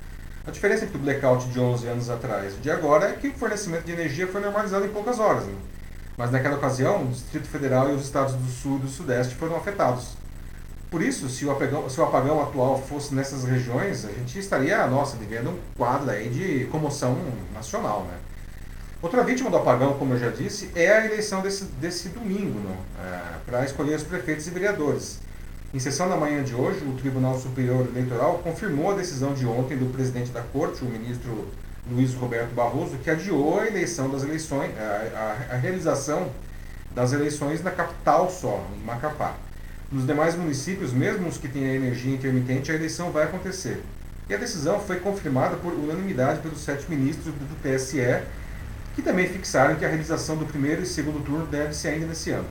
A 0.48 0.50
diferença 0.50 0.86
entre 0.86 0.98
o 0.98 1.00
blackout 1.00 1.48
de 1.48 1.60
11 1.60 1.88
anos 1.88 2.10
atrás 2.10 2.56
e 2.56 2.58
de 2.58 2.72
agora 2.72 3.10
é 3.10 3.14
que 3.14 3.28
o 3.28 3.34
fornecimento 3.34 3.84
de 3.84 3.92
energia 3.92 4.26
foi 4.26 4.42
normalizado 4.42 4.84
em 4.84 4.90
poucas 4.90 5.20
horas. 5.20 5.44
Né? 5.44 5.54
Mas 6.18 6.32
naquela 6.32 6.56
ocasião, 6.56 7.04
o 7.04 7.10
Distrito 7.10 7.48
Federal 7.48 7.92
e 7.92 7.94
os 7.94 8.04
estados 8.04 8.34
do 8.34 8.50
Sul 8.50 8.78
e 8.78 8.80
do 8.80 8.88
Sudeste 8.88 9.36
foram 9.36 9.56
afetados. 9.56 10.18
Por 10.90 11.02
isso, 11.02 11.28
se 11.28 11.46
o, 11.46 11.52
apagão, 11.52 11.90
se 11.90 12.00
o 12.00 12.04
apagão 12.04 12.42
atual 12.42 12.82
fosse 12.82 13.14
nessas 13.14 13.44
regiões, 13.44 14.06
a 14.06 14.10
gente 14.10 14.40
estaria, 14.40 14.88
nossa, 14.88 15.18
vivendo 15.18 15.50
um 15.50 15.60
quadro 15.76 16.10
aí 16.10 16.30
de 16.30 16.66
comoção 16.66 17.18
nacional, 17.54 18.04
né? 18.04 18.18
Outra 19.02 19.22
vítima 19.24 19.50
do 19.50 19.58
apagão, 19.58 19.94
como 19.96 20.14
eu 20.14 20.20
já 20.20 20.30
disse, 20.30 20.72
é 20.74 20.92
a 20.92 21.06
eleição 21.06 21.42
desse, 21.42 21.66
desse 21.66 22.10
domingo, 22.10 22.60
é, 23.00 23.20
para 23.46 23.66
escolher 23.66 23.96
os 23.96 24.04
prefeitos 24.04 24.48
e 24.48 24.50
vereadores. 24.50 25.20
Em 25.74 25.80
sessão 25.80 26.08
da 26.08 26.16
manhã 26.16 26.42
de 26.42 26.56
hoje, 26.56 26.80
o 26.86 26.94
Tribunal 26.94 27.38
Superior 27.38 27.86
Eleitoral 27.94 28.40
confirmou 28.40 28.92
a 28.92 28.96
decisão 28.96 29.34
de 29.34 29.46
ontem 29.46 29.78
do 29.78 29.92
presidente 29.92 30.32
da 30.32 30.42
Corte, 30.42 30.84
o 30.84 30.88
ministro 30.88 31.48
Luiz 31.92 32.14
Roberto 32.14 32.56
Barroso, 32.56 32.98
que 32.98 33.10
adiou 33.10 33.60
a 33.60 33.68
eleição 33.68 34.10
das 34.10 34.24
eleições, 34.24 34.72
a, 34.78 35.46
a, 35.52 35.56
a 35.56 35.58
realização 35.58 36.32
das 36.96 37.12
eleições 37.12 37.62
na 37.62 37.72
capital 37.72 38.32
só, 38.32 38.66
em 38.76 38.86
Macapá. 38.86 39.36
Nos 39.92 40.06
demais 40.06 40.36
municípios, 40.36 40.92
mesmo 40.92 41.28
os 41.28 41.38
que 41.38 41.48
têm 41.48 41.66
a 41.70 41.74
energia 41.74 42.14
intermitente, 42.14 42.72
a 42.72 42.76
eleição 42.76 43.12
vai 43.12 43.24
acontecer. 43.24 43.82
E 44.30 44.34
a 44.34 44.38
decisão 44.38 44.80
foi 44.80 45.00
confirmada 45.00 45.56
por 45.56 45.72
unanimidade 45.72 46.42
pelos 46.42 46.60
sete 46.60 46.90
ministros 46.90 47.34
do 47.34 47.62
TSE 47.62 48.22
que 48.98 49.04
também 49.04 49.30
fixaram 49.30 49.76
que 49.76 49.86
a 49.86 49.88
realização 49.88 50.36
do 50.36 50.46
primeiro 50.48 50.82
e 50.82 50.86
segundo 50.88 51.24
turno 51.24 51.46
deve 51.46 51.72
ser 51.76 51.90
ainda 51.90 52.08
nesse 52.08 52.32
ano. 52.32 52.48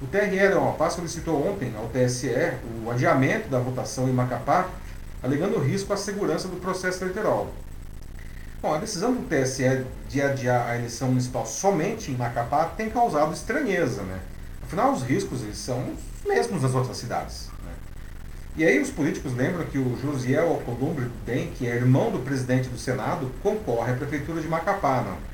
O 0.00 0.06
TRE 0.06 0.48
da 0.48 0.56
Amapá 0.56 0.88
solicitou 0.88 1.46
ontem 1.46 1.74
ao 1.76 1.88
TSE 1.88 2.54
o 2.82 2.90
adiamento 2.90 3.50
da 3.50 3.58
votação 3.58 4.08
em 4.08 4.12
Macapá, 4.12 4.70
alegando 5.22 5.58
risco 5.58 5.92
à 5.92 5.98
segurança 5.98 6.48
do 6.48 6.56
processo 6.56 7.04
eleitoral. 7.04 7.52
Bom, 8.62 8.74
a 8.74 8.78
decisão 8.78 9.12
do 9.12 9.28
TSE 9.28 9.84
de 10.08 10.22
adiar 10.22 10.70
a 10.70 10.76
eleição 10.78 11.08
municipal 11.08 11.44
somente 11.44 12.10
em 12.10 12.16
Macapá 12.16 12.64
tem 12.64 12.88
causado 12.88 13.34
estranheza, 13.34 14.02
né? 14.02 14.20
Afinal, 14.62 14.94
os 14.94 15.02
riscos 15.02 15.42
eles 15.42 15.58
são 15.58 15.84
mesmos 16.26 16.62
das 16.62 16.74
outras 16.74 16.96
cidades. 16.96 17.48
Né? 17.64 17.72
E 18.56 18.64
aí 18.64 18.80
os 18.80 18.90
políticos 18.90 19.34
lembram 19.34 19.64
que 19.66 19.78
o 19.78 19.98
Josiel 20.00 20.48
Alcolumbre 20.48 21.10
Bem, 21.24 21.50
que 21.56 21.66
é 21.66 21.74
irmão 21.74 22.10
do 22.10 22.18
presidente 22.18 22.68
do 22.68 22.78
Senado, 22.78 23.30
concorre 23.42 23.92
à 23.92 23.96
prefeitura 23.96 24.40
de 24.40 24.48
Macapá, 24.48 25.02
não? 25.02 25.30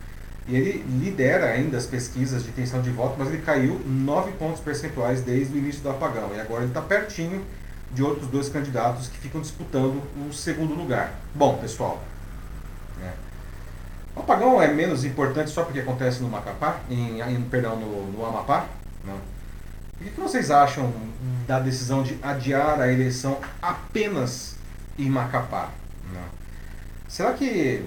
E 0.49 0.55
ele 0.55 0.85
lidera 1.01 1.47
ainda 1.47 1.77
as 1.77 1.87
pesquisas 1.87 2.45
de 2.45 2.51
intenção 2.51 2.81
de 2.81 2.91
voto, 2.91 3.17
mas 3.19 3.29
ele 3.29 3.43
caiu 3.43 3.81
9 3.85 4.33
pontos 4.33 4.61
percentuais 4.61 5.21
desde 5.23 5.53
o 5.55 5.59
início 5.59 5.83
do 5.83 5.91
apagão. 5.91 6.31
E 6.35 6.41
agora 6.41 6.63
ele 6.63 6.71
está 6.71 6.81
pertinho 6.81 7.45
de 7.91 8.03
outros 8.03 8.29
dois 8.29 8.49
candidatos 8.49 9.09
que 9.09 9.19
ficam 9.19 9.41
disputando 9.41 10.01
o 10.29 10.33
segundo 10.33 10.75
lugar. 10.75 11.15
Bom, 11.35 11.57
pessoal, 11.59 12.01
é. 13.03 13.11
o 14.15 14.21
apagão 14.21 14.63
é 14.63 14.69
menos 14.69 15.05
importante 15.05 15.51
só 15.51 15.65
porque 15.65 15.81
acontece 15.81 16.23
no 16.23 16.29
Macapá, 16.29 16.81
em, 16.89 17.21
em 17.21 17.43
perdão, 17.43 17.77
no, 17.77 18.13
no 18.13 18.25
Amapá? 18.25 18.67
Não. 19.05 19.19
O 20.01 20.05
que 20.05 20.21
vocês 20.21 20.51
acham 20.51 20.93
da 21.47 21.59
decisão 21.59 22.03
de 22.03 22.19
adiar 22.23 22.81
a 22.81 22.93
eleição 22.93 23.41
apenas 23.63 24.57
em 24.99 25.09
Macapá? 25.09 25.71
Não. 26.13 26.25
Será 27.09 27.33
que 27.33 27.85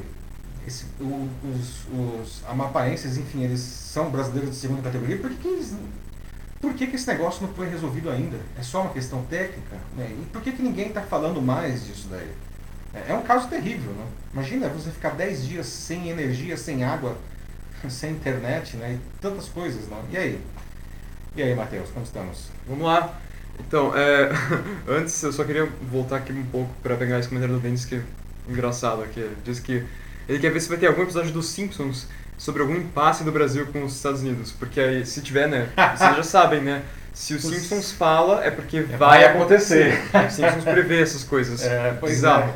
esse, 0.65 0.85
os, 0.99 1.85
os 1.91 2.43
amapaenses, 2.47 3.17
enfim, 3.17 3.43
eles 3.43 3.59
são 3.59 4.09
brasileiros 4.09 4.51
de 4.51 4.55
segunda 4.55 4.81
categoria, 4.81 5.17
por 5.17 5.29
que, 5.29 5.35
que 5.37 5.47
eles, 5.47 5.73
por 6.59 6.73
que, 6.73 6.87
que 6.87 6.95
esse 6.95 7.07
negócio 7.07 7.45
não 7.45 7.53
foi 7.53 7.69
resolvido 7.69 8.09
ainda? 8.09 8.37
É 8.57 8.61
só 8.61 8.81
uma 8.81 8.91
questão 8.91 9.23
técnica? 9.25 9.77
Né? 9.95 10.09
E 10.21 10.25
por 10.25 10.41
que, 10.41 10.51
que 10.51 10.61
ninguém 10.61 10.87
está 10.87 11.01
falando 11.01 11.41
mais 11.41 11.85
disso 11.85 12.07
daí? 12.09 12.31
É, 12.93 13.11
é 13.11 13.13
um 13.13 13.21
caso 13.21 13.47
terrível, 13.47 13.93
né? 13.93 14.05
Imagina 14.33 14.67
você 14.67 14.89
ficar 14.89 15.11
10 15.11 15.47
dias 15.47 15.67
sem 15.67 16.09
energia, 16.09 16.57
sem 16.57 16.83
água, 16.83 17.17
sem 17.89 18.11
internet, 18.11 18.77
né? 18.77 18.93
E 18.93 19.19
tantas 19.21 19.47
coisas, 19.47 19.87
não? 19.87 20.03
E 20.11 20.17
aí? 20.17 20.41
E 21.39 21.41
aí, 21.41 21.55
Matheus, 21.55 21.89
como 21.91 22.03
estamos? 22.03 22.49
Vamos 22.67 22.85
lá. 22.85 23.17
Então, 23.61 23.93
é, 23.95 24.29
antes 24.85 25.23
eu 25.23 25.31
só 25.31 25.45
queria 25.45 25.65
voltar 25.89 26.17
aqui 26.17 26.33
um 26.33 26.43
pouco 26.43 26.69
para 26.83 26.97
pegar 26.97 27.17
esse 27.17 27.29
comentário 27.29 27.55
do 27.55 27.61
Bendis 27.61 27.85
que 27.85 27.95
é 27.95 28.01
engraçado 28.45 29.01
aqui. 29.01 29.21
Ele 29.21 29.37
diz 29.45 29.57
que 29.57 29.85
ele 30.27 30.37
quer 30.37 30.51
ver 30.51 30.59
se 30.59 30.67
vai 30.67 30.77
ter 30.77 30.87
algum 30.87 31.01
episódio 31.01 31.31
dos 31.31 31.47
Simpsons 31.47 32.07
sobre 32.37 32.61
algum 32.61 32.75
impasse 32.75 33.23
do 33.23 33.31
Brasil 33.31 33.65
com 33.67 33.85
os 33.85 33.95
Estados 33.95 34.19
Unidos. 34.19 34.51
Porque 34.51 34.81
aí, 34.81 35.05
se 35.05 35.21
tiver, 35.21 35.47
né? 35.47 35.69
Vocês 35.95 36.17
já 36.17 36.23
sabem, 36.27 36.59
né? 36.59 36.83
Se 37.13 37.33
o 37.33 37.39
Simpsons 37.39 37.93
fala, 37.93 38.43
é 38.43 38.51
porque 38.51 38.79
é, 38.79 38.81
vai, 38.81 38.97
vai 38.97 39.25
acontecer. 39.27 39.93
acontecer. 40.13 40.27
o 40.27 40.31
Simpsons 40.31 40.63
prevê 40.65 41.01
essas 41.01 41.23
coisas. 41.23 41.63
É, 41.63 41.95
pois 42.01 42.11
Exato. 42.11 42.53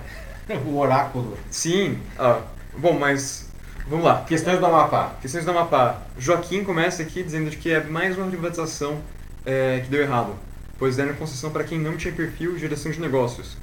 É. 0.50 0.58
O 0.58 0.78
oráculo. 0.78 1.38
Sim. 1.50 2.00
Ah, 2.20 2.42
bom, 2.78 3.00
mas 3.00 3.48
Vamos 3.88 4.06
lá. 4.06 4.24
Questões 4.28 4.60
do 4.60 4.66
Amapá. 4.66 5.16
Questões 5.22 5.44
do 5.44 5.52
Amapá. 5.52 6.02
Joaquim 6.18 6.64
começa 6.64 7.02
aqui 7.02 7.22
dizendo 7.22 7.50
que 7.52 7.72
é 7.72 7.84
mais 7.84 8.18
uma 8.18 8.28
privatização 8.28 9.02
é, 9.46 9.82
que 9.84 9.90
deu 9.90 10.02
errado, 10.02 10.36
pois 10.80 10.96
deram 10.96 11.14
concessão 11.16 11.52
para 11.52 11.64
quem 11.64 11.80
não 11.80 11.98
tinha 11.98 12.14
perfil 12.14 12.54
de 12.54 12.60
geração 12.60 12.92
de 12.92 13.02
negócios. 13.02 13.58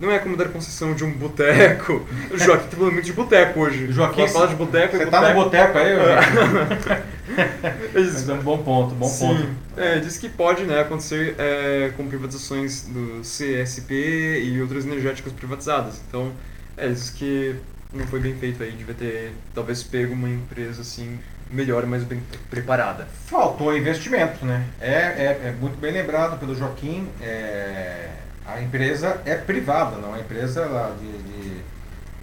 Não 0.00 0.10
é 0.10 0.18
como 0.18 0.36
dar 0.36 0.48
concessão 0.48 0.92
de 0.92 1.04
um 1.04 1.12
boteco. 1.12 2.04
O 2.30 2.36
Joaquim 2.36 2.68
tá 2.68 2.76
falando 2.76 2.94
muito 2.94 3.06
de 3.06 3.12
boteco 3.12 3.60
hoje. 3.60 3.92
Joaquim, 3.92 4.26
fala 4.26 4.48
de 4.48 4.56
boteco 4.56 4.96
Você 4.96 5.06
tá 5.06 5.28
no 5.28 5.34
boteco 5.34 5.78
aí? 5.78 5.94
Mas 7.94 8.28
é 8.28 8.32
um 8.32 8.42
bom 8.42 8.58
ponto, 8.58 8.94
bom 8.94 9.06
Sim. 9.06 9.28
ponto. 9.28 9.48
É, 9.76 10.00
diz 10.00 10.18
que 10.18 10.28
pode 10.28 10.64
né, 10.64 10.80
acontecer 10.80 11.36
é, 11.38 11.92
com 11.96 12.08
privatizações 12.08 12.82
do 12.82 13.20
CSP 13.20 14.42
e 14.44 14.60
outras 14.60 14.84
energéticas 14.84 15.32
privatizadas. 15.32 16.00
Então, 16.08 16.32
é, 16.76 16.88
diz 16.88 17.10
que 17.10 17.54
não 17.94 18.06
foi 18.06 18.20
bem 18.20 18.34
feito 18.34 18.62
aí, 18.62 18.72
devia 18.72 18.94
ter 18.94 19.32
talvez 19.54 19.82
pego 19.82 20.12
uma 20.12 20.28
empresa 20.28 20.82
assim 20.82 21.18
melhor, 21.50 21.86
mais 21.86 22.02
bem 22.02 22.20
preparada. 22.50 23.06
Faltou 23.26 23.76
investimento, 23.76 24.44
né? 24.44 24.66
É, 24.80 24.92
é, 24.92 25.40
é 25.44 25.56
muito 25.58 25.78
bem 25.78 25.92
lembrado 25.92 26.38
pelo 26.38 26.54
Joaquim. 26.54 27.08
é, 27.20 28.10
a 28.46 28.60
empresa 28.60 29.22
é 29.24 29.34
privada, 29.34 29.96
não 29.96 30.14
é 30.14 30.20
empresa 30.20 30.66
lá 30.66 30.94
de, 31.00 31.18
de, 31.22 31.62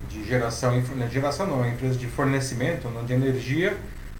de 0.07 0.27
geração, 0.27 0.71
não, 0.95 1.09
geração 1.09 1.47
não, 1.47 1.65
é 1.65 1.69
empresa 1.69 1.97
de 1.97 2.05
fornecimento 2.05 2.87
não, 2.89 3.03
de 3.03 3.13
energia 3.13 3.75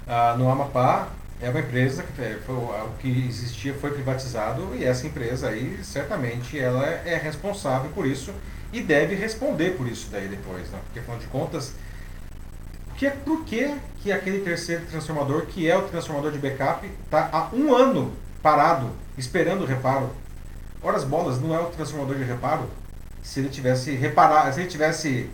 ah, 0.07 0.35
no 0.37 0.49
Amapá. 0.49 1.09
É 1.39 1.49
uma 1.49 1.59
empresa 1.59 2.03
que 2.03 2.21
é, 2.21 2.37
foi, 2.45 2.55
o 2.55 2.89
que 2.99 3.27
existia 3.27 3.73
foi 3.73 3.91
privatizado 3.91 4.75
e 4.75 4.83
essa 4.83 5.07
empresa 5.07 5.49
aí 5.49 5.79
certamente 5.83 6.59
ela 6.59 6.85
é 6.85 7.17
responsável 7.17 7.89
por 7.91 8.05
isso 8.05 8.31
e 8.71 8.81
deve 8.81 9.15
responder 9.15 9.71
por 9.71 9.87
isso 9.87 10.07
daí 10.11 10.27
depois, 10.27 10.69
né? 10.69 10.79
porque 10.85 10.99
afinal 10.99 11.19
de 11.19 11.27
contas 11.27 11.73
que, 13.01 13.09
por 13.09 13.43
que, 13.45 13.75
que 14.03 14.11
aquele 14.11 14.41
terceiro 14.41 14.85
transformador, 14.85 15.47
que 15.47 15.67
é 15.67 15.75
o 15.75 15.81
transformador 15.87 16.31
de 16.31 16.37
backup, 16.37 16.87
está 17.03 17.31
há 17.33 17.49
um 17.51 17.73
ano 17.73 18.13
parado, 18.43 18.91
esperando 19.17 19.63
o 19.63 19.65
reparo? 19.65 20.11
Ora 20.83 20.97
as 20.97 21.03
bolas, 21.03 21.41
não 21.41 21.55
é 21.55 21.59
o 21.59 21.65
transformador 21.65 22.15
de 22.15 22.23
reparo? 22.23 22.69
Se 23.23 23.39
ele 23.39 23.49
tivesse 23.49 23.95
reparado, 23.95 24.53
se 24.53 24.59
ele 24.59 24.69
tivesse. 24.69 25.27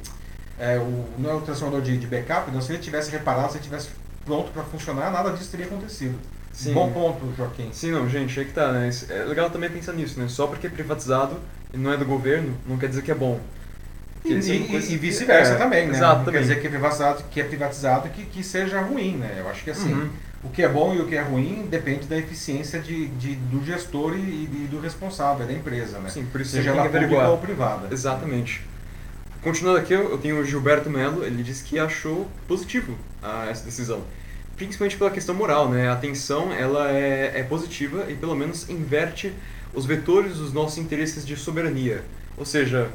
é, 0.58 0.78
o, 0.78 1.06
não 1.18 1.30
é 1.30 1.34
o 1.34 1.42
transformador 1.42 1.82
de, 1.82 1.98
de 1.98 2.08
backup, 2.08 2.50
não, 2.52 2.62
se 2.62 2.72
ele 2.72 2.82
tivesse 2.82 3.12
reparado, 3.12 3.52
se 3.52 3.58
ele 3.58 3.66
tivesse 3.66 3.90
pronto 4.24 4.50
para 4.52 4.64
funcionar, 4.64 5.12
nada 5.12 5.32
disso 5.32 5.52
teria 5.52 5.66
acontecido. 5.66 6.18
Sim. 6.58 6.74
Bom 6.74 6.92
ponto, 6.92 7.32
Joaquim. 7.38 7.70
Sim, 7.72 7.92
não, 7.92 8.10
gente, 8.10 8.40
é 8.40 8.44
que 8.44 8.52
tá, 8.52 8.72
né? 8.72 8.90
É 9.10 9.24
legal 9.26 9.48
também 9.52 9.70
pensar 9.70 9.94
nisso, 9.94 10.20
né? 10.20 10.28
Só 10.28 10.48
porque 10.48 10.66
é 10.66 10.70
privatizado 10.72 11.36
e 11.72 11.78
não 11.78 11.94
é 11.94 11.98
do 11.98 12.04
governo, 12.04 12.58
não 12.68 12.78
quer 12.80 12.90
dizer 12.90 13.04
que 13.04 13.12
é 13.12 13.16
bom. 13.16 13.40
E, 14.26 14.34
e- 14.34 14.94
e 14.94 14.98
vice-versa 14.98 15.54
é, 15.54 15.56
também, 15.58 15.88
né? 15.88 15.96
Exato, 15.96 16.16
não 16.18 16.26
quer 16.26 16.26
também. 16.32 16.42
dizer 16.42 16.60
que 16.60 16.66
é 16.66 16.70
privatizado, 16.72 17.24
que 17.30 17.40
é 17.40 17.44
privatizado 17.44 18.10
que, 18.10 18.26
que 18.26 18.44
seja 18.44 18.82
ruim, 18.82 19.18
né? 19.18 19.36
Eu 19.40 19.48
acho 19.50 19.64
que 19.64 19.70
assim, 19.70 19.94
Uhum. 19.94 20.10
o 20.44 20.50
que 20.50 20.64
é 20.64 20.68
bom 20.68 20.96
e 20.96 21.00
o 21.00 21.06
que 21.08 21.16
é 21.16 21.22
ruim 21.22 21.68
depende 21.70 22.08
da 22.08 22.18
eficiência 22.18 22.80
de, 22.80 23.06
de- 23.10 23.36
do 23.36 23.64
gestor 23.64 24.16
e, 24.16 24.18
e 24.46 24.68
do 24.70 24.80
responsável, 24.80 25.46
da 25.46 25.54
empresa, 25.54 26.00
né? 26.00 26.10
Sim, 26.10 26.26
por 26.26 26.42
isso 26.42 26.52
seja 26.52 26.72
ela 26.72 26.82
pública 26.84 26.98
averiguar. 26.98 27.30
ou 27.30 27.38
privada. 27.38 27.88
Exatamente. 27.94 28.66
Continuando 29.44 29.78
aqui, 29.80 29.94
eu 29.94 30.10
eu 30.10 30.18
tenho 30.18 30.40
o 30.40 30.44
Gilberto 30.44 30.90
Melo, 30.90 31.24
ele 31.24 31.44
disse 31.44 31.64
que 31.64 31.78
achou 31.78 32.28
positivo 32.48 32.98
a 33.22 33.46
essa 33.50 33.64
decisão. 33.64 34.02
Principalmente 34.58 34.98
pela 34.98 35.12
questão 35.12 35.34
moral, 35.36 35.70
né? 35.70 35.90
A 35.90 35.96
tensão, 35.96 36.52
ela 36.52 36.92
é, 36.92 37.40
é 37.40 37.44
positiva 37.44 38.06
e 38.10 38.16
pelo 38.16 38.36
menos 38.36 38.68
inverte 38.70 39.32
os 39.74 39.86
vetores 39.86 40.38
dos 40.38 40.52
nossos 40.52 40.78
interesses 40.80 41.26
de 41.26 41.36
soberania. 41.36 42.04
Ou 42.36 42.44
seja, 42.46 42.90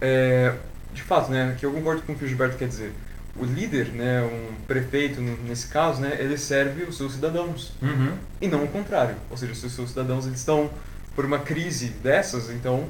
é, 0.00 0.54
de 0.94 1.02
fato, 1.02 1.30
né? 1.30 1.56
Que 1.58 1.66
eu 1.66 1.72
concordo 1.72 2.02
com 2.02 2.12
o 2.12 2.16
que 2.16 2.24
o 2.24 2.28
Gilberto 2.28 2.56
quer 2.56 2.68
dizer. 2.68 2.92
O 3.36 3.44
líder, 3.44 3.88
né? 3.88 4.22
Um 4.22 4.54
prefeito, 4.66 5.20
nesse 5.20 5.66
caso, 5.68 6.00
né? 6.00 6.16
Ele 6.20 6.38
serve 6.38 6.84
os 6.84 6.96
seus 6.96 7.12
cidadãos 7.14 7.72
Uhum. 7.82 8.12
e 8.40 8.46
não 8.48 8.64
o 8.64 8.68
contrário. 8.68 9.16
Ou 9.30 9.36
seja, 9.36 9.54
se 9.54 9.66
os 9.66 9.72
seus 9.72 9.90
cidadãos 9.90 10.24
eles 10.26 10.38
estão 10.38 10.70
por 11.16 11.24
uma 11.24 11.40
crise 11.40 11.88
dessas, 11.88 12.48
então 12.50 12.86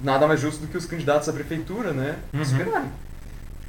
nada 0.00 0.26
mais 0.26 0.40
justo 0.40 0.60
do 0.60 0.66
que 0.66 0.76
os 0.76 0.84
candidatos 0.86 1.28
à 1.28 1.32
prefeitura, 1.32 1.92
né? 1.92 2.16
Uhum. 2.32 2.42
Esperarem. 2.42 2.90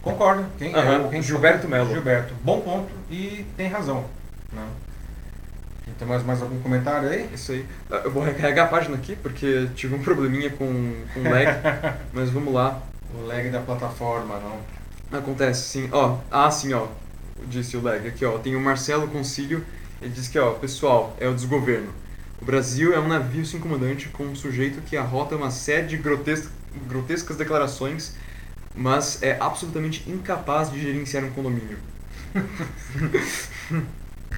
Concordo. 0.06 0.46
Quem, 0.58 0.74
é 0.74 0.98
o- 1.00 1.10
quem 1.10 1.22
Gilberto 1.22 1.68
Melo. 1.68 1.92
Gilberto. 1.92 2.34
Bom 2.44 2.62
ponto 2.62 2.90
e 3.10 3.46
tem 3.58 3.68
razão. 3.68 4.06
Né? 4.54 4.66
Tem 6.00 6.08
mais, 6.08 6.24
mais 6.24 6.42
algum 6.42 6.60
comentário 6.62 7.10
aí? 7.10 7.30
Isso 7.34 7.52
aí. 7.52 7.66
Ah, 7.90 8.02
Eu 8.06 8.12
vou 8.12 8.24
recarregar 8.24 8.66
a 8.66 8.70
página 8.70 8.96
aqui 8.96 9.16
porque 9.16 9.68
tive 9.76 9.96
um 9.96 10.00
probleminha 10.04 10.50
com, 10.50 10.94
com 11.14 11.24
lag, 11.30 11.48
mas 12.14 12.30
vamos 12.30 12.54
lá. 12.54 12.82
O 13.14 13.26
lag 13.26 13.50
da 13.50 13.60
plataforma, 13.62 14.40
não. 14.40 15.18
Acontece 15.20 15.62
sim. 15.70 15.90
Ó, 15.92 16.18
ah, 16.32 16.50
sim, 16.52 16.74
ó. 16.74 16.88
Disse 17.48 17.78
o 17.78 17.82
lag 17.82 18.08
aqui, 18.08 18.26
ó. 18.26 18.38
Tem 18.38 18.56
o 18.56 18.62
Marcelo 18.62 19.08
Concílio. 19.08 19.64
Ele 20.02 20.12
diz 20.12 20.28
que, 20.28 20.38
ó, 20.38 20.52
pessoal, 20.52 21.16
é 21.20 21.28
o 21.28 21.34
desgoverno. 21.34 21.90
O 22.42 22.46
Brasil 22.46 22.94
é 22.94 23.00
um 23.00 23.08
navio 23.08 23.46
sem 23.46 23.60
comandante 23.60 24.10
com 24.10 24.24
um 24.26 24.36
sujeito 24.36 24.82
que 24.82 24.98
arrota 24.98 25.36
uma 25.36 25.50
série 25.52 25.88
de 25.88 25.98
grotes- 25.98 26.50
grotescas 26.88 27.38
declarações, 27.38 28.16
mas 28.76 29.22
é 29.24 29.38
absolutamente 29.40 30.10
incapaz 30.10 30.72
de 30.72 30.82
gerenciar 30.82 31.24
um 31.24 31.32
condomínio. 31.32 31.78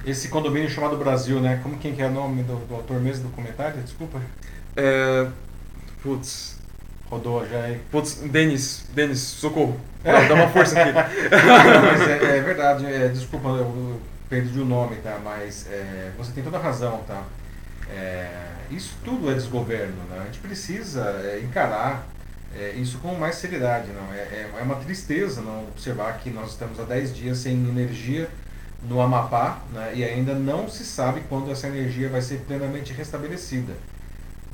Esse 0.06 0.28
condomínio 0.28 0.70
chamado 0.70 0.96
Brasil, 0.96 1.40
né? 1.40 1.60
Como 1.62 1.76
quem 1.78 1.94
que 1.94 2.00
é 2.00 2.06
o 2.06 2.10
nome 2.10 2.42
do, 2.42 2.56
do 2.66 2.74
autor 2.76 3.00
mesmo 3.00 3.28
do 3.28 3.34
comentário? 3.34 3.82
Desculpa. 3.82 4.22
É. 4.76 5.26
Putz. 6.02 6.56
Rodou 7.10 7.46
já 7.48 7.62
aí. 7.62 7.80
Putz, 7.90 8.16
Denis, 8.16 8.84
Denis, 8.94 9.18
socorro. 9.18 9.80
Dá 10.04 10.34
uma 10.34 10.48
força 10.48 10.80
aqui. 10.80 10.92
Mas 10.92 12.08
é, 12.08 12.38
é 12.38 12.40
verdade, 12.42 12.86
é, 12.86 13.08
desculpa, 13.08 13.48
eu, 13.48 13.64
eu 13.64 14.00
perdi 14.28 14.60
o 14.60 14.64
nome, 14.64 14.96
tá? 14.96 15.18
Mas 15.24 15.66
é, 15.70 16.12
você 16.16 16.32
tem 16.32 16.44
toda 16.44 16.58
a 16.58 16.60
razão, 16.60 17.02
tá? 17.08 17.22
É, 17.90 18.28
isso 18.70 18.94
tudo 19.02 19.30
é 19.30 19.34
desgoverno, 19.34 19.96
né? 20.10 20.18
A 20.20 20.24
gente 20.26 20.38
precisa 20.38 21.02
é, 21.24 21.40
encarar 21.42 22.06
é, 22.58 22.72
isso 22.72 22.98
com 22.98 23.14
mais 23.14 23.36
seriedade, 23.36 23.88
não? 23.92 24.12
É, 24.12 24.18
é, 24.18 24.50
é 24.58 24.62
uma 24.62 24.74
tristeza 24.76 25.40
não 25.40 25.62
observar 25.68 26.18
que 26.18 26.28
nós 26.28 26.50
estamos 26.50 26.80
há 26.80 26.82
10 26.82 27.14
dias 27.14 27.38
sem 27.38 27.52
energia 27.54 28.28
no 28.82 29.00
Amapá, 29.00 29.62
né? 29.72 29.92
E 29.94 30.04
ainda 30.04 30.34
não 30.34 30.68
se 30.68 30.84
sabe 30.84 31.22
quando 31.28 31.50
essa 31.50 31.68
energia 31.68 32.08
vai 32.08 32.20
ser 32.20 32.40
plenamente 32.40 32.92
restabelecida. 32.92 33.74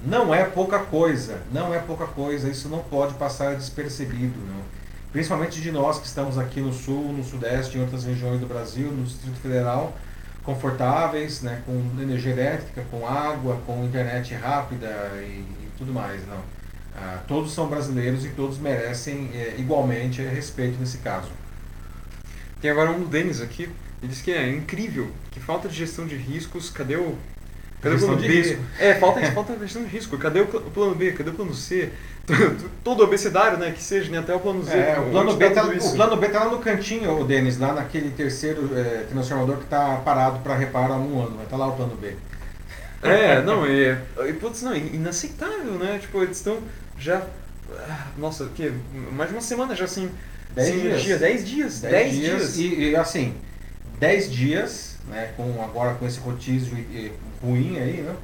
Não 0.04 0.34
é 0.34 0.44
pouca 0.44 0.80
coisa, 0.80 1.40
não 1.50 1.72
é 1.72 1.78
pouca 1.78 2.06
coisa, 2.06 2.48
isso 2.48 2.68
não 2.68 2.80
pode 2.80 3.14
passar 3.14 3.56
despercebido, 3.56 4.38
não. 4.38 4.62
Principalmente 5.10 5.60
de 5.60 5.70
nós 5.70 5.98
que 5.98 6.06
estamos 6.06 6.36
aqui 6.36 6.60
no 6.60 6.72
sul, 6.72 7.12
no 7.12 7.24
sudeste, 7.24 7.78
em 7.78 7.80
outras 7.80 8.04
regiões 8.04 8.38
do 8.38 8.46
Brasil, 8.46 8.90
no 8.90 9.04
Distrito 9.04 9.36
Federal, 9.36 9.96
confortáveis, 10.42 11.40
né, 11.40 11.62
com 11.64 11.72
energia 12.02 12.32
elétrica, 12.32 12.84
com 12.90 13.06
água, 13.06 13.58
com 13.64 13.84
internet 13.84 14.34
rápida 14.34 14.88
e, 15.22 15.40
e 15.40 15.70
tudo 15.78 15.92
mais, 15.92 16.26
não. 16.26 16.63
Ah, 16.96 17.18
todos 17.26 17.52
são 17.52 17.66
brasileiros 17.66 18.24
e 18.24 18.28
todos 18.30 18.58
merecem 18.58 19.30
eh, 19.34 19.54
igualmente 19.58 20.22
respeito 20.22 20.78
nesse 20.78 20.98
caso. 20.98 21.28
Tem 22.60 22.70
agora 22.70 22.90
um 22.90 23.00
do 23.00 23.06
Denis 23.06 23.40
aqui. 23.40 23.68
Ele 24.00 24.12
diz 24.12 24.22
que 24.22 24.30
é 24.30 24.48
incrível, 24.48 25.10
que 25.30 25.40
falta 25.40 25.68
de 25.68 25.74
gestão 25.74 26.06
de 26.06 26.14
riscos. 26.14 26.70
Cadê 26.70 26.96
o. 26.96 27.14
Cadê 27.82 27.96
o 27.96 27.98
plano 27.98 28.16
de 28.16 28.28
B? 28.28 28.34
risco. 28.34 28.62
É, 28.78 28.94
falta, 28.94 29.20
falta 29.32 29.58
gestão 29.58 29.82
de 29.82 29.88
risco. 29.88 30.16
Cadê 30.16 30.40
o, 30.40 30.46
pl- 30.46 30.64
o 30.66 30.70
plano 30.70 30.94
B? 30.94 31.12
Cadê 31.12 31.30
o 31.30 31.34
plano 31.34 31.52
C? 31.52 31.90
Todo 32.82 33.02
abecedário, 33.02 33.58
né? 33.58 33.72
Que 33.72 33.82
seja, 33.82 34.10
né? 34.10 34.18
Até 34.18 34.34
o 34.34 34.40
plano 34.40 34.62
Z. 34.62 34.72
É, 34.72 34.98
o, 34.98 35.10
plano 35.10 35.36
B 35.36 35.50
tá 35.50 35.62
tá, 35.62 35.68
o 35.68 35.92
plano 35.94 36.16
B 36.16 36.28
tá 36.28 36.44
lá 36.44 36.50
no 36.52 36.58
cantinho, 36.58 37.20
o 37.20 37.24
Denis, 37.24 37.58
lá 37.58 37.74
naquele 37.74 38.10
terceiro 38.10 38.70
eh, 38.74 39.04
transformador 39.10 39.56
que 39.56 39.64
está 39.64 39.96
parado 39.96 40.38
para 40.38 40.54
reparo 40.54 40.92
há 40.92 40.96
um 40.96 41.22
ano. 41.22 41.36
Vai 41.36 41.46
tá 41.46 41.56
lá 41.56 41.66
o 41.66 41.76
plano 41.76 41.96
B. 41.96 42.14
É, 43.02 43.42
não, 43.42 43.66
é. 43.66 43.98
e, 44.26 44.32
Putz, 44.32 44.62
não, 44.62 44.74
inaceitável, 44.74 45.72
né? 45.72 45.98
Tipo, 46.00 46.22
eles 46.22 46.38
estão 46.38 46.58
já. 46.98 47.26
ah, 47.88 48.06
Nossa, 48.16 48.44
o 48.44 48.50
quê? 48.50 48.72
Mais 49.12 49.30
de 49.30 49.36
uma 49.36 49.42
semana 49.42 49.74
já 49.74 49.86
sem. 49.86 50.10
Dez 50.54 50.68
sem 50.68 50.80
dias. 50.80 50.86
energia. 50.86 51.18
Dez 51.18 51.46
dias. 51.46 51.80
Dez 51.80 51.92
Dez, 51.92 52.12
dias, 52.12 52.54
dias. 52.54 52.56
E, 52.56 52.90
e, 52.90 52.96
assim, 52.96 53.34
10 53.98 54.30
dias, 54.32 54.98
né, 55.06 55.32
com, 55.36 55.62
agora 55.62 55.94
com 55.94 56.06
esse 56.06 56.18
rodízio 56.20 56.76
ruim 57.42 57.78
aí, 57.78 58.02
né? 58.02 58.16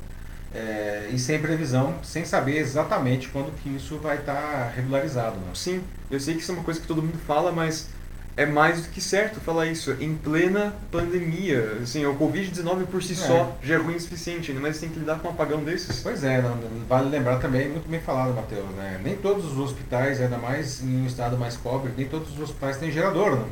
eh, 0.53 1.11
e 1.13 1.19
sem 1.19 1.41
previsão, 1.41 1.99
sem 2.03 2.25
saber 2.25 2.59
exatamente 2.59 3.29
quando 3.29 3.53
que 3.63 3.69
isso 3.77 3.99
vai 3.99 4.19
estar 4.19 4.73
regularizado. 4.75 5.37
Né? 5.41 5.53
Sim, 5.55 5.83
eu 6.11 6.19
sei 6.21 6.35
que 6.35 6.41
isso 6.43 6.53
é 6.53 6.55
uma 6.55 6.65
coisa 6.65 6.81
que 6.81 6.87
todo 6.87 7.03
mundo 7.03 7.19
fala, 7.27 7.53
mas 7.53 7.89
é 8.37 8.47
mais 8.47 8.83
do 8.83 8.89
que 8.89 9.01
certo 9.01 9.41
falar 9.41 9.67
isso. 9.67 9.95
Em 10.01 10.15
plena 10.15 10.75
pandemia, 10.91 11.79
assim, 11.83 12.05
o 12.07 12.15
Covid-19 12.17 12.87
por 12.87 13.03
si 13.03 13.13
É. 13.13 13.17
só 13.17 13.57
já 13.63 13.75
é 13.75 13.79
ruim 13.79 13.97
o 13.97 14.01
suficiente, 14.01 14.53
né? 14.53 14.61
mas 14.63 14.79
tem 14.79 14.89
que 14.89 14.99
lidar 14.99 15.19
com 15.19 15.29
um 15.29 15.31
apagão 15.33 15.63
desses. 15.63 16.01
Pois 16.03 16.23
é, 16.25 16.41
não, 16.41 16.57
não- 16.57 16.85
vale 16.89 17.09
lembrar 17.11 17.39
também, 17.39 17.69
muito 17.69 17.89
bem 17.89 18.01
falado, 18.01 18.33
Matheus, 18.35 18.69
né? 18.77 19.01
Nem 19.03 19.17
todos 19.17 19.45
os 19.45 19.59
hospitais, 19.59 20.21
ainda 20.21 20.39
mais 20.39 20.83
em 20.83 21.03
um 21.03 21.07
estado 21.07 21.37
mais 21.37 21.57
pobre, 21.57 21.93
nem 21.97 22.07
todos 22.07 22.33
os 22.33 22.41
hospitais 22.41 22.77
têm 22.79 22.91
gerador, 22.91 23.37
né? 23.37 23.45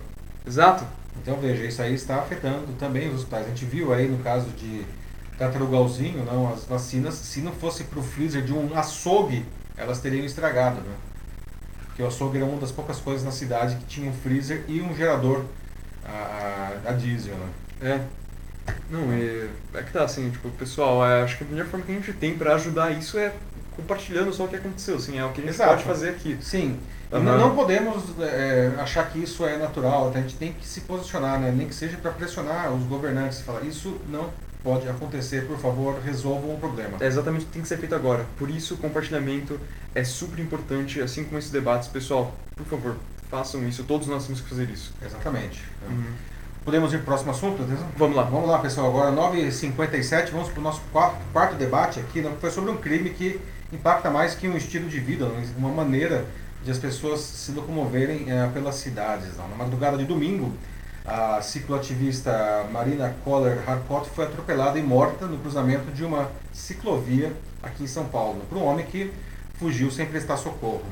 Exato. 0.47 0.85
Então 1.21 1.37
veja, 1.39 1.65
isso 1.65 1.83
aí 1.83 1.95
está 1.95 2.17
afetando 2.17 2.73
também 2.79 3.09
os 3.09 3.17
hospitais. 3.17 3.47
A 3.47 3.49
gente 3.49 3.65
viu 3.65 3.93
aí 3.93 4.07
no 4.09 4.19
caso 4.19 4.47
de 4.51 4.85
Tartarugalzinho, 5.39 6.25
não, 6.25 6.53
as 6.53 6.65
vacinas, 6.65 7.15
se 7.15 7.41
não 7.41 7.53
fosse 7.53 7.85
para 7.85 7.99
o 7.99 8.03
freezer 8.03 8.43
de 8.43 8.53
um 8.53 8.77
açougue, 8.77 9.45
elas 9.77 10.01
teriam 10.01 10.25
estragado, 10.25 10.77
né? 10.81 10.95
Porque 11.99 12.05
o 12.05 12.07
açougue 12.07 12.37
era 12.37 12.47
uma 12.47 12.61
das 12.61 12.71
poucas 12.71 13.01
coisas 13.01 13.25
na 13.25 13.33
cidade 13.33 13.75
que 13.75 13.85
tinha 13.87 14.09
um 14.09 14.15
freezer 14.15 14.63
e 14.69 14.81
um 14.81 14.95
gerador 14.95 15.45
a, 16.07 16.71
a, 16.87 16.91
a 16.91 16.93
diesel, 16.93 17.35
né? 17.35 17.49
É. 17.83 18.01
Não, 18.89 19.13
é, 19.13 19.49
é 19.75 19.83
que 19.83 19.93
tá 19.93 20.05
assim, 20.05 20.31
tipo, 20.31 20.49
pessoal, 20.51 21.05
é, 21.05 21.23
acho 21.23 21.37
que 21.37 21.43
a 21.43 21.47
primeira 21.47 21.69
forma 21.69 21.85
que 21.85 21.91
a 21.91 21.95
gente 21.97 22.13
tem 22.13 22.39
para 22.39 22.55
ajudar 22.55 22.93
isso 22.93 23.19
é 23.19 23.33
compartilhando 23.75 24.33
só 24.33 24.45
o 24.45 24.49
que 24.49 24.55
aconteceu, 24.55 24.95
assim, 24.95 25.19
é 25.19 25.25
o 25.25 25.33
que 25.33 25.41
a 25.41 25.45
gente 25.45 25.55
Exato. 25.55 25.71
pode 25.71 25.83
fazer 25.83 26.11
aqui. 26.11 26.39
Sim. 26.41 26.79
Aham. 27.13 27.21
não, 27.25 27.37
não 27.37 27.57
podemos 27.57 28.05
é, 28.21 28.71
achar 28.79 29.11
que 29.11 29.19
isso 29.19 29.45
é 29.45 29.57
natural, 29.57 30.13
a 30.15 30.21
gente 30.21 30.37
tem 30.37 30.53
que 30.53 30.65
se 30.65 30.83
posicionar, 30.83 31.41
né? 31.41 31.51
nem 31.51 31.67
que 31.67 31.75
seja 31.75 31.97
para 31.97 32.13
pressionar 32.13 32.73
os 32.73 32.85
governantes 32.85 33.41
e 33.41 33.43
falar 33.43 33.63
isso 33.63 34.01
não 34.09 34.31
pode 34.63 34.89
acontecer, 34.89 35.47
por 35.47 35.59
favor, 35.59 36.01
resolvam 36.05 36.55
o 36.55 36.59
problema. 36.59 36.99
É 37.01 37.07
exatamente 37.07 37.45
o 37.45 37.47
que 37.47 37.53
tem 37.53 37.63
que 37.63 37.69
ser 37.69 37.79
feito 37.79 37.95
agora. 37.95 38.27
Por 38.37 38.51
isso, 38.51 38.75
o 38.75 38.77
compartilhamento 38.77 39.59
é 39.95 40.05
super 40.05 40.39
importante, 40.41 41.01
assim 41.01 41.25
como 41.25 41.39
esses 41.39 41.51
debates. 41.51 41.89
Pessoal, 41.89 42.35
por 42.57 42.67
favor, 42.67 42.97
façam 43.31 43.67
isso. 43.67 43.85
Todos 43.85 44.07
nós 44.09 44.25
temos 44.27 44.41
que 44.41 44.49
fazer 44.49 44.69
isso. 44.71 44.93
Exatamente. 45.05 45.63
Podemos 46.65 46.93
ir 46.93 46.99
para 46.99 47.03
o 47.03 47.07
próximo 47.07 47.31
assunto? 47.31 47.63
atenção? 47.63 47.87
Vamos 47.97 48.17
lá. 48.17 48.25
Vamos 48.25 48.49
lá, 48.49 48.59
pessoal. 48.59 48.89
Agora, 48.89 49.11
9h57, 49.11 50.31
vamos 50.31 50.49
para 50.51 50.61
o 50.61 50.63
nosso 50.63 50.83
quarto, 50.93 51.17
quarto 51.33 51.55
debate 51.55 52.01
aqui, 52.01 52.21
né, 52.21 52.31
que 52.31 52.41
foi 52.41 52.51
sobre 52.51 52.71
um 52.71 52.77
crime 52.77 53.11
que 53.11 53.41
impacta 53.73 54.11
mais 54.11 54.35
que 54.35 54.49
um 54.49 54.57
estilo 54.57 54.89
de 54.89 54.99
vida, 55.01 55.27
né, 55.27 55.49
uma 55.57 55.71
maneira 55.71 56.27
de 56.65 56.71
as 56.71 56.79
pessoas 56.79 57.21
se 57.21 57.53
locomoverem 57.53 58.31
eh, 58.31 58.51
pelas 58.53 58.75
cidades. 58.75 59.29
né. 59.29 59.45
Na 59.49 59.57
madrugada 59.57 59.97
de 59.97 60.05
domingo, 60.05 60.53
a 61.09 61.41
cicloativista 61.41 62.69
Marina 62.71 63.15
Koller 63.25 63.59
Harcourt 63.67 64.07
foi 64.11 64.27
atropelada 64.27 64.79
e 64.79 64.83
morta 64.83 65.27
no 65.27 65.39
cruzamento 65.39 65.91
de 65.91 66.05
uma 66.05 66.31
ciclovia 66.53 67.33
aqui 67.63 67.85
em 67.85 67.87
São 67.87 68.05
Paulo, 68.05 68.43
por 68.47 68.59
um 68.59 68.65
homem 68.65 68.85
que 68.85 69.11
fugiu 69.55 69.91
sem 69.91 70.05
prestar 70.05 70.37
socorro. 70.37 70.85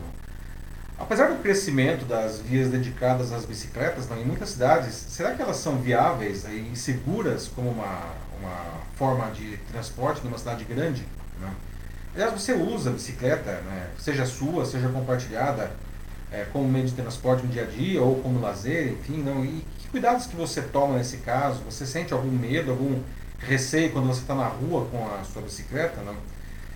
Apesar 0.98 1.28
do 1.28 1.42
crescimento 1.42 2.06
das 2.06 2.40
vias 2.40 2.70
dedicadas 2.70 3.30
às 3.30 3.44
bicicletas 3.44 4.08
né, 4.08 4.18
em 4.22 4.24
muitas 4.24 4.48
cidades, 4.48 4.94
será 4.94 5.34
que 5.34 5.42
elas 5.42 5.58
são 5.58 5.76
viáveis 5.76 6.46
e 6.46 6.74
seguras 6.74 7.48
como 7.54 7.68
uma, 7.68 8.14
uma 8.40 8.64
forma 8.94 9.30
de 9.32 9.58
transporte 9.70 10.24
numa 10.24 10.38
cidade 10.38 10.64
grande? 10.64 11.06
né? 11.38 11.52
Aliás, 12.14 12.32
você 12.32 12.54
usa 12.54 12.88
a 12.88 12.92
bicicleta, 12.94 13.60
né, 13.60 13.90
seja 13.98 14.24
sua, 14.24 14.64
seja 14.64 14.88
compartilhada, 14.88 15.70
é, 16.30 16.44
como 16.52 16.68
meio 16.68 16.86
de 16.86 16.92
transporte 16.92 17.46
no 17.46 17.52
dia 17.52 17.62
a 17.62 17.66
dia 17.66 18.02
ou 18.02 18.16
como 18.20 18.40
lazer, 18.40 18.92
enfim, 18.92 19.22
não? 19.22 19.44
E 19.44 19.64
que 19.78 19.88
cuidados 19.88 20.26
que 20.26 20.36
você 20.36 20.60
toma 20.62 20.96
nesse 20.96 21.18
caso? 21.18 21.60
Você 21.64 21.86
sente 21.86 22.12
algum 22.12 22.30
medo, 22.30 22.70
algum 22.70 23.00
receio 23.38 23.92
quando 23.92 24.08
você 24.08 24.20
está 24.20 24.34
na 24.34 24.46
rua 24.46 24.86
com 24.90 25.06
a 25.06 25.22
sua 25.24 25.42
bicicleta? 25.42 26.00
Não? 26.02 26.16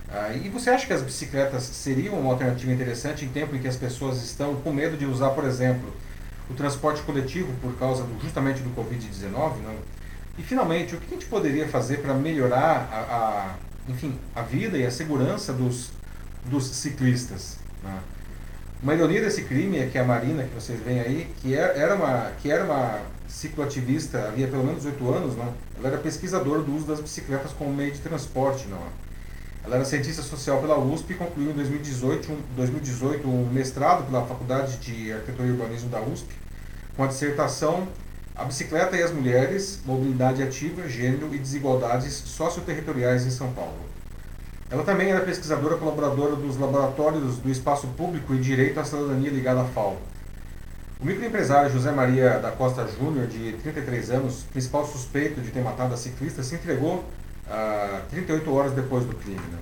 Ah, 0.08 0.32
e 0.32 0.48
você 0.48 0.70
acha 0.70 0.86
que 0.86 0.92
as 0.92 1.02
bicicletas 1.02 1.62
seriam 1.62 2.18
uma 2.18 2.32
alternativa 2.32 2.72
interessante 2.72 3.24
em 3.24 3.28
tempo 3.28 3.54
em 3.54 3.60
que 3.60 3.68
as 3.68 3.76
pessoas 3.76 4.22
estão 4.22 4.56
com 4.56 4.72
medo 4.72 4.96
de 4.96 5.06
usar, 5.06 5.30
por 5.30 5.44
exemplo, 5.44 5.92
o 6.48 6.54
transporte 6.54 7.02
coletivo 7.02 7.52
por 7.60 7.76
causa 7.76 8.02
do, 8.02 8.20
justamente 8.20 8.60
do 8.60 8.70
Covid-19? 8.70 9.30
não? 9.62 9.74
E 10.38 10.42
finalmente, 10.42 10.94
o 10.94 10.98
que 10.98 11.06
a 11.06 11.10
gente 11.10 11.26
poderia 11.26 11.68
fazer 11.68 11.98
para 11.98 12.14
melhorar 12.14 12.88
a, 12.92 12.98
a, 12.98 13.54
enfim, 13.88 14.18
a 14.34 14.42
vida 14.42 14.78
e 14.78 14.86
a 14.86 14.90
segurança 14.90 15.52
dos, 15.52 15.90
dos 16.44 16.64
ciclistas? 16.66 17.58
né? 17.82 18.00
Uma 18.82 18.94
ironia 18.94 19.20
desse 19.20 19.42
crime 19.42 19.78
é 19.78 19.86
que 19.86 19.98
a 19.98 20.04
Marina, 20.04 20.42
que 20.42 20.54
vocês 20.54 20.80
veem 20.80 21.00
aí, 21.00 21.28
que 21.42 21.54
era 21.54 21.74
era 21.74 21.94
uma, 21.94 22.32
que 22.40 22.50
era 22.50 22.64
uma 22.64 22.98
cicloativista 23.28 24.28
havia 24.28 24.48
pelo 24.48 24.64
menos 24.64 24.86
oito 24.86 25.12
anos, 25.12 25.36
não? 25.36 25.52
ela 25.76 25.88
era 25.88 25.98
pesquisadora 25.98 26.62
do 26.62 26.74
uso 26.74 26.86
das 26.86 26.98
bicicletas 26.98 27.52
como 27.52 27.74
meio 27.74 27.92
de 27.92 27.98
transporte. 27.98 28.66
Não? 28.68 28.80
Ela 29.64 29.76
era 29.76 29.84
cientista 29.84 30.22
social 30.22 30.62
pela 30.62 30.78
USP 30.78 31.12
e 31.12 31.16
concluiu 31.16 31.50
em 31.50 31.54
2018 31.54 32.32
um, 32.32 32.38
2018 32.56 33.28
um 33.28 33.50
mestrado 33.52 34.06
pela 34.06 34.24
Faculdade 34.24 34.78
de 34.78 35.12
Arquitetura 35.12 35.48
e 35.48 35.50
Urbanismo 35.50 35.90
da 35.90 36.00
USP, 36.00 36.32
com 36.96 37.04
a 37.04 37.06
dissertação 37.06 37.86
A 38.34 38.44
Bicicleta 38.44 38.96
e 38.96 39.02
as 39.02 39.12
Mulheres, 39.12 39.80
Mobilidade 39.84 40.42
Ativa, 40.42 40.88
Gênero 40.88 41.34
e 41.34 41.38
Desigualdades 41.38 42.14
Socioterritoriais 42.14 43.26
em 43.26 43.30
São 43.30 43.52
Paulo. 43.52 43.99
Ela 44.70 44.84
também 44.84 45.10
era 45.10 45.20
pesquisadora 45.20 45.76
colaboradora 45.76 46.36
dos 46.36 46.56
laboratórios 46.56 47.38
do 47.38 47.50
Espaço 47.50 47.88
Público 47.88 48.32
e 48.32 48.38
Direito 48.38 48.78
à 48.78 48.84
Cidadania 48.84 49.28
ligada 49.28 49.62
à 49.62 49.64
FAO. 49.64 49.96
O 51.00 51.04
microempresário 51.04 51.72
José 51.72 51.90
Maria 51.90 52.38
da 52.38 52.52
Costa 52.52 52.86
Júnior, 52.86 53.26
de 53.26 53.54
33 53.54 54.10
anos, 54.10 54.44
principal 54.52 54.86
suspeito 54.86 55.40
de 55.40 55.50
ter 55.50 55.62
matado 55.62 55.92
a 55.92 55.96
ciclista, 55.96 56.44
se 56.44 56.54
entregou 56.54 57.04
ah, 57.48 58.02
38 58.10 58.54
horas 58.54 58.72
depois 58.72 59.04
do 59.04 59.16
crime. 59.16 59.40
né? 59.40 59.58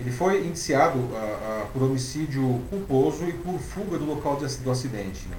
Ele 0.00 0.10
foi 0.10 0.46
indiciado 0.46 0.98
ah, 1.14 1.18
ah, 1.18 1.66
por 1.70 1.82
homicídio 1.82 2.62
culposo 2.70 3.24
e 3.28 3.32
por 3.32 3.58
fuga 3.58 3.98
do 3.98 4.06
local 4.06 4.36
de, 4.36 4.46
do 4.58 4.70
acidente. 4.70 5.28
né? 5.28 5.36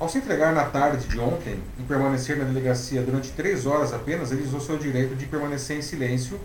Ao 0.00 0.08
se 0.08 0.18
entregar 0.18 0.52
na 0.52 0.64
tarde 0.64 1.06
de 1.06 1.20
ontem 1.20 1.60
e 1.78 1.82
permanecer 1.84 2.36
na 2.36 2.44
delegacia 2.44 3.00
durante 3.02 3.30
três 3.30 3.64
horas 3.64 3.92
apenas, 3.92 4.32
ele 4.32 4.42
usou 4.42 4.60
seu 4.60 4.76
direito 4.76 5.14
de 5.14 5.26
permanecer 5.26 5.78
em 5.78 5.82
silêncio 5.82 6.40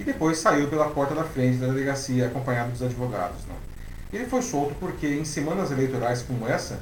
e 0.00 0.04
depois 0.04 0.38
saiu 0.38 0.66
pela 0.66 0.88
porta 0.88 1.14
da 1.14 1.24
frente 1.24 1.58
da 1.58 1.66
delegacia 1.66 2.26
acompanhado 2.26 2.72
dos 2.72 2.82
advogados. 2.82 3.44
né? 3.44 3.54
Ele 4.10 4.24
foi 4.24 4.40
solto 4.40 4.74
porque 4.80 5.06
em 5.06 5.26
semanas 5.26 5.70
eleitorais 5.70 6.22
como 6.22 6.48
essa, 6.48 6.80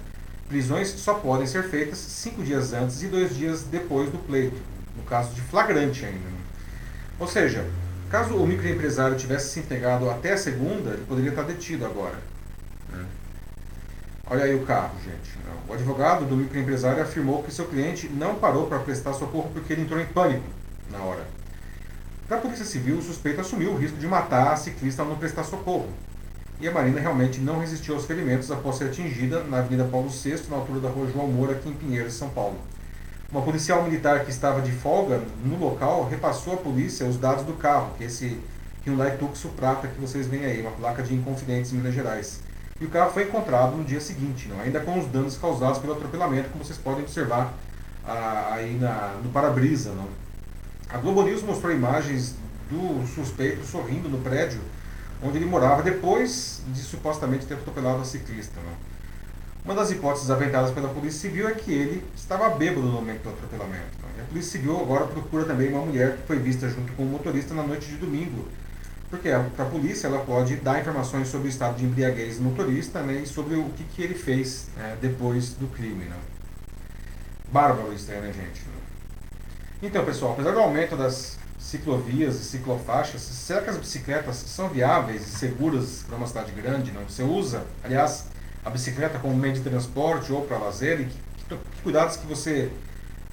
prisões 0.48 0.88
só 0.88 1.14
podem 1.14 1.46
ser 1.46 1.64
feitas 1.64 1.98
cinco 1.98 2.44
dias 2.44 2.72
antes 2.72 3.02
e 3.02 3.08
dois 3.08 3.36
dias 3.36 3.64
depois 3.64 4.08
do 4.10 4.18
pleito, 4.18 4.56
no 4.96 5.02
caso 5.02 5.34
de 5.34 5.40
flagrante 5.40 6.04
ainda. 6.04 6.18
né? 6.18 6.38
Ou 7.18 7.26
seja, 7.26 7.66
caso 8.08 8.36
o 8.36 8.46
microempresário 8.46 9.16
tivesse 9.16 9.50
se 9.50 9.60
entregado 9.60 10.08
até 10.08 10.34
a 10.34 10.38
segunda, 10.38 10.90
ele 10.90 11.04
poderia 11.04 11.30
estar 11.30 11.42
detido 11.42 11.84
agora. 11.84 12.14
né? 12.92 13.04
Olha 14.30 14.44
aí 14.44 14.54
o 14.54 14.64
carro, 14.64 14.94
gente. 15.04 15.36
O 15.66 15.72
advogado 15.72 16.24
do 16.24 16.36
microempresário 16.36 17.02
afirmou 17.02 17.42
que 17.42 17.52
seu 17.52 17.66
cliente 17.66 18.08
não 18.08 18.36
parou 18.36 18.68
para 18.68 18.78
prestar 18.78 19.12
socorro 19.12 19.50
porque 19.52 19.72
ele 19.72 19.82
entrou 19.82 20.00
em 20.00 20.06
pânico 20.06 20.44
na 20.90 20.98
hora. 21.00 21.26
Para 22.28 22.36
a 22.36 22.40
Polícia 22.42 22.66
Civil, 22.66 22.98
o 22.98 23.02
suspeito 23.02 23.40
assumiu 23.40 23.72
o 23.72 23.78
risco 23.78 23.96
de 23.96 24.06
matar 24.06 24.52
a 24.52 24.56
ciclista 24.56 25.00
ao 25.00 25.08
não 25.08 25.16
prestar 25.16 25.44
socorro. 25.44 25.88
E 26.60 26.68
a 26.68 26.70
Marina 26.70 27.00
realmente 27.00 27.40
não 27.40 27.58
resistiu 27.58 27.94
aos 27.94 28.04
ferimentos 28.04 28.50
após 28.50 28.76
ser 28.76 28.84
atingida 28.84 29.42
na 29.44 29.60
Avenida 29.60 29.84
Paulo 29.84 30.10
VI, 30.10 30.42
na 30.50 30.56
altura 30.56 30.78
da 30.78 30.90
Rua 30.90 31.10
João 31.10 31.26
Moura, 31.26 31.52
aqui 31.52 31.70
em 31.70 31.72
Pinheiros, 31.72 32.12
São 32.12 32.28
Paulo. 32.28 32.58
Uma 33.32 33.40
policial 33.40 33.82
militar 33.82 34.26
que 34.26 34.30
estava 34.30 34.60
de 34.60 34.70
folga 34.70 35.22
no 35.42 35.58
local 35.58 36.06
repassou 36.06 36.52
à 36.52 36.56
polícia 36.58 37.06
os 37.06 37.16
dados 37.16 37.44
do 37.46 37.54
carro, 37.54 37.94
que 37.96 38.04
é 38.04 38.08
esse 38.08 38.38
Hyundai 38.84 39.16
Tucson 39.16 39.48
prata 39.56 39.88
que 39.88 39.98
vocês 39.98 40.26
veem 40.26 40.44
aí, 40.44 40.60
uma 40.60 40.72
placa 40.72 41.02
de 41.02 41.14
Inconfidentes, 41.14 41.72
Minas 41.72 41.94
Gerais. 41.94 42.40
E 42.78 42.84
o 42.84 42.90
carro 42.90 43.10
foi 43.10 43.22
encontrado 43.22 43.74
no 43.74 43.84
dia 43.84 44.02
seguinte, 44.02 44.48
não? 44.48 44.60
ainda 44.60 44.80
com 44.80 44.98
os 44.98 45.06
danos 45.06 45.38
causados 45.38 45.78
pelo 45.78 45.94
atropelamento, 45.94 46.50
como 46.50 46.62
vocês 46.62 46.78
podem 46.78 47.04
observar 47.04 47.54
ah, 48.06 48.50
aí 48.52 48.74
na, 48.74 49.14
no 49.24 49.30
para-brisa. 49.30 49.92
não? 49.92 50.27
A 50.90 50.96
Globo 50.98 51.22
News 51.22 51.42
mostrou 51.42 51.72
imagens 51.72 52.34
do 52.70 53.06
suspeito 53.14 53.64
sorrindo 53.66 54.08
no 54.08 54.18
prédio 54.18 54.60
onde 55.22 55.36
ele 55.38 55.46
morava 55.46 55.82
depois 55.82 56.62
de 56.68 56.80
supostamente 56.80 57.46
ter 57.46 57.54
atropelado 57.54 58.00
a 58.00 58.04
ciclista. 58.04 58.60
né? 58.60 58.72
Uma 59.64 59.74
das 59.74 59.90
hipóteses 59.90 60.30
aventadas 60.30 60.70
pela 60.70 60.88
Polícia 60.88 61.28
Civil 61.28 61.48
é 61.48 61.52
que 61.52 61.72
ele 61.72 62.02
estava 62.16 62.48
bêbado 62.50 62.82
no 62.82 62.92
momento 62.92 63.22
do 63.22 63.30
atropelamento. 63.30 63.98
né? 64.02 64.08
E 64.18 64.20
a 64.20 64.24
Polícia 64.24 64.52
Civil 64.52 64.80
agora 64.80 65.06
procura 65.06 65.44
também 65.44 65.68
uma 65.68 65.84
mulher 65.84 66.16
que 66.16 66.26
foi 66.26 66.38
vista 66.38 66.68
junto 66.68 66.92
com 66.92 67.02
o 67.02 67.06
motorista 67.06 67.52
na 67.52 67.64
noite 67.64 67.86
de 67.86 67.96
domingo, 67.96 68.48
porque 69.10 69.28
para 69.56 69.64
a 69.64 69.68
polícia 69.68 70.06
ela 70.06 70.20
pode 70.20 70.56
dar 70.56 70.80
informações 70.80 71.28
sobre 71.28 71.48
o 71.48 71.50
estado 71.50 71.76
de 71.76 71.84
embriaguez 71.84 72.36
do 72.36 72.44
motorista 72.44 73.02
né, 73.02 73.22
e 73.24 73.26
sobre 73.26 73.56
o 73.56 73.64
que, 73.70 73.84
que 73.84 74.02
ele 74.02 74.14
fez 74.14 74.68
né, 74.76 74.96
depois 75.00 75.50
do 75.54 75.66
crime. 75.66 76.04
Né? 76.04 76.16
Bárbaro 77.50 77.92
isso 77.92 78.10
aí, 78.10 78.20
né, 78.20 78.32
gente? 78.32 78.77
Então, 79.80 80.04
pessoal, 80.04 80.32
apesar 80.32 80.50
do 80.50 80.58
aumento 80.58 80.96
das 80.96 81.38
ciclovias 81.56 82.34
e 82.40 82.44
ciclofaixas, 82.44 83.20
será 83.22 83.62
que 83.62 83.70
as 83.70 83.76
bicicletas 83.76 84.34
são 84.34 84.68
viáveis 84.68 85.22
e 85.22 85.30
seguras 85.30 86.04
para 86.04 86.16
uma 86.16 86.26
cidade 86.26 86.50
grande? 86.50 86.90
Não? 86.90 87.04
Você 87.04 87.22
usa, 87.22 87.64
aliás, 87.84 88.26
a 88.64 88.70
bicicleta 88.70 89.20
como 89.20 89.36
meio 89.36 89.54
de 89.54 89.60
transporte 89.60 90.32
ou 90.32 90.42
para 90.42 90.58
lazer? 90.58 91.00
E 91.00 91.04
que, 91.04 91.16
que, 91.46 91.82
cuidados 91.82 92.16
que 92.16 92.26
você 92.26 92.72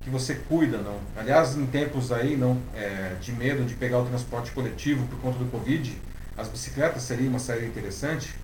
que 0.02 0.10
você 0.12 0.36
cuida, 0.36 0.78
não? 0.78 1.00
Aliás, 1.18 1.58
em 1.58 1.66
tempos 1.66 2.12
aí, 2.12 2.38
não, 2.38 2.62
é, 2.76 3.16
de 3.20 3.32
medo 3.32 3.66
de 3.66 3.74
pegar 3.74 3.98
o 3.98 4.06
transporte 4.06 4.52
coletivo 4.52 5.08
por 5.08 5.20
conta 5.20 5.40
do 5.40 5.50
Covid, 5.50 6.00
as 6.38 6.48
bicicletas 6.48 7.02
seriam 7.02 7.30
uma 7.30 7.40
saída 7.40 7.66
interessante. 7.66 8.36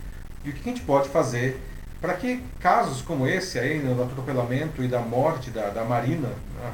E 0.44 0.50
o 0.50 0.54
que 0.54 0.68
a 0.68 0.74
gente 0.74 0.82
pode 0.82 1.08
fazer 1.10 1.62
para 2.02 2.16
que 2.16 2.44
casos 2.60 3.04
como 3.04 3.28
esse 3.28 3.60
aí, 3.60 3.78
né, 3.78 3.94
do 3.94 4.02
atropelamento 4.02 4.84
e 4.84 4.88
da 4.88 5.02
morte 5.02 5.52
da, 5.52 5.70
da 5.70 5.84
Marina, 5.84 6.30
né, 6.30 6.74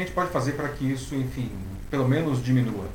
que 0.00 0.02
a 0.02 0.06
gente 0.06 0.14
pode 0.14 0.30
fazer 0.30 0.52
para 0.52 0.68
que 0.68 0.90
isso, 0.90 1.14
enfim, 1.14 1.50
pelo 1.90 2.08
menos 2.08 2.42
diminua? 2.42 2.86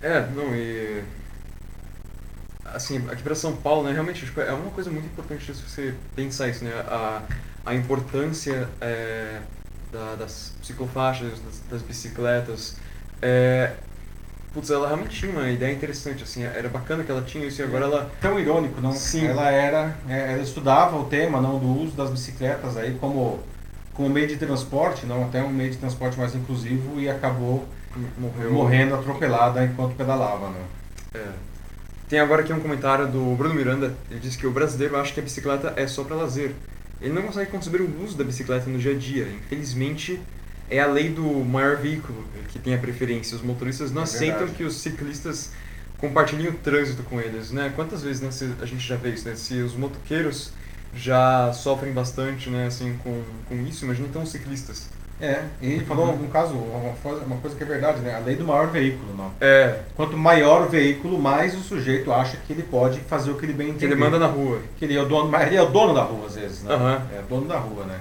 É, 0.00 0.26
não, 0.28 0.54
e. 0.54 1.02
Assim, 2.64 3.04
aqui 3.10 3.22
para 3.22 3.34
São 3.34 3.56
Paulo, 3.56 3.82
né, 3.82 3.92
realmente, 3.92 4.30
é 4.36 4.52
uma 4.52 4.70
coisa 4.70 4.90
muito 4.90 5.06
importante 5.06 5.52
se 5.52 5.60
você 5.60 5.94
pensar 6.14 6.48
isso, 6.48 6.64
né? 6.64 6.72
A, 6.86 7.22
a 7.66 7.74
importância 7.74 8.68
é, 8.80 9.40
da, 9.92 10.14
das 10.14 10.52
ciclofaixas, 10.62 11.32
das, 11.40 11.60
das 11.68 11.82
bicicletas. 11.82 12.76
É, 13.20 13.72
putz, 14.54 14.70
ela 14.70 14.86
realmente 14.86 15.18
tinha 15.18 15.32
uma 15.32 15.50
ideia 15.50 15.74
interessante, 15.74 16.22
assim, 16.22 16.44
era 16.44 16.68
bacana 16.68 17.02
que 17.02 17.10
ela 17.10 17.22
tinha 17.22 17.44
isso 17.44 17.60
e 17.60 17.64
agora 17.64 17.84
ela... 17.84 18.10
Tão 18.20 18.38
irônico, 18.38 18.80
não? 18.80 18.92
Sim. 18.92 19.26
Ela 19.26 19.50
era, 19.50 19.96
é, 20.08 20.32
ela 20.32 20.42
estudava 20.42 20.96
o 20.96 21.04
tema, 21.06 21.40
não, 21.40 21.58
do 21.58 21.66
uso 21.66 21.96
das 21.96 22.08
bicicletas 22.10 22.76
aí 22.76 22.96
como, 23.00 23.40
como 24.00 24.08
meio 24.08 24.26
de 24.26 24.36
transporte, 24.38 25.04
não, 25.04 25.24
até 25.26 25.42
um 25.42 25.50
meio 25.50 25.70
de 25.70 25.76
transporte 25.76 26.18
mais 26.18 26.34
inclusivo 26.34 26.98
e 26.98 27.06
acabou 27.06 27.68
Morreu. 28.16 28.50
morrendo 28.50 28.94
atropelada 28.94 29.62
enquanto 29.62 29.94
pedalava, 29.94 30.48
não? 30.48 31.20
É. 31.20 31.26
Tem 32.08 32.18
agora 32.18 32.40
aqui 32.40 32.50
um 32.50 32.60
comentário 32.60 33.06
do 33.06 33.36
Bruno 33.36 33.54
Miranda. 33.54 33.94
Ele 34.10 34.18
diz 34.18 34.36
que 34.36 34.46
o 34.46 34.50
brasileiro 34.50 34.96
acha 34.96 35.12
que 35.12 35.20
a 35.20 35.22
bicicleta 35.22 35.74
é 35.76 35.86
só 35.86 36.02
para 36.02 36.16
lazer. 36.16 36.52
Ele 36.98 37.12
não 37.12 37.22
consegue 37.22 37.50
conceber 37.50 37.82
o 37.82 38.02
uso 38.02 38.16
da 38.16 38.24
bicicleta 38.24 38.70
no 38.70 38.78
dia 38.78 38.92
a 38.92 38.98
dia. 38.98 39.28
Infelizmente, 39.28 40.18
é 40.70 40.80
a 40.80 40.86
lei 40.86 41.10
do 41.10 41.22
maior 41.44 41.76
veículo 41.76 42.24
que 42.48 42.58
tem 42.58 42.72
a 42.72 42.78
preferência. 42.78 43.36
Os 43.36 43.42
motoristas 43.42 43.92
não 43.92 44.00
É 44.00 44.04
aceitam 44.04 44.38
verdade. 44.38 44.56
que 44.56 44.64
os 44.64 44.76
ciclistas 44.80 45.52
compartilhem 45.98 46.48
o 46.48 46.54
trânsito 46.54 47.02
com 47.02 47.20
eles, 47.20 47.50
né? 47.50 47.70
Quantas 47.76 48.02
vezes 48.02 48.22
né, 48.22 48.56
a 48.62 48.64
gente 48.64 48.80
já 48.80 48.96
vê 48.96 49.10
isso, 49.10 49.28
né? 49.28 49.34
Se 49.34 49.60
os 49.60 49.74
motoqueiros 49.76 50.52
já 50.94 51.52
sofrem 51.52 51.92
bastante, 51.92 52.50
né, 52.50 52.66
assim, 52.66 52.98
com, 53.04 53.22
com 53.48 53.54
isso, 53.66 53.84
imagina 53.84 54.08
então 54.08 54.22
os 54.22 54.30
ciclistas. 54.30 54.88
É, 55.20 55.44
e 55.60 55.72
ele 55.72 55.84
falou 55.84 56.14
um 56.14 56.28
caso, 56.28 56.54
uma 56.54 57.36
coisa, 57.42 57.54
que 57.54 57.62
é 57.62 57.66
verdade, 57.66 58.00
né? 58.00 58.14
A 58.14 58.20
lei 58.20 58.36
do 58.36 58.44
maior 58.46 58.68
veículo, 58.68 59.14
não? 59.14 59.30
É, 59.38 59.80
Quanto 59.94 60.16
maior 60.16 60.62
o 60.62 60.68
veículo, 60.70 61.18
mais 61.20 61.54
o 61.54 61.60
sujeito 61.60 62.10
acha 62.10 62.38
que 62.38 62.54
ele 62.54 62.62
pode 62.62 63.00
fazer 63.00 63.30
o 63.30 63.34
que 63.34 63.44
ele 63.44 63.52
bem 63.52 63.66
que 63.66 63.72
entender. 63.84 63.92
ele 63.92 64.00
manda 64.00 64.18
na 64.18 64.26
rua. 64.26 64.62
Que 64.78 64.86
ele 64.86 64.96
é 64.96 65.02
o 65.02 65.04
dono, 65.04 65.30
ele 65.42 65.56
é 65.56 65.62
o 65.62 65.66
dono 65.68 65.92
da 65.92 66.02
rua 66.02 66.26
às 66.26 66.36
vezes, 66.36 66.62
né? 66.62 66.72
Aham. 66.74 67.02
É 67.14 67.18
o 67.20 67.22
dono 67.24 67.46
da 67.46 67.58
rua, 67.58 67.84
né? 67.84 68.00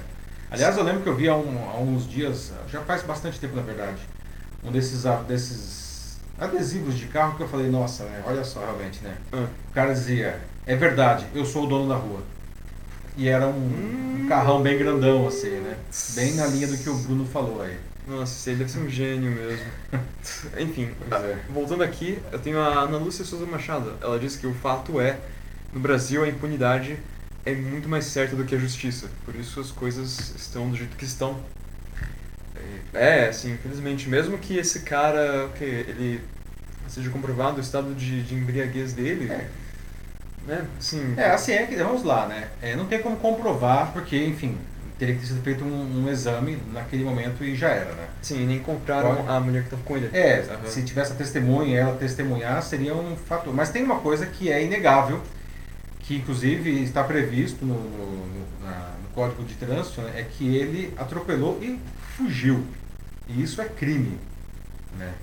Aliás, 0.49 0.77
eu 0.77 0.83
lembro 0.85 1.01
que 1.01 1.09
eu 1.09 1.15
vi 1.15 1.27
há, 1.27 1.35
um- 1.35 1.69
há 1.69 1.77
uns 1.81 2.09
dias, 2.09 2.53
já 2.71 2.79
faz 2.81 3.03
bastante 3.03 3.37
tempo 3.37 3.53
na 3.53 3.63
verdade, 3.63 3.99
um 4.63 4.71
desses, 4.71 5.05
a- 5.05 5.17
desses 5.17 6.17
adesivos 6.39 6.97
de 6.97 7.07
carro 7.07 7.35
que 7.35 7.43
eu 7.43 7.49
falei, 7.49 7.69
nossa, 7.69 8.05
né? 8.05 8.23
Olha 8.25 8.45
só 8.45 8.61
realmente, 8.61 9.01
né? 9.03 9.13
Ah. 9.33 9.45
O 9.69 9.73
cara 9.73 9.91
dizia, 9.93 10.39
é 10.65 10.75
verdade, 10.77 11.25
eu 11.35 11.43
sou 11.45 11.65
o 11.65 11.67
dono 11.67 11.89
da 11.89 11.95
rua. 11.95 12.21
E 13.17 13.27
era 13.27 13.47
um, 13.47 13.51
Hum. 13.51 14.21
um 14.23 14.27
carrão 14.27 14.61
bem 14.61 14.77
grandão, 14.77 15.27
assim, 15.27 15.49
né? 15.49 15.75
Bem 16.15 16.33
na 16.35 16.47
linha 16.47 16.67
do 16.67 16.77
que 16.77 16.89
o 16.89 16.95
Bruno 16.95 17.25
falou 17.25 17.61
aí. 17.61 17.77
Nossa, 18.07 18.49
aí 18.49 18.55
deve 18.55 18.71
ser 18.71 18.79
um 18.79 18.89
gênio 18.89 19.31
mesmo. 19.31 19.65
Enfim, 20.57 20.89
é. 21.11 21.37
voltando 21.49 21.83
aqui, 21.83 22.17
eu 22.31 22.39
tenho 22.39 22.59
a 22.59 22.79
Ana 22.81 22.97
Lúcia 22.97 23.23
Souza 23.23 23.45
Machado. 23.45 23.93
Ela 24.01 24.17
diz 24.17 24.35
que 24.35 24.47
o 24.47 24.53
fato 24.53 24.99
é, 24.99 25.19
no 25.73 25.79
Brasil 25.79 26.23
a 26.23 26.27
impunidade 26.27 26.97
é 27.45 27.53
muito 27.53 27.87
mais 27.87 28.05
certa 28.05 28.35
do 28.35 28.45
que 28.45 28.55
a 28.55 28.57
justiça. 28.57 29.07
Por 29.25 29.35
isso 29.35 29.59
as 29.59 29.69
coisas 29.71 30.33
estão 30.35 30.69
do 30.69 30.75
jeito 30.75 30.95
que 30.97 31.05
estão. 31.05 31.37
É, 32.93 33.27
assim, 33.29 33.53
infelizmente, 33.53 34.09
mesmo 34.09 34.37
que 34.37 34.57
esse 34.57 34.81
cara, 34.81 35.49
que 35.57 35.63
ele 35.63 36.21
seja 36.87 37.09
comprovado 37.11 37.57
o 37.57 37.61
estado 37.61 37.93
de, 37.93 38.23
de 38.23 38.33
embriaguez 38.33 38.93
dele, 38.93 39.31
É. 39.31 39.47
né, 40.47 40.65
assim... 40.79 41.13
É, 41.17 41.29
assim 41.31 41.51
é 41.53 41.65
que, 41.65 41.75
vamos 41.75 42.03
lá, 42.03 42.27
né? 42.27 42.47
É, 42.61 42.75
não 42.75 42.85
tem 42.85 43.01
como 43.01 43.17
comprovar, 43.17 43.91
porque, 43.93 44.17
enfim, 44.25 44.57
teria 44.97 45.15
que 45.15 45.21
ter 45.21 45.27
sido 45.27 45.41
feito 45.43 45.63
um, 45.63 46.03
um 46.05 46.09
exame 46.09 46.57
naquele 46.73 47.03
momento 47.03 47.43
e 47.43 47.55
já 47.55 47.69
era, 47.69 47.93
né? 47.93 48.07
Sim, 48.21 48.45
nem 48.45 48.57
encontraram 48.57 49.11
Olha. 49.11 49.31
a 49.31 49.39
mulher 49.39 49.59
que 49.61 49.67
estava 49.67 49.83
com 49.83 49.95
ele. 49.97 50.09
É, 50.11 50.39
Aham. 50.49 50.65
se 50.65 50.83
tivesse 50.83 51.13
a 51.13 51.15
testemunha 51.15 51.79
ela 51.79 51.95
testemunhar, 51.95 52.61
seria 52.63 52.93
um 52.95 53.15
fator. 53.15 53.53
Mas 53.53 53.69
tem 53.69 53.83
uma 53.83 53.99
coisa 53.99 54.25
que 54.25 54.51
é 54.51 54.63
inegável, 54.63 55.21
que 56.01 56.15
inclusive 56.15 56.83
está 56.83 57.03
previsto 57.03 57.63
no, 57.65 57.75
no- 57.75 58.25
no- 58.27 58.65
na- 58.65 58.93
no 59.03 59.09
Código 59.13 59.43
de 59.43 59.53
Trânsito, 59.55 60.01
né, 60.01 60.13
é 60.15 60.23
que 60.23 60.55
ele 60.55 60.93
atropelou 60.97 61.59
e 61.61 61.79
fugiu. 62.17 62.65
E 63.27 63.41
isso 63.43 63.61
é 63.61 63.65
crime. 63.65 64.17
Né? 64.97 65.13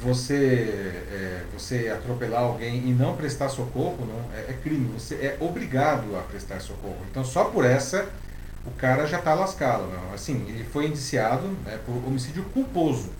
Você, 0.00 1.02
é, 1.12 1.42
você 1.52 1.88
atropelar 1.88 2.42
alguém 2.42 2.88
e 2.88 2.92
não 2.92 3.16
prestar 3.16 3.48
socorro 3.50 3.98
não, 4.06 4.34
é, 4.34 4.50
é 4.50 4.58
crime. 4.62 4.90
Você 4.94 5.14
é 5.16 5.36
obrigado 5.40 6.16
a 6.16 6.22
prestar 6.22 6.60
socorro. 6.60 6.98
Então 7.10 7.22
só 7.22 7.44
por 7.44 7.64
essa 7.64 8.08
o 8.64 8.70
cara 8.72 9.06
já 9.06 9.18
está 9.18 9.34
lascado. 9.34 9.86
Não? 9.86 10.14
Assim, 10.14 10.44
ele 10.48 10.64
foi 10.64 10.86
indiciado 10.86 11.48
né, 11.64 11.78
por 11.84 11.94
homicídio 12.06 12.44
culposo, 12.44 13.10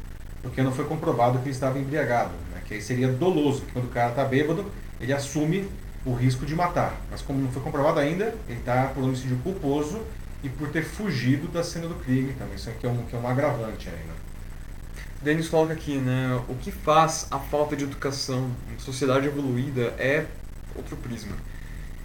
porque 0.43 0.63
não 0.63 0.73
foi 0.73 0.85
comprovado 0.85 1.39
que 1.39 1.45
ele 1.45 1.51
estava 1.51 1.79
embriagado. 1.79 2.33
Né? 2.53 2.63
Que 2.67 2.75
aí 2.75 2.83
seria 2.83 3.09
doloso, 3.09 3.63
que 3.63 3.73
quando 3.73 3.87
o 3.87 3.91
cara 3.91 4.11
está 4.11 4.25
bêbado, 4.25 4.71
ele 5.01 5.13
assume 5.13 5.69
o 6.05 6.15
risco 6.15 6.47
de 6.47 6.55
matar. 6.55 6.99
Mas 7.11 7.23
como 7.23 7.41
não 7.41 7.51
foi 7.51 7.63
comprovado 7.63 8.01
ainda, 8.01 8.35
ele 8.49 8.59
está 8.59 8.87
por 8.95 9.03
homicídio 9.05 9.37
culposo 9.43 10.01
e 10.43 10.49
por 10.49 10.69
ter 10.71 10.83
fugido 10.83 11.49
da 11.49 11.63
cena 11.63 11.87
do 11.87 11.95
crime 11.97 12.33
também. 12.35 12.55
Isso 12.55 12.71
aqui 12.71 12.87
é 12.87 12.89
um, 12.89 13.03
que 13.05 13.15
é 13.15 13.19
um 13.19 13.29
agravante 13.29 13.89
ainda. 13.89 14.30
Denis 15.23 15.49
coloca 15.49 15.73
aqui, 15.73 15.99
né? 15.99 16.41
O 16.49 16.55
que 16.55 16.71
faz 16.71 17.27
a 17.31 17.39
falta 17.39 17.77
de 17.77 17.85
educação 17.85 18.51
em 18.75 18.79
sociedade 18.79 19.27
evoluída 19.27 19.95
é 19.99 20.25
outro 20.75 20.97
prisma. 20.97 21.37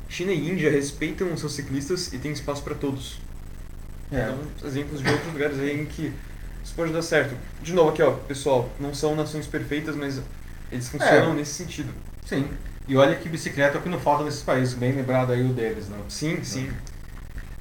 China 0.09 0.31
e 0.31 0.49
Índia 0.49 0.69
respeitam 0.69 1.33
os 1.33 1.39
seus 1.39 1.53
ciclistas 1.53 2.11
e 2.13 2.17
têm 2.17 2.31
espaço 2.31 2.61
para 2.63 2.75
todos. 2.75 3.19
É. 4.11 4.21
Então, 4.21 4.67
exemplos 4.69 5.01
de 5.01 5.09
outros 5.09 5.33
lugares 5.33 5.59
aí 5.59 5.81
em 5.81 5.85
que 5.85 6.13
isso 6.63 6.73
pode 6.75 6.91
dar 6.91 7.01
certo. 7.01 7.35
De 7.61 7.73
novo 7.73 7.89
aqui, 7.89 8.01
ó, 8.01 8.11
pessoal, 8.11 8.69
não 8.79 8.93
são 8.93 9.15
nações 9.15 9.47
perfeitas, 9.47 9.95
mas 9.95 10.21
eles 10.71 10.87
funcionam 10.89 11.31
É. 11.31 11.35
nesse 11.35 11.53
sentido. 11.53 11.93
Sim. 12.25 12.47
E 12.87 12.95
olha 12.95 13.15
que 13.15 13.27
bicicleta 13.29 13.77
é 13.77 13.79
o 13.79 13.81
que 13.81 13.89
não 13.89 13.99
falta 13.99 14.23
nesses 14.23 14.43
países, 14.43 14.73
bem 14.75 14.91
lembrado 14.91 15.31
aí 15.31 15.41
o 15.43 15.53
deles, 15.53 15.89
não? 15.89 16.07
Sim, 16.09 16.43
sim. 16.43 16.69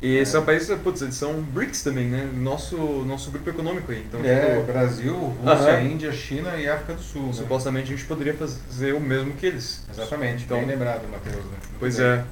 E 0.07 0.18
É. 0.18 0.24
são 0.26 0.44
países, 0.44 0.68
putz, 0.80 1.00
eles 1.00 1.14
são 1.14 1.40
BRICS 1.40 1.82
também, 1.82 2.09
né? 2.09 2.28
Nosso, 2.34 2.76
nosso 2.76 3.30
grupo 3.30 3.48
econômico 3.48 3.90
aí. 3.90 4.05
Então, 4.07 4.20
É, 4.22 4.57
tipo, 4.57 4.70
Brasil, 4.70 5.14
Rússia. 5.16 5.80
Índia, 5.80 6.12
China 6.12 6.57
e 6.57 6.68
África 6.68 6.92
do 6.92 7.00
Sul. 7.02 7.28
Né? 7.28 7.32
supostamente 7.32 7.90
a 7.92 7.96
gente 7.96 8.07
poderia 8.07 8.34
fazer 8.34 8.92
o 8.92 9.00
mesmo 9.00 9.32
que 9.32 9.46
eles. 9.46 9.82
Exatamente, 9.90 10.44
Então, 10.44 10.59
bem 10.59 10.66
lembrado, 10.66 11.09
Matheus. 11.11 11.36
Né? 11.46 11.57
Pois 11.78 11.98
é. 11.98 12.16
Né? 12.16 12.24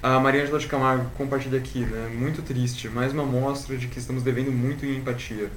A 0.00 0.20
Maria 0.20 0.42
Angela 0.42 0.60
de 0.60 0.66
Camargo 0.68 1.06
compartilha 1.18 1.58
aqui, 1.58 1.80
né? 1.80 2.08
Muito 2.16 2.40
triste, 2.42 2.88
mais 2.88 3.12
uma 3.12 3.24
mostra 3.24 3.76
de 3.76 3.88
que 3.88 3.98
estamos 3.98 4.22
devendo 4.22 4.52
muito 4.52 4.86
em 4.86 4.96
empatia. 4.98 5.48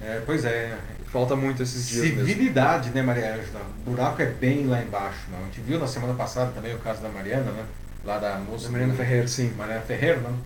É, 0.00 0.20
pois 0.24 0.44
é. 0.44 0.76
Falta 1.12 1.34
muito 1.34 1.62
esses 1.64 1.88
dias 1.88 2.04
mesmo. 2.04 2.26
Civilidade, 2.26 2.90
né, 2.90 3.02
Maria 3.02 3.30
Ângela? 3.32 3.62
O 3.86 3.90
buraco 3.90 4.22
é 4.22 4.26
bem 4.26 4.66
lá 4.66 4.80
embaixo. 4.82 5.18
Não? 5.32 5.38
A 5.40 5.44
gente 5.46 5.60
viu 5.62 5.78
na 5.80 5.86
semana 5.88 6.14
passada 6.14 6.52
também 6.52 6.74
o 6.74 6.78
caso 6.78 7.00
da 7.02 7.08
Mariana, 7.08 7.50
né? 7.50 7.64
Lá 8.04 8.18
da 8.18 8.36
moça. 8.38 8.66
Da 8.66 8.70
Mariana 8.70 8.92
do- 8.92 8.96
Ferreira, 8.96 9.26
sim. 9.26 9.52
Mariana 9.56 9.80
Ferreira, 9.82 10.20
não? 10.20 10.36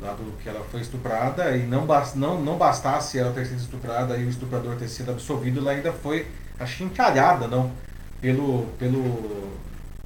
Lá 0.00 0.12
do 0.12 0.36
que 0.42 0.48
ela 0.48 0.62
foi 0.70 0.80
estuprada 0.80 1.56
e 1.56 1.66
não, 1.66 1.86
não, 2.16 2.42
não 2.42 2.58
bastasse 2.58 3.18
ela 3.18 3.32
ter 3.32 3.46
sido 3.46 3.60
estuprada 3.60 4.16
e 4.16 4.24
o 4.24 4.28
estuprador 4.28 4.76
ter 4.76 4.88
sido 4.88 5.10
absolvido, 5.10 5.60
ela 5.60 5.70
ainda 5.70 5.92
foi 5.92 6.26
achincalhada, 6.60 7.48
não? 7.48 7.72
Pelo, 8.20 8.66
pelo, 8.78 9.52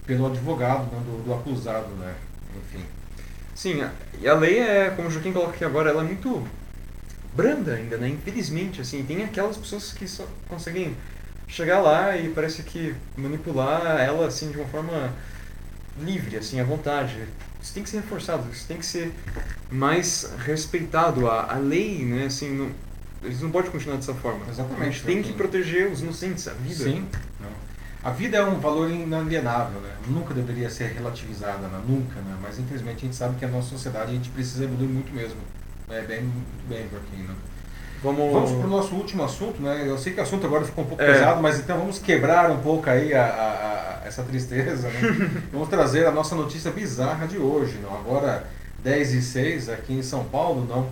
pelo 0.07 0.27
advogado 0.27 0.89
não? 0.93 1.01
Do, 1.01 1.25
do 1.25 1.35
acusado, 1.35 1.89
né? 1.97 2.15
Enfim. 2.57 2.85
Sim, 3.55 3.85
e 4.21 4.29
a 4.29 4.35
lei 4.35 4.61
é, 4.61 4.91
como 4.91 5.09
o 5.09 5.11
Joaquim 5.11 5.33
coloca 5.33 5.55
aqui 5.55 5.65
agora, 5.65 5.91
ela 5.91 6.03
é 6.03 6.07
muito 6.07 6.47
branda 7.35 7.75
ainda, 7.75 7.97
né? 7.97 8.09
Infelizmente, 8.09 8.81
assim, 8.81 9.05
tem 9.05 9.25
aquelas 9.25 9.57
pessoas 9.57 9.93
que 9.93 10.07
só 10.07 10.27
conseguem 10.49 10.97
chegar 11.47 11.81
lá 11.81 12.17
e 12.17 12.29
parece 12.29 12.63
que 12.63 12.95
manipular 13.17 14.01
ela, 14.01 14.27
assim, 14.27 14.51
de 14.51 14.57
uma 14.57 14.67
forma 14.69 15.13
livre, 16.01 16.37
assim, 16.37 16.61
à 16.61 16.65
vontade. 16.65 17.27
Isso 17.63 17.75
tem 17.75 17.83
que 17.83 17.91
ser 17.91 17.99
reforçado, 17.99 18.49
isso 18.53 18.67
tem 18.67 18.79
que 18.79 18.87
ser 18.87 19.13
mais 19.71 20.33
respeitado. 20.45 21.29
A, 21.29 21.55
a 21.55 21.59
lei, 21.59 22.05
né, 22.05 22.27
assim, 22.27 22.57
não, 22.57 22.71
eles 23.23 23.41
não 23.41 23.51
podem 23.51 23.71
continuar 23.71 23.97
dessa 23.97 24.15
forma. 24.15 24.47
Exatamente, 24.49 25.03
tem 25.03 25.17
que 25.19 25.29
Joaquim. 25.29 25.37
proteger 25.37 25.91
os 25.91 26.01
inocentes, 26.01 26.49
a 26.49 26.53
vida. 26.53 26.85
Sim. 26.85 27.07
Não. 27.41 27.51
A 28.03 28.11
vida 28.11 28.39
é 28.39 28.45
um 28.45 28.59
valor 28.59 28.91
inalienável, 28.91 29.79
né? 29.83 29.95
Nunca 30.09 30.33
deveria 30.33 30.71
ser 30.71 30.93
relativizada, 30.93 31.69
né? 31.69 31.83
nunca, 31.87 32.19
né? 32.21 32.35
Mas 32.41 32.59
infelizmente 32.59 32.97
a 32.97 33.01
gente 33.01 33.17
sabe 33.17 33.37
que 33.39 33.45
a 33.45 33.49
nossa 33.49 33.69
sociedade 33.69 34.11
a 34.11 34.15
gente 34.15 34.31
precisa 34.31 34.65
evoluir 34.65 34.89
muito 34.89 35.13
mesmo. 35.13 35.39
É 35.91 36.01
bem, 36.01 36.23
muito 36.23 36.69
bem, 36.69 36.89
Joaquim, 36.91 37.25
né? 37.25 37.35
Vamos, 38.03 38.33
Vamos 38.33 38.53
para 38.53 38.67
o 38.67 38.71
nosso 38.71 38.95
último 38.95 39.23
assunto, 39.25 39.61
né? 39.61 39.85
Eu 39.87 39.99
sei 39.99 40.15
que 40.15 40.21
o 40.21 40.23
assunto 40.23 40.47
agora 40.47 40.65
ficou 40.65 40.85
um 40.85 40.87
pouco 40.87 41.03
É. 41.03 41.13
pesado, 41.13 41.43
mas 41.43 41.59
então 41.59 41.77
vamos 41.79 41.99
quebrar 41.99 42.51
um 42.51 42.59
pouco 42.61 42.89
aí 42.89 43.13
a, 43.13 43.25
a- 43.25 44.01
a- 44.05 44.07
essa 44.07 44.23
tristeza, 44.23 44.89
né? 44.89 45.01
vamos 45.53 45.69
trazer 45.69 46.07
a 46.07 46.11
nossa 46.11 46.35
notícia 46.35 46.71
bizarra 46.71 47.27
de 47.27 47.37
hoje, 47.37 47.79
não? 47.83 47.95
Agora 47.95 48.45
10 48.83 49.13
e 49.13 49.21
6 49.23 49.69
aqui 49.69 49.93
em 49.93 50.03
São 50.03 50.25
Paulo, 50.25 50.65
não? 50.67 50.89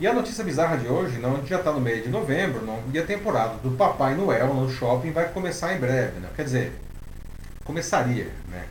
E 0.00 0.06
a 0.06 0.12
notícia 0.14 0.42
bizarra 0.44 0.76
de 0.78 0.86
hoje, 0.88 1.18
não? 1.18 1.34
A 1.34 1.36
gente 1.36 1.48
já 1.50 1.58
está 1.58 1.72
no 1.72 1.80
meio 1.80 2.02
de 2.02 2.08
novembro, 2.08 2.64
não? 2.64 2.78
E 2.92 2.98
a 2.98 3.02
temporada 3.02 3.54
do 3.62 3.70
Papai 3.72 4.14
Noel 4.14 4.52
no 4.54 4.68
shopping 4.70 5.10
vai 5.10 5.28
começar 5.28 5.74
em 5.74 5.78
breve, 5.78 6.20
né? 6.20 6.28
Quer 6.34 6.44
dizer, 6.44 6.72
começaria, 7.64 8.28
né? 8.50 8.64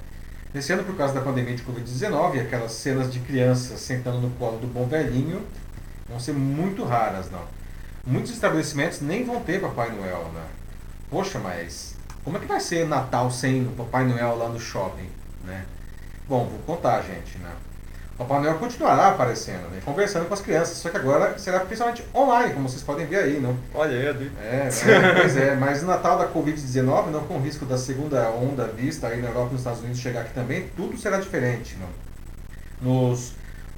Nesse 0.53 0.71
ano, 0.71 0.83
por 0.83 0.95
causa 0.95 1.13
da 1.13 1.21
pandemia 1.21 1.55
de 1.55 1.63
Covid-19, 1.63 2.41
aquelas 2.41 2.71
cenas 2.71 3.11
de 3.11 3.19
crianças 3.19 3.79
sentando 3.79 4.19
no 4.19 4.29
colo 4.31 4.57
do 4.57 4.67
bom 4.67 4.85
velhinho 4.87 5.41
vão 6.07 6.19
ser 6.19 6.31
muito 6.33 6.83
raras, 6.85 7.29
não. 7.29 7.41
Muitos 8.05 8.31
estabelecimentos 8.31 9.01
nem 9.01 9.23
vão 9.23 9.41
ter 9.41 9.59
Papai 9.59 9.91
Noel, 9.91 10.29
né? 10.33 10.43
Poxa, 11.09 11.39
mas 11.39 11.95
como 12.23 12.37
é 12.37 12.39
que 12.39 12.45
vai 12.45 12.59
ser 12.59 12.87
Natal 12.87 13.31
sem 13.31 13.63
o 13.63 13.71
Papai 13.71 14.05
Noel 14.05 14.37
lá 14.37 14.49
no 14.49 14.59
shopping, 14.59 15.09
né? 15.43 15.65
Bom, 16.27 16.45
vou 16.45 16.59
contar, 16.59 17.01
gente, 17.01 17.37
né? 17.39 17.51
Papai 18.17 18.39
Noel 18.39 18.55
continuará 18.55 19.09
aparecendo, 19.09 19.69
né? 19.69 19.81
conversando 19.83 20.25
com 20.25 20.33
as 20.33 20.39
crianças, 20.39 20.77
só 20.77 20.89
que 20.89 20.95
agora 20.95 21.37
será 21.37 21.59
principalmente 21.59 22.01
online, 22.15 22.53
como 22.53 22.69
vocês 22.69 22.81
podem 22.81 23.05
ver 23.05 23.17
aí, 23.17 23.39
não? 23.41 23.57
Olha 23.73 23.91
aí, 23.91 24.31
é, 24.39 24.69
é, 24.69 25.13
pois 25.19 25.35
é, 25.35 25.55
mas 25.55 25.81
no 25.81 25.89
Natal 25.89 26.17
da 26.17 26.27
Covid-19, 26.29 27.09
não 27.09 27.25
com 27.25 27.39
risco 27.39 27.65
da 27.65 27.77
segunda 27.77 28.29
onda 28.29 28.67
vista 28.67 29.07
aí 29.07 29.21
na 29.21 29.27
Europa 29.27 29.49
e 29.49 29.51
nos 29.51 29.61
Estados 29.61 29.81
Unidos 29.81 29.99
chegar 29.99 30.21
aqui 30.21 30.33
também, 30.33 30.69
tudo 30.77 30.97
será 30.97 31.17
diferente, 31.17 31.77
não? 31.77 31.89
Nos 32.81 33.33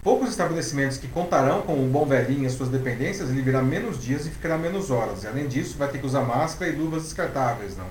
poucos 0.07 0.29
estabelecimentos 0.29 0.97
que 0.97 1.05
contarão 1.09 1.63
com 1.63 1.73
o 1.73 1.85
bom 1.85 2.05
velhinho 2.05 2.43
e 2.43 2.45
as 2.45 2.53
suas 2.53 2.69
dependências, 2.69 3.29
ele 3.29 3.41
virá 3.41 3.61
menos 3.61 4.01
dias 4.01 4.25
e 4.25 4.29
ficará 4.29 4.57
menos 4.57 4.89
horas. 4.89 5.25
E 5.25 5.27
além 5.27 5.49
disso, 5.49 5.77
vai 5.77 5.89
ter 5.89 5.97
que 5.97 6.05
usar 6.05 6.21
máscara 6.21 6.71
e 6.71 6.75
luvas 6.77 7.03
descartáveis, 7.03 7.75
não? 7.75 7.87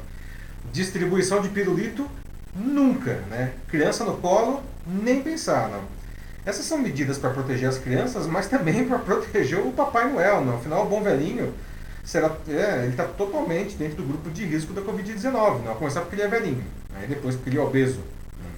Distribuição 0.72 1.42
de 1.42 1.50
pirulito, 1.50 2.08
nunca, 2.54 3.16
né? 3.28 3.52
Criança 3.68 4.02
no 4.02 4.16
colo, 4.16 4.62
nem 4.86 5.22
pensar, 5.22 5.68
não? 5.68 5.82
Essas 6.46 6.64
são 6.64 6.78
medidas 6.78 7.18
para 7.18 7.28
proteger 7.28 7.68
as 7.68 7.76
crianças, 7.76 8.26
mas 8.26 8.46
também 8.46 8.88
para 8.88 8.98
proteger 8.98 9.58
o 9.58 9.72
Papai 9.72 10.10
Noel. 10.10 10.42
Né? 10.42 10.54
Afinal, 10.54 10.86
o 10.86 10.88
bom 10.88 11.02
velhinho 11.02 11.52
será, 12.02 12.34
é, 12.48 12.84
ele 12.84 12.92
está 12.92 13.04
totalmente 13.04 13.76
dentro 13.76 13.98
do 13.98 14.04
grupo 14.04 14.30
de 14.30 14.42
risco 14.42 14.72
da 14.72 14.80
Covid-19. 14.80 15.58
Né? 15.58 15.70
A 15.70 15.74
começar 15.74 16.00
porque 16.00 16.14
ele 16.14 16.22
é 16.22 16.28
velhinho, 16.28 16.64
aí 16.94 17.06
depois 17.06 17.34
porque 17.34 17.50
ele 17.50 17.58
é 17.58 17.62
obeso. 17.62 18.00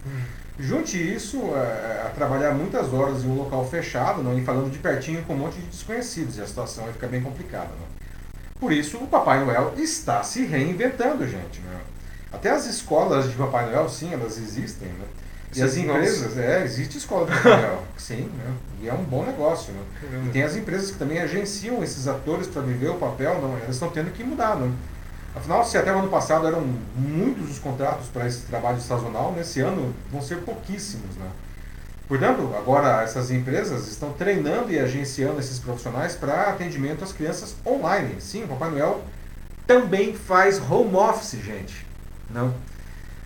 Né? 0.04 0.22
Junte 0.58 0.96
isso 0.96 1.54
a, 1.54 1.58
é, 1.58 2.02
a, 2.06 2.10
trabalhar 2.10 2.52
muitas 2.52 2.92
horas 2.92 3.22
em 3.22 3.28
um 3.28 3.36
local 3.36 3.64
fechado 3.68 4.22
não? 4.22 4.36
e 4.36 4.44
falando 4.44 4.70
de 4.70 4.78
pertinho 4.78 5.22
com 5.24 5.34
um 5.34 5.38
monte 5.38 5.54
de 5.54 5.66
desconhecidos, 5.66 6.36
e 6.36 6.42
a 6.42 6.46
situação 6.46 6.84
vai 6.84 6.92
ficar 6.92 7.06
bem 7.06 7.22
complicada. 7.22 7.66
Né? 7.66 7.86
Por 8.58 8.72
isso, 8.72 8.96
o 8.96 9.06
Papai 9.06 9.44
Noel 9.44 9.74
está 9.76 10.22
se 10.24 10.44
reinventando, 10.44 11.26
gente. 11.28 11.60
Né? 11.60 11.80
Até 12.32 12.50
as 12.50 12.66
escolas 12.66 13.30
de 13.30 13.36
Papai 13.36 13.66
Noel, 13.66 13.88
sim, 13.88 14.12
elas 14.12 14.36
existem. 14.36 14.88
Né? 14.88 15.04
E 15.54 15.62
as 15.62 15.76
empresas, 15.76 16.34
nossa. 16.34 16.40
é, 16.40 16.64
existe 16.64 16.98
escola 16.98 17.26
de 17.26 17.32
papel, 17.40 17.82
sim, 17.96 18.30
né? 18.36 18.52
e 18.82 18.88
é 18.88 18.92
um 18.92 19.04
bom 19.04 19.24
negócio. 19.24 19.72
Né? 19.72 20.24
E 20.26 20.30
tem 20.30 20.42
as 20.42 20.56
empresas 20.56 20.90
que 20.90 20.98
também 20.98 21.20
agenciam 21.20 21.82
esses 21.84 22.08
atores 22.08 22.48
para 22.48 22.62
viver 22.62 22.88
o 22.88 22.96
papel, 22.96 23.40
não, 23.40 23.56
elas 23.56 23.76
estão 23.76 23.88
tendo 23.90 24.10
que 24.10 24.24
mudar. 24.24 24.56
Né? 24.56 24.70
Afinal, 25.38 25.64
se 25.64 25.78
até 25.78 25.94
o 25.94 25.98
ano 26.00 26.08
passado 26.08 26.48
eram 26.48 26.60
muitos 26.96 27.48
os 27.48 27.58
contratos 27.60 28.08
para 28.08 28.26
esse 28.26 28.42
trabalho 28.42 28.80
sazonal, 28.80 29.32
nesse 29.32 29.60
ano 29.60 29.94
vão 30.10 30.20
ser 30.20 30.38
pouquíssimos. 30.38 31.14
Né? 31.14 31.30
Portanto, 32.08 32.52
agora 32.56 33.02
essas 33.02 33.30
empresas 33.30 33.86
estão 33.86 34.12
treinando 34.12 34.72
e 34.72 34.78
agenciando 34.80 35.38
esses 35.38 35.60
profissionais 35.60 36.16
para 36.16 36.48
atendimento 36.48 37.04
às 37.04 37.12
crianças 37.12 37.54
online. 37.64 38.20
Sim, 38.20 38.44
o 38.44 38.48
Papai 38.48 38.70
Noel 38.70 39.00
também 39.64 40.12
faz 40.12 40.60
home 40.60 40.96
office, 40.96 41.40
gente. 41.40 41.86
Não? 42.30 42.52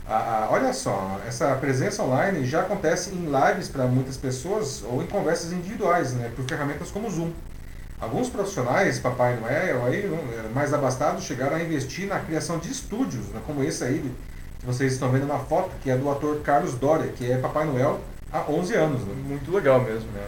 A, 0.07 0.45
a, 0.45 0.49
olha 0.51 0.75
só, 0.75 1.19
essa 1.27 1.55
presença 1.55 2.03
online 2.03 2.45
já 2.45 2.61
acontece 2.61 3.15
em 3.15 3.25
lives 3.25 3.71
para 3.71 3.87
muitas 3.87 4.19
pessoas 4.19 4.85
ou 4.85 5.03
em 5.03 5.07
conversas 5.07 5.51
individuais, 5.51 6.13
né, 6.13 6.31
por 6.37 6.45
ferramentas 6.45 6.91
como 6.91 7.11
Zoom. 7.11 7.31
Alguns 8.03 8.29
profissionais, 8.29 8.99
Papai 8.99 9.37
Noel, 9.37 9.87
aí, 9.87 10.09
né, 10.09 10.51
mais 10.53 10.75
abastados, 10.75 11.23
chegaram 11.23 11.55
a 11.55 11.63
investir 11.63 12.09
na 12.09 12.19
criação 12.19 12.59
de 12.59 12.69
estúdios, 12.69 13.27
né, 13.29 13.41
como 13.47 13.63
esse 13.63 13.85
aí 13.85 14.13
que 14.59 14.67
vocês 14.67 14.95
estão 14.95 15.09
vendo 15.13 15.25
na 15.25 15.39
foto, 15.39 15.71
que 15.81 15.89
é 15.89 15.97
do 15.97 16.11
ator 16.11 16.41
Carlos 16.41 16.75
Doria, 16.75 17.13
que 17.13 17.31
é 17.31 17.37
Papai 17.37 17.65
Noel 17.65 18.01
há 18.33 18.41
11 18.51 18.75
anos. 18.75 19.03
Né? 19.03 19.15
Muito 19.29 19.53
legal 19.53 19.81
mesmo. 19.81 20.11
Né? 20.11 20.27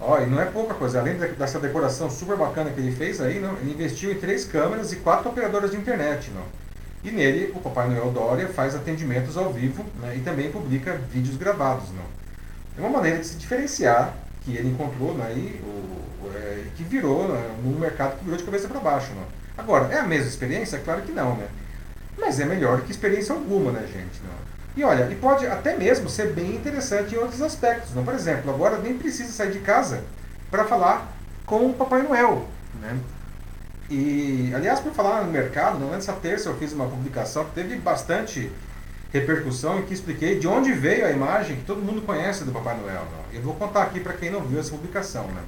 Ó, 0.00 0.20
e 0.20 0.26
não 0.26 0.40
é 0.40 0.44
pouca 0.44 0.74
coisa, 0.74 1.00
além 1.00 1.14
dessa 1.14 1.58
decoração 1.58 2.08
super 2.08 2.36
bacana 2.36 2.70
que 2.70 2.78
ele 2.78 2.92
fez 2.92 3.20
aí, 3.20 3.40
não, 3.40 3.56
ele 3.56 3.72
investiu 3.72 4.12
em 4.12 4.20
três 4.20 4.44
câmeras 4.44 4.92
e 4.92 4.96
quatro 4.96 5.28
operadoras 5.28 5.72
de 5.72 5.76
internet. 5.76 6.30
Não? 6.30 6.44
E 7.02 7.10
nele, 7.10 7.52
o 7.56 7.58
Papai 7.58 7.88
Noel 7.88 8.12
Dória 8.12 8.46
faz 8.46 8.76
atendimentos 8.76 9.36
ao 9.36 9.52
vivo 9.52 9.84
né, 10.00 10.14
e 10.16 10.20
também 10.20 10.48
publica 10.52 10.96
vídeos 11.12 11.36
gravados. 11.36 11.88
Não? 11.90 12.04
É 12.78 12.86
uma 12.86 12.98
maneira 12.98 13.18
de 13.18 13.26
se 13.26 13.34
diferenciar 13.34 14.14
que 14.46 14.56
ele 14.56 14.68
encontrou 14.68 15.12
né, 15.14 15.32
e 15.36 15.60
o, 15.60 16.30
é, 16.32 16.62
que 16.76 16.84
virou 16.84 17.26
né, 17.26 17.56
no 17.64 17.76
mercado 17.80 18.16
que 18.16 18.24
virou 18.24 18.38
de 18.38 18.44
cabeça 18.44 18.68
para 18.68 18.78
baixo. 18.78 19.12
Não? 19.12 19.24
Agora, 19.58 19.92
é 19.92 19.98
a 19.98 20.04
mesma 20.04 20.28
experiência? 20.28 20.78
Claro 20.78 21.02
que 21.02 21.10
não, 21.10 21.36
né? 21.36 21.48
Mas 22.16 22.38
é 22.38 22.44
melhor 22.44 22.80
que 22.82 22.92
experiência 22.92 23.34
alguma, 23.34 23.72
né, 23.72 23.80
gente? 23.80 24.20
Não? 24.22 24.46
E 24.76 24.84
olha, 24.84 25.10
e 25.10 25.16
pode 25.16 25.46
até 25.46 25.76
mesmo 25.76 26.08
ser 26.08 26.32
bem 26.32 26.54
interessante 26.54 27.14
em 27.14 27.18
outros 27.18 27.42
aspectos. 27.42 27.92
Não? 27.92 28.04
Por 28.04 28.14
exemplo, 28.14 28.50
agora 28.54 28.78
nem 28.78 28.96
precisa 28.96 29.32
sair 29.32 29.50
de 29.50 29.58
casa 29.58 30.04
para 30.48 30.64
falar 30.64 31.12
com 31.44 31.66
o 31.66 31.74
Papai 31.74 32.02
Noel. 32.02 32.46
Né? 32.80 32.96
E, 33.90 34.52
aliás, 34.54 34.78
por 34.78 34.92
falar 34.92 35.24
no 35.24 35.32
mercado, 35.32 35.78
nessa 35.78 36.12
terça 36.12 36.50
eu 36.50 36.56
fiz 36.56 36.72
uma 36.72 36.86
publicação 36.86 37.44
que 37.46 37.52
teve 37.52 37.76
bastante 37.76 38.52
repercussão 39.20 39.78
em 39.78 39.82
que 39.82 39.94
expliquei 39.94 40.38
de 40.38 40.46
onde 40.46 40.72
veio 40.72 41.06
a 41.06 41.10
imagem 41.10 41.56
que 41.56 41.64
todo 41.64 41.82
mundo 41.82 42.02
conhece 42.02 42.44
do 42.44 42.52
Papai 42.52 42.76
Noel. 42.76 43.06
Eu 43.32 43.42
vou 43.42 43.54
contar 43.54 43.82
aqui 43.82 44.00
para 44.00 44.12
quem 44.12 44.30
não 44.30 44.40
viu 44.40 44.58
essa 44.58 44.70
publicação. 44.70 45.26
Né? 45.28 45.42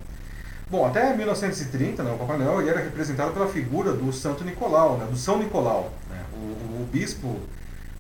Bom, 0.71 0.87
até 0.87 1.15
1930, 1.17 2.03
né, 2.03 2.13
o 2.13 2.19
Papai 2.19 2.37
Noel 2.37 2.61
ele 2.61 2.71
era 2.71 2.81
representado 2.81 3.33
pela 3.33 3.49
figura 3.49 3.93
do 3.93 4.13
Santo 4.13 4.45
Nicolau, 4.45 4.99
né, 4.99 5.07
do 5.07 5.17
São 5.17 5.39
Nicolau, 5.39 5.93
né, 6.11 6.23
o, 6.35 6.83
o, 6.83 6.89
bispo 6.93 7.41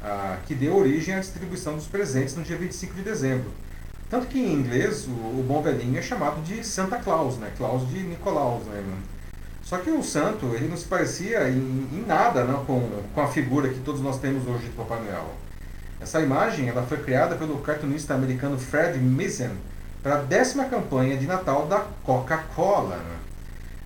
ah, 0.03 0.37
que 0.47 0.55
deu 0.55 0.77
origem 0.77 1.15
à 1.15 1.21
distribuição 1.21 1.75
dos 1.75 1.87
presentes 1.87 2.37
no 2.37 2.43
dia 2.43 2.59
25 2.59 2.95
de 2.95 3.03
dezembro. 3.03 3.51
Tanto 4.11 4.27
que 4.27 4.39
em 4.39 4.53
inglês 4.53 5.07
o, 5.07 5.11
o 5.11 5.45
bom 5.49 5.63
velhinho 5.63 5.99
é 5.99 6.03
chamado 6.03 6.43
de 6.43 6.63
Santa 6.63 6.99
Claus, 6.99 7.39
né, 7.39 7.51
Claus 7.57 7.89
de 7.89 8.03
Nicolaus. 8.03 8.65
Né, 8.67 8.85
só 9.63 9.79
que 9.79 9.91
o 9.91 10.03
santo, 10.03 10.55
ele 10.55 10.69
não 10.69 10.77
se 10.77 10.87
parecia 10.87 11.49
em, 11.49 11.89
em 11.93 12.05
nada 12.07 12.45
não, 12.45 12.65
com, 12.65 12.89
com 13.15 13.21
a 13.21 13.29
figura 13.29 13.69
que 13.69 13.81
todos 13.81 14.01
nós 14.01 14.19
temos 14.19 14.47
hoje 14.47 14.65
de 14.65 14.71
Papai 14.71 14.99
Noel. 15.01 15.31
Essa 16.01 16.21
imagem 16.21 16.69
ela 16.69 16.83
foi 16.83 16.99
criada 16.99 17.35
pelo 17.35 17.59
cartunista 17.59 18.15
americano 18.15 18.59
Fred 18.59 18.99
Misen 18.99 19.51
para 20.03 20.15
a 20.15 20.23
décima 20.23 20.65
campanha 20.65 21.17
de 21.17 21.27
Natal 21.27 21.67
da 21.67 21.85
Coca-Cola. 22.05 23.01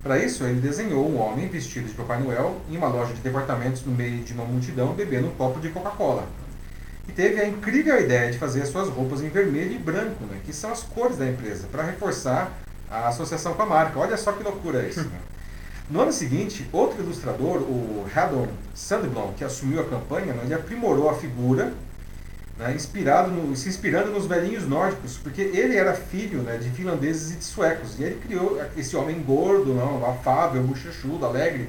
Para 0.03 0.19
isso, 0.19 0.45
ele 0.45 0.61
desenhou 0.61 1.09
um 1.09 1.19
homem 1.19 1.49
vestido 1.49 1.87
de 1.87 1.95
Papai 1.95 2.21
Noel 2.21 2.61
em 2.69 2.77
uma 2.77 2.89
loja 2.89 3.15
de 3.15 3.21
departamentos 3.21 3.85
no 3.85 3.93
meio 3.93 4.23
de 4.23 4.33
uma 4.33 4.45
multidão 4.45 4.93
bebendo 4.93 5.29
um 5.29 5.35
copo 5.35 5.59
de 5.59 5.71
Coca-Cola. 5.71 6.27
E 7.09 7.13
teve 7.13 7.41
a 7.41 7.49
incrível 7.49 7.99
ideia 7.99 8.31
de 8.31 8.39
fazer 8.39 8.63
as 8.63 8.69
suas 8.69 8.89
roupas 8.89 9.23
em 9.23 9.29
vermelho 9.29 9.73
e 9.73 9.79
branco, 9.79 10.25
né, 10.25 10.39
que 10.45 10.53
são 10.53 10.71
as 10.71 10.83
cores 10.83 11.17
da 11.17 11.27
empresa, 11.27 11.67
para 11.71 11.83
reforçar 11.83 12.53
a 12.91 13.09
associação 13.09 13.55
com 13.55 13.63
a 13.63 13.67
marca. 13.67 13.99
Olha 13.99 14.17
só 14.17 14.33
que 14.33 14.43
loucura 14.43 14.83
isso. 14.83 15.03
Né? 15.03 15.19
No 15.89 16.01
ano 16.01 16.13
seguinte, 16.13 16.69
outro 16.73 17.03
ilustrador, 17.03 17.59
o 17.59 18.07
Haddon 18.15 18.49
Sandblom, 18.75 19.33
que 19.37 19.45
assumiu 19.45 19.81
a 19.81 19.85
campanha, 19.85 20.33
né, 20.35 20.43
ele 20.45 20.55
aprimorou 20.55 21.09
a 21.09 21.15
figura, 21.15 21.73
né, 22.63 22.75
inspirado 22.75 23.31
no, 23.31 23.55
se 23.57 23.69
inspirando 23.69 24.11
nos 24.13 24.27
velhinhos 24.27 24.67
nórdicos, 24.67 25.19
porque 25.19 25.41
ele 25.41 25.77
era 25.77 25.93
filho 25.95 26.43
né, 26.43 26.57
de 26.57 26.71
finlandeses 26.71 27.33
e 27.33 27.37
de 27.37 27.45
suecos. 27.45 27.99
E 27.99 28.05
ele 28.05 28.21
criou 28.21 28.61
esse 28.77 28.97
homem 28.97 29.21
gordo, 29.21 29.75
não, 29.75 30.09
afável, 30.09 30.63
bochechudo, 30.63 31.27
alegre, 31.27 31.69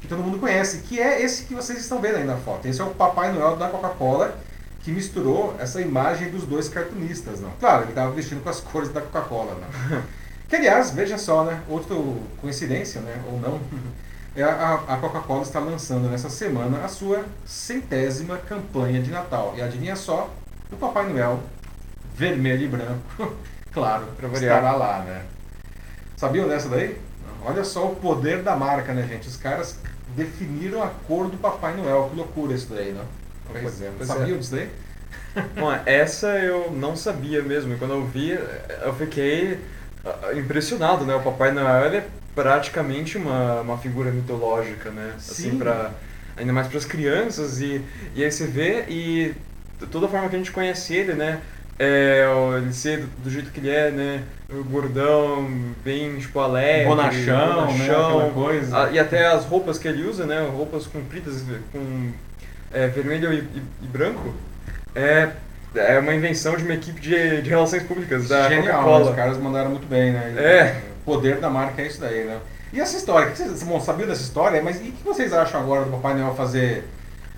que 0.00 0.06
todo 0.06 0.22
mundo 0.22 0.38
conhece, 0.38 0.78
que 0.82 1.00
é 1.00 1.22
esse 1.22 1.44
que 1.44 1.54
vocês 1.54 1.78
estão 1.80 2.00
vendo 2.00 2.16
aí 2.16 2.24
na 2.24 2.36
foto. 2.36 2.68
Esse 2.68 2.80
é 2.80 2.84
o 2.84 2.90
Papai 2.90 3.32
Noel 3.32 3.56
da 3.56 3.68
Coca-Cola, 3.68 4.38
que 4.82 4.92
misturou 4.92 5.56
essa 5.58 5.80
imagem 5.80 6.30
dos 6.30 6.44
dois 6.44 6.68
cartunistas. 6.68 7.40
Não. 7.40 7.50
Claro, 7.58 7.84
ele 7.84 7.92
estava 7.92 8.12
vestindo 8.12 8.42
com 8.42 8.50
as 8.50 8.60
cores 8.60 8.90
da 8.90 9.00
Coca-Cola. 9.00 9.56
Que, 10.46 10.56
aliás, 10.56 10.90
veja 10.90 11.16
só, 11.16 11.42
né? 11.42 11.62
Outra 11.66 11.96
coincidência, 12.36 13.00
né? 13.00 13.18
Ou 13.32 13.40
não. 13.40 13.58
É 14.36 14.42
a, 14.42 14.74
a 14.88 14.96
Coca-Cola 14.96 15.42
está 15.42 15.60
lançando 15.60 16.08
nessa 16.08 16.28
semana 16.28 16.84
a 16.84 16.88
sua 16.88 17.24
centésima 17.46 18.36
campanha 18.36 19.00
de 19.00 19.10
Natal. 19.10 19.54
E 19.56 19.62
adivinha 19.62 19.94
só, 19.94 20.28
o 20.72 20.76
Papai 20.76 21.08
Noel, 21.08 21.40
vermelho 22.16 22.64
e 22.64 22.68
branco, 22.68 23.36
claro, 23.72 24.08
estará 24.34 24.72
lá, 24.72 24.98
né? 25.00 25.22
Sabiam 26.16 26.48
dessa 26.48 26.68
daí? 26.68 26.98
Olha 27.44 27.62
só 27.62 27.86
o 27.86 27.96
poder 27.96 28.42
da 28.42 28.56
marca, 28.56 28.92
né, 28.92 29.06
gente? 29.06 29.28
Os 29.28 29.36
caras 29.36 29.78
definiram 30.16 30.82
a 30.82 30.88
cor 31.06 31.28
do 31.28 31.36
Papai 31.36 31.76
Noel. 31.76 32.08
Que 32.10 32.16
loucura 32.16 32.54
isso 32.54 32.72
daí, 32.72 32.92
né? 32.92 33.04
Pois 33.46 33.82
é. 33.82 33.92
Sabiam 34.04 34.36
é. 34.36 34.38
disso 34.38 34.56
daí? 34.56 34.70
Bom, 35.54 35.70
essa 35.84 36.28
eu 36.38 36.70
não 36.72 36.96
sabia 36.96 37.42
mesmo. 37.42 37.76
Quando 37.78 37.94
eu 37.94 38.06
vi, 38.06 38.30
eu 38.30 38.94
fiquei 38.94 39.60
ah, 40.04 40.32
impressionado, 40.34 41.04
né? 41.04 41.14
O 41.14 41.22
Papai 41.22 41.52
Noel 41.52 41.92
é 41.92 42.06
praticamente 42.34 43.16
uma, 43.16 43.60
uma 43.60 43.78
figura 43.78 44.10
mitológica, 44.10 44.90
né? 44.90 45.12
Assim, 45.16 45.50
Sim. 45.50 45.62
Assim, 45.62 45.94
ainda 46.36 46.52
mais 46.52 46.66
para 46.68 46.78
as 46.78 46.84
crianças. 46.84 47.60
E, 47.60 47.80
e 48.14 48.24
aí 48.24 48.30
você 48.30 48.46
vê 48.46 48.84
e 48.88 49.34
toda 49.90 50.06
a 50.06 50.08
forma 50.08 50.28
que 50.28 50.34
a 50.34 50.38
gente 50.38 50.52
conhece 50.52 50.94
ele, 50.94 51.14
né? 51.14 51.40
É, 51.76 52.24
ele 52.56 52.72
ser 52.72 53.00
do, 53.00 53.06
do 53.24 53.30
jeito 53.30 53.50
que 53.50 53.58
ele 53.58 53.70
é, 53.70 53.90
né? 53.90 54.22
Gordão, 54.70 55.48
bem, 55.84 56.18
tipo, 56.18 56.38
alegre. 56.38 56.86
Bonachão, 56.86 57.66
bonachão 57.66 58.18
né? 58.18 58.30
coisa. 58.32 58.84
Ah, 58.84 58.90
e 58.92 58.98
até 58.98 59.26
as 59.26 59.44
roupas 59.44 59.78
que 59.78 59.88
ele 59.88 60.06
usa, 60.06 60.24
né? 60.24 60.46
Roupas 60.48 60.86
compridas 60.86 61.42
com 61.72 62.12
é, 62.72 62.86
vermelho 62.86 63.32
e, 63.32 63.38
e, 63.38 63.62
e 63.82 63.86
branco. 63.86 64.32
É, 64.94 65.30
é 65.74 65.98
uma 65.98 66.14
invenção 66.14 66.56
de 66.56 66.62
uma 66.62 66.74
equipe 66.74 67.00
de, 67.00 67.42
de 67.42 67.50
relações 67.50 67.82
públicas 67.82 68.28
da 68.28 68.48
Coca-Cola. 68.48 69.10
Os 69.10 69.16
caras 69.16 69.38
mandaram 69.38 69.70
muito 69.70 69.86
bem, 69.88 70.12
né? 70.12 70.34
É. 70.36 70.93
Poder 71.04 71.40
da 71.40 71.50
marca 71.50 71.82
é 71.82 71.86
isso 71.86 72.00
daí, 72.00 72.24
né? 72.24 72.40
E 72.72 72.80
essa 72.80 72.96
história, 72.96 73.30
que 73.30 73.36
vocês 73.36 73.62
bom, 73.62 73.78
sabiam 73.80 74.08
dessa 74.08 74.22
história, 74.22 74.62
mas 74.62 74.80
e 74.80 74.88
o 74.88 74.92
que 74.92 75.04
vocês 75.04 75.32
acham 75.32 75.60
agora 75.60 75.84
do 75.84 75.90
Papai 75.92 76.14
Noel 76.14 76.34
fazer 76.34 76.84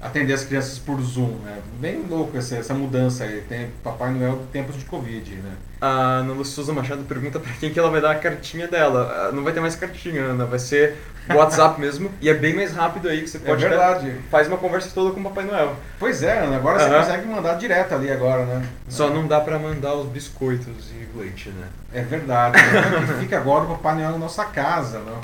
atender 0.00 0.34
as 0.34 0.44
crianças 0.44 0.78
por 0.78 1.00
Zoom, 1.00 1.36
né? 1.44 1.58
Bem 1.80 2.04
louco 2.08 2.36
essa, 2.36 2.56
essa 2.56 2.74
mudança 2.74 3.24
aí, 3.24 3.42
tem 3.48 3.70
Papai 3.82 4.10
Noel 4.12 4.42
tempos 4.52 4.76
de 4.76 4.84
Covid, 4.84 5.34
né? 5.36 5.52
A 5.80 5.86
Ana 6.20 6.42
Souza 6.44 6.72
Machado 6.72 7.02
pergunta 7.04 7.38
pra 7.38 7.52
quem 7.52 7.70
que 7.70 7.78
ela 7.78 7.90
vai 7.90 8.00
dar 8.00 8.12
a 8.12 8.14
cartinha 8.14 8.66
dela. 8.66 9.28
Ah, 9.28 9.32
não 9.32 9.42
vai 9.44 9.52
ter 9.52 9.60
mais 9.60 9.76
cartinha, 9.76 10.22
Ana, 10.22 10.46
vai 10.46 10.58
ser 10.58 10.96
WhatsApp 11.28 11.78
mesmo, 11.80 12.10
e 12.20 12.28
é 12.30 12.34
bem 12.34 12.54
mais 12.54 12.72
rápido 12.72 13.08
aí, 13.08 13.20
que 13.22 13.28
você 13.28 13.36
É 13.36 13.40
pode... 13.40 13.62
verdade. 13.62 14.14
Faz 14.30 14.48
uma 14.48 14.56
conversa 14.56 14.90
toda 14.94 15.12
com 15.12 15.20
o 15.20 15.24
Papai 15.24 15.44
Noel. 15.44 15.76
Pois 15.98 16.22
é, 16.22 16.38
Ana, 16.38 16.56
agora 16.56 16.78
você 16.78 16.86
Aham. 16.86 16.98
consegue 17.04 17.26
mandar 17.28 17.54
direto 17.54 17.94
ali 17.94 18.10
agora, 18.10 18.44
né? 18.46 18.66
Só 18.88 19.10
não 19.10 19.26
dá 19.26 19.40
pra 19.40 19.58
mandar 19.58 19.94
os 19.94 20.08
biscoitos 20.08 20.90
e 20.92 21.18
leite, 21.18 21.50
né? 21.50 21.66
É 21.92 22.02
verdade, 22.02 22.56
né? 22.58 23.16
Fica 23.20 23.36
agora 23.38 23.64
o 23.64 23.68
Papai 23.68 23.96
Noel 23.96 24.12
na 24.12 24.18
nossa 24.18 24.44
casa, 24.46 24.98
não? 25.00 25.20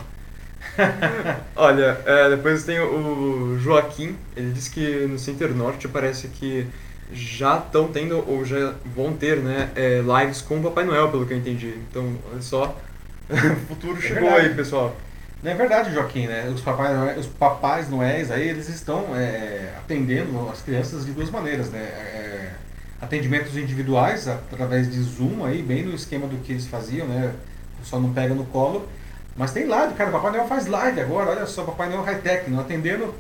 Olha, 1.56 2.00
é, 2.06 2.30
depois 2.30 2.64
tem 2.64 2.80
o 2.80 3.58
Joaquim, 3.58 4.16
ele 4.36 4.52
disse 4.52 4.70
que 4.70 5.06
no 5.06 5.18
Center 5.18 5.54
Norte 5.54 5.88
parece 5.88 6.28
que 6.28 6.66
já 7.10 7.58
estão 7.58 7.88
tendo, 7.92 8.24
ou 8.28 8.44
já 8.44 8.74
vão 8.84 9.12
ter, 9.14 9.38
né, 9.38 9.70
é, 9.76 10.00
lives 10.00 10.40
com 10.40 10.60
o 10.60 10.62
Papai 10.62 10.84
Noel, 10.84 11.10
pelo 11.10 11.26
que 11.26 11.34
eu 11.34 11.38
entendi. 11.38 11.74
Então, 11.90 12.16
olha 12.30 12.40
só, 12.42 12.76
o 13.28 13.66
futuro 13.66 14.00
chegou 14.00 14.30
verdade. 14.30 14.46
aí, 14.48 14.54
pessoal. 14.54 14.96
Não 15.42 15.50
é 15.50 15.54
verdade, 15.54 15.92
Joaquim, 15.92 16.26
né? 16.28 16.48
Os 16.54 16.60
papais, 16.60 16.96
Noé- 16.96 17.18
os 17.18 17.26
papais 17.26 17.90
noéis 17.90 18.30
aí, 18.30 18.48
eles 18.48 18.68
estão 18.68 19.14
é, 19.16 19.74
atendendo 19.78 20.48
as 20.48 20.62
crianças 20.62 21.04
de 21.04 21.12
duas 21.12 21.30
maneiras, 21.30 21.70
né? 21.70 21.80
É, 21.80 22.52
atendimentos 23.00 23.56
individuais 23.56 24.28
através 24.28 24.90
de 24.90 25.00
Zoom 25.02 25.44
aí, 25.44 25.60
bem 25.62 25.82
no 25.84 25.94
esquema 25.94 26.26
do 26.28 26.36
que 26.38 26.52
eles 26.52 26.66
faziam, 26.66 27.06
né? 27.08 27.34
Só 27.82 27.98
não 27.98 28.12
pega 28.12 28.34
no 28.34 28.44
colo. 28.46 28.88
Mas 29.36 29.52
tem 29.52 29.66
live, 29.66 29.94
cara, 29.94 30.10
o 30.10 30.12
Papai 30.12 30.32
Noel 30.32 30.46
faz 30.46 30.66
live 30.66 31.00
agora, 31.00 31.30
olha 31.30 31.46
só, 31.46 31.64
Papai 31.64 31.88
Noel 31.88 32.02
high-tech, 32.02 32.50
não 32.50 32.60
atendendo 32.60 33.14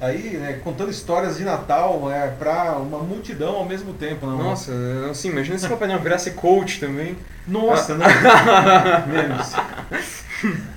aí, 0.00 0.36
né, 0.36 0.60
contando 0.62 0.90
histórias 0.90 1.38
de 1.38 1.44
Natal 1.44 2.10
é, 2.10 2.28
para 2.28 2.72
uma 2.78 2.98
multidão 2.98 3.56
ao 3.56 3.64
mesmo 3.64 3.92
tempo. 3.94 4.26
Não? 4.26 4.36
Nossa, 4.38 4.72
assim, 5.10 5.30
imagina 5.30 5.58
se 5.58 5.66
o 5.66 5.70
Papai 5.70 5.88
Noel 5.88 6.00
virasse 6.00 6.32
coach 6.32 6.78
também. 6.78 7.16
Nossa, 7.48 7.94
não. 7.94 8.06
Menos. 9.06 9.52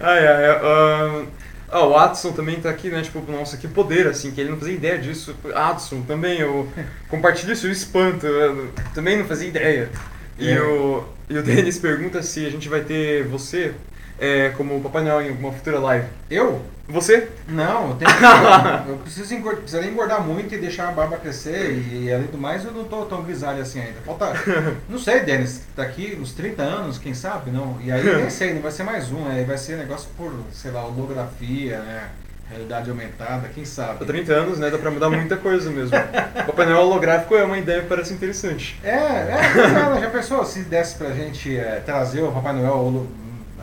Ai, 0.00 0.26
ai, 0.26 0.44
ahn, 0.50 1.26
ah, 1.70 1.86
o 1.86 1.96
Adson 1.96 2.32
também 2.32 2.60
tá 2.60 2.68
aqui, 2.70 2.88
né? 2.90 3.02
Tipo, 3.02 3.20
nossa, 3.30 3.56
que 3.56 3.66
poder, 3.68 4.06
assim, 4.06 4.30
que 4.30 4.40
ele 4.40 4.50
não 4.50 4.58
fazia 4.58 4.74
ideia 4.74 4.98
disso. 4.98 5.34
Adson 5.54 6.02
também, 6.02 6.38
eu 6.40 6.68
compartilho 7.08 7.52
isso, 7.52 7.66
eu 7.66 7.72
espanto, 7.72 8.26
eu 8.26 8.70
também 8.94 9.18
não 9.18 9.24
fazia 9.26 9.48
ideia. 9.48 9.90
E, 10.38 10.50
É. 10.50 10.60
o, 10.60 11.04
e 11.28 11.36
o 11.36 11.42
Denis 11.42 11.78
pergunta 11.78 12.22
se 12.22 12.44
a 12.46 12.50
gente 12.50 12.68
vai 12.68 12.80
ter 12.82 13.24
você 13.24 13.74
é, 14.18 14.50
como 14.50 14.80
Papai 14.80 15.04
Noel 15.04 15.22
em 15.22 15.28
alguma 15.30 15.52
futura 15.52 15.78
live. 15.78 16.06
Eu? 16.30 16.62
Você? 16.88 17.28
Não, 17.46 17.90
eu 17.90 17.96
tenho 17.96 18.10
que, 18.16 18.90
eu 18.90 18.96
preciso 18.96 19.34
engordar, 19.34 19.60
precisaria 19.60 19.90
engordar 19.90 20.22
muito 20.22 20.54
e 20.54 20.58
deixar 20.58 20.88
a 20.88 20.92
barba 20.92 21.18
crescer 21.18 21.70
e 21.70 22.10
além 22.10 22.28
do 22.28 22.38
mais 22.38 22.64
eu 22.64 22.72
não 22.72 22.84
tô 22.84 23.04
tão 23.04 23.22
grisalho 23.22 23.60
assim 23.60 23.78
ainda. 23.78 24.00
Falta, 24.06 24.32
não 24.88 24.98
sei, 24.98 25.20
Denis, 25.20 25.64
daqui 25.76 26.16
uns 26.18 26.32
30 26.32 26.62
anos, 26.62 26.98
quem 26.98 27.12
sabe, 27.12 27.50
não? 27.50 27.78
E 27.82 27.92
aí 27.92 28.02
nem 28.16 28.30
sei, 28.30 28.54
não 28.54 28.62
vai 28.62 28.72
ser 28.72 28.84
mais 28.84 29.12
um, 29.12 29.28
aí 29.28 29.44
vai 29.44 29.58
ser 29.58 29.76
negócio 29.76 30.08
por, 30.16 30.32
sei 30.50 30.70
lá, 30.70 30.82
holografia, 30.84 31.78
né? 31.80 32.08
Realidade 32.48 32.88
aumentada, 32.88 33.46
quem 33.54 33.66
sabe. 33.66 34.02
Há 34.02 34.06
30 34.06 34.32
anos, 34.32 34.58
né? 34.58 34.70
Dá 34.70 34.78
pra 34.78 34.90
mudar 34.90 35.10
muita 35.10 35.36
coisa 35.36 35.70
mesmo. 35.70 35.90
Papai 36.46 36.64
Noel 36.64 36.80
holográfico 36.80 37.34
é 37.34 37.44
uma 37.44 37.58
ideia 37.58 37.82
que 37.82 37.88
parece 37.88 38.14
interessante. 38.14 38.80
É, 38.82 38.88
é, 38.88 39.24
né? 39.26 40.00
já 40.00 40.08
pensou 40.08 40.42
se 40.46 40.60
desse 40.60 40.96
pra 40.96 41.10
gente 41.10 41.54
é, 41.54 41.82
trazer 41.84 42.22
o 42.22 42.32
Papai 42.32 42.54
Noel 42.54 43.06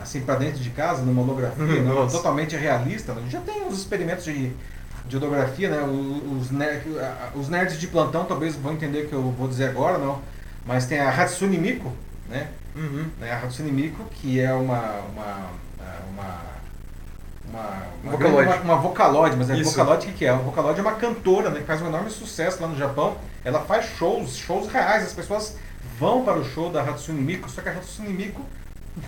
assim 0.06 0.20
pra 0.20 0.36
dentro 0.36 0.60
de 0.60 0.70
casa, 0.70 1.02
numa 1.02 1.20
holografia, 1.22 1.64
né? 1.64 1.80
Nossa. 1.92 2.16
totalmente 2.16 2.56
realista. 2.56 3.12
né? 3.12 3.22
Já 3.28 3.40
tem 3.40 3.62
uns 3.66 3.76
experimentos 3.78 4.24
de, 4.24 4.52
de 5.06 5.16
holografia, 5.16 5.68
né? 5.68 5.82
Os, 5.82 6.50
os 7.34 7.48
nerds 7.48 7.78
de 7.78 7.86
plantão 7.88 8.24
talvez 8.24 8.54
vão 8.56 8.72
entender 8.72 9.04
o 9.04 9.08
que 9.08 9.12
eu 9.12 9.22
vou 9.32 9.48
dizer 9.48 9.68
agora, 9.68 9.98
não. 9.98 10.20
Mas 10.64 10.86
tem 10.86 10.98
a 11.00 11.10
Hatsune 11.10 11.58
Miku, 11.58 11.92
né? 12.28 12.48
Uhum. 12.74 13.06
né? 13.20 13.32
A 13.32 13.38
Hatsune 13.38 13.70
Miku, 13.72 14.04
que 14.10 14.40
é 14.40 14.52
uma. 14.52 14.80
uma, 15.12 15.50
uma 16.12 16.46
uma, 17.48 17.82
uma, 18.02 18.10
Vocaloid. 18.12 18.48
grande- 18.48 18.64
uma, 18.64 18.74
uma 18.74 18.82
vocaloid, 18.82 19.36
mas 19.36 19.48
é 19.50 19.56
Isso. 19.56 19.70
vocaloid 19.70 20.04
o 20.04 20.10
que, 20.10 20.18
que 20.18 20.24
é? 20.26 20.30
A 20.30 20.36
vocaloid 20.36 20.78
é 20.80 20.82
uma 20.82 20.94
cantora, 20.94 21.48
né, 21.50 21.60
que 21.60 21.66
faz 21.66 21.80
um 21.80 21.86
enorme 21.86 22.10
sucesso 22.10 22.60
lá 22.60 22.66
no 22.66 22.76
Japão. 22.76 23.16
Ela 23.44 23.60
faz 23.60 23.86
shows, 23.96 24.36
shows 24.36 24.66
reais, 24.66 25.04
as 25.04 25.12
pessoas 25.12 25.56
vão 25.98 26.24
para 26.24 26.38
o 26.38 26.44
show 26.44 26.70
da 26.70 26.82
Hatsune 26.82 27.20
Miku, 27.20 27.48
só 27.48 27.62
que 27.62 27.68
a 27.68 27.72
Hatsune 27.72 28.08
Miku 28.12 28.42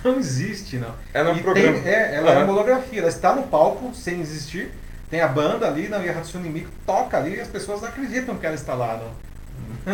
não 0.04 0.18
existe, 0.18 0.76
não. 0.76 0.94
Ela 1.14 1.30
é 1.30 1.32
um 1.32 1.36
E 1.36 1.42
programa. 1.42 1.78
tem- 1.80 1.92
é, 1.92 2.14
ela 2.16 2.30
é 2.30 2.34
Aham. 2.36 2.44
uma 2.44 2.52
holografia, 2.52 3.00
ela 3.00 3.08
está 3.08 3.34
no 3.34 3.44
palco 3.44 3.94
sem 3.94 4.20
existir. 4.20 4.70
Tem 5.10 5.20
a 5.22 5.28
banda 5.28 5.66
ali, 5.66 5.88
não, 5.88 6.02
e 6.04 6.08
a 6.08 6.12
Hatsune 6.12 6.48
Miku 6.50 6.68
toca 6.86 7.16
ali 7.16 7.36
e 7.36 7.40
as 7.40 7.48
pessoas 7.48 7.82
acreditam 7.82 8.36
que 8.36 8.44
ela 8.44 8.54
está 8.54 8.74
lá, 8.74 8.98
não. 8.98 9.28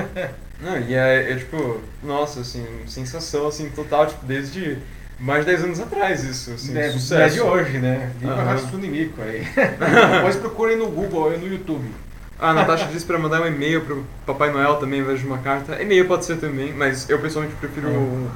Não, 0.61 0.79
e 0.79 0.95
é, 0.95 1.33
é, 1.33 1.37
tipo, 1.37 1.81
nossa, 2.03 2.41
assim, 2.41 2.65
sensação, 2.87 3.49
assim, 3.49 3.69
total, 3.71 4.07
tipo, 4.07 4.25
desde 4.25 4.79
mais 5.19 5.41
de 5.45 5.51
10 5.51 5.65
anos 5.65 5.81
atrás 5.81 6.23
isso, 6.25 6.53
assim, 6.53 6.79
é, 6.79 6.91
sucesso. 6.91 7.15
não 7.15 7.21
é 7.23 7.29
de 7.29 7.41
hoje, 7.41 7.79
né? 7.79 8.11
Viva 8.19 8.33
a 8.35 8.41
Aham. 8.43 8.55
Hatsune 8.55 8.89
Miku 8.89 9.21
aí. 9.21 9.45
Depois 10.15 10.37
procurem 10.37 10.77
no 10.77 10.87
Google 10.89 11.33
ou 11.33 11.39
no 11.39 11.47
YouTube. 11.47 11.85
Ah, 12.39 12.51
a 12.51 12.55
Natasha 12.55 12.87
disse 12.87 13.05
pra 13.05 13.19
mandar 13.19 13.43
um 13.43 13.47
e-mail 13.47 13.83
pro 13.85 14.05
Papai 14.25 14.51
Noel 14.53 14.77
também, 14.77 15.01
ao 15.01 15.05
invés 15.07 15.21
de 15.21 15.27
uma 15.27 15.39
carta. 15.39 15.81
E-mail 15.83 16.07
pode 16.07 16.25
ser 16.25 16.37
também, 16.37 16.73
mas 16.73 17.09
eu 17.11 17.19
pessoalmente 17.21 17.57
prefiro 17.57 17.89
um, 17.89 18.29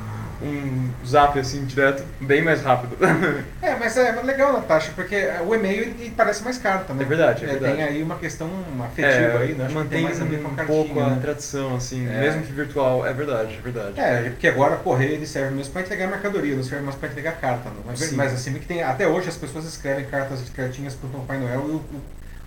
um 0.42 0.90
zap, 1.06 1.38
assim, 1.38 1.64
direto, 1.64 2.04
bem 2.20 2.42
mais 2.42 2.62
rápido. 2.62 2.96
É, 3.60 3.74
mas 3.74 3.96
é 3.96 4.12
legal, 4.22 4.52
Natasha, 4.52 4.92
porque 4.94 5.28
o 5.46 5.54
e-mail 5.54 5.82
ele 5.82 6.12
parece 6.16 6.42
mais 6.42 6.58
carta, 6.58 6.94
né? 6.94 7.02
É 7.02 7.06
verdade, 7.06 7.44
é 7.44 7.48
verdade. 7.48 7.74
Tem 7.74 7.84
aí 7.84 8.02
uma 8.02 8.16
questão 8.16 8.48
afetiva 8.80 9.38
aí, 9.40 9.52
né? 9.52 9.68
Mantém 9.68 10.02
mais 10.02 10.22
a 10.22 10.24
ver 10.24 10.40
com 10.40 10.48
a 10.48 10.50
um 10.50 10.54
cartinha, 10.54 10.84
pouco 10.84 11.00
a 11.00 11.10
né? 11.10 11.18
tradição, 11.20 11.76
assim, 11.76 12.08
É. 12.08 12.20
mesmo 12.20 12.42
que 12.42 12.52
virtual, 12.52 13.06
é 13.06 13.12
verdade, 13.12 13.56
é 13.58 13.60
verdade. 13.60 14.00
É, 14.00 14.30
porque 14.30 14.48
agora 14.48 14.76
correio 14.76 15.12
ele 15.12 15.26
serve 15.26 15.54
mesmo 15.54 15.72
para 15.72 15.82
entregar 15.82 16.08
mercadoria, 16.08 16.54
não 16.54 16.62
serve 16.62 16.84
mais 16.84 16.96
para 16.96 17.08
entregar 17.08 17.32
carta, 17.32 17.68
não. 17.70 17.82
Mas 18.16 18.32
assim, 18.32 18.54
que 18.54 18.66
tem, 18.66 18.82
até 18.82 19.06
hoje 19.06 19.28
as 19.28 19.36
pessoas 19.36 19.64
escrevem 19.66 20.06
cartas 20.06 20.44
de 20.44 20.50
cartinhas 20.50 20.94
para 20.94 21.08
o 21.08 21.10
Papai 21.10 21.38
Noel 21.38 21.64
e 21.68 21.70
o, 21.72 21.76
o, 21.76 22.02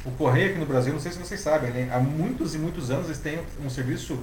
o 0.05 0.11
correio 0.11 0.51
aqui 0.51 0.59
no 0.59 0.65
Brasil, 0.65 0.93
não 0.93 0.99
sei 0.99 1.11
se 1.11 1.19
vocês 1.19 1.39
sabem, 1.39 1.69
né? 1.71 1.89
há 1.93 1.99
muitos 1.99 2.55
e 2.55 2.57
muitos 2.57 2.89
anos 2.89 3.05
eles 3.05 3.19
têm 3.19 3.39
um 3.63 3.69
serviço 3.69 4.19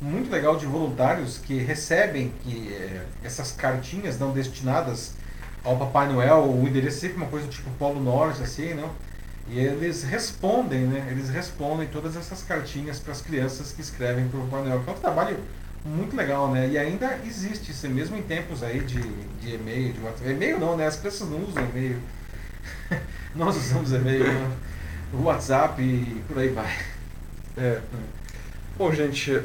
muito 0.00 0.30
legal 0.30 0.56
de 0.56 0.66
voluntários 0.66 1.38
que 1.38 1.58
recebem 1.58 2.32
que, 2.42 2.72
eh, 2.72 3.04
essas 3.22 3.52
cartinhas 3.52 4.18
não 4.18 4.32
destinadas 4.32 5.12
ao 5.62 5.76
Papai 5.76 6.10
Noel, 6.10 6.44
o 6.44 6.66
endereço 6.66 6.98
é 6.98 7.00
sempre 7.00 7.18
uma 7.18 7.26
coisa 7.26 7.46
tipo 7.48 7.70
Polo 7.72 8.00
Norte, 8.00 8.42
assim, 8.42 8.72
não? 8.74 8.90
E 9.48 9.58
eles 9.58 10.04
respondem, 10.04 10.86
né? 10.86 11.08
Eles 11.10 11.28
respondem 11.28 11.88
todas 11.88 12.16
essas 12.16 12.42
cartinhas 12.42 12.98
para 13.00 13.12
as 13.12 13.20
crianças 13.20 13.72
que 13.72 13.80
escrevem 13.80 14.28
para 14.28 14.40
o 14.40 14.44
Papai 14.44 14.68
Noel. 14.68 14.82
Que 14.82 14.90
é 14.90 14.92
um 14.92 14.96
trabalho 14.96 15.38
muito 15.84 16.16
legal, 16.16 16.50
né? 16.50 16.68
E 16.68 16.78
ainda 16.78 17.18
existe 17.26 17.72
isso, 17.72 17.88
mesmo 17.88 18.16
em 18.16 18.22
tempos 18.22 18.62
aí 18.62 18.80
de, 18.80 19.00
de 19.40 19.54
e-mail, 19.54 19.92
de 19.92 20.00
WhatsApp. 20.00 20.30
E-mail 20.30 20.58
não, 20.58 20.76
né? 20.76 20.86
As 20.86 20.96
crianças 20.96 21.28
não 21.28 21.42
usam 21.42 21.64
e-mail. 21.64 22.00
Nós 23.34 23.56
usamos 23.56 23.92
e-mail, 23.92 24.32
né? 24.32 24.56
WhatsApp 25.12 25.82
e 25.82 26.22
por 26.28 26.38
aí 26.38 26.48
vai. 26.48 26.72
É. 27.56 27.80
Bom, 28.78 28.92
gente, 28.92 29.42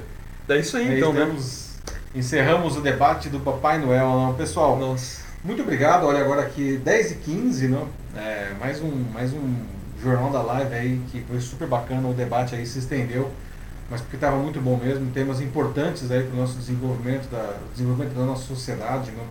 é 0.50 0.58
isso 0.60 0.78
aí 0.78 0.88
Aí 0.90 0.98
então, 0.98 1.14
né? 1.14 1.22
estamos- 1.22 1.66
Encerramos 2.14 2.78
o 2.78 2.82
debate 2.82 3.28
do 3.28 3.40
Papai 3.42 3.78
Noel, 3.78 4.08
não? 4.08 4.34
Pessoal, 4.36 4.78
Nossa. 4.78 5.26
Muito 5.44 5.62
obrigado, 5.62 6.06
olha 6.08 6.22
agora 6.22 6.42
aqui 6.42 6.78
10 6.84 7.12
e 7.12 7.16
15 7.16 7.68
não? 7.68 7.88
É, 8.16 8.52
mais, 8.60 8.82
um, 8.82 8.92
mais 9.14 9.32
um 9.32 9.56
jornal 10.02 10.32
da 10.32 10.42
live 10.42 10.74
aí, 10.74 11.02
que 11.12 11.22
foi 11.30 11.40
super 11.40 11.68
bacana, 11.68 12.08
o 12.08 12.14
debate 12.14 12.56
aí 12.56 12.66
se 12.66 12.80
estendeu, 12.80 13.32
mas 13.90 14.02
porque 14.02 14.16
estava 14.16 14.38
muito 14.38 14.60
bom 14.60 14.76
mesmo, 14.78 15.12
temas 15.12 15.42
importantes 15.42 16.10
aí 16.10 16.24
para 16.24 16.34
o 16.34 16.40
nosso 16.40 16.58
desenvolvimento, 16.58 17.30
da, 17.30 17.58
desenvolvimento 17.74 18.16
da 18.16 18.24
nossa 18.24 18.44
sociedade, 18.46 19.12
não? 19.12 19.24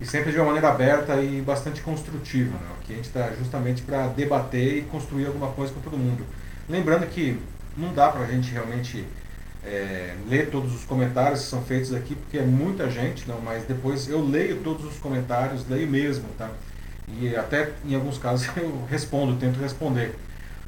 e 0.00 0.06
sempre 0.06 0.32
de 0.32 0.38
uma 0.38 0.46
maneira 0.46 0.68
aberta 0.70 1.16
e 1.20 1.42
bastante 1.42 1.82
construtiva, 1.82 2.52
não? 2.52 2.76
que 2.82 2.94
a 2.94 2.96
gente 2.96 3.08
está 3.08 3.30
justamente 3.38 3.82
para 3.82 4.06
debater 4.06 4.78
e 4.78 4.82
construir 4.82 5.26
alguma 5.26 5.48
coisa 5.48 5.70
com 5.74 5.80
todo 5.80 5.98
mundo. 5.98 6.24
Lembrando 6.66 7.06
que 7.08 7.38
não 7.76 7.92
dá 7.92 8.08
para 8.08 8.22
a 8.22 8.26
gente 8.26 8.50
realmente 8.52 9.04
é, 9.64 10.14
ler 10.28 10.50
todos 10.50 10.74
os 10.74 10.84
comentários 10.84 11.42
que 11.42 11.46
são 11.46 11.62
feitos 11.62 11.94
aqui, 11.94 12.14
porque 12.14 12.38
é 12.38 12.42
muita 12.42 12.90
gente, 12.90 13.28
não, 13.28 13.40
mas 13.40 13.64
depois 13.64 14.08
eu 14.08 14.24
leio 14.24 14.58
todos 14.58 14.84
os 14.84 14.98
comentários, 14.98 15.68
leio 15.68 15.88
mesmo, 15.88 16.24
tá? 16.36 16.50
E 17.08 17.34
até 17.36 17.70
em 17.84 17.94
alguns 17.94 18.18
casos 18.18 18.48
eu 18.56 18.84
respondo, 18.90 19.36
tento 19.36 19.60
responder. 19.60 20.14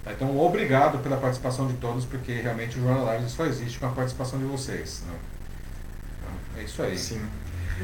Tá? 0.04 0.12
Então, 0.12 0.38
obrigado 0.38 0.98
pela 0.98 1.16
participação 1.16 1.66
de 1.66 1.74
todos, 1.74 2.04
porque 2.04 2.32
realmente 2.32 2.78
o 2.78 2.82
Jornal 2.82 3.04
Live 3.04 3.28
só 3.28 3.46
existe 3.46 3.78
com 3.78 3.86
a 3.86 3.90
participação 3.90 4.38
de 4.38 4.44
vocês. 4.44 5.02
Né? 5.06 5.14
Então, 6.20 6.60
é 6.60 6.64
isso 6.64 6.82
aí. 6.82 6.98
Sim. 6.98 7.20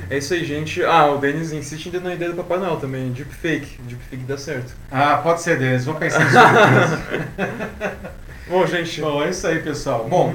É 0.09 0.19
isso 0.19 0.33
aí, 0.35 0.45
gente. 0.45 0.85
Ah, 0.85 1.07
o 1.07 1.19
Denis 1.19 1.51
insiste 1.51 1.91
na 1.99 2.15
ideia 2.15 2.31
do 2.31 2.37
Papai 2.37 2.59
Noel 2.59 2.77
também, 2.77 3.11
deepfake. 3.11 3.81
Deepfake 3.83 4.23
dá 4.23 4.39
certo. 4.39 4.73
Ah, 4.91 5.17
pode 5.17 5.43
ser 5.43 5.59
deles, 5.59 5.85
vou 5.85 5.97
pensar 5.97 6.25
nisso. 6.25 7.03
Bom, 8.47 8.67
gente, 8.67 9.01
Bom, 9.01 9.23
é 9.23 9.31
isso 9.31 9.47
aí, 9.47 9.61
pessoal. 9.61 10.07
Bom, 10.09 10.35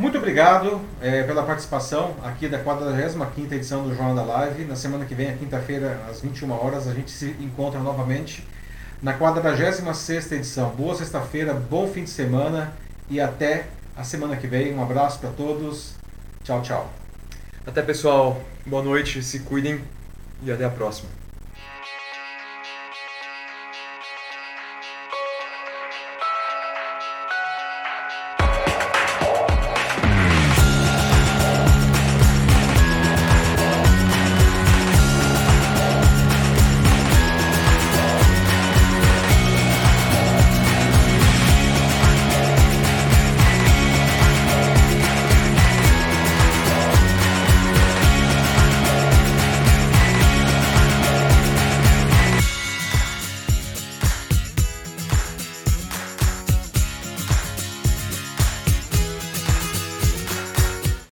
muito 0.00 0.16
obrigado 0.16 0.80
eh, 1.02 1.24
pela 1.24 1.42
participação 1.42 2.16
aqui 2.24 2.48
da 2.48 2.58
45ª 2.64 3.52
edição 3.52 3.82
do 3.82 3.94
Jornal 3.94 4.14
da 4.14 4.22
Live. 4.22 4.64
Na 4.64 4.74
semana 4.74 5.04
que 5.04 5.14
vem, 5.14 5.36
quinta-feira, 5.36 6.00
às 6.08 6.22
21 6.22 6.50
horas, 6.52 6.88
a 6.88 6.94
gente 6.94 7.10
se 7.10 7.36
encontra 7.38 7.78
novamente 7.80 8.42
na 9.02 9.12
46 9.12 10.32
edição. 10.32 10.70
Boa 10.70 10.94
sexta-feira, 10.94 11.52
bom 11.52 11.86
fim 11.86 12.04
de 12.04 12.10
semana 12.10 12.72
e 13.10 13.20
até 13.20 13.66
a 13.94 14.02
semana 14.02 14.36
que 14.36 14.46
vem. 14.46 14.74
Um 14.74 14.82
abraço 14.82 15.18
para 15.18 15.30
todos. 15.32 15.92
Tchau, 16.42 16.62
tchau. 16.62 16.90
Até 17.66 17.82
pessoal, 17.82 18.40
boa 18.64 18.82
noite, 18.82 19.22
se 19.22 19.40
cuidem 19.40 19.84
e 20.42 20.50
até 20.50 20.64
a 20.64 20.70
próxima. 20.70 21.19